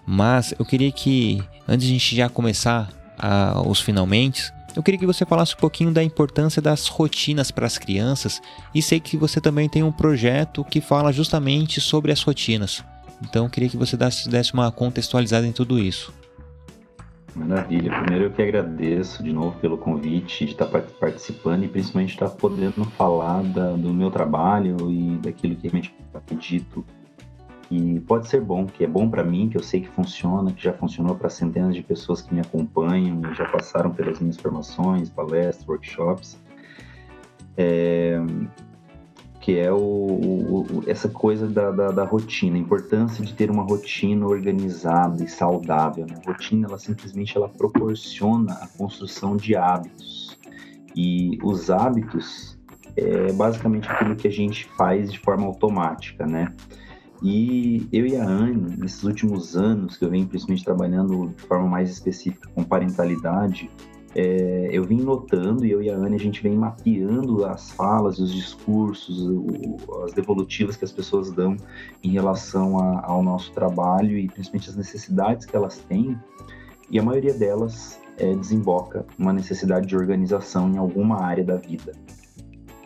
Mas 0.05 0.53
eu 0.59 0.65
queria 0.65 0.91
que, 0.91 1.41
antes 1.67 1.87
de 1.87 1.93
a 1.93 1.97
gente 1.97 2.15
já 2.15 2.27
começar 2.27 2.89
a, 3.17 3.61
os 3.65 3.79
finalmente, 3.79 4.51
eu 4.75 4.83
queria 4.83 4.99
que 4.99 5.05
você 5.05 5.25
falasse 5.25 5.53
um 5.53 5.57
pouquinho 5.57 5.91
da 5.91 6.03
importância 6.03 6.61
das 6.61 6.87
rotinas 6.87 7.49
para 7.49 7.65
as 7.65 7.77
crianças 7.77 8.41
e 8.73 8.81
sei 8.81 8.99
que 8.99 9.15
você 9.15 9.39
também 9.39 9.69
tem 9.69 9.81
um 9.81 9.91
projeto 9.91 10.65
que 10.65 10.81
fala 10.81 11.13
justamente 11.13 11.79
sobre 11.79 12.11
as 12.11 12.21
rotinas. 12.21 12.83
Então 13.23 13.49
queria 13.49 13.69
que 13.69 13.77
você 13.77 13.97
desse 13.97 14.53
uma 14.53 14.71
contextualizada 14.71 15.45
em 15.45 15.51
tudo 15.51 15.79
isso. 15.79 16.13
Maravilha. 17.35 17.91
Primeiro 18.01 18.25
eu 18.25 18.31
que 18.31 18.41
agradeço 18.41 19.21
de 19.21 19.33
novo 19.33 19.59
pelo 19.59 19.77
convite 19.77 20.45
de 20.45 20.51
estar 20.51 20.65
participando 20.65 21.65
e 21.65 21.67
principalmente 21.67 22.13
estar 22.13 22.29
podendo 22.29 22.85
falar 22.91 23.43
da, 23.43 23.73
do 23.73 23.93
meu 23.93 24.09
trabalho 24.09 24.89
e 24.89 25.17
daquilo 25.17 25.55
que 25.55 25.67
realmente 25.67 25.93
acredito 26.13 26.85
e 27.69 27.99
pode 28.01 28.27
ser 28.27 28.41
bom, 28.41 28.65
que 28.65 28.83
é 28.83 28.87
bom 28.87 29.09
para 29.09 29.23
mim, 29.23 29.49
que 29.49 29.57
eu 29.57 29.63
sei 29.63 29.81
que 29.81 29.89
funciona, 29.89 30.51
que 30.51 30.63
já 30.63 30.73
funcionou 30.73 31.15
para 31.15 31.29
centenas 31.29 31.75
de 31.75 31.81
pessoas 31.81 32.21
que 32.21 32.33
me 32.33 32.39
acompanham 32.39 33.21
e 33.31 33.35
já 33.35 33.45
passaram 33.45 33.91
pelas 33.91 34.19
minhas 34.19 34.37
formações, 34.37 35.09
palestras, 35.09 35.67
workshops. 35.67 36.39
É, 37.57 38.19
que 39.45 39.59
é 39.59 39.71
o, 39.71 39.77
o, 39.77 40.83
essa 40.87 41.07
coisa 41.07 41.47
da, 41.47 41.69
da, 41.69 41.91
da, 41.91 42.03
rotina, 42.03 42.55
a 42.55 42.59
importância 42.59 43.23
de 43.23 43.31
ter 43.31 43.51
uma 43.51 43.61
rotina 43.61 44.25
organizada 44.25 45.23
e 45.23 45.27
saudável. 45.27 46.07
Né? 46.07 46.15
A 46.25 46.31
rotina, 46.31 46.67
ela 46.67 46.79
simplesmente 46.79 47.37
ela 47.37 47.47
proporciona 47.47 48.53
a 48.53 48.67
construção 48.75 49.37
de 49.37 49.55
hábitos. 49.55 50.35
E 50.95 51.37
os 51.43 51.69
hábitos 51.69 52.57
é 52.97 53.31
basicamente 53.33 53.87
aquilo 53.87 54.15
que 54.15 54.27
a 54.27 54.31
gente 54.31 54.65
faz 54.75 55.11
de 55.11 55.19
forma 55.19 55.45
automática, 55.45 56.25
né? 56.25 56.51
E 57.21 57.87
eu 57.93 58.07
e 58.07 58.15
a 58.15 58.25
Anne, 58.25 58.75
nesses 58.77 59.03
últimos 59.03 59.55
anos 59.55 59.95
que 59.95 60.03
eu 60.05 60.09
venho 60.09 60.25
principalmente 60.25 60.65
trabalhando 60.65 61.27
de 61.27 61.43
forma 61.43 61.67
mais 61.67 61.91
específica 61.91 62.49
com 62.55 62.63
parentalidade, 62.63 63.69
é, 64.15 64.69
eu 64.71 64.85
vim 64.85 65.01
notando, 65.01 65.65
e 65.65 65.71
eu 65.71 65.83
e 65.83 65.89
a 65.89 65.95
Anne, 65.95 66.15
a 66.15 66.19
gente 66.19 66.41
vem 66.41 66.55
mapeando 66.55 67.45
as 67.45 67.71
falas, 67.71 68.17
os 68.17 68.33
discursos, 68.33 69.21
o, 69.21 70.03
as 70.05 70.13
devolutivas 70.13 70.77
que 70.77 70.85
as 70.85 70.91
pessoas 70.91 71.31
dão 71.31 71.57
em 72.01 72.11
relação 72.11 72.79
a, 72.79 73.05
ao 73.05 73.21
nosso 73.21 73.51
trabalho 73.51 74.17
e 74.17 74.27
principalmente 74.29 74.69
as 74.69 74.75
necessidades 74.77 75.45
que 75.45 75.53
elas 75.53 75.79
têm, 75.79 76.17
e 76.89 76.97
a 76.97 77.03
maioria 77.03 77.33
delas 77.33 77.99
é, 78.17 78.33
desemboca 78.33 79.05
uma 79.19 79.33
necessidade 79.33 79.85
de 79.85 79.97
organização 79.97 80.71
em 80.71 80.77
alguma 80.77 81.21
área 81.21 81.43
da 81.43 81.57
vida. 81.57 81.91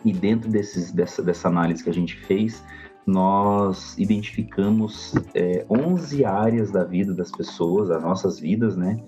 E 0.04 0.12
dentro 0.12 0.50
desses, 0.50 0.90
dessa, 0.90 1.22
dessa 1.22 1.46
análise 1.46 1.84
que 1.84 1.90
a 1.90 1.94
gente 1.94 2.16
fez, 2.16 2.60
nós 3.06 3.96
identificamos 3.98 5.14
é, 5.34 5.64
11 5.70 6.24
áreas 6.24 6.72
da 6.72 6.82
vida 6.82 7.14
das 7.14 7.30
pessoas, 7.30 7.88
das 7.88 8.02
nossas 8.02 8.40
vidas, 8.40 8.76
né? 8.76 8.98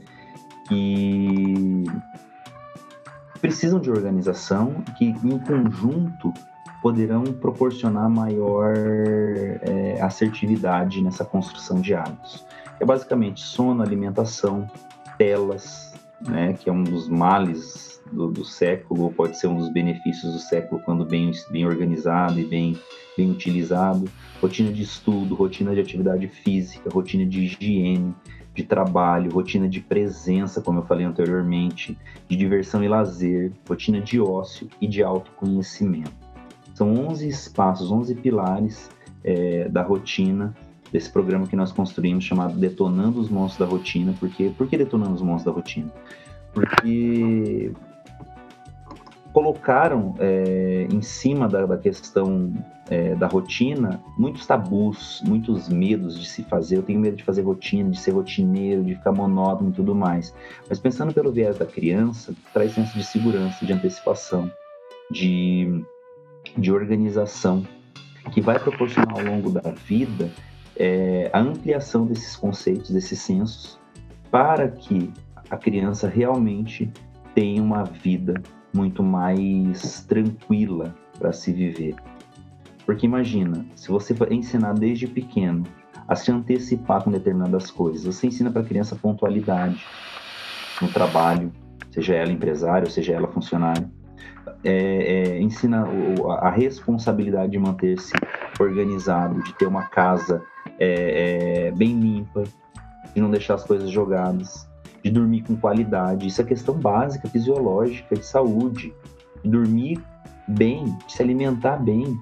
Que 0.72 1.84
precisam 3.40 3.78
de 3.80 3.90
organização, 3.90 4.82
que 4.96 5.04
em 5.04 5.38
conjunto 5.38 6.32
poderão 6.80 7.24
proporcionar 7.24 8.08
maior 8.08 8.74
é, 8.76 10.00
assertividade 10.00 11.02
nessa 11.02 11.24
construção 11.24 11.80
de 11.80 11.94
hábitos. 11.94 12.44
É 12.80 12.84
basicamente 12.84 13.40
sono, 13.40 13.82
alimentação, 13.82 14.68
telas, 15.16 15.94
né, 16.20 16.54
que 16.54 16.68
é 16.68 16.72
um 16.72 16.82
dos 16.82 17.08
males 17.08 18.00
do, 18.10 18.28
do, 18.28 18.44
século, 18.44 19.04
ou 19.04 19.12
pode 19.12 19.38
ser 19.38 19.46
um 19.46 19.56
dos 19.56 19.68
benefícios 19.68 20.32
do 20.32 20.38
século 20.38 20.80
quando 20.84 21.04
bem, 21.04 21.30
bem 21.50 21.64
organizado 21.64 22.40
e 22.40 22.44
bem, 22.44 22.76
bem 23.16 23.30
utilizado. 23.30 24.08
Rotina 24.40 24.72
de 24.72 24.82
estudo, 24.82 25.34
rotina 25.34 25.72
de 25.72 25.80
atividade 25.80 26.26
física, 26.26 26.90
rotina 26.90 27.24
de 27.24 27.42
higiene, 27.42 28.14
de 28.54 28.62
trabalho, 28.64 29.32
rotina 29.32 29.68
de 29.68 29.80
presença, 29.80 30.60
como 30.60 30.80
eu 30.80 30.82
falei 30.84 31.06
anteriormente, 31.06 31.96
de 32.28 32.36
diversão 32.36 32.84
e 32.84 32.88
lazer, 32.88 33.52
rotina 33.68 34.00
de 34.00 34.20
ócio 34.20 34.68
e 34.80 34.86
de 34.86 35.02
autoconhecimento. 35.02 36.12
São 36.74 36.92
11 36.92 37.28
espaços, 37.28 37.90
11 37.90 38.14
pilares 38.16 38.90
é, 39.24 39.68
da 39.68 39.82
rotina 39.82 40.54
desse 40.92 41.10
programa 41.10 41.46
que 41.46 41.56
nós 41.56 41.72
construímos 41.72 42.24
chamado 42.24 42.58
Detonando 42.58 43.18
os 43.18 43.30
Monstros 43.30 43.66
da 43.66 43.72
Rotina. 43.72 44.14
Porque, 44.20 44.50
por 44.50 44.68
que 44.68 44.76
Detonando 44.76 45.14
os 45.14 45.22
Monstros 45.22 45.44
da 45.44 45.52
Rotina? 45.52 45.92
Porque 46.52 47.72
colocaram 49.32 50.14
é, 50.18 50.86
em 50.90 51.00
cima 51.00 51.48
da, 51.48 51.64
da 51.66 51.78
questão 51.78 52.52
é, 52.90 53.14
da 53.14 53.26
rotina 53.26 54.00
muitos 54.18 54.46
tabus, 54.46 55.22
muitos 55.24 55.68
medos 55.68 56.18
de 56.18 56.26
se 56.26 56.42
fazer. 56.44 56.76
Eu 56.76 56.82
tenho 56.82 57.00
medo 57.00 57.16
de 57.16 57.24
fazer 57.24 57.42
rotina, 57.42 57.90
de 57.90 57.98
ser 57.98 58.12
rotineiro, 58.12 58.84
de 58.84 58.94
ficar 58.94 59.12
monótono 59.12 59.70
e 59.70 59.72
tudo 59.72 59.94
mais. 59.94 60.34
Mas 60.68 60.78
pensando 60.78 61.12
pelo 61.12 61.32
viés 61.32 61.58
da 61.58 61.66
criança, 61.66 62.34
traz 62.52 62.72
senso 62.72 62.96
de 62.96 63.04
segurança, 63.04 63.64
de 63.64 63.72
antecipação, 63.72 64.50
de, 65.10 65.82
de 66.56 66.70
organização, 66.70 67.66
que 68.32 68.40
vai 68.40 68.58
proporcionar 68.58 69.18
ao 69.18 69.24
longo 69.24 69.50
da 69.50 69.70
vida 69.70 70.30
é, 70.76 71.30
a 71.32 71.40
ampliação 71.40 72.06
desses 72.06 72.36
conceitos, 72.36 72.90
desses 72.90 73.18
sensos, 73.18 73.78
para 74.30 74.68
que 74.68 75.10
a 75.50 75.56
criança 75.56 76.08
realmente 76.08 76.90
tenha 77.34 77.62
uma 77.62 77.84
vida 77.84 78.42
muito 78.72 79.02
mais 79.02 80.04
tranquila 80.08 80.94
para 81.18 81.32
se 81.32 81.52
viver. 81.52 81.94
Porque 82.84 83.06
imagina, 83.06 83.64
se 83.76 83.88
você 83.88 84.14
ensinar 84.30 84.74
desde 84.74 85.06
pequeno 85.06 85.64
a 86.08 86.16
se 86.16 86.32
antecipar 86.32 87.02
com 87.02 87.10
determinadas 87.10 87.70
coisas, 87.70 88.04
você 88.04 88.26
ensina 88.26 88.50
para 88.50 88.62
a 88.62 88.64
criança 88.64 88.96
pontualidade 88.96 89.84
no 90.80 90.88
trabalho, 90.88 91.52
seja 91.90 92.14
ela 92.14 92.32
empresário, 92.32 92.90
seja 92.90 93.12
ela 93.12 93.28
funcionário, 93.28 93.88
é, 94.64 95.34
é, 95.34 95.40
ensina 95.40 95.86
a 96.40 96.50
responsabilidade 96.50 97.52
de 97.52 97.58
manter-se 97.58 98.12
organizado, 98.58 99.42
de 99.42 99.52
ter 99.54 99.66
uma 99.66 99.84
casa 99.84 100.42
é, 100.78 101.66
é, 101.66 101.70
bem 101.70 101.98
limpa, 101.98 102.44
de 103.14 103.20
não 103.20 103.30
deixar 103.30 103.54
as 103.54 103.64
coisas 103.64 103.90
jogadas, 103.90 104.68
de 105.02 105.10
dormir 105.10 105.42
com 105.42 105.56
qualidade. 105.56 106.26
Isso 106.26 106.40
é 106.40 106.44
questão 106.44 106.74
básica, 106.74 107.28
fisiológica, 107.28 108.14
de 108.14 108.24
saúde. 108.24 108.94
De 109.42 109.50
dormir 109.50 110.00
bem, 110.46 110.84
de 111.06 111.12
se 111.12 111.22
alimentar 111.22 111.76
bem. 111.76 112.18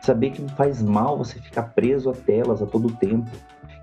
Saber 0.00 0.30
que 0.30 0.46
faz 0.52 0.82
mal 0.82 1.16
você 1.16 1.38
ficar 1.38 1.62
preso 1.74 2.10
a 2.10 2.14
telas 2.14 2.62
a 2.62 2.66
todo 2.66 2.90
tempo. 2.96 3.30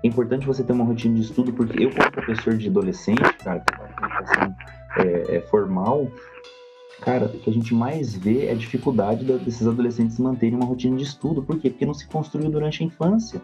É 0.02 0.06
importante 0.06 0.46
você 0.46 0.62
ter 0.62 0.72
uma 0.72 0.84
rotina 0.84 1.14
de 1.14 1.22
estudo, 1.22 1.52
porque 1.52 1.84
eu, 1.84 1.90
como 1.90 2.10
professor 2.12 2.56
de 2.56 2.68
adolescente, 2.68 3.20
cara, 3.42 3.60
que 3.60 3.74
educação 3.74 4.54
é, 4.98 5.36
é, 5.36 5.40
formal, 5.42 6.08
cara, 7.00 7.26
o 7.26 7.38
que 7.38 7.50
a 7.50 7.52
gente 7.52 7.74
mais 7.74 8.14
vê 8.14 8.46
é 8.46 8.52
a 8.52 8.54
dificuldade 8.54 9.24
desses 9.24 9.66
adolescentes 9.66 10.18
manterem 10.18 10.54
uma 10.54 10.66
rotina 10.66 10.96
de 10.96 11.02
estudo. 11.02 11.42
Por 11.42 11.58
quê? 11.58 11.70
Porque 11.70 11.86
não 11.86 11.94
se 11.94 12.06
construiu 12.06 12.50
durante 12.50 12.82
a 12.82 12.86
infância. 12.86 13.40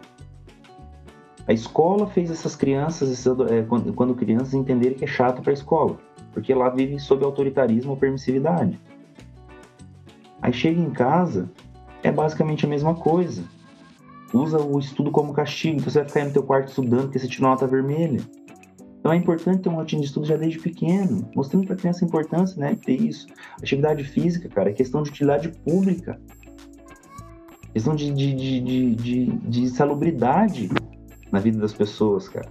A 1.47 1.53
escola 1.53 2.07
fez 2.07 2.31
essas 2.31 2.55
crianças, 2.55 3.25
é, 3.51 3.61
quando, 3.63 4.15
crianças, 4.15 4.53
entenderem 4.53 4.97
que 4.97 5.03
é 5.03 5.07
chato 5.07 5.41
para 5.41 5.51
a 5.51 5.53
escola, 5.53 5.97
porque 6.33 6.53
lá 6.53 6.69
vive 6.69 6.99
sob 6.99 7.23
autoritarismo 7.23 7.91
ou 7.91 7.97
permissividade. 7.97 8.79
Aí 10.41 10.51
chega 10.51 10.79
em 10.79 10.89
casa, 10.89 11.49
é 12.01 12.11
basicamente 12.11 12.65
a 12.65 12.69
mesma 12.69 12.95
coisa. 12.95 13.43
Usa 14.33 14.59
o 14.59 14.79
estudo 14.79 15.11
como 15.11 15.33
castigo, 15.33 15.77
então 15.77 15.89
você 15.89 15.99
vai 15.99 16.07
ficar 16.07 16.25
no 16.25 16.33
teu 16.33 16.43
quarto 16.43 16.69
estudando 16.69 17.03
porque 17.03 17.19
você 17.19 17.27
tirou 17.27 17.49
nota 17.49 17.67
vermelha. 17.67 18.21
Então 18.99 19.13
é 19.13 19.15
importante 19.15 19.61
ter 19.61 19.69
uma 19.69 19.77
rotina 19.77 20.01
de 20.01 20.07
estudo 20.07 20.25
já 20.25 20.35
desde 20.35 20.59
pequeno, 20.59 21.29
mostrando 21.35 21.67
para 21.67 21.75
a 21.75 21.77
criança 21.77 22.03
a 22.03 22.07
importância 22.07 22.59
né, 22.59 22.71
de 22.73 22.81
ter 22.81 22.99
isso. 22.99 23.27
Atividade 23.59 24.03
física, 24.03 24.49
cara, 24.49 24.71
é 24.71 24.73
questão 24.73 25.03
de 25.03 25.11
utilidade 25.11 25.49
pública. 25.49 26.19
Questão 27.71 27.95
de, 27.95 28.11
de, 28.11 28.33
de, 28.33 28.95
de, 28.95 29.25
de 29.25 29.69
salubridade 29.69 30.69
na 31.35 31.41
vida 31.41 31.59
das 31.59 31.73
pessoas, 31.73 32.29
cara. 32.29 32.49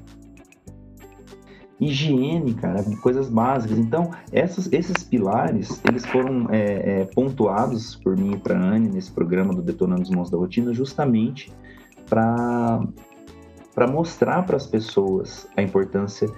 Higiene, 1.80 2.52
cara, 2.54 2.84
coisas 3.02 3.30
básicas. 3.30 3.78
Então, 3.78 4.10
essas, 4.30 4.70
esses 4.72 5.02
pilares, 5.02 5.80
eles 5.88 6.04
foram 6.04 6.48
é, 6.50 7.00
é, 7.00 7.04
pontuados 7.06 7.96
por 7.96 8.16
mim 8.16 8.34
e 8.34 8.38
para 8.38 8.58
Anne 8.58 8.90
nesse 8.90 9.10
programa 9.10 9.54
do 9.54 9.62
Detonando 9.62 10.02
os 10.02 10.10
Mãos 10.10 10.30
da 10.30 10.36
Rotina, 10.36 10.72
justamente 10.72 11.50
para 12.08 12.86
mostrar 13.90 14.42
para 14.44 14.56
as 14.56 14.66
pessoas 14.66 15.48
a 15.56 15.62
importância 15.62 16.28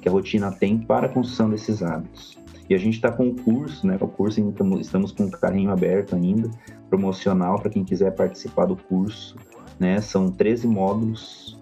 que 0.00 0.08
a 0.08 0.12
rotina 0.12 0.52
tem 0.52 0.78
para 0.78 1.06
a 1.06 1.08
construção 1.08 1.48
desses 1.48 1.82
hábitos. 1.82 2.38
E 2.68 2.74
a 2.74 2.78
gente 2.78 2.94
está 2.94 3.10
com 3.10 3.28
o 3.28 3.34
curso, 3.34 3.86
né? 3.86 3.96
O 3.98 4.06
curso 4.06 4.40
estamos 4.78 5.10
com 5.10 5.24
o 5.24 5.30
carrinho 5.30 5.70
aberto 5.70 6.14
ainda, 6.14 6.50
promocional 6.90 7.58
para 7.58 7.70
quem 7.70 7.82
quiser 7.82 8.14
participar 8.14 8.66
do 8.66 8.76
curso. 8.76 9.36
Né? 9.80 10.00
São 10.00 10.30
13 10.30 10.68
módulos 10.68 11.53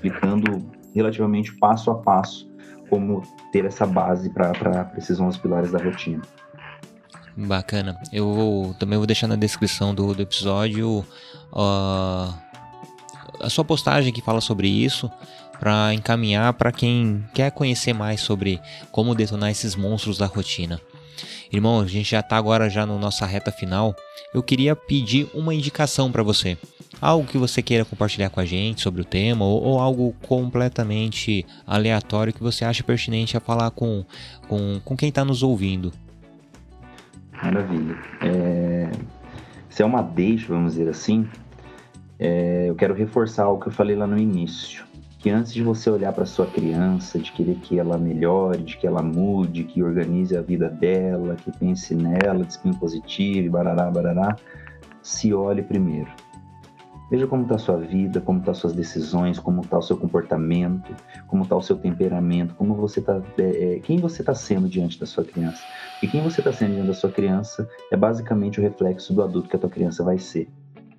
explicando 0.00 0.64
relativamente 0.94 1.52
passo 1.56 1.90
a 1.90 1.94
passo 1.96 2.50
como 2.88 3.22
ter 3.52 3.64
essa 3.66 3.86
base 3.86 4.30
para 4.30 4.92
esses 4.96 5.20
11 5.20 5.38
pilares 5.38 5.70
da 5.70 5.78
rotina. 5.78 6.22
Bacana. 7.36 7.96
Eu 8.12 8.32
vou, 8.32 8.74
também 8.74 8.98
vou 8.98 9.06
deixar 9.06 9.28
na 9.28 9.36
descrição 9.36 9.94
do, 9.94 10.12
do 10.14 10.22
episódio 10.22 11.04
uh, 11.52 12.34
a 13.40 13.48
sua 13.48 13.64
postagem 13.64 14.12
que 14.12 14.20
fala 14.20 14.40
sobre 14.40 14.66
isso 14.68 15.10
para 15.60 15.94
encaminhar 15.94 16.52
para 16.54 16.72
quem 16.72 17.24
quer 17.32 17.52
conhecer 17.52 17.92
mais 17.92 18.20
sobre 18.20 18.60
como 18.90 19.14
detonar 19.14 19.50
esses 19.50 19.76
monstros 19.76 20.18
da 20.18 20.26
rotina. 20.26 20.80
Irmão, 21.52 21.80
a 21.80 21.86
gente 21.86 22.10
já 22.10 22.20
está 22.20 22.36
agora 22.36 22.68
já 22.68 22.84
na 22.86 22.96
nossa 22.96 23.26
reta 23.26 23.52
final. 23.52 23.94
Eu 24.32 24.42
queria 24.42 24.76
pedir 24.76 25.28
uma 25.34 25.54
indicação 25.54 26.10
para 26.10 26.22
você 26.22 26.56
algo 27.00 27.26
que 27.26 27.38
você 27.38 27.62
queira 27.62 27.84
compartilhar 27.84 28.30
com 28.30 28.40
a 28.40 28.44
gente 28.44 28.82
sobre 28.82 29.00
o 29.00 29.04
tema 29.04 29.44
ou, 29.44 29.62
ou 29.62 29.78
algo 29.78 30.14
completamente 30.26 31.46
aleatório 31.66 32.32
que 32.32 32.42
você 32.42 32.64
acha 32.64 32.82
pertinente 32.82 33.36
a 33.36 33.40
falar 33.40 33.70
com, 33.70 34.04
com, 34.48 34.80
com 34.84 34.96
quem 34.96 35.08
está 35.08 35.24
nos 35.24 35.42
ouvindo. 35.42 35.92
Maravilha. 37.42 37.96
É... 38.20 38.90
Se 39.68 39.82
é 39.82 39.86
uma 39.86 40.02
deixa, 40.02 40.48
vamos 40.48 40.72
dizer 40.74 40.88
assim, 40.88 41.26
é... 42.18 42.68
eu 42.68 42.74
quero 42.74 42.92
reforçar 42.92 43.48
o 43.48 43.58
que 43.58 43.68
eu 43.68 43.72
falei 43.72 43.96
lá 43.96 44.06
no 44.06 44.18
início. 44.18 44.84
Que 45.20 45.30
antes 45.30 45.52
de 45.52 45.62
você 45.62 45.90
olhar 45.90 46.12
para 46.12 46.24
sua 46.24 46.46
criança, 46.46 47.18
de 47.18 47.30
querer 47.30 47.56
que 47.56 47.78
ela 47.78 47.98
melhore, 47.98 48.62
de 48.62 48.76
que 48.76 48.86
ela 48.86 49.02
mude, 49.02 49.64
que 49.64 49.82
organize 49.82 50.36
a 50.36 50.40
vida 50.40 50.68
dela, 50.68 51.36
que 51.36 51.52
pense 51.52 51.94
nela, 51.94 52.44
disciplina 52.44 52.78
positiva, 52.78 53.58
barará, 53.58 53.90
barará, 53.90 54.36
se 55.02 55.34
olhe 55.34 55.62
primeiro 55.62 56.10
Veja 57.10 57.26
como 57.26 57.42
está 57.42 57.56
a 57.56 57.58
sua 57.58 57.76
vida, 57.76 58.20
como 58.20 58.38
estão 58.38 58.54
tá 58.54 58.60
suas 58.60 58.72
decisões, 58.72 59.36
como 59.36 59.62
está 59.62 59.76
o 59.76 59.82
seu 59.82 59.96
comportamento, 59.96 60.94
como 61.26 61.42
está 61.42 61.56
o 61.56 61.62
seu 61.62 61.76
temperamento, 61.76 62.54
como 62.54 62.72
você 62.76 63.00
está, 63.00 63.20
é, 63.36 63.74
é, 63.74 63.80
quem 63.80 63.98
você 63.98 64.22
está 64.22 64.32
sendo 64.32 64.68
diante 64.68 64.98
da 64.98 65.04
sua 65.06 65.24
criança. 65.24 65.60
E 66.00 66.06
quem 66.06 66.22
você 66.22 66.40
está 66.40 66.52
sendo 66.52 66.74
diante 66.74 66.86
da 66.86 66.94
sua 66.94 67.10
criança 67.10 67.68
é 67.90 67.96
basicamente 67.96 68.60
o 68.60 68.62
reflexo 68.62 69.12
do 69.12 69.24
adulto 69.24 69.48
que 69.48 69.56
a 69.56 69.58
tua 69.58 69.68
criança 69.68 70.04
vai 70.04 70.18
ser. 70.18 70.48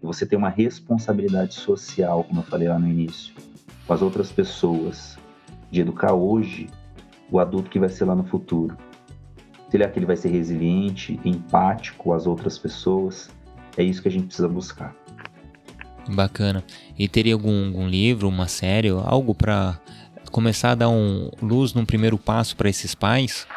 E 0.03 0.05
você 0.05 0.25
tem 0.25 0.37
uma 0.37 0.49
responsabilidade 0.49 1.53
social, 1.53 2.25
como 2.25 2.41
eu 2.41 2.43
falei 2.43 2.67
lá 2.67 2.77
no 2.77 2.89
início, 2.89 3.33
com 3.87 3.93
as 3.93 4.01
outras 4.01 4.31
pessoas, 4.31 5.17
de 5.69 5.81
educar 5.81 6.13
hoje 6.13 6.67
o 7.31 7.39
adulto 7.39 7.69
que 7.69 7.79
vai 7.79 7.89
ser 7.89 8.05
lá 8.05 8.15
no 8.15 8.23
futuro. 8.23 8.77
Será 9.69 9.87
que 9.87 9.97
ele 9.97 10.05
vai 10.05 10.17
ser 10.17 10.29
resiliente, 10.29 11.19
empático 11.23 12.13
às 12.13 12.27
outras 12.27 12.57
pessoas? 12.57 13.29
É 13.77 13.83
isso 13.83 14.01
que 14.01 14.09
a 14.09 14.11
gente 14.11 14.25
precisa 14.25 14.49
buscar. 14.49 14.93
Bacana. 16.09 16.63
E 16.97 17.07
teria 17.07 17.33
algum, 17.33 17.67
algum 17.67 17.87
livro, 17.87 18.27
uma 18.27 18.47
série, 18.47 18.89
algo 18.89 19.33
para 19.33 19.79
começar 20.29 20.71
a 20.71 20.75
dar 20.75 20.89
um 20.89 21.29
luz 21.41 21.73
num 21.73 21.85
primeiro 21.85 22.17
passo 22.17 22.55
para 22.55 22.69
esses 22.69 22.93
pais? 22.93 23.47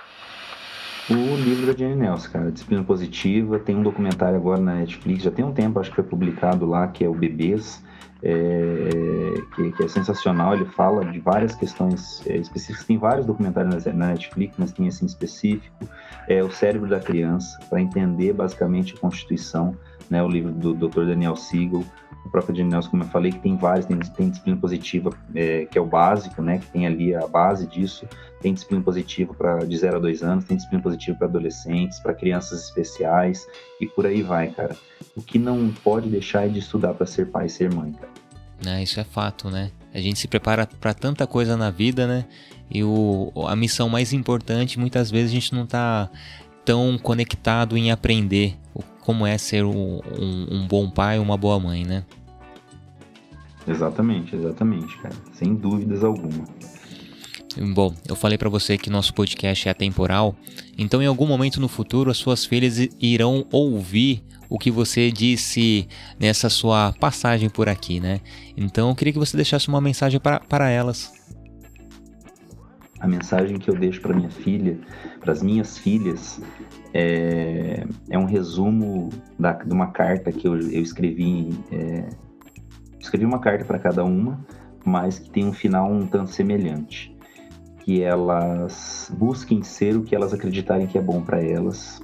O 1.10 1.36
livro 1.36 1.66
da 1.66 1.76
Jane 1.76 1.96
Nelson, 1.96 2.30
cara, 2.30 2.50
Disciplina 2.50 2.82
Positiva. 2.82 3.58
Tem 3.58 3.76
um 3.76 3.82
documentário 3.82 4.36
agora 4.36 4.60
na 4.60 4.76
Netflix, 4.76 5.24
já 5.24 5.30
tem 5.30 5.44
um 5.44 5.52
tempo, 5.52 5.78
acho 5.78 5.90
que 5.90 5.96
foi 5.96 6.04
publicado 6.04 6.64
lá, 6.64 6.88
que 6.88 7.04
é 7.04 7.08
o 7.08 7.14
Bebês, 7.14 7.82
é, 8.22 9.34
que, 9.54 9.72
que, 9.72 9.84
é 9.84 9.88
sensacional. 9.88 10.54
Ele 10.54 10.64
fala 10.64 11.04
de 11.04 11.20
várias 11.20 11.54
questões 11.54 12.26
é, 12.26 12.36
específicas. 12.36 12.86
Tem 12.86 12.98
vários 12.98 13.26
documentários 13.26 13.84
na 13.86 14.08
Netflix, 14.08 14.54
mas 14.58 14.72
tem 14.72 14.88
assim 14.88 15.06
específico. 15.06 15.88
É 16.28 16.42
o 16.42 16.50
cérebro 16.50 16.88
da 16.88 17.00
criança, 17.00 17.58
para 17.68 17.80
entender 17.80 18.32
basicamente 18.32 18.94
a 18.94 18.98
Constituição, 18.98 19.76
né, 20.08 20.22
o 20.22 20.28
livro 20.28 20.52
do 20.52 20.74
Dr. 20.74 21.06
Daniel 21.06 21.36
Siegel 21.36 21.84
o 22.24 22.30
próprio 22.30 22.64
Nelson, 22.64 22.90
como 22.90 23.02
eu 23.02 23.08
falei, 23.08 23.30
que 23.30 23.38
tem 23.38 23.56
vários, 23.56 23.84
tem, 23.86 23.98
tem 23.98 24.30
disciplina 24.30 24.58
positiva, 24.58 25.10
é, 25.34 25.66
que 25.66 25.76
é 25.76 25.80
o 25.80 25.84
básico, 25.84 26.40
né, 26.40 26.58
que 26.58 26.66
tem 26.66 26.86
ali 26.86 27.14
a 27.14 27.26
base 27.26 27.66
disso, 27.66 28.08
tem 28.40 28.54
disciplina 28.54 28.82
positiva 28.82 29.34
para 29.34 29.58
de 29.58 29.76
0 29.76 29.96
a 29.96 30.00
2 30.00 30.22
anos, 30.22 30.44
tem 30.44 30.56
disciplina 30.56 30.82
positiva 30.82 31.18
para 31.18 31.28
adolescentes, 31.28 32.00
para 32.00 32.14
crianças 32.14 32.64
especiais, 32.64 33.46
e 33.80 33.86
por 33.86 34.06
aí 34.06 34.22
vai, 34.22 34.48
cara. 34.48 34.74
O 35.16 35.22
que 35.22 35.38
não 35.38 35.72
pode 35.82 36.08
deixar 36.08 36.46
é 36.46 36.48
de 36.48 36.58
estudar 36.58 36.94
para 36.94 37.06
ser 37.06 37.26
pai 37.26 37.46
e 37.46 37.50
ser 37.50 37.72
mãe, 37.72 37.92
cara. 37.92 38.12
É, 38.66 38.82
isso 38.82 38.98
é 38.98 39.04
fato, 39.04 39.50
né? 39.50 39.70
A 39.92 40.00
gente 40.00 40.18
se 40.18 40.26
prepara 40.26 40.66
para 40.66 40.94
tanta 40.94 41.26
coisa 41.26 41.56
na 41.56 41.70
vida, 41.70 42.06
né? 42.06 42.24
E 42.70 42.82
o, 42.82 43.30
a 43.46 43.54
missão 43.54 43.88
mais 43.88 44.12
importante, 44.12 44.78
muitas 44.78 45.10
vezes 45.10 45.30
a 45.30 45.34
gente 45.34 45.54
não 45.54 45.66
tá 45.66 46.10
tão 46.64 46.98
conectado 46.98 47.76
em 47.76 47.90
aprender 47.90 48.56
como 49.00 49.26
é 49.26 49.36
ser 49.36 49.64
um, 49.64 50.00
um, 50.18 50.46
um 50.50 50.66
bom 50.66 50.88
pai, 50.88 51.18
uma 51.18 51.36
boa 51.36 51.60
mãe, 51.60 51.84
né? 51.84 52.04
Exatamente, 53.68 54.34
exatamente, 54.34 54.96
cara. 54.98 55.14
Sem 55.32 55.54
dúvidas 55.54 56.02
alguma. 56.02 56.44
Bom, 57.56 57.94
eu 58.08 58.16
falei 58.16 58.36
para 58.36 58.48
você 58.48 58.76
que 58.76 58.90
nosso 58.90 59.14
podcast 59.14 59.68
é 59.68 59.70
atemporal, 59.70 60.34
então 60.76 61.00
em 61.00 61.06
algum 61.06 61.26
momento 61.26 61.60
no 61.60 61.68
futuro 61.68 62.10
as 62.10 62.16
suas 62.16 62.44
filhas 62.44 62.78
irão 63.00 63.46
ouvir 63.52 64.24
o 64.48 64.58
que 64.58 64.72
você 64.72 65.10
disse 65.12 65.86
nessa 66.18 66.50
sua 66.50 66.92
passagem 66.98 67.48
por 67.48 67.68
aqui, 67.68 68.00
né? 68.00 68.20
Então 68.56 68.88
eu 68.88 68.94
queria 68.94 69.12
que 69.12 69.18
você 69.18 69.36
deixasse 69.36 69.68
uma 69.68 69.80
mensagem 69.80 70.18
para 70.20 70.68
elas. 70.68 71.12
A 72.98 73.06
mensagem 73.06 73.56
que 73.56 73.70
eu 73.70 73.74
deixo 73.74 74.00
para 74.00 74.14
minha 74.14 74.30
filha, 74.30 74.78
para 75.20 75.32
as 75.32 75.42
minhas 75.42 75.78
filhas, 75.78 76.40
é, 76.92 77.86
é 78.10 78.18
um 78.18 78.24
resumo 78.24 79.10
da, 79.38 79.52
de 79.52 79.72
uma 79.72 79.88
carta 79.88 80.32
que 80.32 80.48
eu, 80.48 80.58
eu 80.58 80.82
escrevi. 80.82 81.50
É, 81.70 82.08
escrevi 82.98 83.24
uma 83.24 83.38
carta 83.38 83.64
para 83.64 83.78
cada 83.78 84.04
uma, 84.04 84.44
mas 84.84 85.18
que 85.18 85.30
tem 85.30 85.46
um 85.46 85.52
final 85.52 85.92
um 85.92 86.06
tanto 86.06 86.30
semelhante. 86.30 87.13
Que 87.84 88.02
elas 88.02 89.12
busquem 89.16 89.62
ser 89.62 89.96
o 89.96 90.02
que 90.02 90.14
elas 90.14 90.32
acreditarem 90.32 90.86
que 90.86 90.98
é 90.98 91.02
bom 91.02 91.22
para 91.22 91.42
elas, 91.42 92.02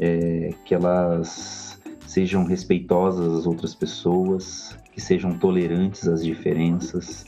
é, 0.00 0.50
que 0.64 0.74
elas 0.74 1.80
sejam 2.06 2.44
respeitosas 2.44 3.32
às 3.32 3.46
outras 3.46 3.74
pessoas, 3.74 4.76
que 4.92 5.00
sejam 5.00 5.38
tolerantes 5.38 6.06
às 6.06 6.22
diferenças, 6.24 7.24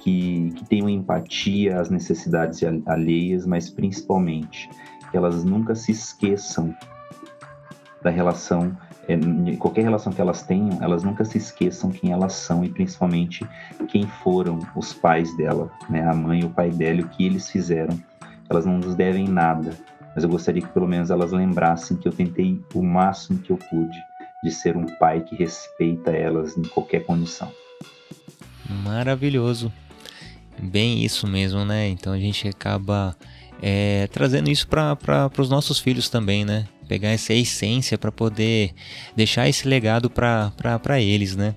que, 0.00 0.50
que 0.56 0.64
tenham 0.68 0.88
empatia 0.88 1.80
às 1.80 1.88
necessidades 1.90 2.60
alheias, 2.86 3.46
mas 3.46 3.70
principalmente 3.70 4.68
que 5.10 5.16
elas 5.16 5.44
nunca 5.44 5.74
se 5.74 5.92
esqueçam 5.92 6.74
da 8.02 8.10
relação, 8.10 8.76
é, 9.08 9.56
qualquer 9.56 9.82
relação 9.82 10.12
que 10.12 10.20
elas 10.20 10.42
tenham, 10.42 10.82
elas 10.82 11.02
nunca 11.02 11.24
se 11.24 11.38
esqueçam 11.38 11.90
quem 11.90 12.12
elas 12.12 12.32
são 12.32 12.64
e 12.64 12.68
principalmente 12.68 13.46
quem 13.88 14.06
foram 14.06 14.58
os 14.74 14.92
pais 14.92 15.36
dela, 15.36 15.70
né? 15.88 16.02
A 16.02 16.14
mãe 16.14 16.40
e 16.40 16.44
o 16.44 16.50
pai 16.50 16.70
dela, 16.70 17.02
o 17.02 17.08
que 17.08 17.24
eles 17.24 17.50
fizeram. 17.50 17.98
Elas 18.48 18.66
não 18.66 18.78
nos 18.78 18.94
devem 18.94 19.26
nada, 19.26 19.72
mas 20.14 20.22
eu 20.22 20.30
gostaria 20.30 20.62
que 20.62 20.68
pelo 20.68 20.86
menos 20.86 21.10
elas 21.10 21.32
lembrassem 21.32 21.96
que 21.96 22.06
eu 22.06 22.12
tentei 22.12 22.62
o 22.74 22.82
máximo 22.82 23.38
que 23.38 23.50
eu 23.50 23.56
pude 23.56 23.98
de 24.42 24.50
ser 24.50 24.76
um 24.76 24.84
pai 24.84 25.20
que 25.20 25.34
respeita 25.34 26.10
elas 26.10 26.56
em 26.56 26.62
qualquer 26.62 27.04
condição. 27.04 27.50
Maravilhoso. 28.84 29.72
Bem 30.62 31.04
isso 31.04 31.26
mesmo, 31.26 31.64
né? 31.64 31.88
Então 31.88 32.12
a 32.12 32.18
gente 32.18 32.46
acaba 32.46 33.16
é, 33.60 34.06
trazendo 34.08 34.50
isso 34.50 34.68
para 34.68 35.30
os 35.38 35.48
nossos 35.48 35.80
filhos 35.80 36.08
também, 36.08 36.44
né? 36.44 36.66
Pegar 36.88 37.10
essa 37.10 37.32
essência 37.32 37.96
para 37.96 38.12
poder 38.12 38.72
deixar 39.16 39.48
esse 39.48 39.66
legado 39.66 40.10
para 40.10 41.00
eles, 41.00 41.34
né? 41.36 41.54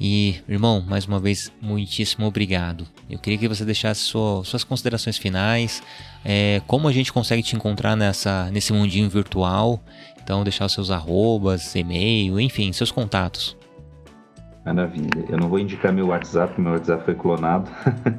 E, 0.00 0.36
irmão, 0.48 0.82
mais 0.86 1.04
uma 1.04 1.20
vez, 1.20 1.52
muitíssimo 1.60 2.26
obrigado. 2.26 2.86
Eu 3.08 3.18
queria 3.18 3.38
que 3.38 3.46
você 3.46 3.66
deixasse 3.66 4.00
sua, 4.00 4.42
suas 4.44 4.64
considerações 4.64 5.18
finais, 5.18 5.82
é, 6.24 6.62
como 6.66 6.88
a 6.88 6.92
gente 6.92 7.12
consegue 7.12 7.42
te 7.42 7.54
encontrar 7.54 7.94
nessa, 7.96 8.50
nesse 8.50 8.72
mundinho 8.72 9.10
virtual. 9.10 9.78
Então, 10.22 10.42
deixar 10.42 10.64
os 10.64 10.72
seus 10.72 10.90
arrobas, 10.90 11.74
e-mail, 11.74 12.40
enfim, 12.40 12.72
seus 12.72 12.90
contatos. 12.90 13.58
Maravilha. 14.64 15.24
Eu 15.28 15.38
não 15.38 15.48
vou 15.48 15.58
indicar 15.58 15.92
meu 15.92 16.08
WhatsApp, 16.08 16.58
meu 16.60 16.72
WhatsApp 16.72 17.04
foi 17.04 17.14
clonado. 17.14 17.70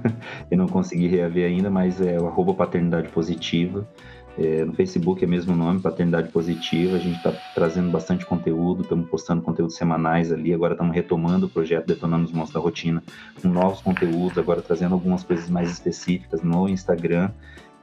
eu 0.51 0.57
não 0.57 0.67
consegui 0.67 1.07
reaver 1.07 1.47
ainda, 1.47 1.69
mas 1.69 2.01
é 2.01 2.19
o 2.19 2.27
arroba 2.27 2.53
paternidade 2.53 3.09
positiva. 3.09 3.87
É, 4.37 4.63
no 4.63 4.73
Facebook 4.73 5.23
é 5.23 5.27
mesmo 5.27 5.55
nome, 5.55 5.81
Paternidade 5.81 6.29
Positiva. 6.29 6.95
A 6.95 6.99
gente 6.99 7.17
está 7.17 7.33
trazendo 7.53 7.91
bastante 7.91 8.25
conteúdo, 8.25 8.83
estamos 8.83 9.09
postando 9.09 9.41
conteúdos 9.41 9.75
semanais 9.75 10.31
ali. 10.31 10.53
Agora 10.53 10.73
estamos 10.73 10.95
retomando 10.95 11.45
o 11.45 11.49
projeto 11.49 11.87
Detonando 11.87 12.25
os 12.25 12.31
Monstros 12.31 12.53
da 12.53 12.59
Rotina 12.59 13.03
com 13.41 13.49
novos 13.49 13.81
conteúdos, 13.81 14.37
agora 14.37 14.61
trazendo 14.61 14.93
algumas 14.93 15.23
coisas 15.23 15.49
mais 15.49 15.69
específicas 15.69 16.41
no 16.41 16.67
Instagram. 16.69 17.29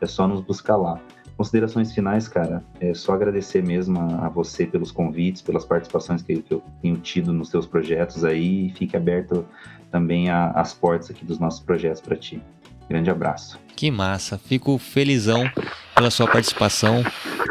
É 0.00 0.06
só 0.06 0.26
nos 0.26 0.40
buscar 0.40 0.76
lá. 0.76 1.00
Considerações 1.36 1.92
finais, 1.92 2.26
cara, 2.26 2.64
é 2.80 2.92
só 2.92 3.12
agradecer 3.12 3.62
mesmo 3.62 4.00
a, 4.00 4.26
a 4.26 4.28
você 4.28 4.66
pelos 4.66 4.90
convites, 4.90 5.40
pelas 5.40 5.64
participações 5.64 6.20
que, 6.20 6.42
que, 6.42 6.54
eu 6.54 6.62
tenho 6.82 6.96
tido 6.96 7.32
nos 7.32 7.48
seus 7.48 7.64
projetos 7.64 8.24
aí 8.24 8.66
e 8.66 8.70
fique 8.70 8.96
aberto 8.96 9.46
também 9.88 10.28
a, 10.30 10.50
as 10.50 10.74
portas 10.74 11.10
aqui 11.10 11.24
dos 11.24 11.38
nossos 11.38 11.60
projetos 11.60 12.00
para 12.00 12.16
ti. 12.16 12.42
Grande 12.88 13.10
abraço. 13.10 13.58
Que 13.76 13.90
massa, 13.90 14.38
fico 14.38 14.78
felizão 14.78 15.50
pela 15.94 16.10
sua 16.10 16.26
participação. 16.26 17.04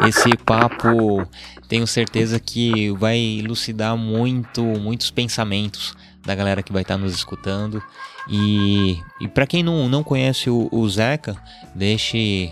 Esse 0.06 0.36
papo 0.38 1.26
tenho 1.68 1.86
certeza 1.88 2.40
que 2.40 2.92
vai 2.92 3.18
elucidar 3.18 3.96
muito, 3.96 4.64
muitos 4.64 5.12
pensamentos 5.12 5.96
da 6.26 6.36
galera 6.36 6.62
que 6.62 6.74
vai 6.74 6.82
estar 6.82 6.98
nos 6.98 7.14
escutando. 7.14 7.82
E, 8.30 9.00
e 9.22 9.28
para 9.28 9.48
quem 9.48 9.64
não, 9.64 9.88
não 9.88 10.04
conhece 10.04 10.50
o, 10.50 10.68
o 10.72 10.90
Zeca, 10.90 11.38
deixe 11.74 12.52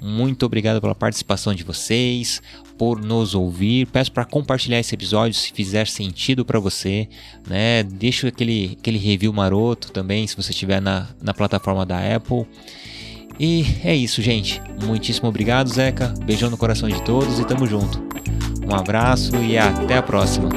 Muito 0.00 0.46
obrigado 0.46 0.80
pela 0.80 0.94
participação 0.94 1.54
de 1.54 1.64
vocês, 1.64 2.40
por 2.76 3.00
nos 3.00 3.34
ouvir. 3.34 3.86
Peço 3.86 4.12
para 4.12 4.24
compartilhar 4.24 4.78
esse 4.78 4.94
episódio 4.94 5.34
se 5.34 5.52
fizer 5.52 5.86
sentido 5.86 6.44
para 6.44 6.60
você, 6.60 7.08
né? 7.46 7.82
Deixa 7.82 8.28
aquele, 8.28 8.76
aquele 8.78 8.98
review 8.98 9.32
maroto 9.32 9.90
também 9.90 10.26
se 10.26 10.36
você 10.36 10.50
estiver 10.50 10.80
na, 10.80 11.08
na 11.20 11.34
plataforma 11.34 11.84
da 11.84 11.98
Apple. 12.14 12.46
E 13.38 13.64
é 13.84 13.94
isso, 13.94 14.20
gente. 14.20 14.60
Muitíssimo 14.84 15.28
obrigado, 15.28 15.68
Zeca. 15.68 16.12
Beijão 16.24 16.50
no 16.50 16.56
coração 16.56 16.88
de 16.88 17.02
todos 17.04 17.38
e 17.38 17.44
tamo 17.44 17.66
junto. 17.66 18.02
Um 18.66 18.74
abraço 18.74 19.36
e 19.36 19.56
até 19.56 19.96
a 19.96 20.02
próxima. 20.02 20.48